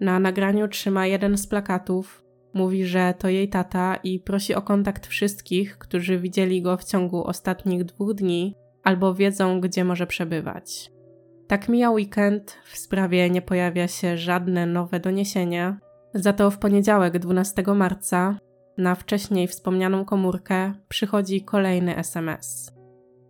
Na 0.00 0.18
nagraniu 0.18 0.68
trzyma 0.68 1.06
jeden 1.06 1.38
z 1.38 1.46
plakatów, 1.46 2.24
mówi, 2.54 2.84
że 2.84 3.14
to 3.18 3.28
jej 3.28 3.48
tata 3.48 3.96
i 3.96 4.20
prosi 4.20 4.54
o 4.54 4.62
kontakt 4.62 5.06
wszystkich, 5.06 5.78
którzy 5.78 6.18
widzieli 6.18 6.62
go 6.62 6.76
w 6.76 6.84
ciągu 6.84 7.24
ostatnich 7.24 7.84
dwóch 7.84 8.14
dni 8.14 8.54
albo 8.82 9.14
wiedzą, 9.14 9.60
gdzie 9.60 9.84
może 9.84 10.06
przebywać. 10.06 10.92
Tak 11.46 11.68
mija 11.68 11.90
weekend, 11.90 12.58
w 12.64 12.78
sprawie 12.78 13.30
nie 13.30 13.42
pojawia 13.42 13.88
się 13.88 14.16
żadne 14.16 14.66
nowe 14.66 15.00
doniesienia. 15.00 15.78
Za 16.14 16.32
to 16.32 16.50
w 16.50 16.58
poniedziałek 16.58 17.18
12 17.18 17.62
marca 17.74 18.38
na 18.78 18.94
wcześniej 18.94 19.48
wspomnianą 19.48 20.04
komórkę 20.04 20.72
przychodzi 20.88 21.44
kolejny 21.44 21.96
SMS. 21.96 22.72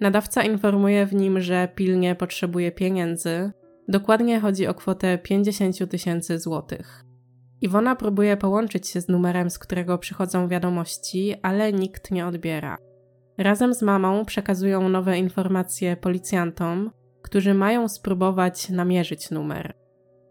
Nadawca 0.00 0.42
informuje 0.42 1.06
w 1.06 1.14
nim, 1.14 1.40
że 1.40 1.68
pilnie 1.74 2.14
potrzebuje 2.14 2.72
pieniędzy. 2.72 3.52
Dokładnie 3.90 4.40
chodzi 4.40 4.66
o 4.66 4.74
kwotę 4.74 5.18
50 5.18 5.90
tysięcy 5.90 6.38
złotych. 6.38 7.04
Iwona 7.60 7.96
próbuje 7.96 8.36
połączyć 8.36 8.88
się 8.88 9.00
z 9.00 9.08
numerem, 9.08 9.50
z 9.50 9.58
którego 9.58 9.98
przychodzą 9.98 10.48
wiadomości, 10.48 11.34
ale 11.42 11.72
nikt 11.72 12.10
nie 12.10 12.26
odbiera. 12.26 12.76
Razem 13.38 13.74
z 13.74 13.82
mamą 13.82 14.24
przekazują 14.24 14.88
nowe 14.88 15.18
informacje 15.18 15.96
policjantom, 15.96 16.90
którzy 17.22 17.54
mają 17.54 17.88
spróbować 17.88 18.68
namierzyć 18.68 19.30
numer. 19.30 19.74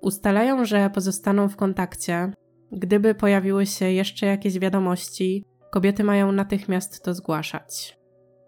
Ustalają, 0.02 0.65
że 0.65 0.90
pozostaną 0.90 1.49
w 1.49 1.56
kontakcie. 1.56 2.34
Gdyby 2.72 3.15
pojawiły 3.15 3.65
się 3.65 3.91
jeszcze 3.91 4.26
jakieś 4.26 4.60
wiadomości, 4.60 5.45
kobiety 5.72 6.03
mają 6.03 6.31
natychmiast 6.31 7.03
to 7.03 7.14
zgłaszać. 7.14 7.98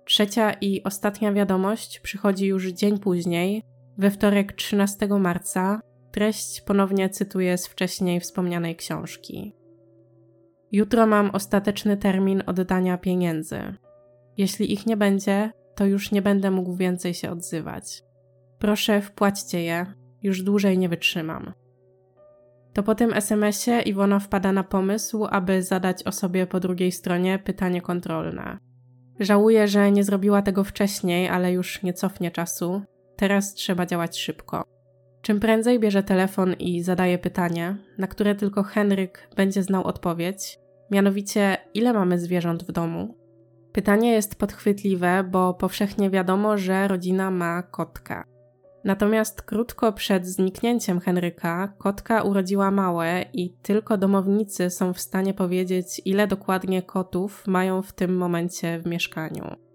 Trzecia 0.06 0.54
i 0.54 0.84
ostatnia 0.84 1.34
wiadomość 1.34 2.00
przychodzi 2.00 2.46
już 2.46 2.68
dzień 2.68 3.00
później, 3.00 3.71
we 4.02 4.12
wtorek 4.12 4.54
13 4.54 5.08
marca, 5.08 5.82
Treść 6.12 6.62
ponownie 6.62 7.10
cytuję 7.10 7.58
z 7.58 7.68
wcześniej 7.68 8.20
wspomnianej 8.20 8.76
książki. 8.76 9.56
Jutro 10.72 11.08
mam 11.08 11.30
ostateczny 11.30 11.98
termin 11.98 12.44
oddania 12.46 12.98
pieniędzy. 12.98 13.60
Jeśli 14.38 14.74
ich 14.74 14.86
nie 14.86 14.98
będzie, 14.98 15.52
to 15.76 15.86
już 15.86 16.12
nie 16.12 16.22
będę 16.22 16.52
mógł 16.52 16.76
więcej 16.76 17.14
się 17.14 17.32
odzywać. 17.32 18.04
Proszę, 18.60 19.02
wpłaćcie 19.02 19.64
je, 19.64 19.86
już 20.24 20.44
dłużej 20.44 20.78
nie 20.78 20.90
wytrzymam. 20.90 21.54
To 22.74 22.84
po 22.84 22.96
tym 22.96 23.14
SMS-ie 23.14 23.82
Iwona 23.82 24.20
wpada 24.20 24.52
na 24.52 24.64
pomysł, 24.64 25.26
aby 25.30 25.64
zadać 25.64 26.04
osobie 26.04 26.48
po 26.48 26.60
drugiej 26.60 26.92
stronie 26.92 27.40
pytanie 27.40 27.82
kontrolne. 27.82 28.58
Żałuję, 29.20 29.68
że 29.68 29.92
nie 29.92 30.04
zrobiła 30.04 30.42
tego 30.42 30.64
wcześniej, 30.64 31.30
ale 31.30 31.54
już 31.54 31.84
nie 31.84 31.94
cofnie 31.94 32.32
czasu. 32.32 32.82
Teraz 33.22 33.54
trzeba 33.54 33.86
działać 33.86 34.20
szybko. 34.20 34.64
Czym 35.22 35.40
prędzej 35.40 35.80
bierze 35.80 36.04
telefon 36.04 36.54
i 36.54 36.84
zadaje 36.84 37.18
pytanie, 37.18 37.78
na 37.98 38.08
które 38.08 38.36
tylko 38.36 38.64
Henryk 38.64 39.30
będzie 39.36 39.64
znał 39.64 39.84
odpowiedź, 39.84 40.60
mianowicie 40.92 41.58
ile 41.74 41.94
mamy 41.94 42.20
zwierząt 42.20 42.64
w 42.64 42.72
domu. 42.72 43.16
Pytanie 43.72 44.12
jest 44.12 44.36
podchwytliwe, 44.36 45.24
bo 45.32 45.54
powszechnie 45.54 46.10
wiadomo, 46.10 46.58
że 46.58 46.88
rodzina 46.88 47.32
ma 47.32 47.64
kotka. 47.64 48.24
Natomiast 48.84 49.42
krótko 49.42 49.94
przed 49.94 50.28
zniknięciem 50.28 51.00
Henryka 51.00 51.74
kotka 51.78 52.22
urodziła 52.22 52.72
małe 52.72 53.26
i 53.34 53.54
tylko 53.62 53.98
domownicy 53.98 54.70
są 54.70 54.94
w 54.94 55.02
stanie 55.02 55.34
powiedzieć, 55.34 56.02
ile 56.06 56.28
dokładnie 56.28 56.82
kotów 56.82 57.44
mają 57.48 57.82
w 57.82 57.94
tym 57.94 58.18
momencie 58.18 58.80
w 58.80 58.86
mieszkaniu. 58.86 59.71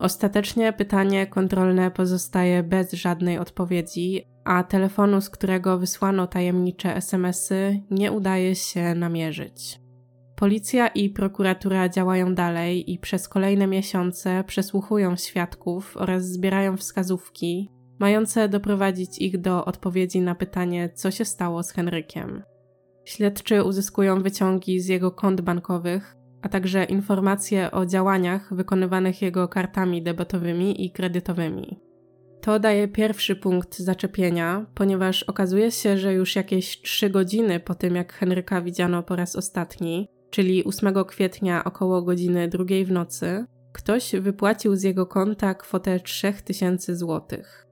Ostatecznie 0.00 0.72
pytanie 0.72 1.26
kontrolne 1.26 1.90
pozostaje 1.90 2.62
bez 2.62 2.92
żadnej 2.92 3.38
odpowiedzi, 3.38 4.24
a 4.44 4.64
telefonu, 4.64 5.20
z 5.20 5.30
którego 5.30 5.78
wysłano 5.78 6.26
tajemnicze 6.26 6.96
SMSy, 6.96 7.80
nie 7.90 8.12
udaje 8.12 8.54
się 8.54 8.94
namierzyć. 8.94 9.80
Policja 10.36 10.88
i 10.88 11.10
prokuratura 11.10 11.88
działają 11.88 12.34
dalej 12.34 12.92
i 12.92 12.98
przez 12.98 13.28
kolejne 13.28 13.66
miesiące 13.66 14.44
przesłuchują 14.46 15.16
świadków 15.16 15.96
oraz 15.96 16.24
zbierają 16.24 16.76
wskazówki, 16.76 17.70
mające 17.98 18.48
doprowadzić 18.48 19.18
ich 19.18 19.40
do 19.40 19.64
odpowiedzi 19.64 20.20
na 20.20 20.34
pytanie, 20.34 20.90
co 20.94 21.10
się 21.10 21.24
stało 21.24 21.62
z 21.62 21.70
Henrykiem. 21.70 22.42
Śledczy 23.04 23.64
uzyskują 23.64 24.22
wyciągi 24.22 24.80
z 24.80 24.86
jego 24.86 25.10
kont 25.10 25.40
bankowych, 25.40 26.16
a 26.42 26.48
także 26.48 26.84
informacje 26.84 27.70
o 27.70 27.86
działaniach 27.86 28.54
wykonywanych 28.54 29.22
jego 29.22 29.48
kartami 29.48 30.02
debetowymi 30.02 30.84
i 30.86 30.90
kredytowymi. 30.90 31.80
To 32.40 32.58
daje 32.58 32.88
pierwszy 32.88 33.36
punkt 33.36 33.78
zaczepienia, 33.78 34.66
ponieważ 34.74 35.22
okazuje 35.22 35.70
się, 35.70 35.98
że 35.98 36.14
już 36.14 36.36
jakieś 36.36 36.82
3 36.82 37.10
godziny 37.10 37.60
po 37.60 37.74
tym, 37.74 37.96
jak 37.96 38.12
Henryka 38.12 38.62
widziano 38.62 39.02
po 39.02 39.16
raz 39.16 39.36
ostatni, 39.36 40.08
czyli 40.30 40.64
8 40.64 40.94
kwietnia 41.04 41.64
około 41.64 42.02
godziny 42.02 42.48
drugiej 42.48 42.84
w 42.84 42.92
nocy, 42.92 43.44
ktoś 43.72 44.12
wypłacił 44.12 44.76
z 44.76 44.82
jego 44.82 45.06
konta 45.06 45.54
kwotę 45.54 46.00
3000 46.00 46.96
złotych. 46.96 47.66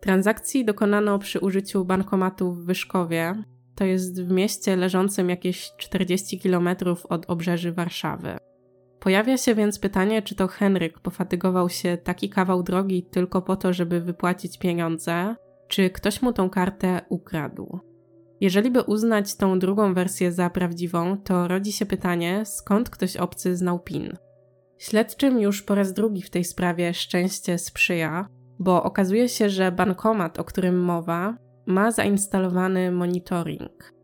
Transakcji 0.00 0.64
dokonano 0.64 1.18
przy 1.18 1.40
użyciu 1.40 1.84
bankomatu 1.84 2.52
w 2.52 2.64
Wyszkowie, 2.64 3.42
to 3.76 3.84
jest 3.84 4.22
w 4.22 4.30
mieście 4.30 4.76
leżącym 4.76 5.30
jakieś 5.30 5.72
40 5.76 6.40
km 6.40 6.68
od 7.08 7.30
obrzeży 7.30 7.72
Warszawy. 7.72 8.36
Pojawia 9.00 9.36
się 9.36 9.54
więc 9.54 9.78
pytanie, 9.78 10.22
czy 10.22 10.34
to 10.34 10.46
Henryk 10.46 10.98
pofatygował 10.98 11.68
się 11.68 11.96
taki 11.96 12.28
kawał 12.28 12.62
drogi 12.62 13.02
tylko 13.02 13.42
po 13.42 13.56
to, 13.56 13.72
żeby 13.72 14.00
wypłacić 14.00 14.58
pieniądze, 14.58 15.36
czy 15.68 15.90
ktoś 15.90 16.22
mu 16.22 16.32
tą 16.32 16.50
kartę 16.50 17.00
ukradł. 17.08 17.80
Jeżeli 18.40 18.70
by 18.70 18.82
uznać 18.82 19.34
tą 19.34 19.58
drugą 19.58 19.94
wersję 19.94 20.32
za 20.32 20.50
prawdziwą, 20.50 21.16
to 21.16 21.48
rodzi 21.48 21.72
się 21.72 21.86
pytanie, 21.86 22.42
skąd 22.44 22.90
ktoś 22.90 23.16
obcy 23.16 23.56
znał 23.56 23.78
PIN. 23.78 24.16
Śledczym 24.78 25.40
już 25.40 25.62
po 25.62 25.74
raz 25.74 25.92
drugi 25.92 26.22
w 26.22 26.30
tej 26.30 26.44
sprawie 26.44 26.94
szczęście 26.94 27.58
sprzyja, 27.58 28.28
bo 28.58 28.82
okazuje 28.82 29.28
się, 29.28 29.48
że 29.48 29.72
bankomat, 29.72 30.38
o 30.38 30.44
którym 30.44 30.80
mowa, 30.80 31.36
ma 31.66 31.90
zainstalowany 31.90 32.90
monitoring. 32.90 33.94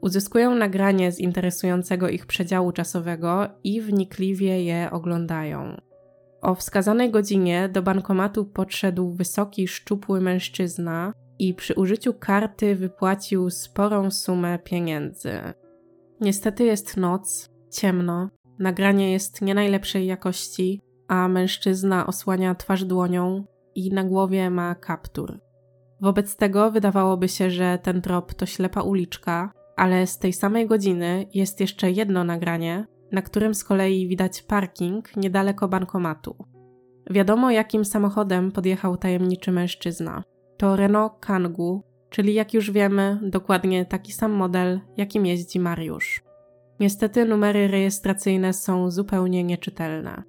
Uzyskują 0.00 0.54
nagranie 0.54 1.12
z 1.12 1.18
interesującego 1.18 2.08
ich 2.08 2.26
przedziału 2.26 2.72
czasowego 2.72 3.48
i 3.64 3.80
wnikliwie 3.80 4.64
je 4.64 4.88
oglądają. 4.92 5.80
O 6.42 6.54
wskazanej 6.54 7.10
godzinie 7.10 7.68
do 7.68 7.82
bankomatu 7.82 8.44
podszedł 8.44 9.12
wysoki, 9.12 9.68
szczupły 9.68 10.20
mężczyzna 10.20 11.12
i 11.38 11.54
przy 11.54 11.74
użyciu 11.74 12.14
karty 12.14 12.76
wypłacił 12.76 13.50
sporą 13.50 14.10
sumę 14.10 14.58
pieniędzy. 14.58 15.32
Niestety 16.20 16.64
jest 16.64 16.96
noc, 16.96 17.50
ciemno, 17.72 18.30
nagranie 18.58 19.12
jest 19.12 19.42
nie 19.42 19.54
najlepszej 19.54 20.06
jakości, 20.06 20.80
a 21.08 21.28
mężczyzna 21.28 22.06
osłania 22.06 22.54
twarz 22.54 22.84
dłonią 22.84 23.44
i 23.74 23.92
na 23.92 24.04
głowie 24.04 24.50
ma 24.50 24.74
kaptur. 24.74 25.45
Wobec 26.00 26.36
tego 26.36 26.70
wydawałoby 26.70 27.28
się, 27.28 27.50
że 27.50 27.78
ten 27.82 28.02
trop 28.02 28.34
to 28.34 28.46
ślepa 28.46 28.82
uliczka, 28.82 29.52
ale 29.76 30.06
z 30.06 30.18
tej 30.18 30.32
samej 30.32 30.66
godziny 30.66 31.26
jest 31.34 31.60
jeszcze 31.60 31.90
jedno 31.90 32.24
nagranie, 32.24 32.86
na 33.12 33.22
którym 33.22 33.54
z 33.54 33.64
kolei 33.64 34.08
widać 34.08 34.42
parking 34.42 35.16
niedaleko 35.16 35.68
bankomatu. 35.68 36.36
Wiadomo, 37.10 37.50
jakim 37.50 37.84
samochodem 37.84 38.52
podjechał 38.52 38.96
tajemniczy 38.96 39.52
mężczyzna. 39.52 40.22
To 40.56 40.76
Renault 40.76 41.12
Kangoo, 41.20 41.82
czyli 42.10 42.34
jak 42.34 42.54
już 42.54 42.70
wiemy, 42.70 43.20
dokładnie 43.22 43.84
taki 43.84 44.12
sam 44.12 44.32
model, 44.32 44.80
jakim 44.96 45.26
jeździ 45.26 45.60
Mariusz. 45.60 46.22
Niestety 46.80 47.24
numery 47.24 47.68
rejestracyjne 47.68 48.52
są 48.52 48.90
zupełnie 48.90 49.44
nieczytelne. 49.44 50.22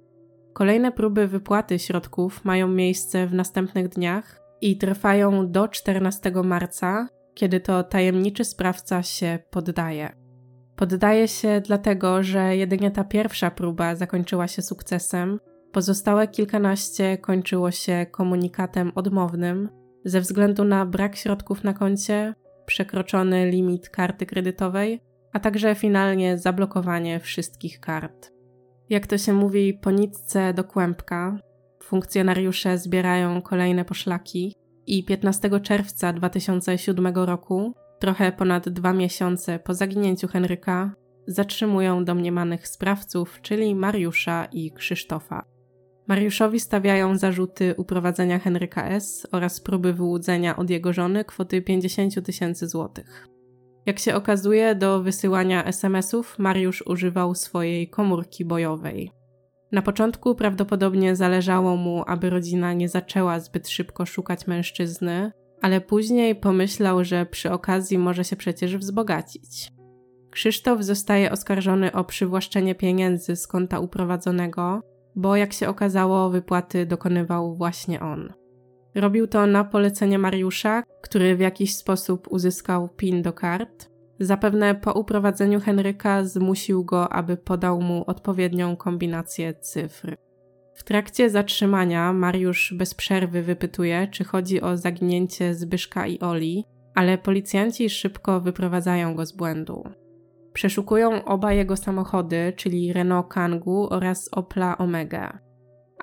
Kolejne 0.52 0.92
próby 0.92 1.26
wypłaty 1.26 1.78
środków 1.78 2.44
mają 2.44 2.68
miejsce 2.68 3.26
w 3.26 3.34
następnych 3.34 3.88
dniach 3.88 4.37
i 4.60 4.76
trwają 4.78 5.50
do 5.50 5.68
14 5.68 6.32
marca, 6.44 7.08
kiedy 7.34 7.60
to 7.60 7.82
tajemniczy 7.82 8.44
sprawca 8.44 9.02
się 9.02 9.38
poddaje. 9.50 10.12
Poddaje 10.76 11.28
się 11.28 11.60
dlatego, 11.60 12.22
że 12.22 12.56
jedynie 12.56 12.90
ta 12.90 13.04
pierwsza 13.04 13.50
próba 13.50 13.94
zakończyła 13.94 14.48
się 14.48 14.62
sukcesem, 14.62 15.40
pozostałe 15.72 16.28
kilkanaście 16.28 17.18
kończyło 17.18 17.70
się 17.70 18.06
komunikatem 18.10 18.92
odmownym 18.94 19.68
ze 20.04 20.20
względu 20.20 20.64
na 20.64 20.86
brak 20.86 21.16
środków 21.16 21.64
na 21.64 21.72
koncie, 21.72 22.34
przekroczony 22.66 23.50
limit 23.50 23.88
karty 23.88 24.26
kredytowej, 24.26 25.00
a 25.32 25.40
także 25.40 25.74
finalnie 25.74 26.38
zablokowanie 26.38 27.20
wszystkich 27.20 27.80
kart. 27.80 28.32
Jak 28.88 29.06
to 29.06 29.18
się 29.18 29.32
mówi, 29.32 29.74
po 29.74 29.90
nitce 29.90 30.54
do 30.54 30.64
kłębka, 30.64 31.38
funkcjonariusze 31.88 32.78
zbierają 32.78 33.42
kolejne 33.42 33.84
poszlaki 33.84 34.54
i 34.86 35.04
15 35.04 35.60
czerwca 35.60 36.12
2007 36.12 37.14
roku, 37.14 37.74
trochę 37.98 38.32
ponad 38.32 38.68
dwa 38.68 38.92
miesiące 38.92 39.58
po 39.58 39.74
zaginięciu 39.74 40.28
Henryka, 40.28 40.94
zatrzymują 41.26 42.04
domniemanych 42.04 42.68
sprawców, 42.68 43.38
czyli 43.42 43.74
Mariusza 43.74 44.44
i 44.52 44.72
Krzysztofa. 44.72 45.44
Mariuszowi 46.08 46.60
stawiają 46.60 47.18
zarzuty 47.18 47.74
uprowadzenia 47.76 48.38
Henryka 48.38 48.88
S. 48.88 49.26
oraz 49.32 49.60
próby 49.60 49.92
wyłudzenia 49.92 50.56
od 50.56 50.70
jego 50.70 50.92
żony 50.92 51.24
kwoty 51.24 51.62
50 51.62 52.24
tysięcy 52.24 52.68
złotych. 52.68 53.26
Jak 53.86 53.98
się 53.98 54.14
okazuje, 54.14 54.74
do 54.74 55.02
wysyłania 55.02 55.64
SMS-ów 55.64 56.38
Mariusz 56.38 56.82
używał 56.86 57.34
swojej 57.34 57.88
komórki 57.88 58.44
bojowej. 58.44 59.17
Na 59.72 59.82
początku 59.82 60.34
prawdopodobnie 60.34 61.16
zależało 61.16 61.76
mu, 61.76 62.04
aby 62.06 62.30
rodzina 62.30 62.72
nie 62.72 62.88
zaczęła 62.88 63.40
zbyt 63.40 63.68
szybko 63.68 64.06
szukać 64.06 64.46
mężczyzny, 64.46 65.32
ale 65.62 65.80
później 65.80 66.36
pomyślał, 66.36 67.04
że 67.04 67.26
przy 67.26 67.50
okazji 67.50 67.98
może 67.98 68.24
się 68.24 68.36
przecież 68.36 68.76
wzbogacić. 68.76 69.72
Krzysztof 70.30 70.82
zostaje 70.82 71.32
oskarżony 71.32 71.92
o 71.92 72.04
przywłaszczenie 72.04 72.74
pieniędzy 72.74 73.36
z 73.36 73.46
konta 73.46 73.80
uprowadzonego, 73.80 74.80
bo 75.16 75.36
jak 75.36 75.52
się 75.52 75.68
okazało, 75.68 76.30
wypłaty 76.30 76.86
dokonywał 76.86 77.56
właśnie 77.56 78.00
on. 78.00 78.32
Robił 78.94 79.26
to 79.26 79.46
na 79.46 79.64
polecenie 79.64 80.18
Mariusza, 80.18 80.82
który 81.02 81.36
w 81.36 81.40
jakiś 81.40 81.76
sposób 81.76 82.28
uzyskał 82.30 82.88
PIN 82.88 83.22
do 83.22 83.32
kart. 83.32 83.87
Zapewne 84.20 84.74
po 84.74 84.92
uprowadzeniu 84.92 85.60
Henryka 85.60 86.24
zmusił 86.24 86.84
go, 86.84 87.12
aby 87.12 87.36
podał 87.36 87.80
mu 87.80 88.04
odpowiednią 88.06 88.76
kombinację 88.76 89.54
cyfr. 89.54 90.16
W 90.74 90.84
trakcie 90.84 91.30
zatrzymania 91.30 92.12
Mariusz 92.12 92.74
bez 92.76 92.94
przerwy 92.94 93.42
wypytuje, 93.42 94.08
czy 94.10 94.24
chodzi 94.24 94.60
o 94.60 94.76
zaginięcie 94.76 95.54
Zbyszka 95.54 96.06
i 96.06 96.20
Oli, 96.20 96.64
ale 96.94 97.18
policjanci 97.18 97.90
szybko 97.90 98.40
wyprowadzają 98.40 99.14
go 99.14 99.26
z 99.26 99.32
błędu. 99.32 99.84
Przeszukują 100.52 101.24
oba 101.24 101.52
jego 101.52 101.76
samochody, 101.76 102.52
czyli 102.56 102.92
Renault 102.92 103.28
Kangoo 103.28 103.88
oraz 103.88 104.28
Opla 104.32 104.78
Omega. 104.78 105.38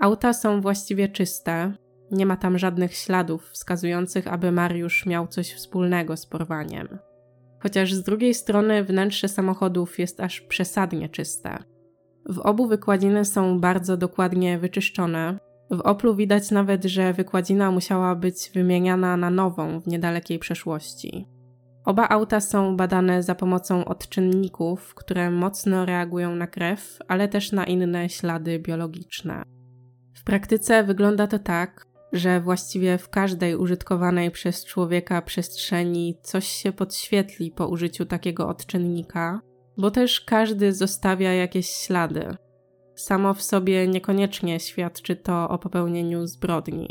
Auta 0.01 0.33
są 0.33 0.61
właściwie 0.61 1.09
czyste, 1.09 1.73
Nie 2.11 2.25
ma 2.25 2.37
tam 2.37 2.57
żadnych 2.57 2.93
śladów 2.93 3.49
wskazujących, 3.49 4.27
aby 4.27 4.51
Mariusz 4.51 5.05
miał 5.05 5.27
coś 5.27 5.53
wspólnego 5.53 6.17
z 6.17 6.25
porwaniem. 6.25 6.99
Chociaż 7.65 7.93
z 7.93 8.03
drugiej 8.03 8.33
strony 8.33 8.83
wnętrze 8.83 9.27
samochodów 9.27 9.99
jest 9.99 10.19
aż 10.21 10.41
przesadnie 10.41 11.09
czyste. 11.09 11.63
W 12.29 12.39
obu 12.39 12.67
wykładziny 12.67 13.25
są 13.25 13.59
bardzo 13.59 13.97
dokładnie 13.97 14.59
wyczyszczone. 14.59 15.37
W 15.71 15.79
Oplu 15.79 16.15
widać 16.15 16.51
nawet, 16.51 16.83
że 16.83 17.13
wykładzina 17.13 17.71
musiała 17.71 18.15
być 18.15 18.51
wymieniana 18.53 19.17
na 19.17 19.29
nową 19.29 19.79
w 19.79 19.87
niedalekiej 19.87 20.39
przeszłości. 20.39 21.27
Oba 21.85 22.09
auta 22.09 22.39
są 22.39 22.77
badane 22.77 23.23
za 23.23 23.35
pomocą 23.35 23.85
odczynników, 23.85 24.95
które 24.95 25.31
mocno 25.31 25.85
reagują 25.85 26.35
na 26.35 26.47
krew, 26.47 26.99
ale 27.07 27.27
też 27.27 27.51
na 27.51 27.65
inne 27.65 28.09
ślady 28.09 28.59
biologiczne. 28.59 29.43
W 30.13 30.23
praktyce 30.23 30.83
wygląda 30.83 31.27
to 31.27 31.39
tak, 31.39 31.85
że 32.14 32.41
właściwie 32.41 32.98
w 32.98 33.10
każdej 33.10 33.56
użytkowanej 33.56 34.32
przez 34.32 34.65
człowieka 34.65 35.22
przestrzeni 35.22 36.18
coś 36.22 36.48
się 36.48 36.72
podświetli 36.72 37.52
po 37.52 37.68
użyciu 37.68 38.06
takiego 38.06 38.48
odczynnika, 38.48 39.41
bo 39.77 39.91
też 39.91 40.22
każdy 40.22 40.73
zostawia 40.73 41.34
jakieś 41.34 41.69
ślady. 41.69 42.36
Samo 42.95 43.34
w 43.34 43.41
sobie 43.41 43.88
niekoniecznie 43.88 44.60
świadczy 44.60 45.15
to 45.15 45.49
o 45.49 45.57
popełnieniu 45.57 46.27
zbrodni. 46.27 46.90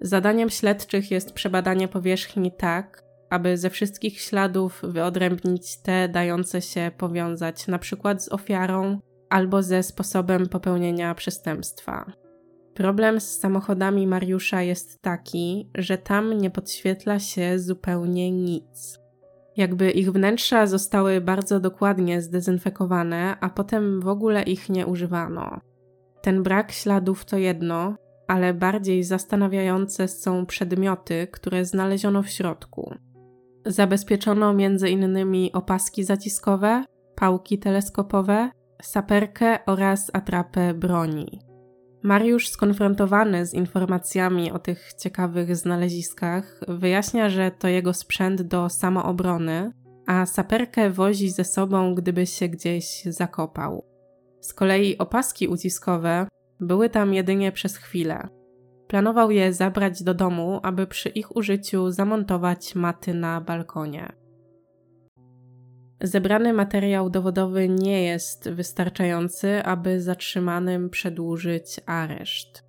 Zadaniem 0.00 0.50
śledczych 0.50 1.10
jest 1.10 1.32
przebadanie 1.32 1.88
powierzchni 1.88 2.52
tak, 2.58 3.04
aby 3.30 3.56
ze 3.56 3.70
wszystkich 3.70 4.20
śladów 4.20 4.80
wyodrębnić 4.84 5.76
te 5.82 6.08
dające 6.08 6.62
się 6.62 6.90
powiązać 6.98 7.66
na 7.66 7.78
przykład 7.78 8.24
z 8.24 8.32
ofiarą 8.32 9.00
albo 9.30 9.62
ze 9.62 9.82
sposobem 9.82 10.48
popełnienia 10.48 11.14
przestępstwa. 11.14 12.21
Problem 12.74 13.20
z 13.20 13.38
samochodami 13.38 14.06
Mariusza 14.06 14.62
jest 14.62 15.02
taki, 15.02 15.70
że 15.74 15.98
tam 15.98 16.38
nie 16.38 16.50
podświetla 16.50 17.18
się 17.18 17.58
zupełnie 17.58 18.30
nic. 18.30 18.98
Jakby 19.56 19.90
ich 19.90 20.12
wnętrza 20.12 20.66
zostały 20.66 21.20
bardzo 21.20 21.60
dokładnie 21.60 22.22
zdezynfekowane, 22.22 23.36
a 23.40 23.50
potem 23.50 24.00
w 24.00 24.08
ogóle 24.08 24.42
ich 24.42 24.68
nie 24.68 24.86
używano. 24.86 25.60
Ten 26.22 26.42
brak 26.42 26.72
śladów 26.72 27.24
to 27.24 27.38
jedno, 27.38 27.94
ale 28.28 28.54
bardziej 28.54 29.04
zastanawiające 29.04 30.08
są 30.08 30.46
przedmioty, 30.46 31.26
które 31.32 31.64
znaleziono 31.64 32.22
w 32.22 32.28
środku. 32.28 32.94
Zabezpieczono 33.66 34.50
m.in. 34.50 35.16
opaski 35.52 36.04
zaciskowe, 36.04 36.84
pałki 37.14 37.58
teleskopowe, 37.58 38.50
saperkę 38.82 39.58
oraz 39.66 40.10
atrapę 40.12 40.74
broni. 40.74 41.51
Mariusz, 42.02 42.48
skonfrontowany 42.48 43.46
z 43.46 43.54
informacjami 43.54 44.52
o 44.52 44.58
tych 44.58 44.94
ciekawych 44.94 45.56
znaleziskach, 45.56 46.60
wyjaśnia, 46.68 47.30
że 47.30 47.50
to 47.50 47.68
jego 47.68 47.94
sprzęt 47.94 48.42
do 48.42 48.68
samoobrony, 48.68 49.72
a 50.06 50.26
saperkę 50.26 50.90
wozi 50.90 51.30
ze 51.30 51.44
sobą, 51.44 51.94
gdyby 51.94 52.26
się 52.26 52.48
gdzieś 52.48 53.04
zakopał. 53.04 53.84
Z 54.40 54.54
kolei 54.54 54.98
opaski 54.98 55.48
uciskowe 55.48 56.26
były 56.60 56.90
tam 56.90 57.14
jedynie 57.14 57.52
przez 57.52 57.76
chwilę. 57.76 58.28
Planował 58.88 59.30
je 59.30 59.52
zabrać 59.52 60.02
do 60.02 60.14
domu, 60.14 60.60
aby 60.62 60.86
przy 60.86 61.08
ich 61.08 61.36
użyciu 61.36 61.90
zamontować 61.90 62.74
maty 62.74 63.14
na 63.14 63.40
balkonie. 63.40 64.21
Zebrany 66.02 66.52
materiał 66.52 67.10
dowodowy 67.10 67.68
nie 67.68 68.04
jest 68.04 68.50
wystarczający, 68.50 69.62
aby 69.62 70.00
zatrzymanym 70.00 70.90
przedłużyć 70.90 71.80
areszt. 71.86 72.64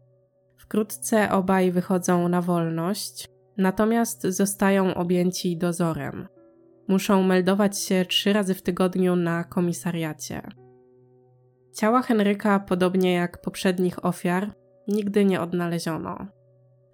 Wkrótce 0.58 1.32
obaj 1.32 1.72
wychodzą 1.72 2.28
na 2.28 2.42
wolność, 2.42 3.28
natomiast 3.58 4.22
zostają 4.22 4.96
objęci 4.96 5.58
dozorem. 5.58 6.28
Muszą 6.88 7.24
meldować 7.24 7.80
się 7.80 8.06
trzy 8.06 8.34
razy 8.34 8.54
w 8.54 8.62
tygodniu 8.62 9.16
na 9.16 9.44
komisariacie. 9.44 10.42
Ciała 11.74 12.02
Henryka, 12.02 12.60
podobnie 12.60 13.14
jak 13.14 13.42
poprzednich 13.42 14.06
ofiar, 14.06 14.54
nigdy 14.88 15.26
nie 15.26 15.42
odnaleziono. 15.42 16.28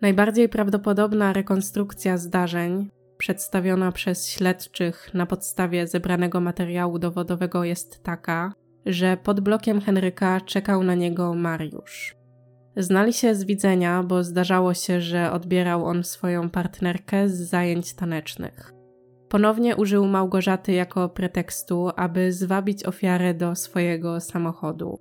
Najbardziej 0.01 0.49
prawdopodobna 0.49 1.33
rekonstrukcja 1.33 2.17
zdarzeń 2.17 2.89
przedstawiona 3.19 3.91
przez 3.91 4.29
śledczych 4.29 5.13
na 5.13 5.25
podstawie 5.25 5.87
zebranego 5.87 6.39
materiału 6.39 6.99
dowodowego 6.99 7.63
jest 7.63 8.03
taka, 8.03 8.53
że 8.85 9.17
pod 9.17 9.39
blokiem 9.39 9.81
Henryka 9.81 10.41
czekał 10.41 10.83
na 10.83 10.95
niego 10.95 11.33
Mariusz. 11.33 12.15
Znali 12.77 13.13
się 13.13 13.35
z 13.35 13.43
widzenia, 13.43 14.03
bo 14.03 14.23
zdarzało 14.23 14.73
się, 14.73 15.01
że 15.01 15.31
odbierał 15.31 15.85
on 15.85 16.03
swoją 16.03 16.49
partnerkę 16.49 17.29
z 17.29 17.49
zajęć 17.49 17.95
tanecznych. 17.95 18.73
Ponownie 19.29 19.75
użył 19.75 20.05
Małgorzaty 20.05 20.71
jako 20.71 21.09
pretekstu, 21.09 21.89
aby 21.95 22.33
zwabić 22.33 22.85
ofiarę 22.85 23.33
do 23.33 23.55
swojego 23.55 24.19
samochodu. 24.19 24.99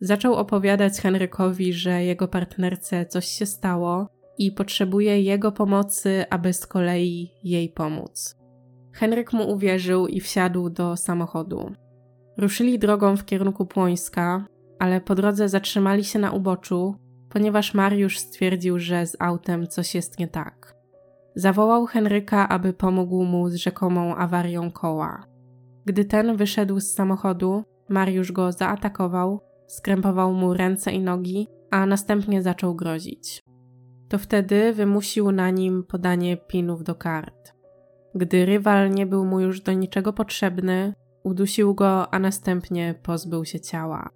Zaczął 0.00 0.34
opowiadać 0.34 1.00
Henrykowi, 1.00 1.72
że 1.72 2.04
jego 2.04 2.28
partnerce 2.28 3.06
coś 3.06 3.26
się 3.26 3.46
stało 3.46 4.19
i 4.40 4.52
potrzebuje 4.52 5.22
jego 5.22 5.52
pomocy, 5.52 6.24
aby 6.30 6.52
z 6.52 6.66
kolei 6.66 7.30
jej 7.44 7.68
pomóc. 7.68 8.36
Henryk 8.92 9.32
mu 9.32 9.52
uwierzył 9.52 10.06
i 10.06 10.20
wsiadł 10.20 10.70
do 10.70 10.96
samochodu. 10.96 11.72
Ruszyli 12.38 12.78
drogą 12.78 13.16
w 13.16 13.24
kierunku 13.24 13.66
Płońska, 13.66 14.46
ale 14.78 15.00
po 15.00 15.14
drodze 15.14 15.48
zatrzymali 15.48 16.04
się 16.04 16.18
na 16.18 16.30
uboczu, 16.30 16.94
ponieważ 17.30 17.74
Mariusz 17.74 18.18
stwierdził, 18.18 18.78
że 18.78 19.06
z 19.06 19.16
autem 19.18 19.66
coś 19.66 19.94
jest 19.94 20.18
nie 20.18 20.28
tak. 20.28 20.74
Zawołał 21.34 21.86
Henryka, 21.86 22.48
aby 22.48 22.72
pomógł 22.72 23.24
mu 23.24 23.48
z 23.48 23.54
rzekomą 23.54 24.16
awarią 24.16 24.70
koła. 24.70 25.24
Gdy 25.84 26.04
ten 26.04 26.36
wyszedł 26.36 26.80
z 26.80 26.94
samochodu, 26.94 27.64
Mariusz 27.88 28.32
go 28.32 28.52
zaatakował, 28.52 29.40
skrępował 29.66 30.32
mu 30.32 30.54
ręce 30.54 30.92
i 30.92 31.00
nogi, 31.00 31.48
a 31.70 31.86
następnie 31.86 32.42
zaczął 32.42 32.74
grozić 32.74 33.42
to 34.10 34.18
wtedy 34.18 34.72
wymusił 34.72 35.32
na 35.32 35.50
nim 35.50 35.84
podanie 35.84 36.36
pinów 36.36 36.84
do 36.84 36.94
kart. 36.94 37.52
Gdy 38.14 38.46
rywal 38.46 38.90
nie 38.90 39.06
był 39.06 39.24
mu 39.24 39.40
już 39.40 39.60
do 39.60 39.72
niczego 39.72 40.12
potrzebny, 40.12 40.94
udusił 41.22 41.74
go, 41.74 42.14
a 42.14 42.18
następnie 42.18 42.94
pozbył 43.02 43.44
się 43.44 43.60
ciała. 43.60 44.10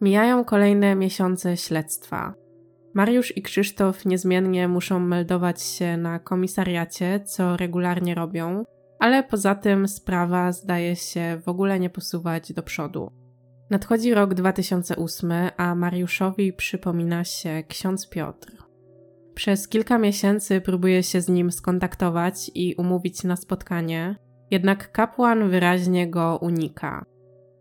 Mijają 0.00 0.44
kolejne 0.44 0.94
miesiące 0.94 1.56
śledztwa. 1.56 2.34
Mariusz 2.94 3.36
i 3.36 3.42
Krzysztof 3.42 4.04
niezmiennie 4.06 4.68
muszą 4.68 5.00
meldować 5.00 5.62
się 5.62 5.96
na 5.96 6.18
komisariacie, 6.18 7.20
co 7.20 7.56
regularnie 7.56 8.14
robią, 8.14 8.64
ale 8.98 9.22
poza 9.22 9.54
tym 9.54 9.88
sprawa 9.88 10.52
zdaje 10.52 10.96
się 10.96 11.40
w 11.44 11.48
ogóle 11.48 11.80
nie 11.80 11.90
posuwać 11.90 12.52
do 12.52 12.62
przodu. 12.62 13.17
Nadchodzi 13.70 14.14
rok 14.14 14.34
2008, 14.34 15.32
a 15.56 15.74
Mariuszowi 15.74 16.52
przypomina 16.52 17.24
się 17.24 17.62
ksiądz 17.68 18.08
Piotr. 18.08 18.52
Przez 19.34 19.68
kilka 19.68 19.98
miesięcy 19.98 20.60
próbuje 20.60 21.02
się 21.02 21.20
z 21.20 21.28
nim 21.28 21.52
skontaktować 21.52 22.50
i 22.54 22.74
umówić 22.74 23.24
na 23.24 23.36
spotkanie, 23.36 24.16
jednak 24.50 24.92
kapłan 24.92 25.50
wyraźnie 25.50 26.10
go 26.10 26.38
unika. 26.42 27.04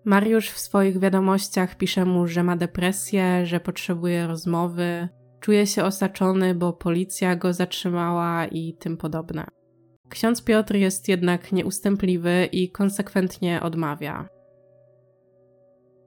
Mariusz 0.05 0.49
w 0.49 0.59
swoich 0.59 0.99
wiadomościach 0.99 1.75
pisze 1.75 2.05
mu, 2.05 2.27
że 2.27 2.43
ma 2.43 2.57
depresję, 2.57 3.45
że 3.45 3.59
potrzebuje 3.59 4.27
rozmowy, 4.27 5.09
czuje 5.39 5.67
się 5.67 5.83
osaczony, 5.83 6.55
bo 6.55 6.73
policja 6.73 7.35
go 7.35 7.53
zatrzymała 7.53 8.45
i 8.45 8.73
tym 8.79 8.97
podobne. 8.97 9.45
Ksiądz 10.09 10.43
Piotr 10.43 10.75
jest 10.75 11.07
jednak 11.07 11.51
nieustępliwy 11.51 12.49
i 12.51 12.71
konsekwentnie 12.71 13.61
odmawia. 13.61 14.36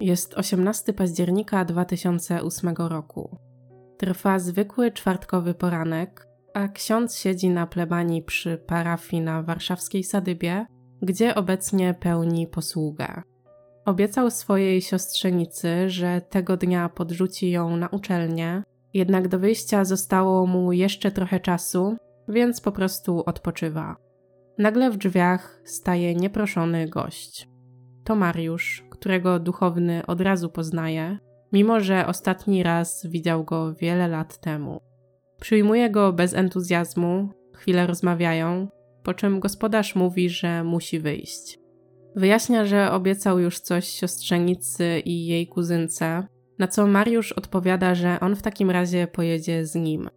Jest 0.00 0.34
18 0.34 0.92
października 0.92 1.64
2008 1.64 2.74
roku. 2.76 3.38
Trwa 3.98 4.38
zwykły 4.38 4.92
czwartkowy 4.92 5.54
poranek, 5.54 6.26
a 6.54 6.68
ksiądz 6.68 7.16
siedzi 7.16 7.50
na 7.50 7.66
plebanii 7.66 8.22
przy 8.22 8.58
parafii 8.58 9.22
na 9.22 9.42
warszawskiej 9.42 10.04
Sadybie, 10.04 10.66
gdzie 11.02 11.34
obecnie 11.34 11.94
pełni 11.94 12.46
posługę. 12.46 13.22
Obiecał 13.84 14.30
swojej 14.30 14.82
siostrzenicy, 14.82 15.90
że 15.90 16.20
tego 16.20 16.56
dnia 16.56 16.88
podrzuci 16.88 17.50
ją 17.50 17.76
na 17.76 17.88
uczelnię, 17.88 18.62
jednak 18.94 19.28
do 19.28 19.38
wyjścia 19.38 19.84
zostało 19.84 20.46
mu 20.46 20.72
jeszcze 20.72 21.10
trochę 21.10 21.40
czasu, 21.40 21.96
więc 22.28 22.60
po 22.60 22.72
prostu 22.72 23.22
odpoczywa. 23.26 23.96
Nagle 24.58 24.90
w 24.90 24.96
drzwiach 24.96 25.60
staje 25.64 26.14
nieproszony 26.14 26.88
gość. 26.88 27.48
To 28.04 28.16
Mariusz, 28.16 28.89
którego 29.00 29.38
duchowny 29.38 30.06
od 30.06 30.20
razu 30.20 30.48
poznaje, 30.48 31.18
mimo 31.52 31.80
że 31.80 32.06
ostatni 32.06 32.62
raz 32.62 33.06
widział 33.06 33.44
go 33.44 33.74
wiele 33.74 34.08
lat 34.08 34.40
temu. 34.40 34.80
Przyjmuje 35.40 35.90
go 35.90 36.12
bez 36.12 36.34
entuzjazmu, 36.34 37.28
chwilę 37.54 37.86
rozmawiają, 37.86 38.68
po 39.02 39.14
czym 39.14 39.40
gospodarz 39.40 39.94
mówi, 39.94 40.30
że 40.30 40.64
musi 40.64 41.00
wyjść. 41.00 41.58
Wyjaśnia, 42.16 42.64
że 42.64 42.92
obiecał 42.92 43.38
już 43.38 43.60
coś 43.60 43.88
siostrzenicy 43.88 45.00
i 45.04 45.26
jej 45.26 45.46
kuzynce, 45.46 46.26
Na 46.58 46.68
co 46.68 46.86
Mariusz 46.86 47.32
odpowiada, 47.32 47.94
że 47.94 48.20
on 48.20 48.36
w 48.36 48.42
takim 48.42 48.70
razie 48.70 49.06
pojedzie 49.06 49.66
z 49.66 49.74
nim. 49.74 50.08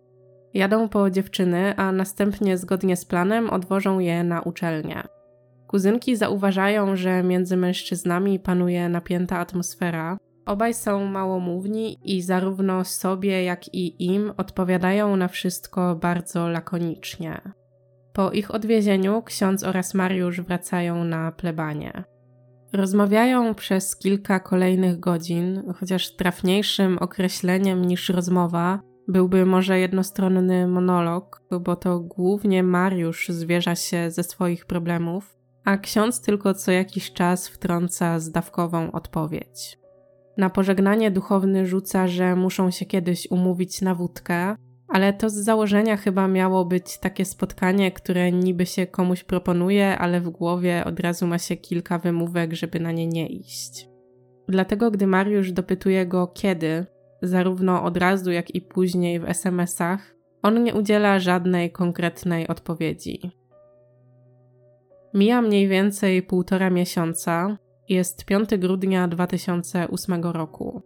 Jadą 0.54 0.90
po 0.90 1.10
dziewczyny, 1.10 1.76
a 1.78 1.92
następnie 1.92 2.58
zgodnie 2.58 2.96
z 2.96 3.06
planem 3.06 3.50
odwożą 3.50 4.00
je 4.00 4.24
na 4.24 4.42
uczelnię. 4.42 5.04
Kuzynki 5.74 6.16
zauważają, 6.16 6.96
że 6.96 7.24
między 7.24 7.58
mężczyznami 7.58 8.40
panuje 8.40 8.90
napięta 8.90 9.40
atmosfera. 9.40 10.18
Obaj 10.46 10.74
są 10.74 11.06
małomówni 11.06 11.98
i 12.04 12.22
zarówno 12.22 12.86
sobie, 12.86 13.44
jak 13.44 13.74
i 13.74 14.06
im 14.06 14.34
odpowiadają 14.38 15.16
na 15.16 15.28
wszystko 15.28 15.96
bardzo 15.96 16.48
lakonicznie. 16.50 17.42
Po 18.14 18.32
ich 18.32 18.56
odwiezieniu 18.56 19.22
ksiądz 19.22 19.64
oraz 19.64 19.94
Mariusz 19.94 20.42
wracają 20.42 21.04
na 21.04 21.32
plebanie. 21.32 22.04
Rozmawiają 22.74 23.56
przez 23.56 23.96
kilka 23.96 24.40
kolejnych 24.40 25.00
godzin, 25.00 25.74
chociaż 25.80 26.16
trafniejszym 26.16 26.98
określeniem 26.98 27.86
niż 27.86 28.10
rozmowa 28.10 28.80
byłby 29.08 29.46
może 29.46 29.80
jednostronny 29.80 30.68
monolog, 30.68 31.42
bo 31.62 31.76
to 31.76 32.00
głównie 32.00 32.64
Mariusz 32.64 33.30
zwierza 33.30 33.76
się 33.76 34.12
ze 34.12 34.24
swoich 34.24 34.66
problemów, 34.66 35.43
a 35.66 35.78
ksiądz 35.78 36.22
tylko 36.22 36.54
co 36.54 36.72
jakiś 36.72 37.14
czas 37.14 37.48
wtrąca 37.48 38.20
zdawkową 38.20 38.92
odpowiedź. 38.92 39.80
Na 40.38 40.50
pożegnanie 40.50 41.12
duchowny 41.12 41.66
rzuca, 41.66 42.08
że 42.08 42.36
muszą 42.36 42.72
się 42.72 42.86
kiedyś 42.86 43.28
umówić 43.32 43.82
na 43.82 43.96
wódkę, 43.96 44.56
ale 44.88 45.14
to 45.14 45.30
z 45.30 45.34
założenia 45.34 45.98
chyba 45.98 46.28
miało 46.28 46.66
być 46.66 46.98
takie 46.98 47.26
spotkanie, 47.26 47.92
które 47.92 48.32
niby 48.32 48.66
się 48.66 48.88
komuś 48.88 49.24
proponuje, 49.24 49.98
ale 49.98 50.22
w 50.22 50.30
głowie 50.30 50.84
od 50.86 51.00
razu 51.00 51.28
ma 51.28 51.38
się 51.38 51.58
kilka 51.58 52.00
wymówek, 52.00 52.54
żeby 52.54 52.80
na 52.80 52.92
nie 52.92 53.08
nie 53.08 53.28
iść. 53.28 53.88
Dlatego, 54.48 54.92
gdy 54.92 55.08
Mariusz 55.08 55.52
dopytuje 55.52 56.06
go 56.06 56.28
kiedy, 56.28 56.86
zarówno 57.22 57.84
od 57.84 57.98
razu, 57.98 58.32
jak 58.32 58.56
i 58.56 58.62
później 58.62 59.20
w 59.20 59.26
SMS-ach, 59.26 60.16
on 60.42 60.64
nie 60.64 60.74
udziela 60.74 61.20
żadnej 61.20 61.72
konkretnej 61.72 62.48
odpowiedzi. 62.48 63.32
Mija 65.14 65.42
mniej 65.42 65.68
więcej 65.68 66.24
półtora 66.24 66.70
miesiąca, 66.70 67.58
jest 67.90 68.26
5 68.26 68.50
grudnia 68.58 69.08
2008 69.08 70.24
roku. 70.24 70.82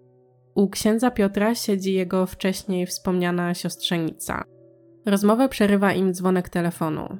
U 0.55 0.69
księdza 0.69 1.11
Piotra 1.11 1.55
siedzi 1.55 1.93
jego 1.93 2.25
wcześniej 2.25 2.85
wspomniana 2.85 3.53
siostrzenica. 3.53 4.43
Rozmowę 5.05 5.49
przerywa 5.49 5.93
im 5.93 6.13
dzwonek 6.13 6.49
telefonu. 6.49 7.17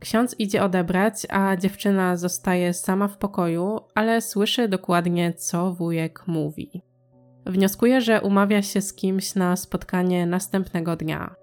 Ksiądz 0.00 0.34
idzie 0.38 0.62
odebrać, 0.62 1.26
a 1.30 1.56
dziewczyna 1.56 2.16
zostaje 2.16 2.74
sama 2.74 3.08
w 3.08 3.18
pokoju, 3.18 3.80
ale 3.94 4.20
słyszy 4.20 4.68
dokładnie, 4.68 5.32
co 5.32 5.72
wujek 5.72 6.22
mówi. 6.26 6.82
Wnioskuje, 7.46 8.00
że 8.00 8.20
umawia 8.20 8.62
się 8.62 8.80
z 8.80 8.94
kimś 8.94 9.34
na 9.34 9.56
spotkanie 9.56 10.26
następnego 10.26 10.96
dnia. 10.96 11.34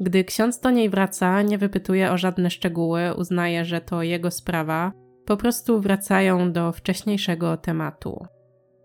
Gdy 0.00 0.24
ksiądz 0.24 0.60
do 0.60 0.70
niej 0.70 0.90
wraca, 0.90 1.42
nie 1.42 1.58
wypytuje 1.58 2.10
o 2.12 2.18
żadne 2.18 2.50
szczegóły, 2.50 3.14
uznaje, 3.14 3.64
że 3.64 3.80
to 3.80 4.02
jego 4.02 4.30
sprawa, 4.30 4.92
po 5.26 5.36
prostu 5.36 5.80
wracają 5.80 6.52
do 6.52 6.72
wcześniejszego 6.72 7.56
tematu. 7.56 8.26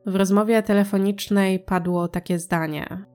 W 0.05 0.15
rozmowie 0.15 0.63
telefonicznej 0.63 1.59
padło 1.59 2.07
takie 2.07 2.39
zdanie: 2.39 3.05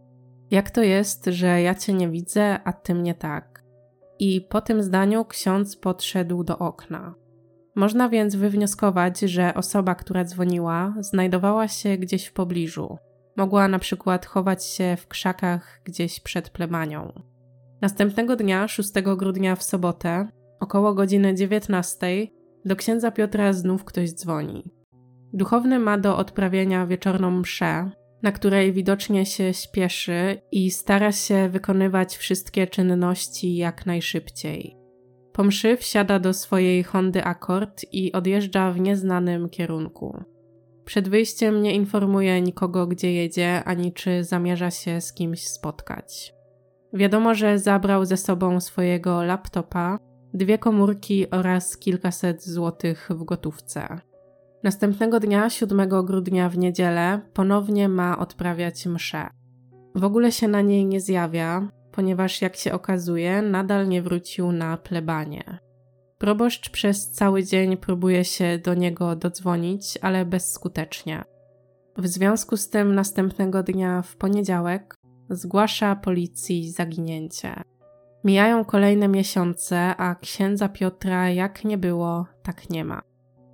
Jak 0.51 0.71
to 0.71 0.83
jest, 0.83 1.25
że 1.27 1.63
ja 1.63 1.75
cię 1.75 1.93
nie 1.93 2.09
widzę, 2.09 2.61
a 2.65 2.73
ty 2.73 2.95
mnie 2.95 3.15
tak? 3.15 3.65
I 4.19 4.41
po 4.41 4.61
tym 4.61 4.83
zdaniu 4.83 5.25
ksiądz 5.25 5.77
podszedł 5.77 6.45
do 6.45 6.59
okna. 6.59 7.15
Można 7.75 8.09
więc 8.09 8.37
wywnioskować, 8.37 9.21
że 9.21 9.55
osoba, 9.55 9.95
która 9.95 10.25
dzwoniła, 10.25 10.95
znajdowała 11.01 11.69
się 11.69 11.99
gdzieś 11.99 12.27
w 12.27 12.33
pobliżu. 12.33 12.99
Mogła 13.37 13.69
na 13.69 13.79
przykład 13.79 14.27
chować 14.27 14.65
się 14.65 14.97
w 14.97 15.09
krzakach 15.09 15.81
gdzieś 15.85 16.21
przed 16.21 16.51
plebanią. 16.51 17.30
Następnego 17.81 18.37
dnia, 18.37 18.69
6 18.69 18.91
grudnia 19.17 19.57
w 19.57 19.63
sobotę, 19.63 20.29
około 20.61 20.95
godziny 20.95 21.35
19, 21.35 22.27
do 22.65 22.77
księdza 22.77 23.11
Piotra 23.11 23.53
znów 23.53 23.85
ktoś 23.85 24.13
dzwoni. 24.13 24.65
Duchowny 25.33 25.79
ma 25.79 25.99
do 25.99 26.17
odprawienia 26.17 26.87
wieczorną 26.87 27.31
mszę, 27.31 27.91
na 28.23 28.33
której 28.33 28.73
widocznie 28.73 29.27
się 29.27 29.55
śpieszy 29.55 30.41
i 30.53 30.71
stara 30.71 31.13
się 31.13 31.49
wykonywać 31.49 32.17
wszystkie 32.17 32.67
czynności 32.67 33.57
jak 33.57 33.87
najszybciej. 33.87 34.77
Po 35.33 35.45
mszy 35.45 35.77
wsiada 35.77 36.19
do 36.19 36.35
swojej 36.35 36.83
Hondy 36.83 37.25
Accord 37.25 37.85
i 37.93 38.13
odjeżdża 38.13 38.73
w 38.73 38.81
nieznanym 38.81 39.49
kierunku. 39.49 40.25
Przed 40.85 41.09
wyjściem 41.09 41.63
nie 41.63 41.75
informuje 41.75 42.43
nikogo, 42.43 42.87
gdzie 42.87 43.13
jedzie, 43.13 43.65
ani 43.65 43.93
czy 43.93 44.25
zamierza 44.25 44.71
się 44.71 45.01
z 45.01 45.13
kimś 45.13 45.49
spotkać. 45.49 46.40
Wiadomo, 46.93 47.35
że 47.35 47.59
zabrał 47.59 48.05
ze 48.05 48.17
sobą 48.17 48.61
swojego 48.61 49.23
laptopa, 49.23 49.99
dwie 50.35 50.59
komórki 50.59 51.31
oraz 51.31 51.77
kilkaset 51.77 52.45
złotych 52.45 53.09
w 53.11 53.25
gotówce. 53.25 54.01
Następnego 54.63 55.21
dnia, 55.21 55.51
7 55.51 55.89
grudnia 56.05 56.49
w 56.49 56.59
niedzielę, 56.59 57.21
ponownie 57.33 57.89
ma 57.89 58.19
odprawiać 58.19 58.87
mszę. 58.87 59.29
W 59.95 60.05
ogóle 60.05 60.33
się 60.33 60.49
na 60.49 60.61
niej 60.61 60.87
nie 60.87 61.01
zjawia, 61.01 61.69
ponieważ 61.93 62.43
jak 62.43 62.57
się 62.57 62.73
okazuje, 62.73 63.43
nadal 63.43 63.89
nie 63.89 64.03
wrócił 64.03 64.53
na 64.53 64.77
plebanie. 64.77 65.59
Proboszcz 66.19 66.71
przez 66.71 67.11
cały 67.11 67.45
dzień 67.45 67.77
próbuje 67.77 68.25
się 68.25 68.59
do 68.59 68.75
niego 68.75 69.17
dodzwonić, 69.17 69.99
ale 70.03 70.25
bezskutecznie. 70.25 71.25
W 71.97 72.07
związku 72.07 72.57
z 72.57 72.69
tym 72.69 72.95
następnego 72.95 73.63
dnia, 73.63 74.03
w 74.03 74.17
poniedziałek, 74.17 74.95
zgłasza 75.31 75.97
policji 75.97 76.71
zaginięcie. 76.71 77.63
Mijają 78.25 78.65
kolejne 78.65 79.09
miesiące, 79.09 79.97
a 79.97 80.15
księdza 80.15 80.69
Piotra 80.69 81.31
jak 81.31 81.65
nie 81.65 81.79
było, 81.79 82.27
tak 82.43 82.71
nie 82.71 82.85
ma. 82.85 83.03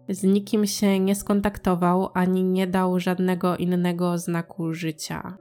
Z 0.08 0.22
nikim 0.22 0.66
się 0.66 1.00
nie 1.00 1.14
skontaktował 1.14 2.08
ani 2.14 2.44
nie 2.44 2.66
dał 2.66 3.00
żadnego 3.00 3.56
innego 3.56 4.18
znaku 4.18 4.74
życia. 4.74 5.36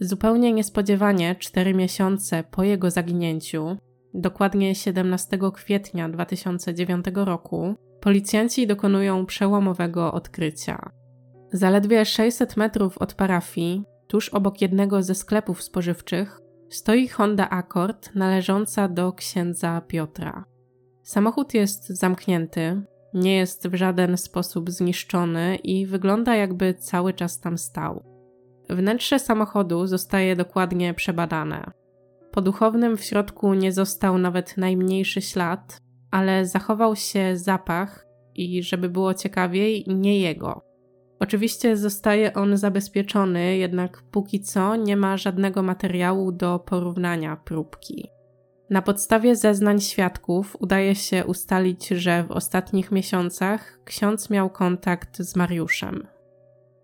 Zupełnie 0.00 0.52
niespodziewanie, 0.52 1.36
cztery 1.36 1.74
miesiące 1.74 2.44
po 2.50 2.64
jego 2.64 2.90
zaginięciu, 2.90 3.76
dokładnie 4.14 4.74
17 4.74 5.38
kwietnia 5.54 6.08
2009 6.08 7.06
roku, 7.14 7.74
policjanci 8.00 8.66
dokonują 8.66 9.26
przełomowego 9.26 10.12
odkrycia. 10.12 10.90
Zaledwie 11.52 12.04
600 12.04 12.56
metrów 12.56 12.98
od 12.98 13.14
parafii, 13.14 13.84
tuż 14.08 14.28
obok 14.28 14.60
jednego 14.60 15.02
ze 15.02 15.14
sklepów 15.14 15.62
spożywczych, 15.62 16.40
stoi 16.70 17.08
Honda 17.08 17.50
Accord 17.50 18.14
należąca 18.14 18.88
do 18.88 19.12
księdza 19.12 19.80
Piotra. 19.80 20.44
Samochód 21.02 21.54
jest 21.54 21.88
zamknięty, 21.88 22.82
nie 23.14 23.36
jest 23.36 23.68
w 23.68 23.74
żaden 23.74 24.16
sposób 24.16 24.70
zniszczony 24.70 25.56
i 25.56 25.86
wygląda 25.86 26.34
jakby 26.34 26.74
cały 26.74 27.12
czas 27.12 27.40
tam 27.40 27.58
stał. 27.58 28.04
Wnętrze 28.70 29.18
samochodu 29.18 29.86
zostaje 29.86 30.36
dokładnie 30.36 30.94
przebadane. 30.94 31.70
Po 32.30 32.42
duchownym 32.42 32.96
w 32.96 33.04
środku 33.04 33.54
nie 33.54 33.72
został 33.72 34.18
nawet 34.18 34.56
najmniejszy 34.56 35.22
ślad, 35.22 35.80
ale 36.10 36.46
zachował 36.46 36.96
się 36.96 37.36
zapach 37.36 38.06
i, 38.34 38.62
żeby 38.62 38.88
było 38.88 39.14
ciekawiej, 39.14 39.84
nie 39.86 40.20
jego. 40.20 40.67
Oczywiście 41.20 41.76
zostaje 41.76 42.34
on 42.34 42.56
zabezpieczony, 42.56 43.56
jednak 43.56 44.02
póki 44.10 44.40
co 44.40 44.76
nie 44.76 44.96
ma 44.96 45.16
żadnego 45.16 45.62
materiału 45.62 46.32
do 46.32 46.58
porównania 46.58 47.36
próbki. 47.36 48.08
Na 48.70 48.82
podstawie 48.82 49.36
zeznań 49.36 49.80
świadków 49.80 50.56
udaje 50.60 50.94
się 50.94 51.24
ustalić, 51.24 51.88
że 51.88 52.24
w 52.24 52.30
ostatnich 52.30 52.92
miesiącach 52.92 53.80
ksiądz 53.84 54.30
miał 54.30 54.50
kontakt 54.50 55.18
z 55.22 55.36
Mariuszem. 55.36 56.06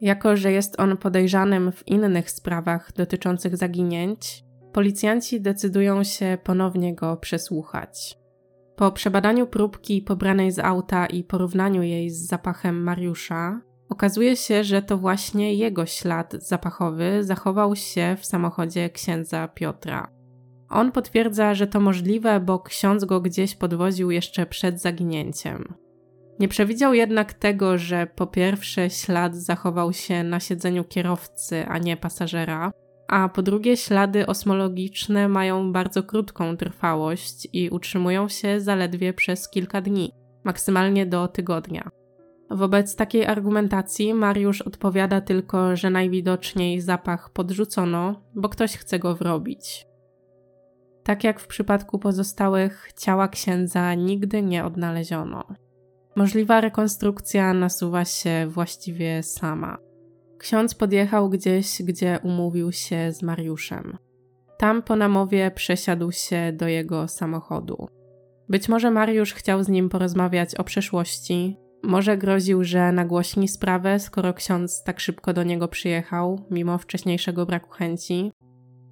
Jako, 0.01 0.37
że 0.37 0.53
jest 0.53 0.81
on 0.81 0.97
podejrzanym 0.97 1.73
w 1.73 1.89
innych 1.89 2.31
sprawach 2.31 2.93
dotyczących 2.93 3.57
zaginięć, 3.57 4.45
policjanci 4.73 5.41
decydują 5.41 6.05
się 6.05 6.39
ponownie 6.45 6.95
go 6.95 7.17
przesłuchać. 7.17 8.19
Po 8.77 8.93
przebadaniu 8.93 9.47
próbki 9.47 10.03
pobranej 10.03 10.53
z 10.53 10.59
auta 10.59 11.07
i 11.07 11.25
porównaniu 11.25 11.83
jej 11.83 12.11
z 12.11 12.27
zapachem 12.27 12.83
Mariusza, 12.83 13.61
okazuje 13.89 14.37
się, 14.37 14.65
że 14.65 14.83
to 14.83 14.99
właśnie 14.99 15.55
jego 15.55 15.87
ślad 15.87 16.33
zapachowy 16.39 17.25
zachował 17.25 17.77
się 17.77 18.17
w 18.21 18.27
samochodzie 18.27 18.91
księdza 18.91 19.49
Piotra. 19.49 20.09
On 20.69 20.93
potwierdza, 20.93 21.55
że 21.55 21.67
to 21.67 21.81
możliwe, 21.81 22.41
bo 22.41 22.59
ksiądz 22.59 23.05
go 23.05 23.21
gdzieś 23.21 23.55
podwoził 23.55 24.11
jeszcze 24.11 24.47
przed 24.47 24.81
zaginięciem. 24.81 25.75
Nie 26.39 26.49
przewidział 26.49 26.95
jednak 26.95 27.35
tego, 27.35 27.79
że 27.79 28.07
po 28.07 28.27
pierwsze 28.27 28.91
ślad 28.91 29.37
zachował 29.37 29.93
się 29.93 30.25
na 30.25 30.41
siedzeniu 30.41 30.85
kierowcy, 30.85 31.67
a 31.69 31.79
nie 31.79 31.97
pasażera, 31.97 32.73
a 33.09 33.29
po 33.29 33.43
drugie 33.43 33.77
ślady 33.77 34.27
osmologiczne 34.27 35.29
mają 35.29 35.73
bardzo 35.73 36.03
krótką 36.03 36.57
trwałość 36.57 37.49
i 37.53 37.71
utrzymują 37.71 38.29
się 38.29 38.61
zaledwie 38.61 39.13
przez 39.13 39.51
kilka 39.51 39.81
dni, 39.81 40.13
maksymalnie 40.45 41.07
do 41.07 41.29
tygodnia. 41.29 41.91
Wobec 42.51 42.97
takiej 42.97 43.27
argumentacji 43.27 44.15
Mariusz 44.15 44.63
odpowiada 44.63 45.21
tylko, 45.21 45.77
że 45.77 45.91
najwidoczniej 45.91 46.81
zapach 46.81 47.31
podrzucono, 47.31 48.23
bo 48.35 48.49
ktoś 48.49 48.77
chce 48.77 48.99
go 48.99 49.15
wrobić. 49.15 49.87
Tak 51.05 51.25
jak 51.25 51.41
w 51.41 51.47
przypadku 51.47 51.99
pozostałych, 51.99 52.89
ciała 52.99 53.29
księdza 53.29 53.95
nigdy 53.95 54.43
nie 54.43 54.65
odnaleziono. 54.65 55.45
Możliwa 56.17 56.61
rekonstrukcja 56.61 57.55
nasuwa 57.55 58.05
się 58.05 58.47
właściwie 58.49 59.23
sama. 59.23 59.79
Ksiądz 60.39 60.75
podjechał 60.75 61.29
gdzieś, 61.29 61.83
gdzie 61.83 62.19
umówił 62.23 62.73
się 62.73 63.13
z 63.13 63.23
Mariuszem. 63.23 63.99
Tam 64.59 64.83
po 64.83 64.97
namowie 64.97 65.51
przesiadł 65.51 66.13
się 66.13 66.53
do 66.53 66.69
jego 66.69 67.09
samochodu. 67.09 67.89
Być 68.49 68.69
może 68.69 68.91
Mariusz 68.91 69.35
chciał 69.35 69.63
z 69.63 69.69
nim 69.69 69.89
porozmawiać 69.89 70.55
o 70.55 70.65
przeszłości, 70.65 71.57
może 71.85 72.17
groził, 72.17 72.65
że 72.65 72.93
nagłośni 72.93 73.49
sprawę, 73.49 74.01
skoro 74.01 74.35
ksiądz 74.35 74.83
tak 74.83 75.01
szybko 75.01 75.33
do 75.33 75.43
niego 75.43 75.69
przyjechał, 75.69 76.47
mimo 76.51 76.79
wcześniejszego 76.79 77.47
braku 77.47 77.71
chęci. 77.71 78.33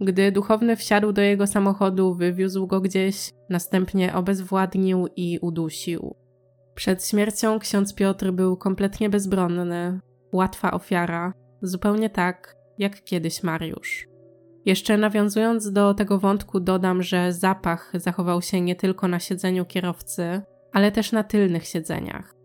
Gdy 0.00 0.32
duchowny 0.32 0.76
wsiadł 0.76 1.12
do 1.12 1.22
jego 1.22 1.46
samochodu, 1.46 2.14
wywiózł 2.14 2.66
go 2.66 2.80
gdzieś, 2.80 3.30
następnie 3.50 4.14
obezwładnił 4.14 5.08
i 5.16 5.38
udusił. 5.42 6.14
Przed 6.74 7.06
śmiercią 7.06 7.58
ksiądz 7.58 7.94
Piotr 7.94 8.30
był 8.30 8.56
kompletnie 8.56 9.10
bezbronny, 9.10 10.00
łatwa 10.32 10.70
ofiara, 10.70 11.32
zupełnie 11.62 12.10
tak 12.10 12.56
jak 12.78 13.04
kiedyś 13.04 13.42
Mariusz. 13.42 14.08
Jeszcze 14.64 14.96
nawiązując 14.96 15.72
do 15.72 15.94
tego 15.94 16.18
wątku, 16.18 16.60
dodam, 16.60 17.02
że 17.02 17.32
zapach 17.32 17.92
zachował 17.94 18.42
się 18.42 18.60
nie 18.60 18.76
tylko 18.76 19.08
na 19.08 19.18
siedzeniu 19.18 19.64
kierowcy, 19.64 20.42
ale 20.72 20.92
też 20.92 21.12
na 21.12 21.24
tylnych 21.24 21.66
siedzeniach. 21.66 22.41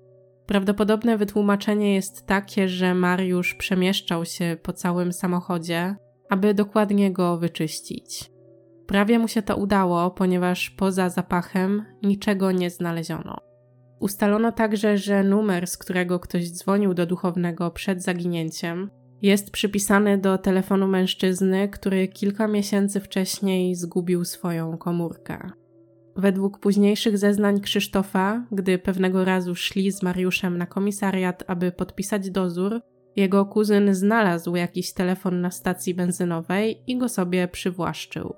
Prawdopodobne 0.47 1.17
wytłumaczenie 1.17 1.95
jest 1.95 2.25
takie, 2.25 2.69
że 2.69 2.95
Mariusz 2.95 3.53
przemieszczał 3.53 4.25
się 4.25 4.57
po 4.63 4.73
całym 4.73 5.13
samochodzie, 5.13 5.95
aby 6.29 6.53
dokładnie 6.53 7.11
go 7.11 7.37
wyczyścić. 7.37 8.31
Prawie 8.87 9.19
mu 9.19 9.27
się 9.27 9.41
to 9.41 9.55
udało, 9.55 10.11
ponieważ 10.11 10.69
poza 10.69 11.09
zapachem 11.09 11.85
niczego 12.03 12.51
nie 12.51 12.69
znaleziono. 12.69 13.37
Ustalono 13.99 14.51
także, 14.51 14.97
że 14.97 15.23
numer, 15.23 15.67
z 15.67 15.77
którego 15.77 16.19
ktoś 16.19 16.51
dzwonił 16.51 16.93
do 16.93 17.05
duchownego 17.05 17.71
przed 17.71 18.03
zaginięciem, 18.03 18.89
jest 19.21 19.51
przypisany 19.51 20.17
do 20.17 20.37
telefonu 20.37 20.87
mężczyzny, 20.87 21.69
który 21.69 22.07
kilka 22.07 22.47
miesięcy 22.47 22.99
wcześniej 22.99 23.75
zgubił 23.75 24.25
swoją 24.25 24.77
komórkę. 24.77 25.51
Według 26.17 26.59
późniejszych 26.59 27.17
zeznań 27.17 27.61
Krzysztofa, 27.61 28.45
gdy 28.51 28.77
pewnego 28.77 29.25
razu 29.25 29.55
szli 29.55 29.91
z 29.91 30.03
Mariuszem 30.03 30.57
na 30.57 30.65
komisariat, 30.65 31.43
aby 31.47 31.71
podpisać 31.71 32.29
dozór, 32.29 32.81
jego 33.15 33.45
kuzyn 33.45 33.93
znalazł 33.93 34.55
jakiś 34.55 34.93
telefon 34.93 35.41
na 35.41 35.51
stacji 35.51 35.93
benzynowej 35.93 36.83
i 36.87 36.97
go 36.97 37.09
sobie 37.09 37.47
przywłaszczył. 37.47 38.33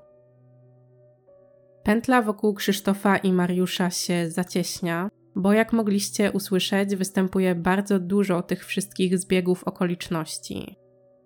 Pętla 1.83 2.21
wokół 2.21 2.53
Krzysztofa 2.53 3.17
i 3.17 3.33
Mariusza 3.33 3.89
się 3.89 4.29
zacieśnia, 4.29 5.09
bo 5.35 5.53
jak 5.53 5.73
mogliście 5.73 6.31
usłyszeć, 6.31 6.95
występuje 6.95 7.55
bardzo 7.55 7.99
dużo 7.99 8.41
tych 8.41 8.65
wszystkich 8.65 9.17
zbiegów 9.17 9.63
okoliczności. 9.63 10.75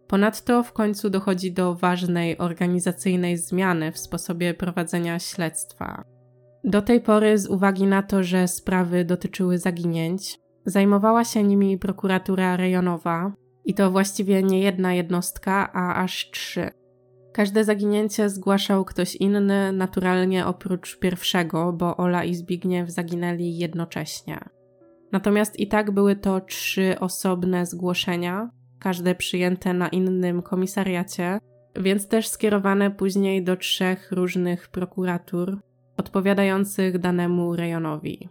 Ponadto 0.08 0.64
w 0.64 0.74
końcu 0.74 1.10
dochodzi 1.10 1.52
do 1.52 1.76
ważnej 1.76 2.38
organizacyjnej 2.38 3.38
zmiany 3.38 3.92
w 3.92 3.98
sposobie 3.98 4.54
prowadzenia 4.54 5.20
śledztwa. 5.20 6.13
Do 6.64 6.82
tej 6.82 7.02
pory, 7.02 7.38
z 7.38 7.48
uwagi 7.48 7.84
na 7.84 8.04
to, 8.04 8.24
że 8.24 8.48
sprawy 8.48 9.06
dotyczyły 9.06 9.58
zaginięć, 9.58 10.40
zajmowała 10.66 11.24
się 11.24 11.44
nimi 11.44 11.78
prokuratura 11.78 12.58
rejonowa 12.58 13.34
i 13.66 13.74
to 13.74 13.92
właściwie 13.92 14.44
nie 14.44 14.60
jedna 14.60 14.94
jednostka, 14.94 15.74
a 15.74 16.04
aż 16.04 16.32
trzy. 16.32 16.70
Każde 17.34 17.64
zaginięcie 17.64 18.30
zgłaszał 18.30 18.86
ktoś 18.86 19.16
inny, 19.16 19.72
naturalnie 19.72 20.46
oprócz 20.46 21.00
pierwszego, 21.00 21.74
bo 21.74 21.98
Ola 21.98 22.24
i 22.24 22.36
Zbigniew 22.36 22.90
zaginęli 22.90 23.58
jednocześnie. 23.58 24.40
Natomiast 25.12 25.60
i 25.60 25.68
tak 25.68 25.92
były 25.92 26.16
to 26.16 26.42
trzy 26.42 26.96
osobne 27.00 27.66
zgłoszenia, 27.66 28.50
każde 28.80 29.16
przyjęte 29.16 29.74
na 29.74 29.88
innym 29.88 30.42
komisariacie, 30.42 31.40
więc 31.76 32.08
też 32.08 32.28
skierowane 32.28 32.92
później 32.92 33.44
do 33.44 33.56
trzech 33.56 34.12
różnych 34.12 34.68
prokuratur 34.68 35.60
odpowiadających 35.98 37.00
danemu 37.00 37.56
rejonowi. 37.56 38.30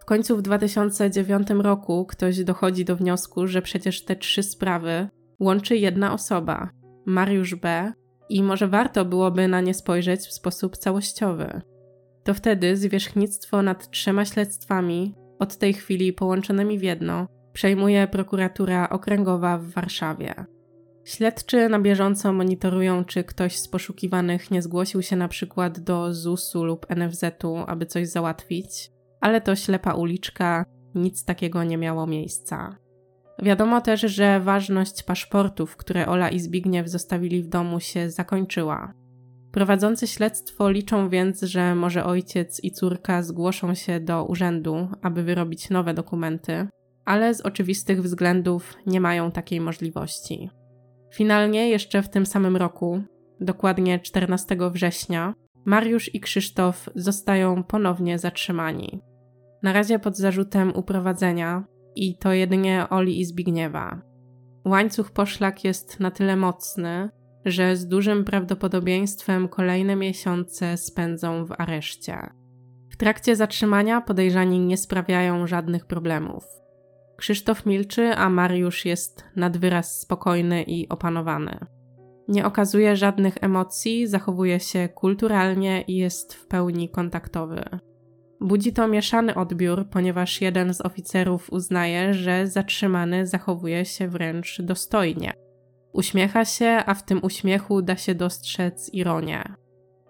W 0.00 0.04
końcu 0.04 0.36
w 0.36 0.42
2009 0.42 1.48
roku 1.50 2.06
ktoś 2.06 2.44
dochodzi 2.44 2.84
do 2.84 2.96
wniosku, 2.96 3.46
że 3.46 3.62
przecież 3.62 4.04
te 4.04 4.16
trzy 4.16 4.42
sprawy 4.42 5.08
łączy 5.40 5.76
jedna 5.76 6.12
osoba 6.12 6.70
Mariusz 7.06 7.54
B 7.54 7.92
i 8.28 8.42
może 8.42 8.68
warto 8.68 9.04
byłoby 9.04 9.48
na 9.48 9.60
nie 9.60 9.74
spojrzeć 9.74 10.20
w 10.20 10.32
sposób 10.32 10.76
całościowy. 10.76 11.60
To 12.24 12.34
wtedy 12.34 12.76
zwierzchnictwo 12.76 13.62
nad 13.62 13.90
trzema 13.90 14.24
śledztwami, 14.24 15.14
od 15.38 15.56
tej 15.56 15.74
chwili 15.74 16.12
połączonymi 16.12 16.78
w 16.78 16.82
jedno, 16.82 17.26
przejmuje 17.52 18.08
prokuratura 18.08 18.88
okręgowa 18.88 19.58
w 19.58 19.70
Warszawie. 19.70 20.34
Śledczy 21.04 21.68
na 21.68 21.80
bieżąco 21.80 22.32
monitorują, 22.32 23.04
czy 23.04 23.24
ktoś 23.24 23.58
z 23.58 23.68
poszukiwanych 23.68 24.50
nie 24.50 24.62
zgłosił 24.62 25.02
się 25.02 25.16
na 25.16 25.28
przykład 25.28 25.80
do 25.80 26.14
ZUS-u 26.14 26.64
lub 26.64 26.86
NFZ-u, 26.96 27.56
aby 27.66 27.86
coś 27.86 28.08
załatwić, 28.08 28.90
ale 29.20 29.40
to 29.40 29.56
ślepa 29.56 29.94
uliczka, 29.94 30.64
nic 30.94 31.24
takiego 31.24 31.64
nie 31.64 31.78
miało 31.78 32.06
miejsca. 32.06 32.76
Wiadomo 33.42 33.80
też, 33.80 34.00
że 34.00 34.40
ważność 34.40 35.02
paszportów, 35.02 35.76
które 35.76 36.06
Ola 36.06 36.28
i 36.28 36.40
Zbigniew 36.40 36.88
zostawili 36.88 37.42
w 37.42 37.48
domu, 37.48 37.80
się 37.80 38.10
zakończyła. 38.10 38.92
Prowadzący 39.52 40.06
śledztwo 40.06 40.70
liczą 40.70 41.08
więc, 41.08 41.42
że 41.42 41.74
może 41.74 42.04
ojciec 42.04 42.64
i 42.64 42.70
córka 42.70 43.22
zgłoszą 43.22 43.74
się 43.74 44.00
do 44.00 44.24
urzędu, 44.24 44.88
aby 45.02 45.22
wyrobić 45.22 45.70
nowe 45.70 45.94
dokumenty, 45.94 46.68
ale 47.04 47.34
z 47.34 47.40
oczywistych 47.40 48.02
względów 48.02 48.74
nie 48.86 49.00
mają 49.00 49.30
takiej 49.30 49.60
możliwości. 49.60 50.50
Finalnie 51.14 51.68
jeszcze 51.68 52.02
w 52.02 52.08
tym 52.08 52.26
samym 52.26 52.56
roku, 52.56 53.02
dokładnie 53.40 54.00
14 54.00 54.56
września, 54.72 55.34
Mariusz 55.64 56.14
i 56.14 56.20
Krzysztof 56.20 56.90
zostają 56.94 57.64
ponownie 57.64 58.18
zatrzymani. 58.18 59.00
Na 59.62 59.72
razie 59.72 59.98
pod 59.98 60.16
zarzutem 60.16 60.72
uprowadzenia, 60.76 61.64
i 61.96 62.18
to 62.18 62.32
jedynie 62.32 62.86
Oli 62.90 63.20
i 63.20 63.24
Zbigniewa. 63.24 64.02
Łańcuch 64.64 65.10
poszlak 65.10 65.64
jest 65.64 66.00
na 66.00 66.10
tyle 66.10 66.36
mocny, 66.36 67.10
że 67.44 67.76
z 67.76 67.88
dużym 67.88 68.24
prawdopodobieństwem 68.24 69.48
kolejne 69.48 69.96
miesiące 69.96 70.76
spędzą 70.76 71.44
w 71.44 71.52
areszcie. 71.58 72.18
W 72.90 72.96
trakcie 72.96 73.36
zatrzymania 73.36 74.00
podejrzani 74.00 74.60
nie 74.60 74.76
sprawiają 74.76 75.46
żadnych 75.46 75.86
problemów. 75.86 76.63
Krzysztof 77.24 77.66
milczy, 77.66 78.14
a 78.16 78.30
Mariusz 78.30 78.84
jest 78.84 79.24
nad 79.36 79.56
wyraz 79.56 80.00
spokojny 80.00 80.62
i 80.62 80.88
opanowany. 80.88 81.58
Nie 82.28 82.46
okazuje 82.46 82.96
żadnych 82.96 83.34
emocji, 83.40 84.06
zachowuje 84.06 84.60
się 84.60 84.88
kulturalnie 84.88 85.82
i 85.82 85.96
jest 85.96 86.34
w 86.34 86.46
pełni 86.46 86.88
kontaktowy. 86.88 87.64
Budzi 88.40 88.72
to 88.72 88.88
mieszany 88.88 89.34
odbiór, 89.34 89.88
ponieważ 89.90 90.40
jeden 90.40 90.74
z 90.74 90.80
oficerów 90.80 91.52
uznaje, 91.52 92.14
że 92.14 92.46
zatrzymany 92.46 93.26
zachowuje 93.26 93.84
się 93.84 94.08
wręcz 94.08 94.62
dostojnie. 94.62 95.32
Uśmiecha 95.92 96.44
się, 96.44 96.82
a 96.86 96.94
w 96.94 97.04
tym 97.04 97.20
uśmiechu 97.22 97.82
da 97.82 97.96
się 97.96 98.14
dostrzec 98.14 98.90
ironię. 98.94 99.54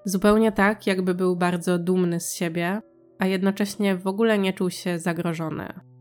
Zupełnie 0.05 0.53
tak, 0.53 0.87
jakby 0.87 1.15
był 1.15 1.37
bardzo 1.37 1.79
dumny 1.79 2.21
z 2.21 2.35
siebie, 2.35 2.81
a 3.19 3.27
jednocześnie 3.27 3.97
w 3.97 4.07
ogóle 4.07 4.39
nie 4.39 4.53
czuł 4.53 4.71
się 4.71 4.99
zagrożony. 4.99 5.94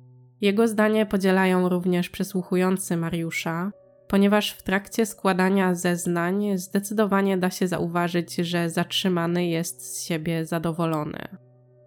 Jego 0.43 0.67
zdanie 0.67 1.05
podzielają 1.05 1.69
również 1.69 2.09
przesłuchujący 2.09 2.97
Mariusza, 2.97 3.71
ponieważ 4.07 4.51
w 4.51 4.63
trakcie 4.63 5.05
składania 5.05 5.75
zeznań 5.75 6.57
zdecydowanie 6.57 7.37
da 7.37 7.49
się 7.49 7.67
zauważyć, 7.67 8.35
że 8.35 8.69
zatrzymany 8.69 9.47
jest 9.47 9.95
z 9.95 10.03
siebie 10.03 10.45
zadowolony. 10.45 11.19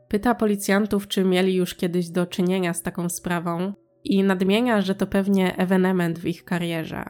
Pyta 0.09 0.35
policjantów, 0.35 1.09
czy 1.09 1.24
mieli 1.24 1.55
już 1.55 1.74
kiedyś 1.74 2.09
do 2.09 2.27
czynienia 2.27 2.74
z 2.74 2.83
taką 2.83 3.09
sprawą 3.09 3.73
i 4.05 4.23
nadmienia, 4.23 4.81
że 4.81 4.95
to 4.95 5.07
pewnie 5.07 5.57
ewenement 5.57 6.19
w 6.19 6.27
ich 6.27 6.45
karierze. 6.45 7.05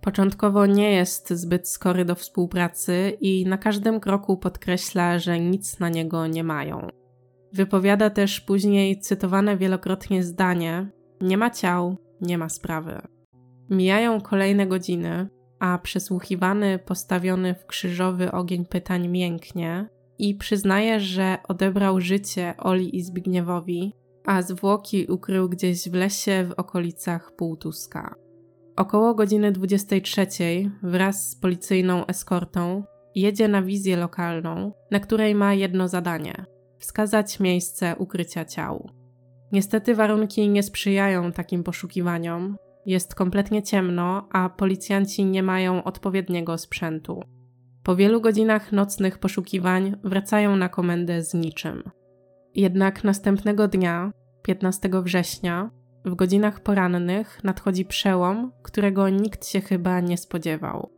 Początkowo 0.00 0.66
nie 0.66 0.92
jest 0.92 1.30
zbyt 1.30 1.68
skory 1.68 2.04
do 2.04 2.14
współpracy 2.14 3.16
i 3.20 3.46
na 3.46 3.58
każdym 3.58 4.00
kroku 4.00 4.36
podkreśla, 4.36 5.18
że 5.18 5.40
nic 5.40 5.78
na 5.78 5.88
niego 5.88 6.26
nie 6.26 6.44
mają. 6.44 6.99
Wypowiada 7.52 8.10
też 8.10 8.40
później 8.40 9.00
cytowane 9.00 9.56
wielokrotnie 9.56 10.22
zdanie: 10.22 10.90
Nie 11.20 11.38
ma 11.38 11.50
ciał, 11.50 11.96
nie 12.20 12.38
ma 12.38 12.48
sprawy. 12.48 13.00
Mijają 13.70 14.20
kolejne 14.20 14.66
godziny, 14.66 15.28
a 15.58 15.78
przesłuchiwany, 15.78 16.78
postawiony 16.78 17.54
w 17.54 17.66
krzyżowy 17.66 18.32
ogień 18.32 18.64
pytań 18.64 19.08
mięknie 19.08 19.88
i 20.18 20.34
przyznaje, 20.34 21.00
że 21.00 21.38
odebrał 21.48 22.00
życie 22.00 22.54
Oli 22.58 22.96
i 22.96 23.02
Zbigniewowi, 23.02 23.92
a 24.26 24.42
zwłoki 24.42 25.06
ukrył 25.06 25.48
gdzieś 25.48 25.88
w 25.88 25.94
lesie 25.94 26.46
w 26.48 26.52
okolicach 26.52 27.32
Półtuska. 27.36 28.14
Około 28.76 29.14
godziny 29.14 29.52
23 29.52 30.26
wraz 30.82 31.30
z 31.30 31.36
policyjną 31.36 32.06
eskortą 32.06 32.84
jedzie 33.14 33.48
na 33.48 33.62
wizję 33.62 33.96
lokalną, 33.96 34.72
na 34.90 35.00
której 35.00 35.34
ma 35.34 35.54
jedno 35.54 35.88
zadanie 35.88 36.44
wskazać 36.80 37.40
miejsce 37.40 37.96
ukrycia 37.98 38.44
ciał. 38.44 38.90
Niestety 39.52 39.94
warunki 39.94 40.48
nie 40.48 40.62
sprzyjają 40.62 41.32
takim 41.32 41.64
poszukiwaniom. 41.64 42.56
Jest 42.86 43.14
kompletnie 43.14 43.62
ciemno, 43.62 44.28
a 44.32 44.48
policjanci 44.48 45.24
nie 45.24 45.42
mają 45.42 45.84
odpowiedniego 45.84 46.58
sprzętu. 46.58 47.22
Po 47.82 47.96
wielu 47.96 48.20
godzinach 48.20 48.72
nocnych 48.72 49.18
poszukiwań 49.18 49.96
wracają 50.04 50.56
na 50.56 50.68
komendę 50.68 51.22
z 51.22 51.34
niczym. 51.34 51.82
Jednak 52.54 53.04
następnego 53.04 53.68
dnia, 53.68 54.12
15 54.42 54.90
września, 55.02 55.70
w 56.04 56.14
godzinach 56.14 56.60
porannych 56.60 57.44
nadchodzi 57.44 57.84
przełom, 57.84 58.52
którego 58.62 59.08
nikt 59.08 59.46
się 59.46 59.60
chyba 59.60 60.00
nie 60.00 60.18
spodziewał. 60.18 60.90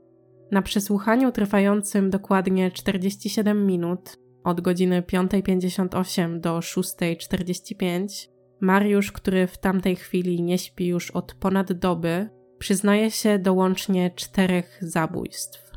Na 0.51 0.63
przesłuchaniu 0.63 1.33
trwającym 1.33 2.11
dokładnie 2.11 2.71
47 2.71 3.67
minut, 3.67 4.19
od 4.45 4.61
godziny 4.61 5.03
5.58 5.03 6.41
do 6.41 6.59
6.45, 6.59 8.29
Mariusz, 8.61 9.13
który 9.13 9.47
w 9.47 9.59
tamtej 9.59 9.97
chwili 9.97 10.43
nie 10.43 10.59
śpi 10.59 10.87
już 10.87 11.11
od 11.11 11.35
ponad 11.35 11.73
doby, 11.73 12.29
przyznaje 12.59 13.11
się 13.11 13.39
do 13.39 13.55
łącznie 13.55 14.11
czterech 14.11 14.79
zabójstw. 14.81 15.73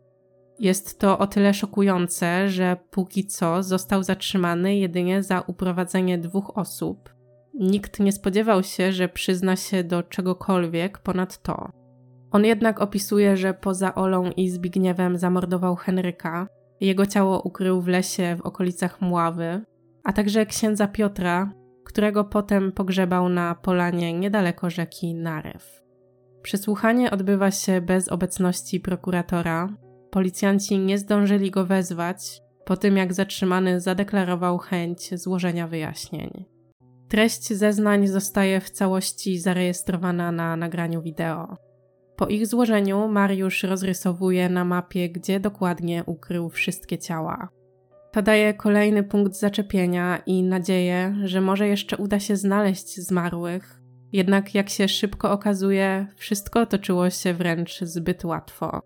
Jest 0.60 1.00
to 1.00 1.20
o 1.20 1.28
tyle 1.28 1.54
szokujące, 1.54 2.50
że 2.50 2.78
póki 2.92 3.26
co 3.26 3.64
został 3.64 4.04
zatrzymany 4.04 4.78
jedynie 4.78 5.24
za 5.24 5.42
uprowadzenie 5.42 6.18
dwóch 6.18 6.58
osób. 6.58 7.16
Nikt 7.54 8.00
nie 8.00 8.12
spodziewał 8.12 8.64
się, 8.64 8.92
że 8.92 9.10
przyzna 9.10 9.56
się 9.56 9.84
do 9.84 10.04
czegokolwiek 10.04 10.98
ponad 10.98 11.42
to. 11.42 11.70
On 12.32 12.46
jednak 12.46 12.82
opisuje, 12.82 13.38
że 13.38 13.54
poza 13.54 13.96
Olą 13.96 14.32
i 14.38 14.50
Zbigniewem 14.50 15.18
zamordował 15.18 15.76
Henryka, 15.76 16.48
jego 16.82 17.06
ciało 17.06 17.42
ukrył 17.42 17.82
w 17.82 17.88
lesie 17.88 18.36
w 18.40 18.42
okolicach 18.42 19.02
Mławy, 19.02 19.62
a 20.04 20.14
także 20.14 20.46
księdza 20.46 20.88
Piotra, 20.88 21.54
którego 21.86 22.24
potem 22.24 22.72
pogrzebał 22.72 23.30
na 23.30 23.56
polanie 23.56 24.14
niedaleko 24.14 24.70
rzeki 24.70 25.14
Narew. 25.14 25.82
Przesłuchanie 26.42 27.12
odbywa 27.12 27.52
się 27.52 27.82
bez 27.82 28.10
obecności 28.10 28.80
prokuratora. 28.80 29.70
Policjanci 30.12 30.80
nie 30.80 30.98
zdążyli 30.98 31.52
go 31.52 31.66
wezwać 31.66 32.42
po 32.66 32.78
tym, 32.78 32.98
jak 32.98 33.14
zatrzymany 33.14 33.82
zadeklarował 33.82 34.58
chęć 34.58 35.20
złożenia 35.20 35.68
wyjaśnień. 35.68 36.46
Treść 37.10 37.54
zeznań 37.54 38.08
zostaje 38.08 38.62
w 38.62 38.70
całości 38.70 39.40
zarejestrowana 39.40 40.32
na 40.32 40.56
nagraniu 40.56 41.02
wideo. 41.02 41.58
Po 42.16 42.28
ich 42.28 42.48
złożeniu 42.48 43.08
Mariusz 43.08 43.64
rozrysowuje 43.64 44.50
na 44.50 44.66
mapie, 44.66 45.10
gdzie 45.10 45.40
dokładnie 45.40 46.04
ukrył 46.06 46.50
wszystkie 46.50 46.98
ciała. 46.98 47.50
To 48.12 48.22
daje 48.22 48.54
kolejny 48.54 49.04
punkt 49.04 49.36
zaczepienia 49.36 50.22
i 50.26 50.44
nadzieję, 50.44 51.16
że 51.24 51.42
może 51.42 51.68
jeszcze 51.68 51.98
uda 51.98 52.20
się 52.20 52.36
znaleźć 52.36 53.00
zmarłych. 53.00 53.82
Jednak 54.12 54.56
jak 54.56 54.70
się 54.70 54.88
szybko 54.88 55.32
okazuje, 55.32 56.08
wszystko 56.16 56.66
toczyło 56.66 57.10
się 57.10 57.34
wręcz 57.34 57.80
zbyt 57.80 58.26
łatwo. 58.26 58.82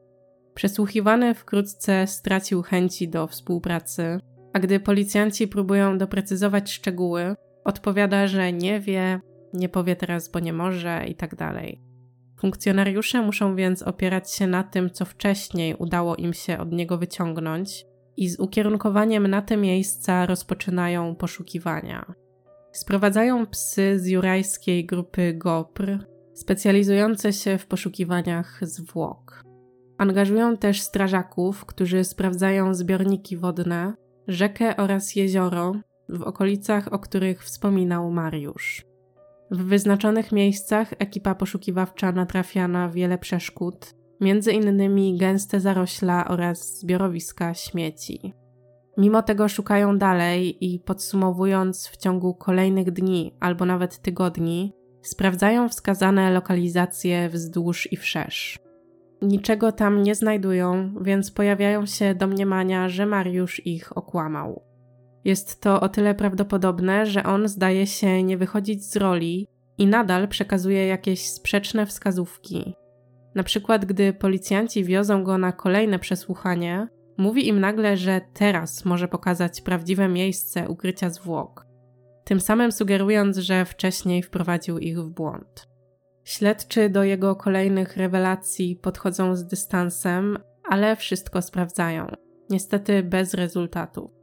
Przesłuchiwany 0.54 1.36
wkrótce 1.36 2.08
stracił 2.08 2.62
chęci 2.62 3.10
do 3.10 3.28
współpracy, 3.28 4.20
a 4.54 4.60
gdy 4.60 4.80
policjanci 4.80 5.48
próbują 5.48 5.98
doprecyzować 5.98 6.72
szczegóły, 6.72 7.36
odpowiada, 7.66 8.28
że 8.28 8.54
nie 8.54 8.80
wie, 8.80 9.20
nie 9.54 9.70
powie 9.70 9.96
teraz, 9.96 10.32
bo 10.32 10.40
nie 10.40 10.54
może 10.54 11.06
i 11.08 11.16
tak 11.16 11.36
dalej. 11.36 11.89
Funkcjonariusze 12.40 13.22
muszą 13.22 13.56
więc 13.56 13.82
opierać 13.82 14.32
się 14.32 14.48
na 14.48 14.64
tym, 14.64 14.90
co 14.90 15.06
wcześniej 15.06 15.76
udało 15.76 16.16
im 16.16 16.34
się 16.34 16.58
od 16.58 16.72
niego 16.72 16.98
wyciągnąć, 16.98 17.86
i 18.18 18.30
z 18.30 18.40
ukierunkowaniem 18.40 19.28
na 19.28 19.42
te 19.42 19.58
miejsca 19.58 20.26
rozpoczynają 20.26 21.16
poszukiwania. 21.16 22.14
Sprowadzają 22.72 23.46
psy 23.48 24.00
z 24.00 24.08
jurajskiej 24.08 24.86
grupy 24.86 25.34
GOPR, 25.34 26.06
specjalizujące 26.34 27.34
się 27.34 27.58
w 27.58 27.66
poszukiwaniach 27.66 28.60
zwłok. 28.62 29.44
Angażują 29.98 30.58
też 30.58 30.82
strażaków, 30.82 31.66
którzy 31.66 32.04
sprawdzają 32.04 32.74
zbiorniki 32.74 33.38
wodne, 33.38 33.94
rzekę 34.28 34.78
oraz 34.78 35.16
jezioro 35.16 35.76
w 36.10 36.22
okolicach, 36.22 36.94
o 36.94 37.00
których 37.00 37.44
wspominał 37.44 38.12
Mariusz. 38.12 38.89
W 39.52 39.64
wyznaczonych 39.64 40.32
miejscach 40.32 40.94
ekipa 41.00 41.36
poszukiwawcza 41.36 42.12
natrafia 42.12 42.68
na 42.68 42.90
wiele 42.90 43.18
przeszkód, 43.18 43.96
między 44.22 44.52
innymi 44.52 45.18
gęste 45.18 45.60
zarośla 45.60 46.28
oraz 46.28 46.80
zbiorowiska 46.80 47.54
śmieci. 47.54 48.34
Mimo 48.98 49.24
tego 49.24 49.48
szukają 49.48 49.98
dalej 49.98 50.66
i 50.66 50.80
podsumowując 50.80 51.88
w 51.88 51.98
ciągu 51.98 52.34
kolejnych 52.34 52.92
dni 52.92 53.36
albo 53.40 53.66
nawet 53.66 54.02
tygodni, 54.02 54.74
sprawdzają 55.02 55.70
wskazane 55.70 56.32
lokalizacje 56.32 57.30
wzdłuż 57.30 57.92
i 57.92 57.98
wszerz. 57.98 58.60
Niczego 59.22 59.72
tam 59.72 60.04
nie 60.04 60.16
znajdują, 60.16 60.94
więc 61.02 61.32
pojawiają 61.32 61.86
się 61.86 62.16
domniemania, 62.16 62.90
że 62.90 63.06
Mariusz 63.06 63.66
ich 63.66 63.98
okłamał. 63.98 64.69
Jest 65.26 65.62
to 65.62 65.82
o 65.82 65.90
tyle 65.90 66.16
prawdopodobne, 66.16 67.06
że 67.06 67.24
on 67.24 67.48
zdaje 67.48 67.88
się 67.88 68.24
nie 68.24 68.38
wychodzić 68.38 68.86
z 68.86 68.96
roli 68.96 69.48
i 69.78 69.88
nadal 69.88 70.28
przekazuje 70.28 70.88
jakieś 70.88 71.30
sprzeczne 71.30 71.86
wskazówki. 71.86 72.76
Na 73.36 73.44
przykład, 73.44 73.86
gdy 73.86 74.14
policjanci 74.14 74.84
wiozą 74.84 75.24
go 75.24 75.38
na 75.38 75.52
kolejne 75.52 76.00
przesłuchanie, 76.00 76.88
mówi 77.18 77.48
im 77.48 77.60
nagle, 77.60 77.98
że 77.98 78.22
teraz 78.34 78.86
może 78.86 79.08
pokazać 79.08 79.62
prawdziwe 79.62 80.08
miejsce 80.08 80.70
ukrycia 80.70 81.10
zwłok, 81.10 81.66
tym 82.30 82.40
samym 82.40 82.72
sugerując, 82.72 83.38
że 83.38 83.66
wcześniej 83.66 84.24
wprowadził 84.24 84.80
ich 84.80 85.00
w 85.00 85.10
błąd. 85.10 85.68
Śledczy 86.24 86.90
do 86.90 87.04
jego 87.04 87.36
kolejnych 87.36 87.98
rewelacji 87.98 88.76
podchodzą 88.76 89.36
z 89.36 89.46
dystansem, 89.46 90.38
ale 90.70 90.96
wszystko 90.96 91.42
sprawdzają. 91.42 92.08
Niestety 92.50 93.04
bez 93.04 93.34
rezultatu. 93.34 94.19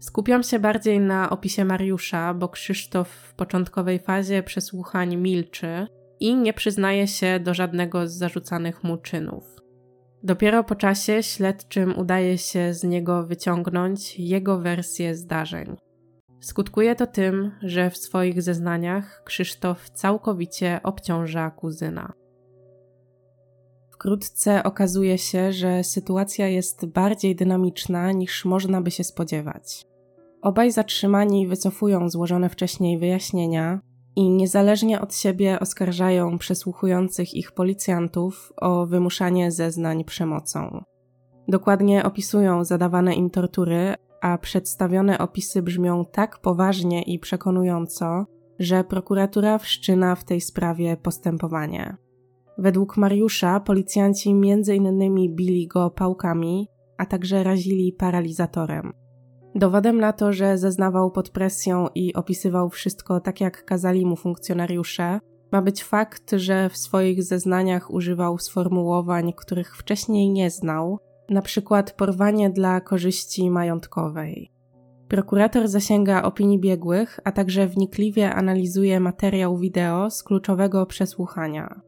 Skupiam 0.00 0.42
się 0.42 0.58
bardziej 0.58 1.00
na 1.00 1.30
opisie 1.30 1.64
Mariusza, 1.64 2.34
bo 2.34 2.48
Krzysztof 2.48 3.08
w 3.08 3.34
początkowej 3.34 3.98
fazie 3.98 4.42
przesłuchań 4.42 5.16
milczy 5.16 5.86
i 6.20 6.36
nie 6.36 6.52
przyznaje 6.52 7.08
się 7.08 7.40
do 7.40 7.54
żadnego 7.54 8.08
z 8.08 8.12
zarzucanych 8.12 8.84
mu 8.84 8.96
czynów. 8.96 9.44
Dopiero 10.22 10.64
po 10.64 10.74
czasie 10.74 11.22
śledczym 11.22 11.98
udaje 11.98 12.38
się 12.38 12.74
z 12.74 12.84
niego 12.84 13.26
wyciągnąć 13.26 14.18
jego 14.18 14.58
wersję 14.58 15.14
zdarzeń. 15.14 15.76
Skutkuje 16.40 16.94
to 16.94 17.06
tym, 17.06 17.52
że 17.62 17.90
w 17.90 17.96
swoich 17.96 18.42
zeznaniach 18.42 19.22
Krzysztof 19.24 19.90
całkowicie 19.90 20.80
obciąża 20.82 21.50
kuzyna. 21.50 22.12
Wkrótce 23.90 24.62
okazuje 24.62 25.18
się, 25.18 25.52
że 25.52 25.84
sytuacja 25.84 26.48
jest 26.48 26.86
bardziej 26.86 27.36
dynamiczna 27.36 28.12
niż 28.12 28.44
można 28.44 28.80
by 28.80 28.90
się 28.90 29.04
spodziewać. 29.04 29.89
Obaj 30.42 30.72
zatrzymani 30.72 31.46
wycofują 31.46 32.08
złożone 32.08 32.48
wcześniej 32.48 32.98
wyjaśnienia 32.98 33.80
i 34.16 34.30
niezależnie 34.30 35.00
od 35.00 35.14
siebie 35.14 35.60
oskarżają 35.60 36.38
przesłuchujących 36.38 37.34
ich 37.34 37.52
policjantów 37.52 38.52
o 38.56 38.86
wymuszanie 38.86 39.52
zeznań 39.52 40.04
przemocą. 40.04 40.84
Dokładnie 41.48 42.04
opisują 42.04 42.64
zadawane 42.64 43.14
im 43.14 43.30
tortury, 43.30 43.94
a 44.20 44.38
przedstawione 44.38 45.18
opisy 45.18 45.62
brzmią 45.62 46.04
tak 46.04 46.38
poważnie 46.38 47.02
i 47.02 47.18
przekonująco, 47.18 48.26
że 48.58 48.84
prokuratura 48.84 49.58
wszczyna 49.58 50.14
w 50.14 50.24
tej 50.24 50.40
sprawie 50.40 50.96
postępowanie. 50.96 51.96
Według 52.58 52.96
Mariusza 52.96 53.60
policjanci 53.60 54.34
między 54.34 54.76
innymi 54.76 55.34
bili 55.34 55.66
go 55.68 55.90
pałkami, 55.90 56.68
a 56.98 57.06
także 57.06 57.44
razili 57.44 57.92
paralizatorem. 57.92 58.99
Dowodem 59.54 60.00
na 60.00 60.12
to, 60.12 60.32
że 60.32 60.58
zeznawał 60.58 61.10
pod 61.10 61.30
presją 61.30 61.86
i 61.94 62.14
opisywał 62.14 62.70
wszystko 62.70 63.20
tak, 63.20 63.40
jak 63.40 63.64
kazali 63.64 64.06
mu 64.06 64.16
funkcjonariusze, 64.16 65.20
ma 65.52 65.62
być 65.62 65.84
fakt, 65.84 66.30
że 66.32 66.68
w 66.68 66.76
swoich 66.76 67.22
zeznaniach 67.22 67.90
używał 67.90 68.38
sformułowań, 68.38 69.32
których 69.36 69.76
wcześniej 69.76 70.30
nie 70.30 70.50
znał, 70.50 70.98
na 71.28 71.42
przykład 71.42 71.92
porwanie 71.92 72.50
dla 72.50 72.80
korzyści 72.80 73.50
majątkowej. 73.50 74.52
Prokurator 75.08 75.68
zasięga 75.68 76.22
opinii 76.22 76.60
biegłych, 76.60 77.20
a 77.24 77.32
także 77.32 77.66
wnikliwie 77.66 78.34
analizuje 78.34 79.00
materiał 79.00 79.58
wideo 79.58 80.10
z 80.10 80.22
kluczowego 80.22 80.86
przesłuchania. 80.86 81.80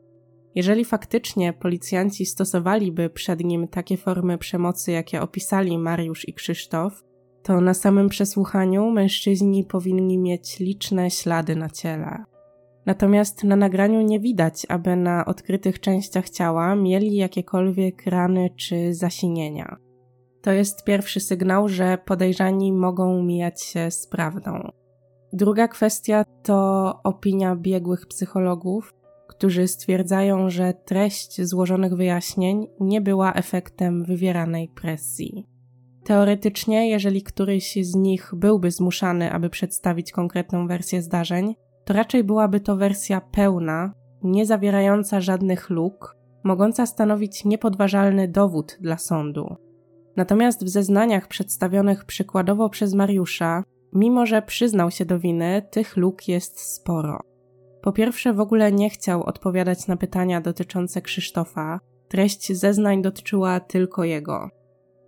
Jeżeli 0.54 0.84
faktycznie 0.84 1.52
policjanci 1.52 2.26
stosowaliby 2.26 3.10
przed 3.10 3.44
nim 3.44 3.68
takie 3.68 3.96
formy 3.96 4.38
przemocy, 4.38 4.92
jakie 4.92 5.22
opisali 5.22 5.78
Mariusz 5.78 6.28
i 6.28 6.34
Krzysztof, 6.34 7.04
to 7.42 7.60
na 7.60 7.74
samym 7.74 8.08
przesłuchaniu 8.08 8.90
mężczyźni 8.90 9.64
powinni 9.64 10.18
mieć 10.18 10.58
liczne 10.58 11.10
ślady 11.10 11.56
na 11.56 11.70
ciele. 11.70 12.24
Natomiast 12.86 13.44
na 13.44 13.56
nagraniu 13.56 14.00
nie 14.00 14.20
widać, 14.20 14.66
aby 14.68 14.96
na 14.96 15.24
odkrytych 15.24 15.80
częściach 15.80 16.30
ciała 16.30 16.74
mieli 16.74 17.16
jakiekolwiek 17.16 18.06
rany 18.06 18.50
czy 18.56 18.94
zasinienia. 18.94 19.76
To 20.42 20.52
jest 20.52 20.84
pierwszy 20.84 21.20
sygnał, 21.20 21.68
że 21.68 21.98
podejrzani 22.04 22.72
mogą 22.72 23.22
mijać 23.22 23.62
się 23.62 23.90
z 23.90 24.06
prawdą. 24.06 24.70
Druga 25.32 25.68
kwestia 25.68 26.24
to 26.42 26.98
opinia 27.04 27.56
biegłych 27.56 28.06
psychologów, 28.06 28.94
którzy 29.28 29.68
stwierdzają, 29.68 30.50
że 30.50 30.74
treść 30.84 31.42
złożonych 31.42 31.94
wyjaśnień 31.96 32.66
nie 32.80 33.00
była 33.00 33.32
efektem 33.32 34.04
wywieranej 34.04 34.68
presji. 34.68 35.51
Teoretycznie, 36.04 36.88
jeżeli 36.90 37.22
któryś 37.22 37.78
z 37.80 37.94
nich 37.94 38.30
byłby 38.36 38.70
zmuszany, 38.70 39.32
aby 39.32 39.50
przedstawić 39.50 40.12
konkretną 40.12 40.66
wersję 40.66 41.02
zdarzeń, 41.02 41.54
to 41.84 41.94
raczej 41.94 42.24
byłaby 42.24 42.60
to 42.60 42.76
wersja 42.76 43.20
pełna, 43.20 43.92
nie 44.22 44.46
zawierająca 44.46 45.20
żadnych 45.20 45.70
luk, 45.70 46.16
mogąca 46.44 46.86
stanowić 46.86 47.44
niepodważalny 47.44 48.28
dowód 48.28 48.76
dla 48.80 48.98
sądu. 48.98 49.56
Natomiast 50.16 50.64
w 50.64 50.68
zeznaniach 50.68 51.28
przedstawionych 51.28 52.04
przykładowo 52.04 52.68
przez 52.68 52.94
Mariusza, 52.94 53.62
mimo 53.92 54.26
że 54.26 54.42
przyznał 54.42 54.90
się 54.90 55.04
do 55.04 55.18
winy, 55.18 55.62
tych 55.70 55.96
luk 55.96 56.28
jest 56.28 56.60
sporo. 56.60 57.20
Po 57.82 57.92
pierwsze, 57.92 58.32
w 58.32 58.40
ogóle 58.40 58.72
nie 58.72 58.90
chciał 58.90 59.22
odpowiadać 59.22 59.86
na 59.86 59.96
pytania 59.96 60.40
dotyczące 60.40 61.02
Krzysztofa, 61.02 61.80
treść 62.08 62.52
zeznań 62.52 63.02
dotyczyła 63.02 63.60
tylko 63.60 64.04
jego. 64.04 64.61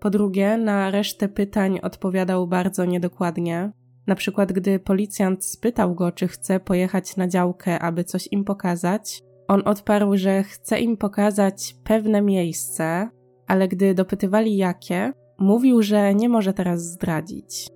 Po 0.05 0.11
drugie, 0.11 0.57
na 0.57 0.91
resztę 0.91 1.29
pytań 1.29 1.81
odpowiadał 1.83 2.47
bardzo 2.47 2.85
niedokładnie. 2.85 3.73
Na 4.07 4.15
przykład, 4.15 4.53
gdy 4.53 4.79
policjant 4.79 5.45
spytał 5.45 5.95
go, 5.95 6.13
czy 6.13 6.29
chce 6.29 6.61
pojechać 6.61 7.17
na 7.17 7.29
działkę, 7.29 7.79
aby 7.79 8.05
coś 8.05 8.29
im 8.33 8.45
pokazać, 8.45 9.23
on 9.49 9.63
odparł, 9.65 10.17
że 10.17 10.43
chce 10.43 10.81
im 10.81 10.97
pokazać 10.97 11.77
pewne 11.85 12.23
miejsce, 12.23 13.09
ale 13.47 13.69
gdy 13.69 13.95
dopytywali 13.95 14.57
jakie, 14.57 15.13
mówił, 15.39 15.83
że 15.83 16.15
nie 16.15 16.29
może 16.29 16.53
teraz 16.53 16.83
zdradzić. 16.83 17.69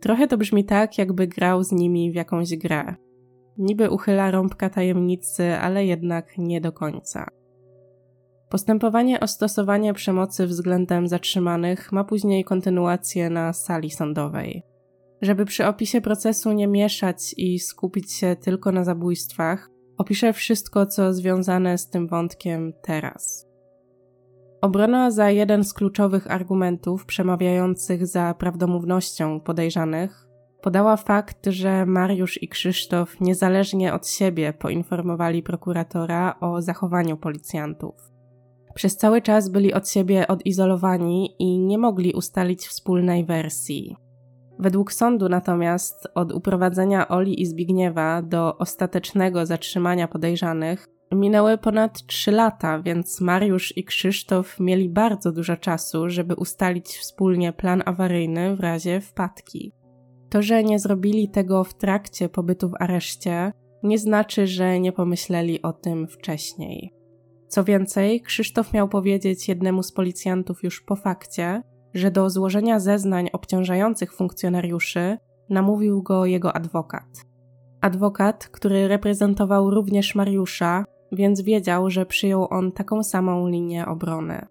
Trochę 0.00 0.26
to 0.26 0.38
brzmi 0.38 0.64
tak, 0.64 0.98
jakby 0.98 1.26
grał 1.26 1.62
z 1.62 1.72
nimi 1.72 2.12
w 2.12 2.14
jakąś 2.14 2.56
grę. 2.56 2.94
Niby 3.58 3.90
uchyla 3.90 4.30
rąbka 4.30 4.70
tajemnicy, 4.70 5.54
ale 5.54 5.86
jednak 5.86 6.38
nie 6.38 6.60
do 6.60 6.72
końca. 6.72 7.26
Postępowanie 8.48 9.20
o 9.20 9.26
stosowanie 9.26 9.94
przemocy 9.94 10.46
względem 10.46 11.08
zatrzymanych 11.08 11.92
ma 11.92 12.04
później 12.04 12.44
kontynuację 12.44 13.30
na 13.30 13.52
sali 13.52 13.90
sądowej. 13.90 14.62
Żeby 15.22 15.44
przy 15.44 15.66
opisie 15.66 16.00
procesu 16.00 16.52
nie 16.52 16.66
mieszać 16.66 17.34
i 17.36 17.58
skupić 17.58 18.12
się 18.12 18.36
tylko 18.36 18.72
na 18.72 18.84
zabójstwach, 18.84 19.70
opiszę 19.98 20.32
wszystko, 20.32 20.86
co 20.86 21.12
związane 21.12 21.78
z 21.78 21.90
tym 21.90 22.08
wątkiem 22.08 22.72
teraz. 22.82 23.46
Obrona 24.60 25.10
za 25.10 25.30
jeden 25.30 25.64
z 25.64 25.72
kluczowych 25.72 26.30
argumentów 26.30 27.06
przemawiających 27.06 28.06
za 28.06 28.34
prawdomównością 28.34 29.40
podejrzanych 29.40 30.26
podała 30.62 30.96
fakt, 30.96 31.46
że 31.46 31.86
Mariusz 31.86 32.42
i 32.42 32.48
Krzysztof 32.48 33.20
niezależnie 33.20 33.94
od 33.94 34.08
siebie 34.08 34.52
poinformowali 34.52 35.42
prokuratora 35.42 36.36
o 36.40 36.62
zachowaniu 36.62 37.16
policjantów. 37.16 38.15
Przez 38.76 38.96
cały 38.96 39.22
czas 39.22 39.48
byli 39.48 39.74
od 39.74 39.88
siebie 39.88 40.26
odizolowani 40.28 41.36
i 41.38 41.58
nie 41.58 41.78
mogli 41.78 42.12
ustalić 42.12 42.66
wspólnej 42.66 43.24
wersji. 43.24 43.96
Według 44.58 44.92
sądu 44.92 45.28
natomiast 45.28 46.08
od 46.14 46.32
uprowadzenia 46.32 47.08
Oli 47.08 47.42
i 47.42 47.46
Zbigniewa 47.46 48.22
do 48.22 48.58
ostatecznego 48.58 49.46
zatrzymania 49.46 50.08
podejrzanych 50.08 50.86
minęły 51.12 51.58
ponad 51.58 52.06
3 52.06 52.32
lata, 52.32 52.82
więc 52.82 53.20
Mariusz 53.20 53.76
i 53.76 53.84
Krzysztof 53.84 54.60
mieli 54.60 54.88
bardzo 54.88 55.32
dużo 55.32 55.56
czasu, 55.56 56.10
żeby 56.10 56.34
ustalić 56.34 56.86
wspólnie 56.86 57.52
plan 57.52 57.82
awaryjny 57.86 58.56
w 58.56 58.60
razie 58.60 59.00
wpadki. 59.00 59.72
To, 60.30 60.42
że 60.42 60.64
nie 60.64 60.78
zrobili 60.78 61.28
tego 61.28 61.64
w 61.64 61.74
trakcie 61.74 62.28
pobytu 62.28 62.68
w 62.68 62.74
areszcie, 62.80 63.52
nie 63.82 63.98
znaczy, 63.98 64.46
że 64.46 64.80
nie 64.80 64.92
pomyśleli 64.92 65.62
o 65.62 65.72
tym 65.72 66.08
wcześniej. 66.08 66.95
Co 67.48 67.64
więcej, 67.64 68.20
Krzysztof 68.20 68.72
miał 68.72 68.88
powiedzieć 68.88 69.48
jednemu 69.48 69.82
z 69.82 69.92
policjantów 69.92 70.62
już 70.62 70.80
po 70.80 70.96
fakcie, 70.96 71.62
że 71.94 72.10
do 72.10 72.30
złożenia 72.30 72.80
zeznań 72.80 73.28
obciążających 73.32 74.12
funkcjonariuszy 74.14 75.18
namówił 75.50 76.02
go 76.02 76.26
jego 76.26 76.56
adwokat. 76.56 77.26
Adwokat, 77.80 78.48
który 78.48 78.88
reprezentował 78.88 79.70
również 79.70 80.14
Mariusza, 80.14 80.84
więc 81.12 81.40
wiedział, 81.40 81.90
że 81.90 82.06
przyjął 82.06 82.46
on 82.50 82.72
taką 82.72 83.02
samą 83.02 83.48
linię 83.48 83.86
obrony. 83.86 84.46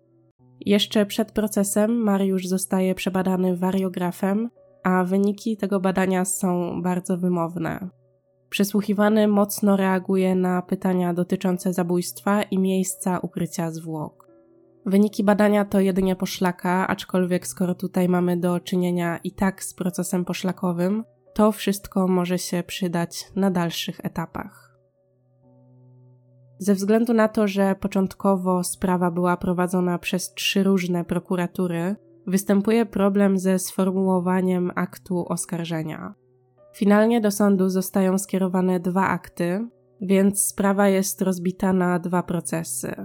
Jeszcze 0.59 1.05
przed 1.05 1.31
procesem 1.31 1.97
Mariusz 2.03 2.47
zostaje 2.47 2.95
przebadany 2.95 3.57
wariografem, 3.57 4.49
a 4.83 5.03
wyniki 5.03 5.57
tego 5.57 5.79
badania 5.79 6.25
są 6.25 6.81
bardzo 6.81 7.17
wymowne. 7.17 7.89
Przesłuchiwany 8.49 9.27
mocno 9.27 9.77
reaguje 9.77 10.35
na 10.35 10.61
pytania 10.61 11.13
dotyczące 11.13 11.73
zabójstwa 11.73 12.43
i 12.43 12.59
miejsca 12.59 13.19
ukrycia 13.19 13.71
zwłok. 13.71 14.25
Wyniki 14.85 15.23
badania 15.23 15.65
to 15.65 15.79
jedynie 15.79 16.15
poszlaka, 16.15 16.87
aczkolwiek 16.87 17.47
skoro 17.47 17.75
tutaj 17.75 18.09
mamy 18.09 18.37
do 18.37 18.59
czynienia 18.59 19.19
i 19.23 19.31
tak 19.31 19.63
z 19.63 19.73
procesem 19.73 20.25
poszlakowym, 20.25 21.03
to 21.33 21.51
wszystko 21.51 22.07
może 22.07 22.39
się 22.39 22.63
przydać 22.63 23.31
na 23.35 23.51
dalszych 23.51 24.05
etapach. 24.05 24.77
Ze 26.59 26.73
względu 26.73 27.13
na 27.13 27.27
to, 27.27 27.47
że 27.47 27.75
początkowo 27.75 28.63
sprawa 28.63 29.11
była 29.11 29.37
prowadzona 29.37 29.99
przez 29.99 30.33
trzy 30.33 30.63
różne 30.63 31.05
prokuratury, 31.05 31.95
występuje 32.27 32.85
problem 32.85 33.39
ze 33.39 33.59
sformułowaniem 33.59 34.71
aktu 34.75 35.25
oskarżenia. 35.27 36.13
Finalnie 36.75 37.21
do 37.21 37.31
sądu 37.31 37.69
zostają 37.69 38.17
skierowane 38.17 38.79
dwa 38.79 39.07
akty, 39.07 39.67
więc 40.01 40.45
sprawa 40.45 40.87
jest 40.87 41.21
rozbita 41.21 41.73
na 41.73 41.99
dwa 41.99 42.23
procesy. 42.23 42.95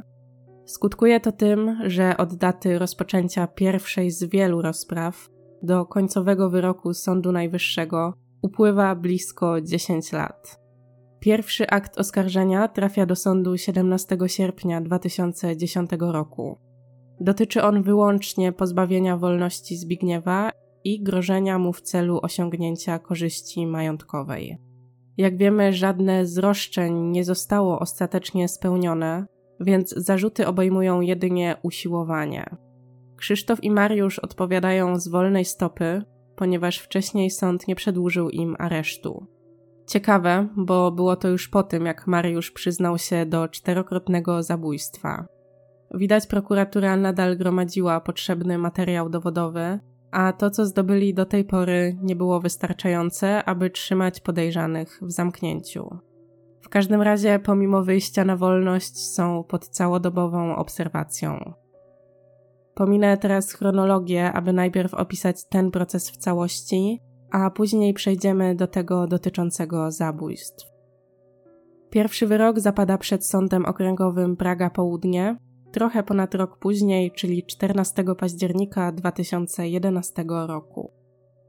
Skutkuje 0.64 1.20
to 1.20 1.32
tym, 1.32 1.78
że 1.86 2.16
od 2.16 2.34
daty 2.34 2.78
rozpoczęcia 2.78 3.46
pierwszej 3.46 4.10
z 4.10 4.24
wielu 4.24 4.62
rozpraw 4.62 5.28
do 5.62 5.86
końcowego 5.86 6.50
wyroku 6.50 6.94
Sądu 6.94 7.32
Najwyższego 7.32 8.14
upływa 8.42 8.94
blisko 8.94 9.60
10 9.60 10.12
lat. 10.12 10.60
Pierwszy 11.20 11.66
akt 11.66 11.98
oskarżenia 11.98 12.68
trafia 12.68 13.06
do 13.06 13.16
sądu 13.16 13.56
17 13.56 14.18
sierpnia 14.26 14.80
2010 14.80 15.90
roku. 15.98 16.58
Dotyczy 17.20 17.62
on 17.62 17.82
wyłącznie 17.82 18.52
pozbawienia 18.52 19.16
wolności 19.16 19.76
Zbigniewa 19.76 20.50
i 20.84 21.02
grożenia 21.02 21.58
mu 21.58 21.72
w 21.72 21.80
celu 21.80 22.20
osiągnięcia 22.22 22.98
korzyści 22.98 23.66
majątkowej. 23.66 24.58
Jak 25.16 25.36
wiemy, 25.36 25.72
żadne 25.72 26.26
z 26.26 26.38
roszczeń 26.38 26.94
nie 26.94 27.24
zostało 27.24 27.78
ostatecznie 27.78 28.48
spełnione, 28.48 29.26
więc 29.60 29.94
zarzuty 29.96 30.46
obejmują 30.46 31.00
jedynie 31.00 31.56
usiłowanie. 31.62 32.56
Krzysztof 33.16 33.64
i 33.64 33.70
Mariusz 33.70 34.18
odpowiadają 34.18 35.00
z 35.00 35.08
wolnej 35.08 35.44
stopy, 35.44 36.02
ponieważ 36.36 36.78
wcześniej 36.78 37.30
sąd 37.30 37.68
nie 37.68 37.74
przedłużył 37.74 38.30
im 38.30 38.56
aresztu. 38.58 39.26
Ciekawe, 39.86 40.48
bo 40.56 40.92
było 40.92 41.16
to 41.16 41.28
już 41.28 41.48
po 41.48 41.62
tym, 41.62 41.86
jak 41.86 42.06
Mariusz 42.06 42.50
przyznał 42.50 42.98
się 42.98 43.26
do 43.26 43.48
czterokrotnego 43.48 44.42
zabójstwa. 44.42 45.26
Widać, 45.94 46.26
prokuratura 46.26 46.96
nadal 46.96 47.36
gromadziła 47.36 48.00
potrzebny 48.00 48.58
materiał 48.58 49.08
dowodowy, 49.08 49.78
a 50.10 50.32
to, 50.32 50.50
co 50.50 50.66
zdobyli 50.66 51.14
do 51.14 51.26
tej 51.26 51.44
pory, 51.44 51.98
nie 52.02 52.16
było 52.16 52.40
wystarczające, 52.40 53.44
aby 53.44 53.70
trzymać 53.70 54.20
podejrzanych 54.20 54.98
w 55.02 55.10
zamknięciu. 55.10 55.98
W 56.60 56.68
każdym 56.68 57.02
razie, 57.02 57.38
pomimo 57.38 57.82
wyjścia 57.82 58.24
na 58.24 58.36
wolność, 58.36 58.98
są 58.98 59.44
pod 59.44 59.68
całodobową 59.68 60.56
obserwacją. 60.56 61.52
Pominę 62.74 63.18
teraz 63.18 63.52
chronologię, 63.52 64.32
aby 64.32 64.52
najpierw 64.52 64.94
opisać 64.94 65.44
ten 65.48 65.70
proces 65.70 66.10
w 66.10 66.16
całości, 66.16 67.00
a 67.30 67.50
później 67.50 67.94
przejdziemy 67.94 68.54
do 68.54 68.66
tego 68.66 69.06
dotyczącego 69.06 69.90
zabójstw. 69.90 70.66
Pierwszy 71.90 72.26
wyrok 72.26 72.60
zapada 72.60 72.98
przed 72.98 73.26
Sądem 73.26 73.64
Okręgowym 73.64 74.36
Praga 74.36 74.70
Południe, 74.70 75.36
trochę 75.72 76.02
ponad 76.02 76.34
rok 76.34 76.58
później, 76.58 77.12
czyli 77.12 77.46
14 77.46 78.04
października 78.18 78.92
2011 78.92 80.24
roku. 80.28 80.90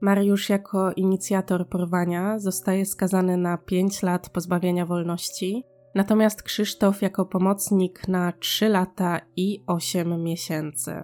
Mariusz 0.02 0.50
jako 0.50 0.92
inicjator 0.92 1.70
porwania 1.70 2.40
zostaje 2.40 2.86
skazany 2.86 3.38
na 3.38 3.58
5 3.58 4.04
lat 4.04 4.30
pozbawienia 4.30 4.86
wolności, 4.86 5.64
natomiast 5.96 6.44
Krzysztof 6.44 7.02
jako 7.02 7.26
pomocnik 7.26 8.08
na 8.08 8.32
3 8.32 8.70
lata 8.70 9.22
i 9.36 9.64
8 9.68 10.24
miesięcy. 10.24 11.04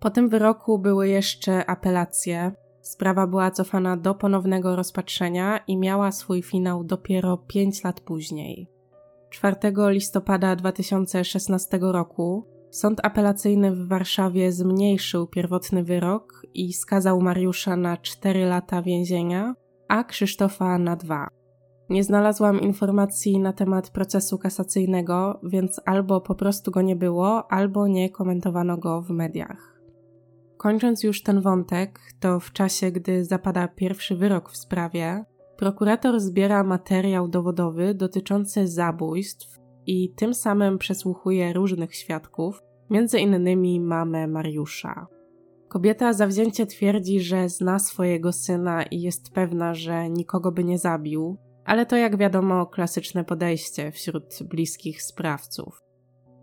Po 0.00 0.10
tym 0.10 0.28
wyroku 0.28 0.78
były 0.78 1.08
jeszcze 1.08 1.66
apelacje. 1.66 2.52
Sprawa 2.82 3.26
była 3.26 3.50
cofana 3.50 3.96
do 3.96 4.14
ponownego 4.14 4.76
rozpatrzenia 4.76 5.58
i 5.66 5.76
miała 5.76 6.12
swój 6.12 6.42
finał 6.42 6.84
dopiero 6.84 7.36
5 7.36 7.84
lat 7.84 8.00
później. 8.00 8.73
4 9.34 9.56
listopada 9.88 10.56
2016 10.56 11.78
roku 11.82 12.46
sąd 12.70 13.00
apelacyjny 13.02 13.72
w 13.72 13.88
Warszawie 13.88 14.52
zmniejszył 14.52 15.26
pierwotny 15.26 15.84
wyrok 15.84 16.42
i 16.54 16.72
skazał 16.72 17.20
Mariusza 17.20 17.76
na 17.76 17.96
4 17.96 18.44
lata 18.44 18.82
więzienia, 18.82 19.54
a 19.88 20.04
Krzysztofa 20.04 20.78
na 20.78 20.96
2. 20.96 21.28
Nie 21.88 22.04
znalazłam 22.04 22.60
informacji 22.60 23.38
na 23.38 23.52
temat 23.52 23.90
procesu 23.90 24.38
kasacyjnego, 24.38 25.40
więc 25.42 25.80
albo 25.84 26.20
po 26.20 26.34
prostu 26.34 26.70
go 26.70 26.82
nie 26.82 26.96
było, 26.96 27.52
albo 27.52 27.88
nie 27.88 28.10
komentowano 28.10 28.78
go 28.78 29.02
w 29.02 29.10
mediach. 29.10 29.80
Kończąc 30.56 31.02
już 31.02 31.22
ten 31.22 31.40
wątek, 31.40 32.00
to 32.20 32.40
w 32.40 32.52
czasie, 32.52 32.90
gdy 32.92 33.24
zapada 33.24 33.68
pierwszy 33.68 34.16
wyrok 34.16 34.50
w 34.50 34.56
sprawie, 34.56 35.24
prokurator 35.56 36.20
zbiera 36.20 36.64
materiał 36.64 37.28
dowodowy 37.28 37.94
dotyczący 37.94 38.68
zabójstw 38.68 39.58
i 39.86 40.14
tym 40.16 40.34
samym 40.34 40.78
przesłuchuje 40.78 41.52
różnych 41.52 41.94
świadków, 41.94 42.62
między 42.90 43.18
innymi 43.18 43.80
mamę 43.80 44.26
Mariusza. 44.26 45.06
Kobieta 45.68 46.12
zawzięcie 46.12 46.66
twierdzi, 46.66 47.20
że 47.20 47.48
zna 47.48 47.78
swojego 47.78 48.32
syna 48.32 48.82
i 48.82 49.00
jest 49.00 49.32
pewna, 49.32 49.74
że 49.74 50.10
nikogo 50.10 50.52
by 50.52 50.64
nie 50.64 50.78
zabił, 50.78 51.36
ale 51.64 51.86
to 51.86 51.96
jak 51.96 52.16
wiadomo 52.16 52.66
klasyczne 52.66 53.24
podejście 53.24 53.92
wśród 53.92 54.42
bliskich 54.42 55.02
sprawców. 55.02 55.80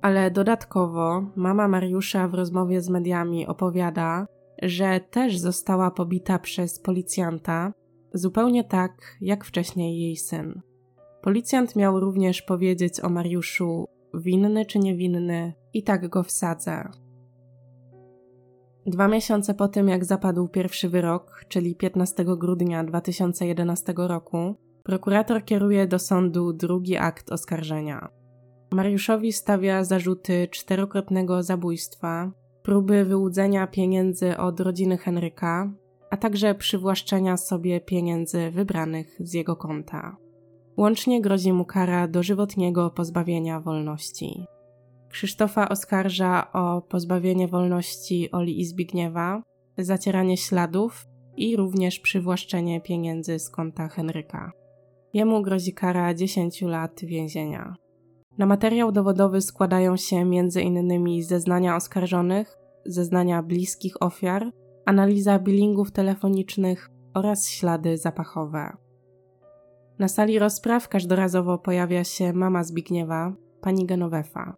Ale 0.02 0.32
dodatkowo 0.32 1.32
mama 1.36 1.68
Mariusza 1.68 2.28
w 2.28 2.34
rozmowie 2.34 2.82
z 2.82 2.90
mediami 2.90 3.48
opowiada, 3.48 4.26
że 4.62 5.00
też 5.00 5.38
została 5.38 5.92
pobita 5.92 6.40
przez 6.40 6.80
policjanta, 6.80 7.74
zupełnie 8.14 8.64
tak 8.64 9.18
jak 9.22 9.46
wcześniej 9.46 10.00
jej 10.02 10.18
syn. 10.18 10.62
Policjant 11.22 11.76
miał 11.76 12.00
również 12.00 12.42
powiedzieć 12.42 13.00
o 13.00 13.10
Mariuszu 13.10 13.88
winny 14.14 14.66
czy 14.66 14.80
niewinny 14.80 15.54
i 15.74 15.84
tak 15.84 16.10
go 16.10 16.24
wsadzę. 16.24 16.90
Dwa 18.86 19.08
miesiące 19.08 19.54
po 19.54 19.68
tym, 19.68 19.88
jak 19.88 20.06
zapadł 20.06 20.48
pierwszy 20.48 20.90
wyrok, 20.90 21.46
czyli 21.48 21.76
15 21.76 22.26
grudnia 22.26 22.84
2011 22.84 23.94
roku, 23.98 24.56
prokurator 24.84 25.46
kieruje 25.46 25.88
do 25.88 26.00
sądu 26.00 26.54
drugi 26.54 26.98
akt 26.98 27.32
oskarżenia. 27.32 28.10
Mariuszowi 28.72 29.34
stawia 29.34 29.84
zarzuty 29.84 30.48
czterokrotnego 30.52 31.44
zabójstwa, 31.44 32.32
próby 32.64 33.06
wyłudzenia 33.06 33.68
pieniędzy 33.68 34.38
od 34.38 34.60
rodziny 34.60 34.98
Henryka, 34.98 35.74
a 36.12 36.18
także 36.18 36.56
przywłaszczenia 36.56 37.38
sobie 37.38 37.82
pieniędzy 37.82 38.52
wybranych 38.52 39.16
z 39.20 39.34
jego 39.34 39.56
konta. 39.56 40.18
Łącznie 40.78 41.22
grozi 41.22 41.54
mu 41.54 41.66
kara 41.66 42.08
dożywotniego 42.08 42.90
pozbawienia 42.90 43.60
wolności. 43.60 44.46
Krzysztofa 45.10 45.70
oskarża 45.70 46.52
o 46.54 46.82
pozbawienie 46.82 47.48
wolności 47.48 48.32
Oli 48.32 48.60
i 48.60 48.66
Zbigniewa, 48.66 49.44
zacieranie 49.78 50.38
śladów 50.38 51.06
i 51.38 51.56
również 51.56 52.00
przywłaszczenie 52.00 52.82
pieniędzy 52.82 53.40
z 53.40 53.50
konta 53.50 53.88
Henryka. 53.88 54.52
Jemu 55.14 55.42
grozi 55.42 55.74
kara 55.74 56.14
10 56.14 56.62
lat 56.62 57.02
więzienia. 57.04 57.76
Na 58.38 58.46
materiał 58.46 58.92
dowodowy 58.92 59.42
składają 59.42 59.98
się 59.98 60.18
m.in. 60.18 61.24
zeznania 61.24 61.76
oskarżonych, 61.76 62.58
zeznania 62.86 63.44
bliskich 63.44 64.04
ofiar, 64.04 64.52
analiza 64.86 65.40
billingów 65.40 65.92
telefonicznych 65.92 66.90
oraz 67.14 67.50
ślady 67.50 67.98
zapachowe. 67.98 68.78
Na 70.00 70.08
sali 70.08 70.40
rozpraw 70.40 70.88
każdorazowo 70.88 71.58
pojawia 71.58 72.04
się 72.04 72.34
mama 72.34 72.64
Zbigniewa, 72.64 73.34
pani 73.62 73.86
Genovefa. 73.86 74.56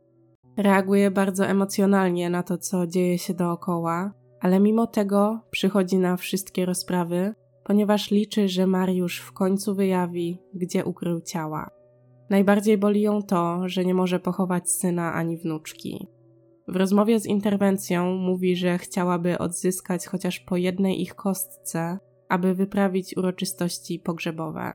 Reaguje 0.58 1.12
bardzo 1.12 1.46
emocjonalnie 1.46 2.30
na 2.30 2.44
to, 2.44 2.58
co 2.58 2.88
dzieje 2.88 3.18
się 3.18 3.34
dookoła, 3.34 4.14
ale 4.40 4.60
mimo 4.60 4.88
tego 4.88 5.40
przychodzi 5.52 5.98
na 5.98 6.18
wszystkie 6.18 6.66
rozprawy, 6.66 7.34
ponieważ 7.64 8.12
liczy, 8.12 8.50
że 8.50 8.68
Mariusz 8.68 9.20
w 9.20 9.34
końcu 9.34 9.76
wyjawi, 9.76 10.40
gdzie 10.54 10.86
ukrył 10.86 11.22
ciała. 11.22 11.70
Najbardziej 12.30 12.78
boli 12.78 13.02
ją 13.02 13.22
to, 13.22 13.70
że 13.70 13.86
nie 13.86 13.94
może 13.94 14.20
pochować 14.20 14.70
syna 14.72 15.14
ani 15.14 15.38
wnuczki. 15.38 16.08
W 16.68 16.76
rozmowie 16.76 17.20
z 17.20 17.26
interwencją 17.26 18.16
mówi, 18.16 18.56
że 18.56 18.78
chciałaby 18.78 19.38
odzyskać 19.38 20.06
chociaż 20.06 20.40
po 20.40 20.58
jednej 20.58 21.02
ich 21.02 21.16
kostce, 21.16 21.98
aby 22.30 22.54
wyprawić 22.54 23.18
uroczystości 23.18 24.00
pogrzebowe. 24.00 24.72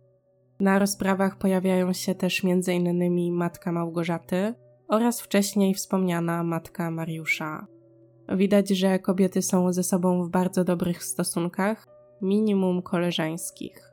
Na 0.61 0.79
rozprawach 0.79 1.39
pojawiają 1.39 1.93
się 1.93 2.15
też 2.15 2.45
m.in. 2.45 3.35
matka 3.35 3.73
Małgorzaty 3.73 4.55
oraz 4.89 5.21
wcześniej 5.21 5.75
wspomniana 5.75 6.45
matka 6.45 6.91
Mariusza. 6.91 7.67
Widać, 8.29 8.69
że 8.69 8.99
kobiety 8.99 9.43
są 9.43 9.73
ze 9.73 9.83
sobą 9.83 10.25
w 10.25 10.31
bardzo 10.31 10.65
dobrych 10.65 11.05
stosunkach, 11.05 11.87
minimum 12.23 12.83
koleżeńskich. 12.83 13.93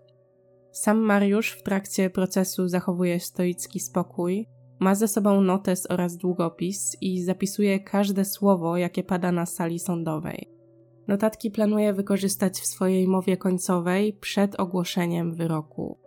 Sam 0.72 0.98
Mariusz 0.98 1.52
w 1.52 1.64
trakcie 1.64 2.10
procesu 2.10 2.68
zachowuje 2.68 3.20
stoicki 3.20 3.80
spokój, 3.80 4.48
ma 4.80 4.96
ze 4.96 5.08
sobą 5.08 5.42
notes 5.42 5.92
oraz 5.92 6.18
długopis 6.18 6.98
i 7.02 7.24
zapisuje 7.24 7.80
każde 7.80 8.26
słowo, 8.26 8.78
jakie 8.78 9.04
pada 9.04 9.32
na 9.32 9.46
sali 9.46 9.80
sądowej. 9.80 10.50
Notatki 11.08 11.52
planuje 11.52 11.94
wykorzystać 11.94 12.60
w 12.60 12.66
swojej 12.66 13.08
mowie 13.08 13.38
końcowej 13.38 14.14
przed 14.14 14.60
ogłoszeniem 14.60 15.34
wyroku. 15.34 16.00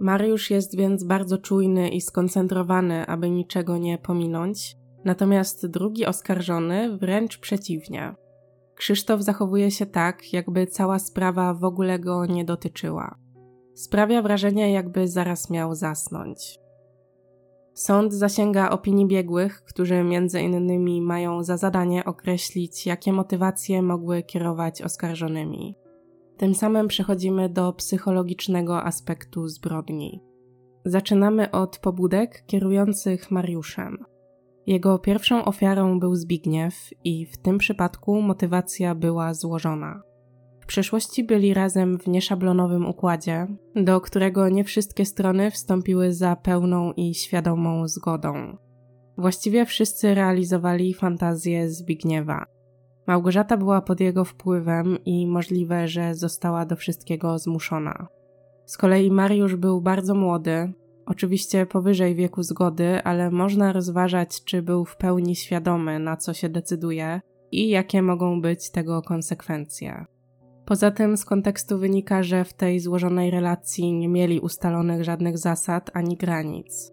Mariusz 0.00 0.50
jest 0.50 0.76
więc 0.76 1.04
bardzo 1.04 1.38
czujny 1.38 1.88
i 1.88 2.00
skoncentrowany, 2.00 3.06
aby 3.06 3.30
niczego 3.30 3.78
nie 3.78 3.98
pominąć, 3.98 4.76
natomiast 5.04 5.66
drugi 5.66 6.06
oskarżony 6.06 6.98
wręcz 6.98 7.38
przeciwnie. 7.38 8.14
Krzysztof 8.74 9.22
zachowuje 9.22 9.70
się 9.70 9.86
tak, 9.86 10.32
jakby 10.32 10.66
cała 10.66 10.98
sprawa 10.98 11.54
w 11.54 11.64
ogóle 11.64 11.98
go 11.98 12.26
nie 12.26 12.44
dotyczyła. 12.44 13.18
Sprawia 13.74 14.22
wrażenie, 14.22 14.72
jakby 14.72 15.08
zaraz 15.08 15.50
miał 15.50 15.74
zasnąć. 15.74 16.63
Sąd 17.74 18.14
zasięga 18.14 18.70
opinii 18.70 19.06
biegłych, 19.06 19.62
którzy 19.62 20.04
między 20.04 20.40
innymi 20.40 21.02
mają 21.02 21.42
za 21.44 21.56
zadanie 21.56 22.04
określić, 22.04 22.86
jakie 22.86 23.12
motywacje 23.12 23.82
mogły 23.82 24.22
kierować 24.22 24.82
oskarżonymi. 24.82 25.74
Tym 26.36 26.54
samym 26.54 26.88
przechodzimy 26.88 27.48
do 27.48 27.72
psychologicznego 27.72 28.82
aspektu 28.82 29.48
zbrodni. 29.48 30.20
Zaczynamy 30.84 31.50
od 31.50 31.78
pobudek 31.78 32.44
kierujących 32.46 33.30
Mariuszem. 33.30 33.98
Jego 34.66 34.98
pierwszą 34.98 35.44
ofiarą 35.44 36.00
był 36.00 36.14
Zbigniew 36.14 36.74
i 37.04 37.26
w 37.26 37.36
tym 37.36 37.58
przypadku 37.58 38.22
motywacja 38.22 38.94
była 38.94 39.34
złożona. 39.34 40.02
W 40.64 40.66
przeszłości 40.66 41.24
byli 41.24 41.54
razem 41.54 41.98
w 41.98 42.08
nieszablonowym 42.08 42.86
układzie, 42.86 43.46
do 43.76 44.00
którego 44.00 44.48
nie 44.48 44.64
wszystkie 44.64 45.04
strony 45.04 45.50
wstąpiły 45.50 46.12
za 46.12 46.36
pełną 46.36 46.92
i 46.92 47.14
świadomą 47.14 47.88
zgodą. 47.88 48.56
Właściwie 49.18 49.66
wszyscy 49.66 50.14
realizowali 50.14 50.94
fantazję 50.94 51.70
Zbigniewa. 51.70 52.46
Małgorzata 53.06 53.56
była 53.56 53.80
pod 53.80 54.00
jego 54.00 54.24
wpływem 54.24 54.98
i 55.04 55.26
możliwe, 55.26 55.88
że 55.88 56.14
została 56.14 56.66
do 56.66 56.76
wszystkiego 56.76 57.38
zmuszona. 57.38 58.06
Z 58.66 58.76
kolei 58.76 59.10
Mariusz 59.10 59.56
był 59.56 59.80
bardzo 59.80 60.14
młody, 60.14 60.72
oczywiście 61.06 61.66
powyżej 61.66 62.14
wieku 62.14 62.42
zgody, 62.42 63.02
ale 63.02 63.30
można 63.30 63.72
rozważać, 63.72 64.44
czy 64.44 64.62
był 64.62 64.84
w 64.84 64.96
pełni 64.96 65.36
świadomy, 65.36 65.98
na 65.98 66.16
co 66.16 66.34
się 66.34 66.48
decyduje 66.48 67.20
i 67.52 67.68
jakie 67.68 68.02
mogą 68.02 68.40
być 68.40 68.70
tego 68.70 69.02
konsekwencje. 69.02 70.13
Poza 70.66 70.90
tym 70.90 71.16
z 71.16 71.24
kontekstu 71.24 71.78
wynika, 71.78 72.22
że 72.22 72.44
w 72.44 72.52
tej 72.52 72.80
złożonej 72.80 73.30
relacji 73.30 73.92
nie 73.92 74.08
mieli 74.08 74.40
ustalonych 74.40 75.04
żadnych 75.04 75.38
zasad 75.38 75.90
ani 75.94 76.16
granic. 76.16 76.92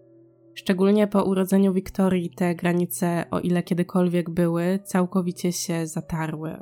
Szczególnie 0.53 1.07
po 1.07 1.23
urodzeniu 1.23 1.73
Wiktorii 1.73 2.29
te 2.29 2.55
granice, 2.55 3.25
o 3.31 3.39
ile 3.39 3.63
kiedykolwiek 3.63 4.29
były, 4.29 4.79
całkowicie 4.83 5.51
się 5.51 5.87
zatarły. 5.87 6.57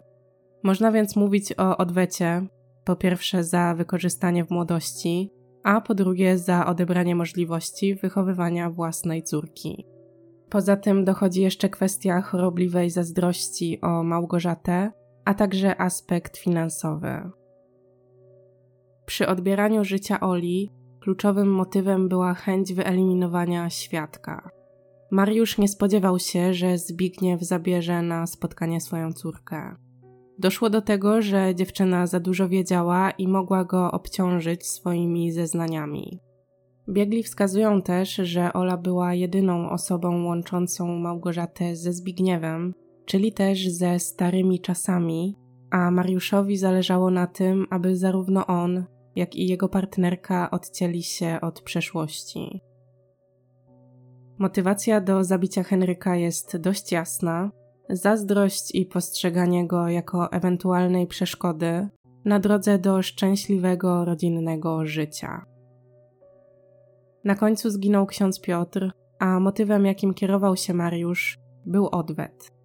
Można 0.64 0.92
więc 0.92 1.16
mówić 1.16 1.54
o 1.58 1.78
odwecie, 1.78 2.48
po 2.84 2.96
pierwsze 2.96 3.44
za 3.44 3.76
wykorzystanie 3.76 4.46
w 4.46 4.50
młodości, 4.50 5.32
a 5.64 5.82
po 5.82 5.96
drugie 5.96 6.38
za 6.38 6.66
odebranie 6.66 7.16
możliwości 7.16 7.96
wychowywania 7.96 8.70
własnej 8.70 9.24
córki. 9.24 9.86
Poza 10.50 10.76
tym 10.76 11.06
dochodzi 11.06 11.42
jeszcze 11.42 11.70
kwestia 11.70 12.22
chorobliwej 12.22 12.90
zazdrości 12.90 13.82
o 13.82 14.04
Małgorzatę, 14.04 14.92
a 15.26 15.34
także 15.34 15.82
aspekt 15.82 16.38
finansowy. 16.38 17.32
Przy 19.06 19.28
odbieraniu 19.28 19.86
życia 19.86 20.20
Oli 20.20 20.72
kluczowym 21.00 21.52
motywem 21.52 22.10
była 22.10 22.34
chęć 22.34 22.74
wyeliminowania 22.74 23.70
świadka. 23.70 24.50
Mariusz 25.12 25.58
nie 25.58 25.68
spodziewał 25.68 26.20
się, 26.20 26.54
że 26.54 26.78
Zbigniew 26.78 27.42
zabierze 27.42 28.02
na 28.02 28.28
spotkanie 28.28 28.82
swoją 28.82 29.14
córkę. 29.14 29.76
Doszło 30.40 30.70
do 30.70 30.82
tego, 30.82 31.22
że 31.22 31.56
dziewczyna 31.56 32.08
za 32.08 32.20
dużo 32.20 32.50
wiedziała 32.50 33.12
i 33.12 33.28
mogła 33.28 33.66
go 33.66 33.92
obciążyć 33.92 34.68
swoimi 34.68 35.32
zeznaniami. 35.32 36.20
Biegli 36.90 37.24
wskazują 37.24 37.82
też, 37.82 38.16
że 38.16 38.54
Ola 38.54 38.78
była 38.78 39.14
jedyną 39.14 39.70
osobą 39.70 40.26
łączącą 40.26 41.00
Małgorzatę 41.00 41.76
ze 41.76 41.94
Zbigniewem, 41.94 42.74
czyli 43.10 43.34
też 43.34 43.70
ze 43.70 44.00
starymi 44.00 44.60
czasami, 44.60 45.36
a 45.72 45.92
Mariuszowi 45.92 46.58
zależało 46.58 47.12
na 47.12 47.28
tym, 47.28 47.68
aby 47.70 47.98
zarówno 47.98 48.48
on, 48.48 48.86
jak 49.16 49.36
i 49.36 49.48
jego 49.48 49.70
partnerka 49.70 50.52
odcięli 50.52 51.04
się 51.04 51.38
od 51.42 51.62
przeszłości. 51.62 52.62
Motywacja 54.38 55.02
do 55.02 55.24
zabicia 55.24 55.64
Henryka 55.64 56.16
jest 56.16 56.58
dość 56.58 56.92
jasna. 56.92 57.52
Zazdrość 57.90 58.76
i 58.76 58.86
postrzeganie 58.86 59.68
go 59.68 59.88
jako 59.88 60.32
ewentualnej 60.32 61.08
przeszkody 61.08 61.88
na 62.26 62.40
drodze 62.40 62.80
do 62.80 63.02
szczęśliwego 63.02 64.06
rodzinnego 64.06 64.86
życia. 64.86 65.46
Na 67.24 67.36
końcu 67.36 67.70
zginął 67.70 68.06
ksiądz 68.06 68.42
Piotr, 68.42 68.92
a 69.20 69.40
motywem, 69.40 69.86
jakim 69.86 70.14
kierował 70.14 70.56
się 70.56 70.74
Mariusz, 70.74 71.40
był 71.66 71.88
odwet. 71.88 72.59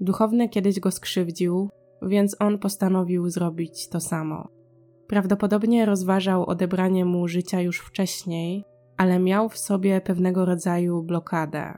Duchowny 0.00 0.48
kiedyś 0.48 0.80
go 0.80 0.90
skrzywdził, 0.90 1.68
więc 2.02 2.36
on 2.40 2.58
postanowił 2.58 3.30
zrobić 3.30 3.88
to 3.88 4.00
samo. 4.00 4.48
Prawdopodobnie 5.06 5.86
rozważał 5.86 6.46
odebranie 6.46 7.04
mu 7.04 7.28
życia 7.28 7.60
już 7.60 7.78
wcześniej, 7.78 8.64
ale 8.96 9.18
miał 9.18 9.48
w 9.48 9.58
sobie 9.58 10.00
pewnego 10.00 10.44
rodzaju 10.44 11.02
blokadę. 11.02 11.74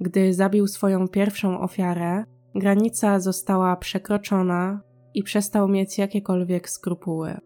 Gdy 0.00 0.34
zabił 0.34 0.66
swoją 0.66 1.08
pierwszą 1.08 1.60
ofiarę, 1.60 2.24
granica 2.54 3.20
została 3.20 3.76
przekroczona 3.76 4.80
i 5.14 5.22
przestał 5.22 5.68
mieć 5.68 5.98
jakiekolwiek 5.98 6.68
skrupuły. 6.70 7.36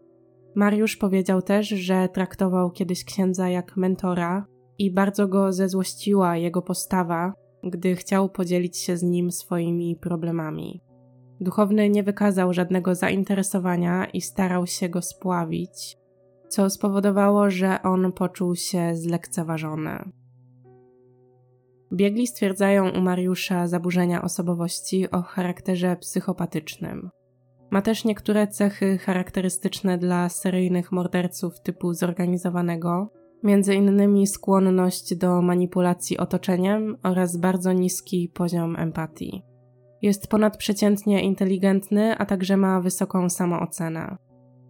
Mariusz 0.55 0.97
powiedział 0.97 1.41
też, 1.41 1.67
że 1.67 2.09
traktował 2.09 2.71
kiedyś 2.71 3.05
księdza 3.05 3.49
jak 3.49 3.77
mentora 3.77 4.45
i 4.77 4.93
bardzo 4.93 5.27
go 5.27 5.53
zezłościła 5.53 6.37
jego 6.37 6.61
postawa, 6.61 7.33
gdy 7.63 7.95
chciał 7.95 8.29
podzielić 8.29 8.77
się 8.77 8.97
z 8.97 9.03
nim 9.03 9.31
swoimi 9.31 9.95
problemami. 9.95 10.81
Duchowny 11.41 11.89
nie 11.89 12.03
wykazał 12.03 12.53
żadnego 12.53 12.95
zainteresowania 12.95 14.05
i 14.05 14.21
starał 14.21 14.67
się 14.67 14.89
go 14.89 15.01
spławić, 15.01 15.97
co 16.47 16.69
spowodowało, 16.69 17.49
że 17.49 17.81
on 17.83 18.11
poczuł 18.11 18.55
się 18.55 18.95
zlekceważony. 18.95 20.11
Biegli 21.93 22.27
stwierdzają 22.27 22.89
u 22.89 23.01
Mariusza 23.01 23.67
zaburzenia 23.67 24.21
osobowości 24.21 25.11
o 25.11 25.21
charakterze 25.21 25.95
psychopatycznym. 25.95 27.09
Ma 27.71 27.81
też 27.81 28.05
niektóre 28.05 28.47
cechy 28.47 28.97
charakterystyczne 28.97 29.97
dla 29.97 30.29
seryjnych 30.29 30.91
morderców 30.91 31.61
typu 31.61 31.93
zorganizowanego, 31.93 33.09
między 33.43 33.75
innymi 33.75 34.27
skłonność 34.27 35.15
do 35.15 35.41
manipulacji 35.41 36.17
otoczeniem 36.17 36.97
oraz 37.03 37.37
bardzo 37.37 37.73
niski 37.73 38.31
poziom 38.33 38.75
empatii. 38.75 39.43
Jest 40.01 40.27
ponadprzeciętnie 40.27 41.23
inteligentny, 41.23 42.17
a 42.17 42.25
także 42.25 42.57
ma 42.57 42.81
wysoką 42.81 43.29
samoocenę. 43.29 44.17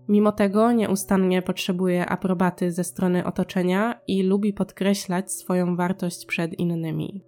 Mimo 0.08 0.32
tego 0.32 0.72
nieustannie 0.72 1.41
potrzebuje 1.41 2.06
aprobaty 2.06 2.72
ze 2.72 2.84
strony 2.84 3.26
otoczenia 3.26 4.02
i 4.08 4.24
lubi 4.24 4.54
podkreślać 4.54 5.32
swoją 5.32 5.76
wartość 5.76 6.26
przed 6.26 6.60
innymi. 6.60 7.24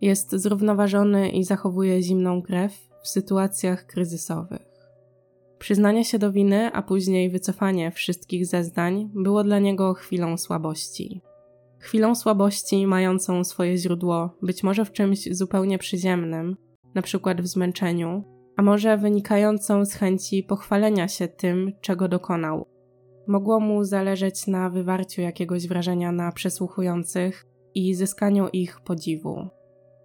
Jest 0.00 0.30
zrównoważony 0.30 1.28
i 1.28 1.44
zachowuje 1.44 2.02
zimną 2.02 2.42
krew 2.42 2.72
w 3.02 3.08
sytuacjach 3.08 3.86
kryzysowych. 3.86 4.75
Przyznanie 5.58 6.04
się 6.04 6.18
do 6.18 6.32
winy, 6.32 6.70
a 6.72 6.82
później 6.82 7.30
wycofanie 7.30 7.90
wszystkich 7.90 8.46
zeznań 8.46 9.10
było 9.14 9.44
dla 9.44 9.58
niego 9.58 9.94
chwilą 9.94 10.38
słabości. 10.38 11.20
Chwilą 11.78 12.14
słabości 12.14 12.86
mającą 12.86 13.44
swoje 13.44 13.76
źródło 13.76 14.36
być 14.42 14.62
może 14.62 14.84
w 14.84 14.92
czymś 14.92 15.28
zupełnie 15.36 15.78
przyziemnym, 15.78 16.56
na 16.94 17.02
przykład 17.02 17.40
w 17.40 17.46
zmęczeniu, 17.46 18.24
a 18.56 18.62
może 18.62 18.96
wynikającą 18.96 19.84
z 19.84 19.92
chęci 19.92 20.42
pochwalenia 20.42 21.08
się 21.08 21.28
tym, 21.28 21.72
czego 21.80 22.08
dokonał. 22.08 22.66
Mogło 23.26 23.60
mu 23.60 23.84
zależeć 23.84 24.46
na 24.46 24.70
wywarciu 24.70 25.20
jakiegoś 25.20 25.66
wrażenia 25.66 26.12
na 26.12 26.32
przesłuchujących 26.32 27.46
i 27.74 27.94
zyskaniu 27.94 28.48
ich 28.48 28.80
podziwu. 28.80 29.48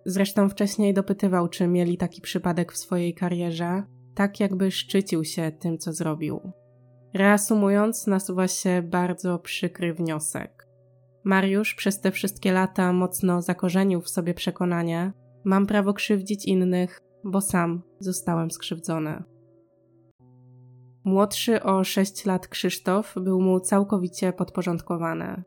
Zresztą 0.05 0.49
wcześniej 0.49 0.93
dopytywał, 0.93 1.47
czy 1.47 1.67
mieli 1.67 1.97
taki 1.97 2.21
przypadek 2.21 2.71
w 2.71 2.77
swojej 2.77 3.13
karierze, 3.13 3.83
tak 4.15 4.39
jakby 4.39 4.71
szczycił 4.71 5.23
się 5.23 5.51
tym, 5.51 5.77
co 5.77 5.93
zrobił. 5.93 6.51
Reasumując, 7.13 8.07
nasuwa 8.07 8.47
się 8.47 8.81
bardzo 8.81 9.39
przykry 9.39 9.93
wniosek. 9.93 10.67
Mariusz 11.23 11.75
przez 11.75 11.99
te 11.99 12.11
wszystkie 12.11 12.51
lata 12.51 12.93
mocno 12.93 13.41
zakorzenił 13.41 14.01
w 14.01 14.09
sobie 14.09 14.33
przekonanie: 14.33 15.13
mam 15.43 15.67
prawo 15.67 15.93
krzywdzić 15.93 16.45
innych, 16.45 17.01
bo 17.23 17.41
sam 17.41 17.81
zostałem 17.99 18.51
skrzywdzony. 18.51 19.23
Młodszy 21.03 21.63
o 21.63 21.83
6 21.83 22.25
lat 22.25 22.47
Krzysztof 22.47 23.15
był 23.21 23.41
mu 23.41 23.59
całkowicie 23.59 24.33
podporządkowany. 24.33 25.43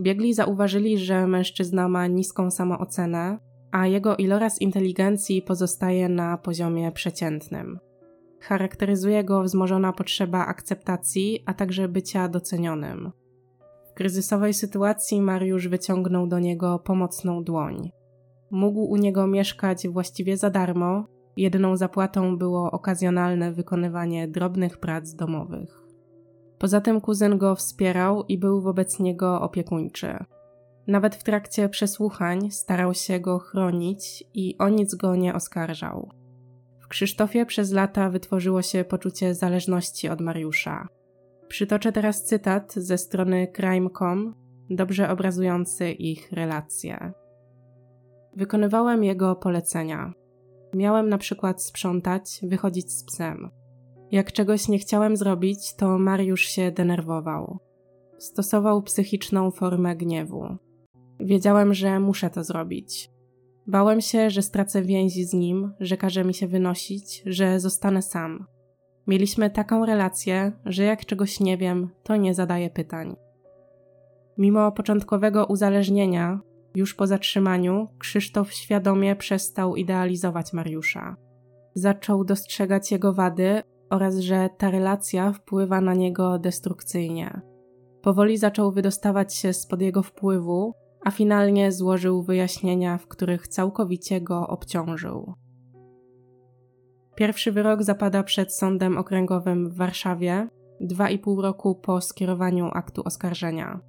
Biegli 0.00 0.34
zauważyli, 0.34 0.98
że 0.98 1.26
mężczyzna 1.26 1.88
ma 1.88 2.06
niską 2.06 2.50
samoocenę, 2.50 3.38
a 3.72 3.86
jego 3.86 4.16
iloraz 4.16 4.60
inteligencji 4.60 5.42
pozostaje 5.42 6.08
na 6.08 6.38
poziomie 6.38 6.92
przeciętnym. 6.92 7.78
Charakteryzuje 8.44 9.24
go 9.24 9.42
wzmożona 9.42 9.92
potrzeba 9.92 10.46
akceptacji, 10.46 11.42
a 11.46 11.54
także 11.54 11.88
bycia 11.88 12.28
docenionym. 12.28 13.12
W 13.90 13.94
kryzysowej 13.94 14.54
sytuacji 14.54 15.20
Mariusz 15.20 15.68
wyciągnął 15.68 16.26
do 16.26 16.38
niego 16.38 16.78
pomocną 16.78 17.44
dłoń. 17.44 17.90
Mógł 18.50 18.80
u 18.80 18.96
niego 18.96 19.26
mieszkać 19.26 19.88
właściwie 19.88 20.36
za 20.36 20.50
darmo, 20.50 21.04
jedyną 21.36 21.76
zapłatą 21.76 22.38
było 22.38 22.70
okazjonalne 22.70 23.52
wykonywanie 23.52 24.28
drobnych 24.28 24.78
prac 24.78 25.14
domowych. 25.14 25.82
Poza 26.58 26.80
tym 26.80 27.00
kuzyn 27.00 27.38
go 27.38 27.54
wspierał 27.54 28.24
i 28.28 28.38
był 28.38 28.60
wobec 28.60 29.00
niego 29.00 29.40
opiekuńczy. 29.40 30.16
Nawet 30.86 31.14
w 31.14 31.24
trakcie 31.24 31.68
przesłuchań 31.68 32.50
starał 32.50 32.94
się 32.94 33.20
go 33.20 33.38
chronić 33.38 34.24
i 34.34 34.58
o 34.58 34.68
nic 34.68 34.94
go 34.94 35.16
nie 35.16 35.34
oskarżał. 35.34 36.23
W 36.84 36.88
Krzysztofie 36.88 37.46
przez 37.46 37.72
lata 37.72 38.10
wytworzyło 38.10 38.62
się 38.62 38.84
poczucie 38.84 39.34
zależności 39.34 40.08
od 40.08 40.20
Mariusza. 40.20 40.88
Przytoczę 41.48 41.92
teraz 41.92 42.24
cytat 42.24 42.74
ze 42.74 42.98
strony 42.98 43.48
crime.com, 43.56 44.34
dobrze 44.70 45.10
obrazujący 45.10 45.90
ich 45.90 46.32
relacje. 46.32 47.12
Wykonywałem 48.36 49.04
jego 49.04 49.36
polecenia. 49.36 50.12
Miałem 50.74 51.08
na 51.08 51.18
przykład 51.18 51.62
sprzątać, 51.62 52.40
wychodzić 52.42 52.92
z 52.92 53.04
psem. 53.04 53.50
Jak 54.10 54.32
czegoś 54.32 54.68
nie 54.68 54.78
chciałem 54.78 55.16
zrobić, 55.16 55.74
to 55.76 55.98
Mariusz 55.98 56.42
się 56.42 56.72
denerwował. 56.72 57.58
Stosował 58.18 58.82
psychiczną 58.82 59.50
formę 59.50 59.96
gniewu. 59.96 60.56
Wiedziałem, 61.20 61.74
że 61.74 62.00
muszę 62.00 62.30
to 62.30 62.44
zrobić. 62.44 63.13
Bałem 63.66 64.00
się, 64.00 64.30
że 64.30 64.42
stracę 64.42 64.82
więzi 64.82 65.24
z 65.24 65.32
nim, 65.32 65.72
że 65.80 65.96
każe 65.96 66.24
mi 66.24 66.34
się 66.34 66.46
wynosić, 66.46 67.22
że 67.26 67.60
zostanę 67.60 68.02
sam. 68.02 68.46
Mieliśmy 69.06 69.50
taką 69.50 69.86
relację, 69.86 70.52
że 70.64 70.84
jak 70.84 71.06
czegoś 71.06 71.40
nie 71.40 71.56
wiem, 71.56 71.90
to 72.02 72.16
nie 72.16 72.34
zadaję 72.34 72.70
pytań. 72.70 73.16
Mimo 74.38 74.72
początkowego 74.72 75.46
uzależnienia, 75.46 76.40
już 76.74 76.94
po 76.94 77.06
zatrzymaniu, 77.06 77.88
Krzysztof 77.98 78.52
świadomie 78.52 79.16
przestał 79.16 79.76
idealizować 79.76 80.52
Mariusza. 80.52 81.16
Zaczął 81.74 82.24
dostrzegać 82.24 82.92
jego 82.92 83.12
wady 83.12 83.62
oraz 83.90 84.18
że 84.18 84.48
ta 84.58 84.70
relacja 84.70 85.32
wpływa 85.32 85.80
na 85.80 85.94
niego 85.94 86.38
destrukcyjnie. 86.38 87.40
Powoli 88.02 88.38
zaczął 88.38 88.72
wydostawać 88.72 89.34
się 89.34 89.52
spod 89.52 89.80
jego 89.80 90.02
wpływu, 90.02 90.74
a 91.04 91.10
finalnie 91.10 91.72
złożył 91.72 92.22
wyjaśnienia, 92.22 92.98
w 92.98 93.06
których 93.06 93.48
całkowicie 93.48 94.20
go 94.20 94.46
obciążył. 94.46 95.34
Pierwszy 97.14 97.52
wyrok 97.52 97.82
zapada 97.82 98.22
przed 98.22 98.54
Sądem 98.54 98.98
Okręgowym 98.98 99.70
w 99.70 99.76
Warszawie, 99.76 100.48
dwa 100.80 101.10
i 101.10 101.18
pół 101.18 101.42
roku 101.42 101.74
po 101.74 102.00
skierowaniu 102.00 102.70
aktu 102.72 103.02
oskarżenia. 103.04 103.80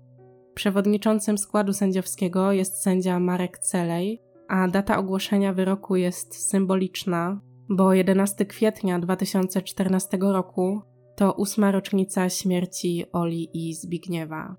Przewodniczącym 0.53 1.37
składu 1.37 1.73
sędziowskiego 1.73 2.51
jest 2.51 2.81
sędzia 2.81 3.19
Marek 3.19 3.59
Celej, 3.59 4.21
a 4.47 4.67
data 4.67 4.97
ogłoszenia 4.97 5.53
wyroku 5.53 5.95
jest 5.95 6.49
symboliczna, 6.49 7.39
bo 7.69 7.93
11 7.93 8.45
kwietnia 8.45 8.99
2014 8.99 10.17
roku 10.21 10.81
to 11.15 11.33
ósma 11.33 11.71
rocznica 11.71 12.29
śmierci 12.29 13.05
Oli 13.13 13.49
i 13.53 13.73
Zbigniewa. 13.73 14.55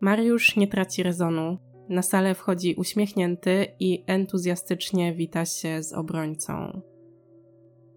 Mariusz 0.00 0.56
nie 0.56 0.68
traci 0.68 1.02
rezonu, 1.02 1.58
na 1.90 2.02
salę 2.02 2.34
wchodzi 2.34 2.74
uśmiechnięty 2.74 3.66
i 3.80 4.04
entuzjastycznie 4.06 5.14
wita 5.14 5.44
się 5.44 5.82
z 5.82 5.92
obrońcą. 5.92 6.80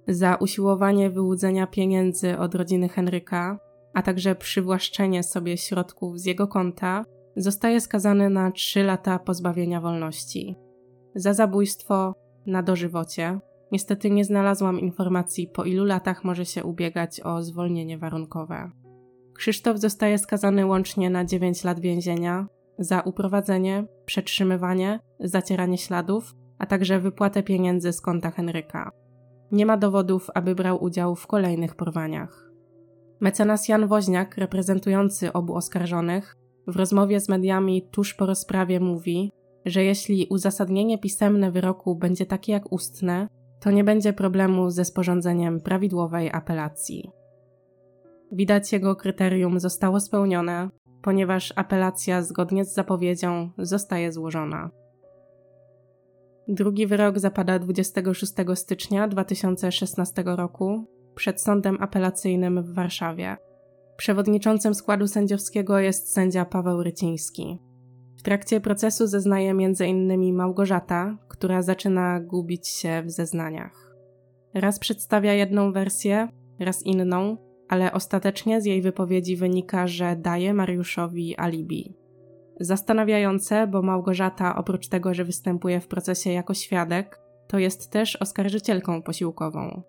za 0.07 0.35
usiłowanie 0.35 1.09
wyłudzenia 1.09 1.67
pieniędzy 1.67 2.37
od 2.37 2.55
rodziny 2.55 2.89
Henryka, 2.89 3.59
a 3.93 4.01
także 4.01 4.35
przywłaszczenie 4.35 5.23
sobie 5.23 5.57
środków 5.57 6.19
z 6.19 6.25
jego 6.25 6.47
konta, 6.47 7.05
zostaje 7.35 7.81
skazany 7.81 8.29
na 8.29 8.51
3 8.51 8.83
lata 8.83 9.19
pozbawienia 9.19 9.81
wolności. 9.81 10.55
Za 11.15 11.33
zabójstwo 11.33 12.15
na 12.45 12.63
dożywocie. 12.63 13.39
Niestety 13.71 14.11
nie 14.11 14.25
znalazłam 14.25 14.79
informacji, 14.79 15.47
po 15.47 15.63
ilu 15.63 15.85
latach 15.85 16.23
może 16.23 16.45
się 16.45 16.63
ubiegać 16.63 17.21
o 17.21 17.43
zwolnienie 17.43 17.97
warunkowe. 17.97 18.71
Krzysztof 19.33 19.77
zostaje 19.77 20.17
skazany 20.17 20.65
łącznie 20.65 21.09
na 21.09 21.25
9 21.25 21.63
lat 21.63 21.79
więzienia 21.79 22.47
za 22.79 23.01
uprowadzenie, 23.01 23.85
przetrzymywanie, 24.05 24.99
zacieranie 25.19 25.77
śladów, 25.77 26.35
a 26.57 26.65
także 26.65 26.99
wypłatę 26.99 27.43
pieniędzy 27.43 27.93
z 27.93 28.01
konta 28.01 28.31
Henryka. 28.31 28.91
Nie 29.51 29.65
ma 29.65 29.77
dowodów, 29.77 30.27
aby 30.33 30.55
brał 30.55 30.83
udział 30.83 31.15
w 31.15 31.27
kolejnych 31.27 31.75
porwaniach. 31.75 32.51
Mecenas 33.19 33.67
Jan 33.67 33.87
Woźniak, 33.87 34.37
reprezentujący 34.37 35.33
obu 35.33 35.55
oskarżonych, 35.55 36.35
w 36.67 36.75
rozmowie 36.75 37.19
z 37.19 37.29
mediami 37.29 37.87
tuż 37.91 38.13
po 38.13 38.25
rozprawie 38.25 38.79
mówi, 38.79 39.31
że 39.65 39.83
jeśli 39.83 40.27
uzasadnienie 40.29 40.97
pisemne 40.97 41.51
wyroku 41.51 41.95
będzie 41.95 42.25
takie 42.25 42.51
jak 42.51 42.71
ustne, 42.71 43.27
to 43.59 43.71
nie 43.71 43.83
będzie 43.83 44.13
problemu 44.13 44.69
ze 44.69 44.85
sporządzeniem 44.85 45.61
prawidłowej 45.61 46.31
apelacji. 46.31 47.11
Widać 48.31 48.73
jego 48.73 48.95
kryterium 48.95 49.59
zostało 49.59 49.99
spełnione, 49.99 50.69
ponieważ 51.03 51.53
apelacja 51.55 52.21
zgodnie 52.21 52.65
z 52.65 52.73
zapowiedzią 52.73 53.49
zostaje 53.57 54.11
złożona. 54.11 54.69
Drugi 56.47 56.87
wyrok 56.87 57.19
zapada 57.19 57.59
26 57.59 58.33
stycznia 58.55 59.07
2016 59.07 60.23
roku 60.25 60.85
przed 61.15 61.41
sądem 61.41 61.77
apelacyjnym 61.79 62.63
w 62.63 62.73
Warszawie. 62.73 63.37
Przewodniczącym 63.97 64.75
składu 64.75 65.07
sędziowskiego 65.07 65.79
jest 65.79 66.13
sędzia 66.13 66.45
Paweł 66.45 66.83
Ryciński. 66.83 67.59
W 68.17 68.23
trakcie 68.23 68.61
procesu 68.61 69.07
zeznaje 69.07 69.51
m.in. 69.51 70.35
Małgorzata, 70.35 71.17
która 71.27 71.61
zaczyna 71.61 72.19
gubić 72.19 72.67
się 72.67 73.03
w 73.05 73.11
zeznaniach. 73.11 73.95
Raz 74.53 74.79
przedstawia 74.79 75.33
jedną 75.33 75.71
wersję, 75.71 76.27
raz 76.59 76.83
inną, 76.85 77.37
ale 77.73 77.91
ostatecznie 77.91 78.61
z 78.61 78.65
jej 78.65 78.81
wypowiedzi 78.81 79.35
wynika, 79.35 79.87
że 79.87 80.15
daje 80.15 80.53
Mariuszowi 80.53 81.37
alibi. 81.37 81.95
Zastanawiające, 82.59 83.67
bo 83.67 83.81
Małgorzata 83.81 84.55
oprócz 84.55 84.87
tego, 84.87 85.13
że 85.13 85.25
występuje 85.25 85.79
w 85.79 85.87
procesie 85.87 86.31
jako 86.31 86.53
świadek, 86.53 87.19
to 87.47 87.59
jest 87.59 87.91
też 87.91 88.15
oskarżycielką 88.15 89.01
posiłkową. 89.01 89.81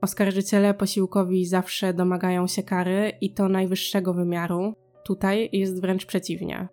Oskarżyciele 0.00 0.74
posiłkowi 0.74 1.46
zawsze 1.46 1.94
domagają 1.94 2.46
się 2.46 2.62
kary 2.62 3.12
i 3.20 3.34
to 3.34 3.48
najwyższego 3.48 4.14
wymiaru, 4.14 4.74
tutaj 5.04 5.48
jest 5.52 5.80
wręcz 5.80 6.06
przeciwnie. 6.06 6.68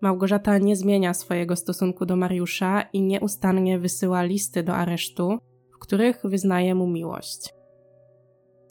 Małgorzata 0.00 0.58
nie 0.58 0.76
zmienia 0.76 1.14
swojego 1.14 1.56
stosunku 1.56 2.06
do 2.06 2.16
Mariusza 2.16 2.82
i 2.92 3.02
nieustannie 3.02 3.78
wysyła 3.78 4.22
listy 4.22 4.62
do 4.62 4.74
aresztu, 4.74 5.38
w 5.74 5.78
których 5.78 6.20
wyznaje 6.24 6.74
mu 6.74 6.86
miłość. 6.86 7.61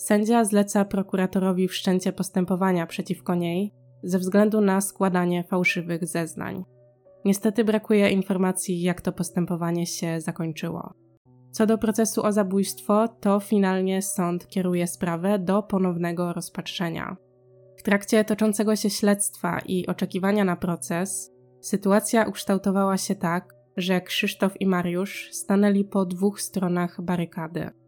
Sędzia 0.01 0.45
zleca 0.45 0.85
prokuratorowi 0.85 1.67
wszczęcie 1.67 2.13
postępowania 2.13 2.87
przeciwko 2.87 3.35
niej 3.35 3.73
ze 4.03 4.19
względu 4.19 4.61
na 4.61 4.81
składanie 4.81 5.43
fałszywych 5.43 6.07
zeznań. 6.07 6.63
Niestety 7.25 7.63
brakuje 7.63 8.09
informacji, 8.09 8.81
jak 8.81 9.01
to 9.01 9.11
postępowanie 9.11 9.85
się 9.85 10.21
zakończyło. 10.21 10.93
Co 11.51 11.65
do 11.65 11.77
procesu 11.77 12.23
o 12.25 12.31
zabójstwo, 12.31 13.07
to 13.07 13.39
finalnie 13.39 14.01
sąd 14.01 14.47
kieruje 14.47 14.87
sprawę 14.87 15.39
do 15.39 15.63
ponownego 15.63 16.33
rozpatrzenia. 16.33 17.17
W 17.77 17.83
trakcie 17.83 18.23
toczącego 18.23 18.75
się 18.75 18.89
śledztwa 18.89 19.59
i 19.65 19.87
oczekiwania 19.87 20.45
na 20.45 20.55
proces, 20.55 21.31
sytuacja 21.59 22.25
ukształtowała 22.27 22.97
się 22.97 23.15
tak, 23.15 23.53
że 23.77 24.01
Krzysztof 24.01 24.61
i 24.61 24.67
Mariusz 24.67 25.29
stanęli 25.31 25.85
po 25.85 26.05
dwóch 26.05 26.41
stronach 26.41 27.01
barykady. 27.01 27.80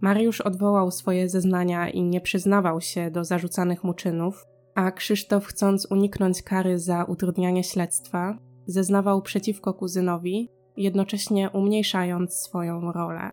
Mariusz 0.00 0.40
odwołał 0.40 0.90
swoje 0.90 1.28
zeznania 1.28 1.88
i 1.88 2.02
nie 2.02 2.20
przyznawał 2.20 2.80
się 2.80 3.10
do 3.10 3.24
zarzucanych 3.24 3.84
mu 3.84 3.94
czynów, 3.94 4.46
a 4.74 4.90
Krzysztof, 4.90 5.46
chcąc 5.46 5.86
uniknąć 5.90 6.42
kary 6.42 6.78
za 6.78 7.04
utrudnianie 7.04 7.64
śledztwa, 7.64 8.38
zeznawał 8.66 9.22
przeciwko 9.22 9.74
kuzynowi, 9.74 10.50
jednocześnie 10.76 11.50
umniejszając 11.50 12.34
swoją 12.34 12.92
rolę. 12.92 13.30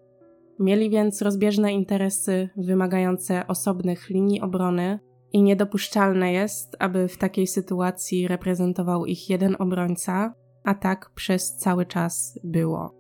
Mieli 0.60 0.90
więc 0.90 1.22
rozbieżne 1.22 1.74
interesy 1.74 2.50
wymagające 2.58 3.48
osobnych 3.48 4.10
linii 4.10 4.42
obrony 4.42 5.00
i 5.34 5.42
niedopuszczalne 5.42 6.34
jest, 6.34 6.76
aby 6.80 7.08
w 7.08 7.18
takiej 7.18 7.48
sytuacji 7.48 8.28
reprezentował 8.28 9.06
ich 9.06 9.30
jeden 9.30 9.56
obrońca, 9.60 10.34
a 10.64 10.76
tak 10.76 11.12
przez 11.16 11.56
cały 11.56 11.86
czas 11.86 12.40
było. 12.44 12.97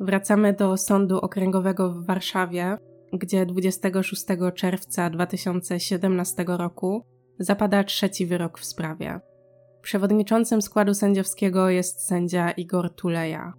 Wracamy 0.00 0.52
do 0.52 0.76
Sądu 0.76 1.18
Okręgowego 1.18 1.92
w 1.92 2.06
Warszawie, 2.06 2.76
gdzie 3.12 3.46
26 3.46 4.24
czerwca 4.54 5.10
2017 5.10 6.44
roku 6.46 7.04
zapada 7.38 7.84
trzeci 7.84 8.26
wyrok 8.26 8.58
w 8.58 8.64
sprawie. 8.64 9.20
Przewodniczącym 9.82 10.62
składu 10.62 10.94
sędziowskiego 10.94 11.68
jest 11.68 12.06
sędzia 12.06 12.50
Igor 12.50 12.94
Tuleja. 12.94 13.52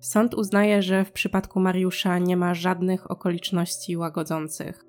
Sąd 0.00 0.34
uznaje, 0.34 0.82
że 0.82 1.04
w 1.04 1.12
przypadku 1.12 1.60
Mariusza 1.60 2.18
nie 2.18 2.36
ma 2.36 2.54
żadnych 2.54 3.10
okoliczności 3.10 3.96
łagodzących. 3.96 4.84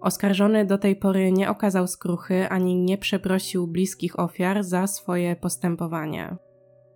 Oskarżony 0.00 0.64
do 0.64 0.78
tej 0.78 0.96
pory 0.96 1.32
nie 1.32 1.50
okazał 1.50 1.86
skruchy 1.86 2.48
ani 2.48 2.76
nie 2.76 2.98
przeprosił 2.98 3.66
bliskich 3.66 4.18
ofiar 4.18 4.64
za 4.64 4.86
swoje 4.86 5.36
postępowanie. 5.36 6.36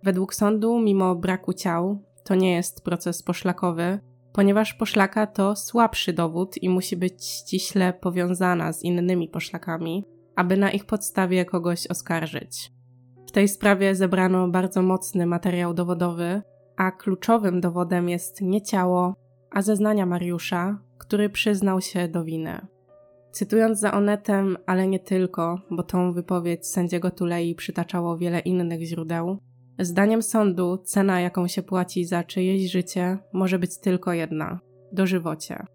Według 0.03 0.33
sądu, 0.33 0.79
mimo 0.79 1.15
braku 1.15 1.53
ciał, 1.53 2.10
to 2.23 2.35
nie 2.35 2.53
jest 2.53 2.83
proces 2.83 3.23
poszlakowy, 3.23 3.99
ponieważ 4.33 4.73
poszlaka 4.73 5.27
to 5.27 5.55
słabszy 5.55 6.13
dowód 6.13 6.63
i 6.63 6.69
musi 6.69 6.97
być 6.97 7.25
ściśle 7.25 7.93
powiązana 7.93 8.73
z 8.73 8.83
innymi 8.83 9.27
poszlakami, 9.27 10.05
aby 10.35 10.57
na 10.57 10.71
ich 10.71 10.85
podstawie 10.85 11.45
kogoś 11.45 11.87
oskarżyć. 11.87 12.71
W 13.27 13.31
tej 13.31 13.47
sprawie 13.47 13.95
zebrano 13.95 14.47
bardzo 14.47 14.81
mocny 14.81 15.25
materiał 15.25 15.73
dowodowy, 15.73 16.41
a 16.77 16.91
kluczowym 16.91 17.61
dowodem 17.61 18.09
jest 18.09 18.41
nie 18.41 18.61
ciało, 18.61 19.15
a 19.51 19.61
zeznania 19.61 20.05
Mariusza, 20.05 20.79
który 20.97 21.29
przyznał 21.29 21.81
się 21.81 22.07
do 22.07 22.23
winy. 22.23 22.67
Cytując 23.31 23.79
za 23.79 23.93
Onetem, 23.93 24.57
ale 24.65 24.87
nie 24.87 24.99
tylko, 24.99 25.59
bo 25.69 25.83
tą 25.83 26.13
wypowiedź 26.13 26.67
sędziego 26.67 27.11
Tulei 27.11 27.55
przytaczało 27.55 28.17
wiele 28.17 28.39
innych 28.39 28.81
źródeł, 28.81 29.37
zdaniem 29.81 30.21
sądu 30.21 30.77
cena, 30.77 31.19
jaką 31.19 31.47
się 31.47 31.63
płaci 31.63 32.05
za 32.05 32.23
czyjeś 32.23 32.71
życie, 32.71 33.17
może 33.33 33.59
być 33.59 33.77
tylko 33.79 34.13
jedna 34.13 34.59
dożywocie. 34.91 35.65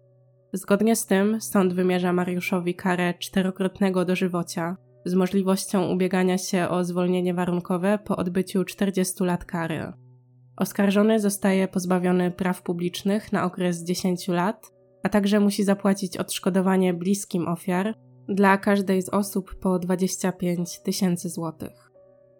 Zgodnie 0.53 0.95
z 0.95 1.05
tym 1.05 1.41
sąd 1.41 1.73
wymierza 1.73 2.13
Mariuszowi 2.13 2.75
karę 2.75 3.13
czterokrotnego 3.19 4.05
dożywocia 4.05 4.77
z 5.05 5.13
możliwością 5.13 5.91
ubiegania 5.91 6.37
się 6.37 6.69
o 6.69 6.83
zwolnienie 6.83 7.33
warunkowe 7.33 7.99
po 8.05 8.17
odbyciu 8.17 8.63
40 8.63 9.23
lat 9.23 9.45
kary. 9.45 9.93
Oskarżony 10.57 11.19
zostaje 11.19 11.67
pozbawiony 11.67 12.31
praw 12.31 12.61
publicznych 12.61 13.33
na 13.33 13.43
okres 13.43 13.83
10 13.83 14.27
lat 14.27 14.77
a 15.03 15.09
także 15.09 15.39
musi 15.39 15.63
zapłacić 15.63 16.17
odszkodowanie 16.17 16.93
bliskim 16.93 17.47
ofiar 17.47 17.95
dla 18.29 18.57
każdej 18.57 19.01
z 19.01 19.09
osób 19.09 19.55
po 19.55 19.79
25 19.79 20.79
tysięcy 20.79 21.29
złotych. 21.29 21.86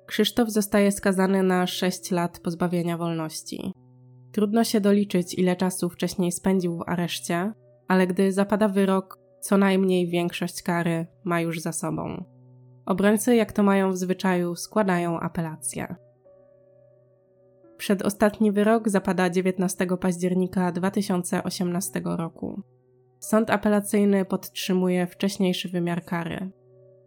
Krzysztof 0.08 0.50
zostaje 0.50 0.92
skazany 0.92 1.44
na 1.44 1.68
6 1.68 2.12
lat 2.12 2.40
pozbawienia 2.40 2.98
wolności. 2.98 3.72
Trudno 4.32 4.64
się 4.64 4.82
doliczyć, 4.82 5.34
ile 5.34 5.56
czasu 5.56 5.90
wcześniej 5.90 6.32
spędził 6.32 6.78
w 6.78 6.84
areszcie, 6.90 7.54
ale 7.88 8.08
gdy 8.08 8.32
zapada 8.32 8.68
wyrok, 8.68 9.18
co 9.42 9.58
najmniej 9.58 10.08
większość 10.08 10.62
kary 10.62 11.08
ma 11.24 11.42
już 11.42 11.60
za 11.60 11.72
sobą. 11.72 12.24
Obrońcy, 12.86 13.36
jak 13.36 13.52
to 13.52 13.64
mają 13.64 13.92
w 13.92 13.98
zwyczaju, 13.98 14.56
składają 14.56 15.20
apelację. 15.20 15.96
Przedostatni 17.78 18.52
wyrok 18.52 18.90
zapada 18.90 19.30
19 19.30 19.88
października 20.02 20.72
2018 20.72 22.02
roku. 22.06 22.62
Sąd 23.20 23.50
apelacyjny 23.50 24.26
podtrzymuje 24.26 25.08
wcześniejszy 25.08 25.70
wymiar 25.70 26.06
kary. 26.06 26.52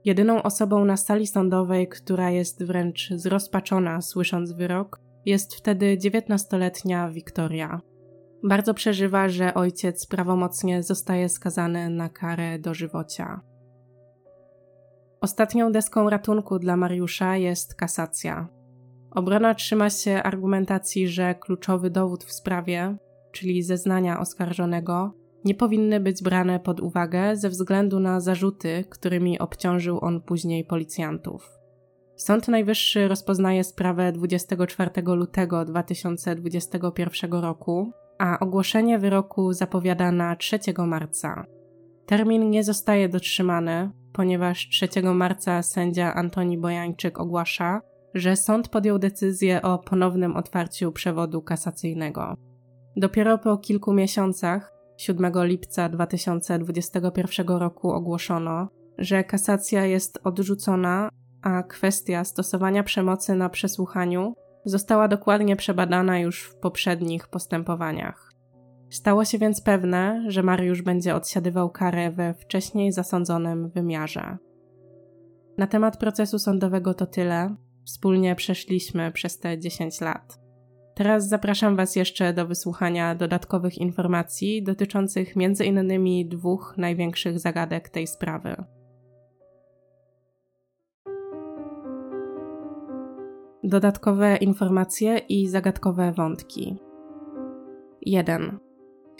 Jedyną 0.04 0.42
osobą 0.42 0.84
na 0.84 0.96
sali 0.96 1.26
sądowej, 1.26 1.88
która 1.88 2.30
jest 2.30 2.64
wręcz 2.64 3.10
zrozpaczona 3.10 4.00
słysząc 4.00 4.52
wyrok, 4.52 5.00
jest 5.26 5.54
wtedy 5.54 5.96
19-letnia 5.96 7.10
Wiktoria. 7.10 7.80
Bardzo 8.42 8.74
przeżywa, 8.74 9.28
że 9.28 9.54
ojciec 9.54 10.06
prawomocnie 10.06 10.82
zostaje 10.82 11.28
skazany 11.28 11.90
na 11.90 12.08
karę 12.08 12.58
dożywocia. 12.58 13.40
Ostatnią 15.20 15.72
deską 15.72 16.10
ratunku 16.10 16.58
dla 16.58 16.76
Mariusza 16.76 17.36
jest 17.36 17.74
kasacja. 17.74 18.48
Obrona 19.10 19.54
trzyma 19.54 19.90
się 19.90 20.22
argumentacji, 20.22 21.08
że 21.08 21.34
kluczowy 21.34 21.90
dowód 21.90 22.24
w 22.24 22.32
sprawie, 22.32 22.96
czyli 23.32 23.62
zeznania 23.62 24.20
oskarżonego, 24.20 25.12
nie 25.44 25.54
powinny 25.54 26.00
być 26.00 26.22
brane 26.22 26.60
pod 26.60 26.80
uwagę 26.80 27.36
ze 27.36 27.48
względu 27.48 28.00
na 28.00 28.20
zarzuty, 28.20 28.84
którymi 28.90 29.38
obciążył 29.38 29.98
on 30.04 30.20
później 30.20 30.64
policjantów. 30.64 31.60
Sąd 32.16 32.48
Najwyższy 32.48 33.08
rozpoznaje 33.08 33.64
sprawę 33.64 34.12
24 34.12 34.90
lutego 35.06 35.64
2021 35.64 37.32
roku, 37.32 37.92
a 38.18 38.38
ogłoszenie 38.38 38.98
wyroku 38.98 39.52
zapowiada 39.52 40.12
na 40.12 40.36
3 40.36 40.58
marca. 40.86 41.46
Termin 42.06 42.50
nie 42.50 42.64
zostaje 42.64 43.08
dotrzymany, 43.08 43.90
ponieważ 44.12 44.68
3 44.68 44.88
marca 45.02 45.62
sędzia 45.62 46.14
Antoni 46.14 46.58
Bojańczyk 46.58 47.20
ogłasza, 47.20 47.80
że 48.14 48.36
sąd 48.36 48.68
podjął 48.68 48.98
decyzję 48.98 49.62
o 49.62 49.78
ponownym 49.78 50.36
otwarciu 50.36 50.92
przewodu 50.92 51.42
kasacyjnego. 51.42 52.34
Dopiero 52.96 53.38
po 53.38 53.58
kilku 53.58 53.92
miesiącach, 53.92 54.72
7 55.00 55.32
lipca 55.44 55.88
2021 55.88 57.46
roku, 57.48 57.90
ogłoszono, 57.90 58.68
że 58.98 59.24
kasacja 59.24 59.86
jest 59.86 60.18
odrzucona, 60.24 61.08
a 61.42 61.62
kwestia 61.62 62.24
stosowania 62.24 62.82
przemocy 62.82 63.34
na 63.34 63.48
przesłuchaniu 63.48 64.34
została 64.64 65.08
dokładnie 65.08 65.56
przebadana 65.56 66.18
już 66.18 66.42
w 66.42 66.56
poprzednich 66.56 67.28
postępowaniach. 67.28 68.32
Stało 68.90 69.24
się 69.24 69.38
więc 69.38 69.60
pewne, 69.60 70.24
że 70.28 70.42
Mariusz 70.42 70.82
będzie 70.82 71.14
odsiadywał 71.14 71.70
karę 71.70 72.10
we 72.10 72.34
wcześniej 72.34 72.92
zasądzonym 72.92 73.70
wymiarze. 73.70 74.38
Na 75.58 75.66
temat 75.66 75.96
procesu 75.96 76.38
sądowego 76.38 76.94
to 76.94 77.06
tyle. 77.06 77.56
Wspólnie 77.84 78.34
przeszliśmy 78.34 79.12
przez 79.12 79.38
te 79.38 79.58
10 79.58 80.00
lat. 80.00 80.49
Teraz 80.94 81.28
zapraszam 81.28 81.76
Was 81.76 81.96
jeszcze 81.96 82.32
do 82.32 82.46
wysłuchania 82.46 83.14
dodatkowych 83.14 83.78
informacji 83.78 84.62
dotyczących 84.62 85.34
m.in. 85.36 86.28
dwóch 86.28 86.74
największych 86.76 87.38
zagadek 87.38 87.88
tej 87.88 88.06
sprawy. 88.06 88.56
Dodatkowe 93.64 94.36
informacje 94.36 95.18
i 95.18 95.48
zagadkowe 95.48 96.12
wątki. 96.12 96.78
1. 98.02 98.58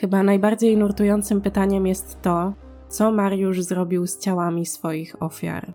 Chyba 0.00 0.22
najbardziej 0.22 0.76
nurtującym 0.76 1.40
pytaniem 1.40 1.86
jest 1.86 2.22
to, 2.22 2.54
co 2.88 3.12
Mariusz 3.12 3.62
zrobił 3.62 4.06
z 4.06 4.18
ciałami 4.18 4.66
swoich 4.66 5.22
ofiar. 5.22 5.74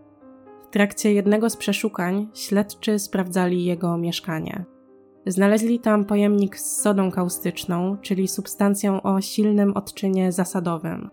W 0.64 0.70
trakcie 0.70 1.14
jednego 1.14 1.50
z 1.50 1.58
przeszukań 1.58 2.28
śledczy 2.34 3.00
sprawdzali 3.00 3.66
jego 3.66 3.98
mieszkanie. 3.98 4.66
Znaleźli 5.28 5.80
tam 5.80 6.06
pojemnik 6.06 6.58
z 6.60 6.82
sodą 6.82 7.12
kaustyczną, 7.12 7.98
czyli 8.02 8.28
substancją 8.28 9.02
o 9.02 9.22
silnym 9.22 9.74
odczynie 9.74 10.32
zasadowym. 10.32 11.10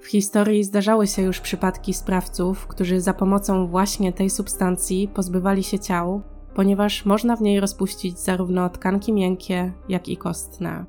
W 0.00 0.06
historii 0.06 0.64
zdarzały 0.64 1.06
się 1.06 1.22
już 1.22 1.40
przypadki 1.40 1.94
sprawców, 1.94 2.66
którzy 2.66 3.00
za 3.00 3.14
pomocą 3.14 3.66
właśnie 3.66 4.12
tej 4.12 4.30
substancji 4.30 5.08
pozbywali 5.14 5.62
się 5.62 5.78
ciał, 5.78 6.22
ponieważ 6.54 7.04
można 7.04 7.36
w 7.36 7.40
niej 7.40 7.60
rozpuścić 7.60 8.18
zarówno 8.18 8.68
tkanki 8.68 9.12
miękkie, 9.12 9.72
jak 9.88 10.08
i 10.08 10.16
kostne. 10.16 10.84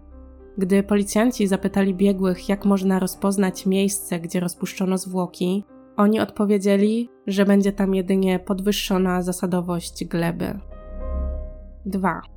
Gdy 0.57 0.83
policjanci 0.83 1.47
zapytali 1.47 1.95
biegłych, 1.95 2.49
jak 2.49 2.65
można 2.65 2.99
rozpoznać 2.99 3.65
miejsce, 3.65 4.19
gdzie 4.19 4.39
rozpuszczono 4.39 4.97
zwłoki, 4.97 5.65
oni 5.97 6.19
odpowiedzieli, 6.19 7.09
że 7.27 7.45
będzie 7.45 7.71
tam 7.71 7.95
jedynie 7.95 8.39
podwyższona 8.39 9.21
zasadowość 9.21 10.05
gleby. 10.05 10.59
2. 11.85 12.32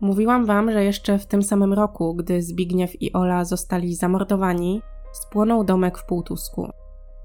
Mówiłam 0.00 0.46
wam, 0.46 0.72
że 0.72 0.84
jeszcze 0.84 1.18
w 1.18 1.26
tym 1.26 1.42
samym 1.42 1.72
roku, 1.72 2.14
gdy 2.14 2.42
Zbigniew 2.42 3.02
i 3.02 3.12
Ola 3.12 3.44
zostali 3.44 3.94
zamordowani, 3.94 4.82
spłonął 5.12 5.64
domek 5.64 5.98
w 5.98 6.06
Półtusku. 6.06 6.70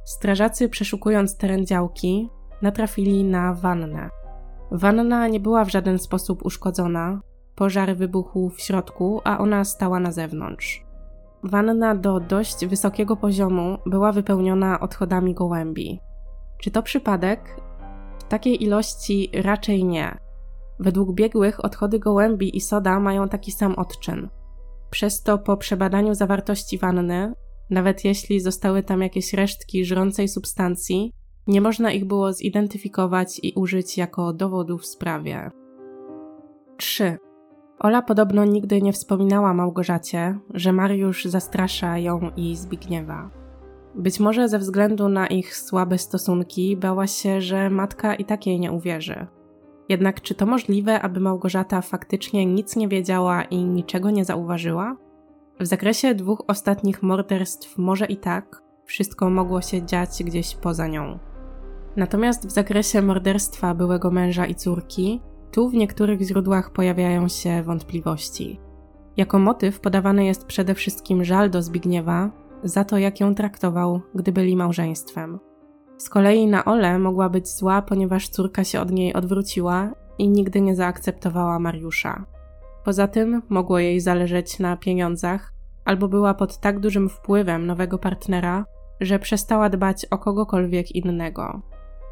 Strażacy 0.05 0.69
przeszukując 0.69 1.37
teren 1.37 1.65
działki, 1.65 2.29
natrafili 2.61 3.23
na 3.23 3.53
wannę. 3.53 4.09
Wanna 4.71 5.27
nie 5.27 5.39
była 5.39 5.65
w 5.65 5.71
żaden 5.71 5.99
sposób 5.99 6.45
uszkodzona, 6.45 7.21
pożar 7.55 7.95
wybuchł 7.95 8.49
w 8.49 8.61
środku, 8.61 9.21
a 9.23 9.37
ona 9.37 9.63
stała 9.63 9.99
na 9.99 10.11
zewnątrz. 10.11 10.85
Wanna 11.43 11.95
do 11.95 12.19
dość 12.19 12.65
wysokiego 12.65 13.15
poziomu 13.15 13.77
była 13.85 14.11
wypełniona 14.11 14.79
odchodami 14.79 15.33
gołębi. 15.33 15.99
Czy 16.61 16.71
to 16.71 16.83
przypadek? 16.83 17.61
W 18.19 18.23
takiej 18.23 18.63
ilości 18.63 19.29
raczej 19.43 19.83
nie. 19.83 20.17
Według 20.81 21.13
biegłych 21.13 21.65
odchody 21.65 21.99
gołębi 21.99 22.57
i 22.57 22.61
soda 22.61 22.99
mają 22.99 23.29
taki 23.29 23.51
sam 23.51 23.75
odczyn. 23.75 24.29
Przez 24.89 25.23
to 25.23 25.37
po 25.37 25.57
przebadaniu 25.57 26.13
zawartości 26.13 26.77
wanny, 26.77 27.33
nawet 27.69 28.05
jeśli 28.05 28.39
zostały 28.39 28.83
tam 28.83 29.01
jakieś 29.01 29.33
resztki 29.33 29.85
żrącej 29.85 30.27
substancji, 30.27 31.13
nie 31.47 31.61
można 31.61 31.91
ich 31.91 32.05
było 32.05 32.33
zidentyfikować 32.33 33.39
i 33.43 33.53
użyć 33.55 33.97
jako 33.97 34.33
dowodu 34.33 34.77
w 34.77 34.85
sprawie. 34.85 35.51
3. 36.77 37.17
Ola 37.79 38.01
podobno 38.01 38.45
nigdy 38.45 38.81
nie 38.81 38.93
wspominała 38.93 39.53
Małgorzacie, 39.53 40.39
że 40.53 40.73
Mariusz 40.73 41.25
zastrasza 41.25 41.97
ją 41.97 42.31
i 42.35 42.55
Zbigniewa. 42.55 43.29
Być 43.95 44.19
może 44.19 44.49
ze 44.49 44.59
względu 44.59 45.09
na 45.09 45.27
ich 45.27 45.55
słabe 45.55 45.97
stosunki 45.97 46.77
bała 46.77 47.07
się, 47.07 47.41
że 47.41 47.69
matka 47.69 48.15
i 48.15 48.25
tak 48.25 48.47
jej 48.47 48.59
nie 48.59 48.71
uwierzy. 48.71 49.27
Jednak 49.91 50.21
czy 50.21 50.35
to 50.35 50.45
możliwe, 50.45 51.01
aby 51.01 51.19
Małgorzata 51.19 51.81
faktycznie 51.81 52.45
nic 52.45 52.75
nie 52.75 52.87
wiedziała 52.87 53.43
i 53.43 53.63
niczego 53.63 54.09
nie 54.09 54.25
zauważyła? 54.25 54.97
W 55.59 55.65
zakresie 55.65 56.15
dwóch 56.15 56.43
ostatnich 56.47 57.03
morderstw 57.03 57.77
może 57.77 58.05
i 58.05 58.17
tak, 58.17 58.61
wszystko 58.85 59.29
mogło 59.29 59.61
się 59.61 59.85
dziać 59.85 60.23
gdzieś 60.23 60.55
poza 60.55 60.87
nią. 60.87 61.19
Natomiast 61.95 62.47
w 62.47 62.51
zakresie 62.51 63.01
morderstwa 63.01 63.73
byłego 63.73 64.11
męża 64.11 64.45
i 64.45 64.55
córki, 64.55 65.21
tu 65.51 65.69
w 65.69 65.73
niektórych 65.73 66.21
źródłach 66.21 66.73
pojawiają 66.73 67.27
się 67.27 67.63
wątpliwości. 67.63 68.59
Jako 69.17 69.39
motyw 69.39 69.79
podawany 69.79 70.25
jest 70.25 70.45
przede 70.45 70.75
wszystkim 70.75 71.23
żal 71.23 71.49
do 71.49 71.61
Zbigniewa 71.61 72.31
za 72.63 72.83
to, 72.83 72.97
jak 72.97 73.19
ją 73.19 73.35
traktował, 73.35 74.01
gdy 74.15 74.31
byli 74.31 74.55
małżeństwem. 74.55 75.39
Z 76.01 76.09
kolei 76.09 76.47
na 76.47 76.65
Ole 76.65 76.99
mogła 76.99 77.29
być 77.29 77.49
zła, 77.49 77.81
ponieważ 77.81 78.29
córka 78.29 78.63
się 78.63 78.81
od 78.81 78.91
niej 78.91 79.13
odwróciła 79.13 79.91
i 80.17 80.29
nigdy 80.29 80.61
nie 80.61 80.75
zaakceptowała 80.75 81.59
Mariusza. 81.59 82.25
Poza 82.83 83.07
tym 83.07 83.41
mogło 83.49 83.79
jej 83.79 83.99
zależeć 83.99 84.59
na 84.59 84.77
pieniądzach, 84.77 85.53
albo 85.85 86.07
była 86.07 86.33
pod 86.33 86.57
tak 86.57 86.79
dużym 86.79 87.09
wpływem 87.09 87.65
nowego 87.65 87.97
partnera, 87.97 88.65
że 89.01 89.19
przestała 89.19 89.69
dbać 89.69 90.05
o 90.05 90.17
kogokolwiek 90.17 90.91
innego. 90.91 91.61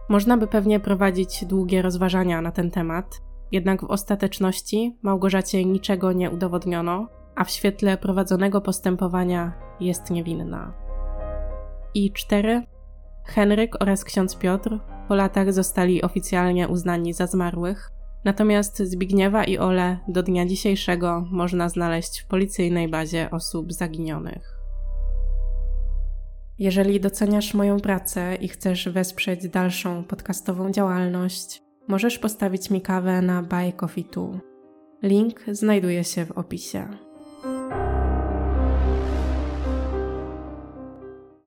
Można 0.10 0.38
by 0.38 0.48
pewnie 0.48 0.80
prowadzić 0.80 1.46
długie 1.46 1.82
rozważania 1.82 2.42
na 2.42 2.52
ten 2.52 2.72
temat, 2.72 3.22
jednak 3.52 3.82
w 3.82 3.92
ostateczności 3.92 4.98
Małgorzacie 5.02 5.66
niczego 5.66 6.12
nie 6.12 6.32
udowodniono, 6.32 7.08
a 7.36 7.44
w 7.44 7.50
świetle 7.50 7.98
prowadzonego 7.98 8.62
postępowania 8.62 9.54
jest 9.80 10.12
niewinna. 10.12 10.74
I 11.94 12.12
cztery. 12.14 12.64
Henryk 13.30 13.82
oraz 13.82 14.04
ksiądz 14.04 14.36
Piotr 14.36 14.80
po 15.08 15.16
latach 15.16 15.54
zostali 15.54 16.02
oficjalnie 16.02 16.68
uznani 16.68 17.14
za 17.14 17.28
zmarłych, 17.28 17.92
natomiast 18.26 18.78
Zbigniewa 18.78 19.44
i 19.44 19.58
Ole 19.58 19.98
do 20.08 20.24
dnia 20.24 20.46
dzisiejszego 20.46 21.26
można 21.32 21.70
znaleźć 21.70 22.20
w 22.20 22.28
policyjnej 22.28 22.88
bazie 22.88 23.32
osób 23.32 23.74
zaginionych. 23.74 24.60
Jeżeli 26.60 27.00
doceniasz 27.00 27.54
moją 27.54 27.80
pracę 27.80 28.36
i 28.36 28.48
chcesz 28.48 28.90
wesprzeć 28.90 29.50
dalszą 29.50 30.04
podcastową 30.04 30.72
działalność, 30.72 31.62
możesz 31.88 32.20
postawić 32.20 32.70
mi 32.70 32.82
kawę 32.82 33.22
na 33.22 33.44
Buy 33.44 33.74
Coffee 33.74 34.08
Link 35.04 35.44
znajduje 35.52 36.04
się 36.04 36.26
w 36.26 36.32
opisie. 36.32 36.88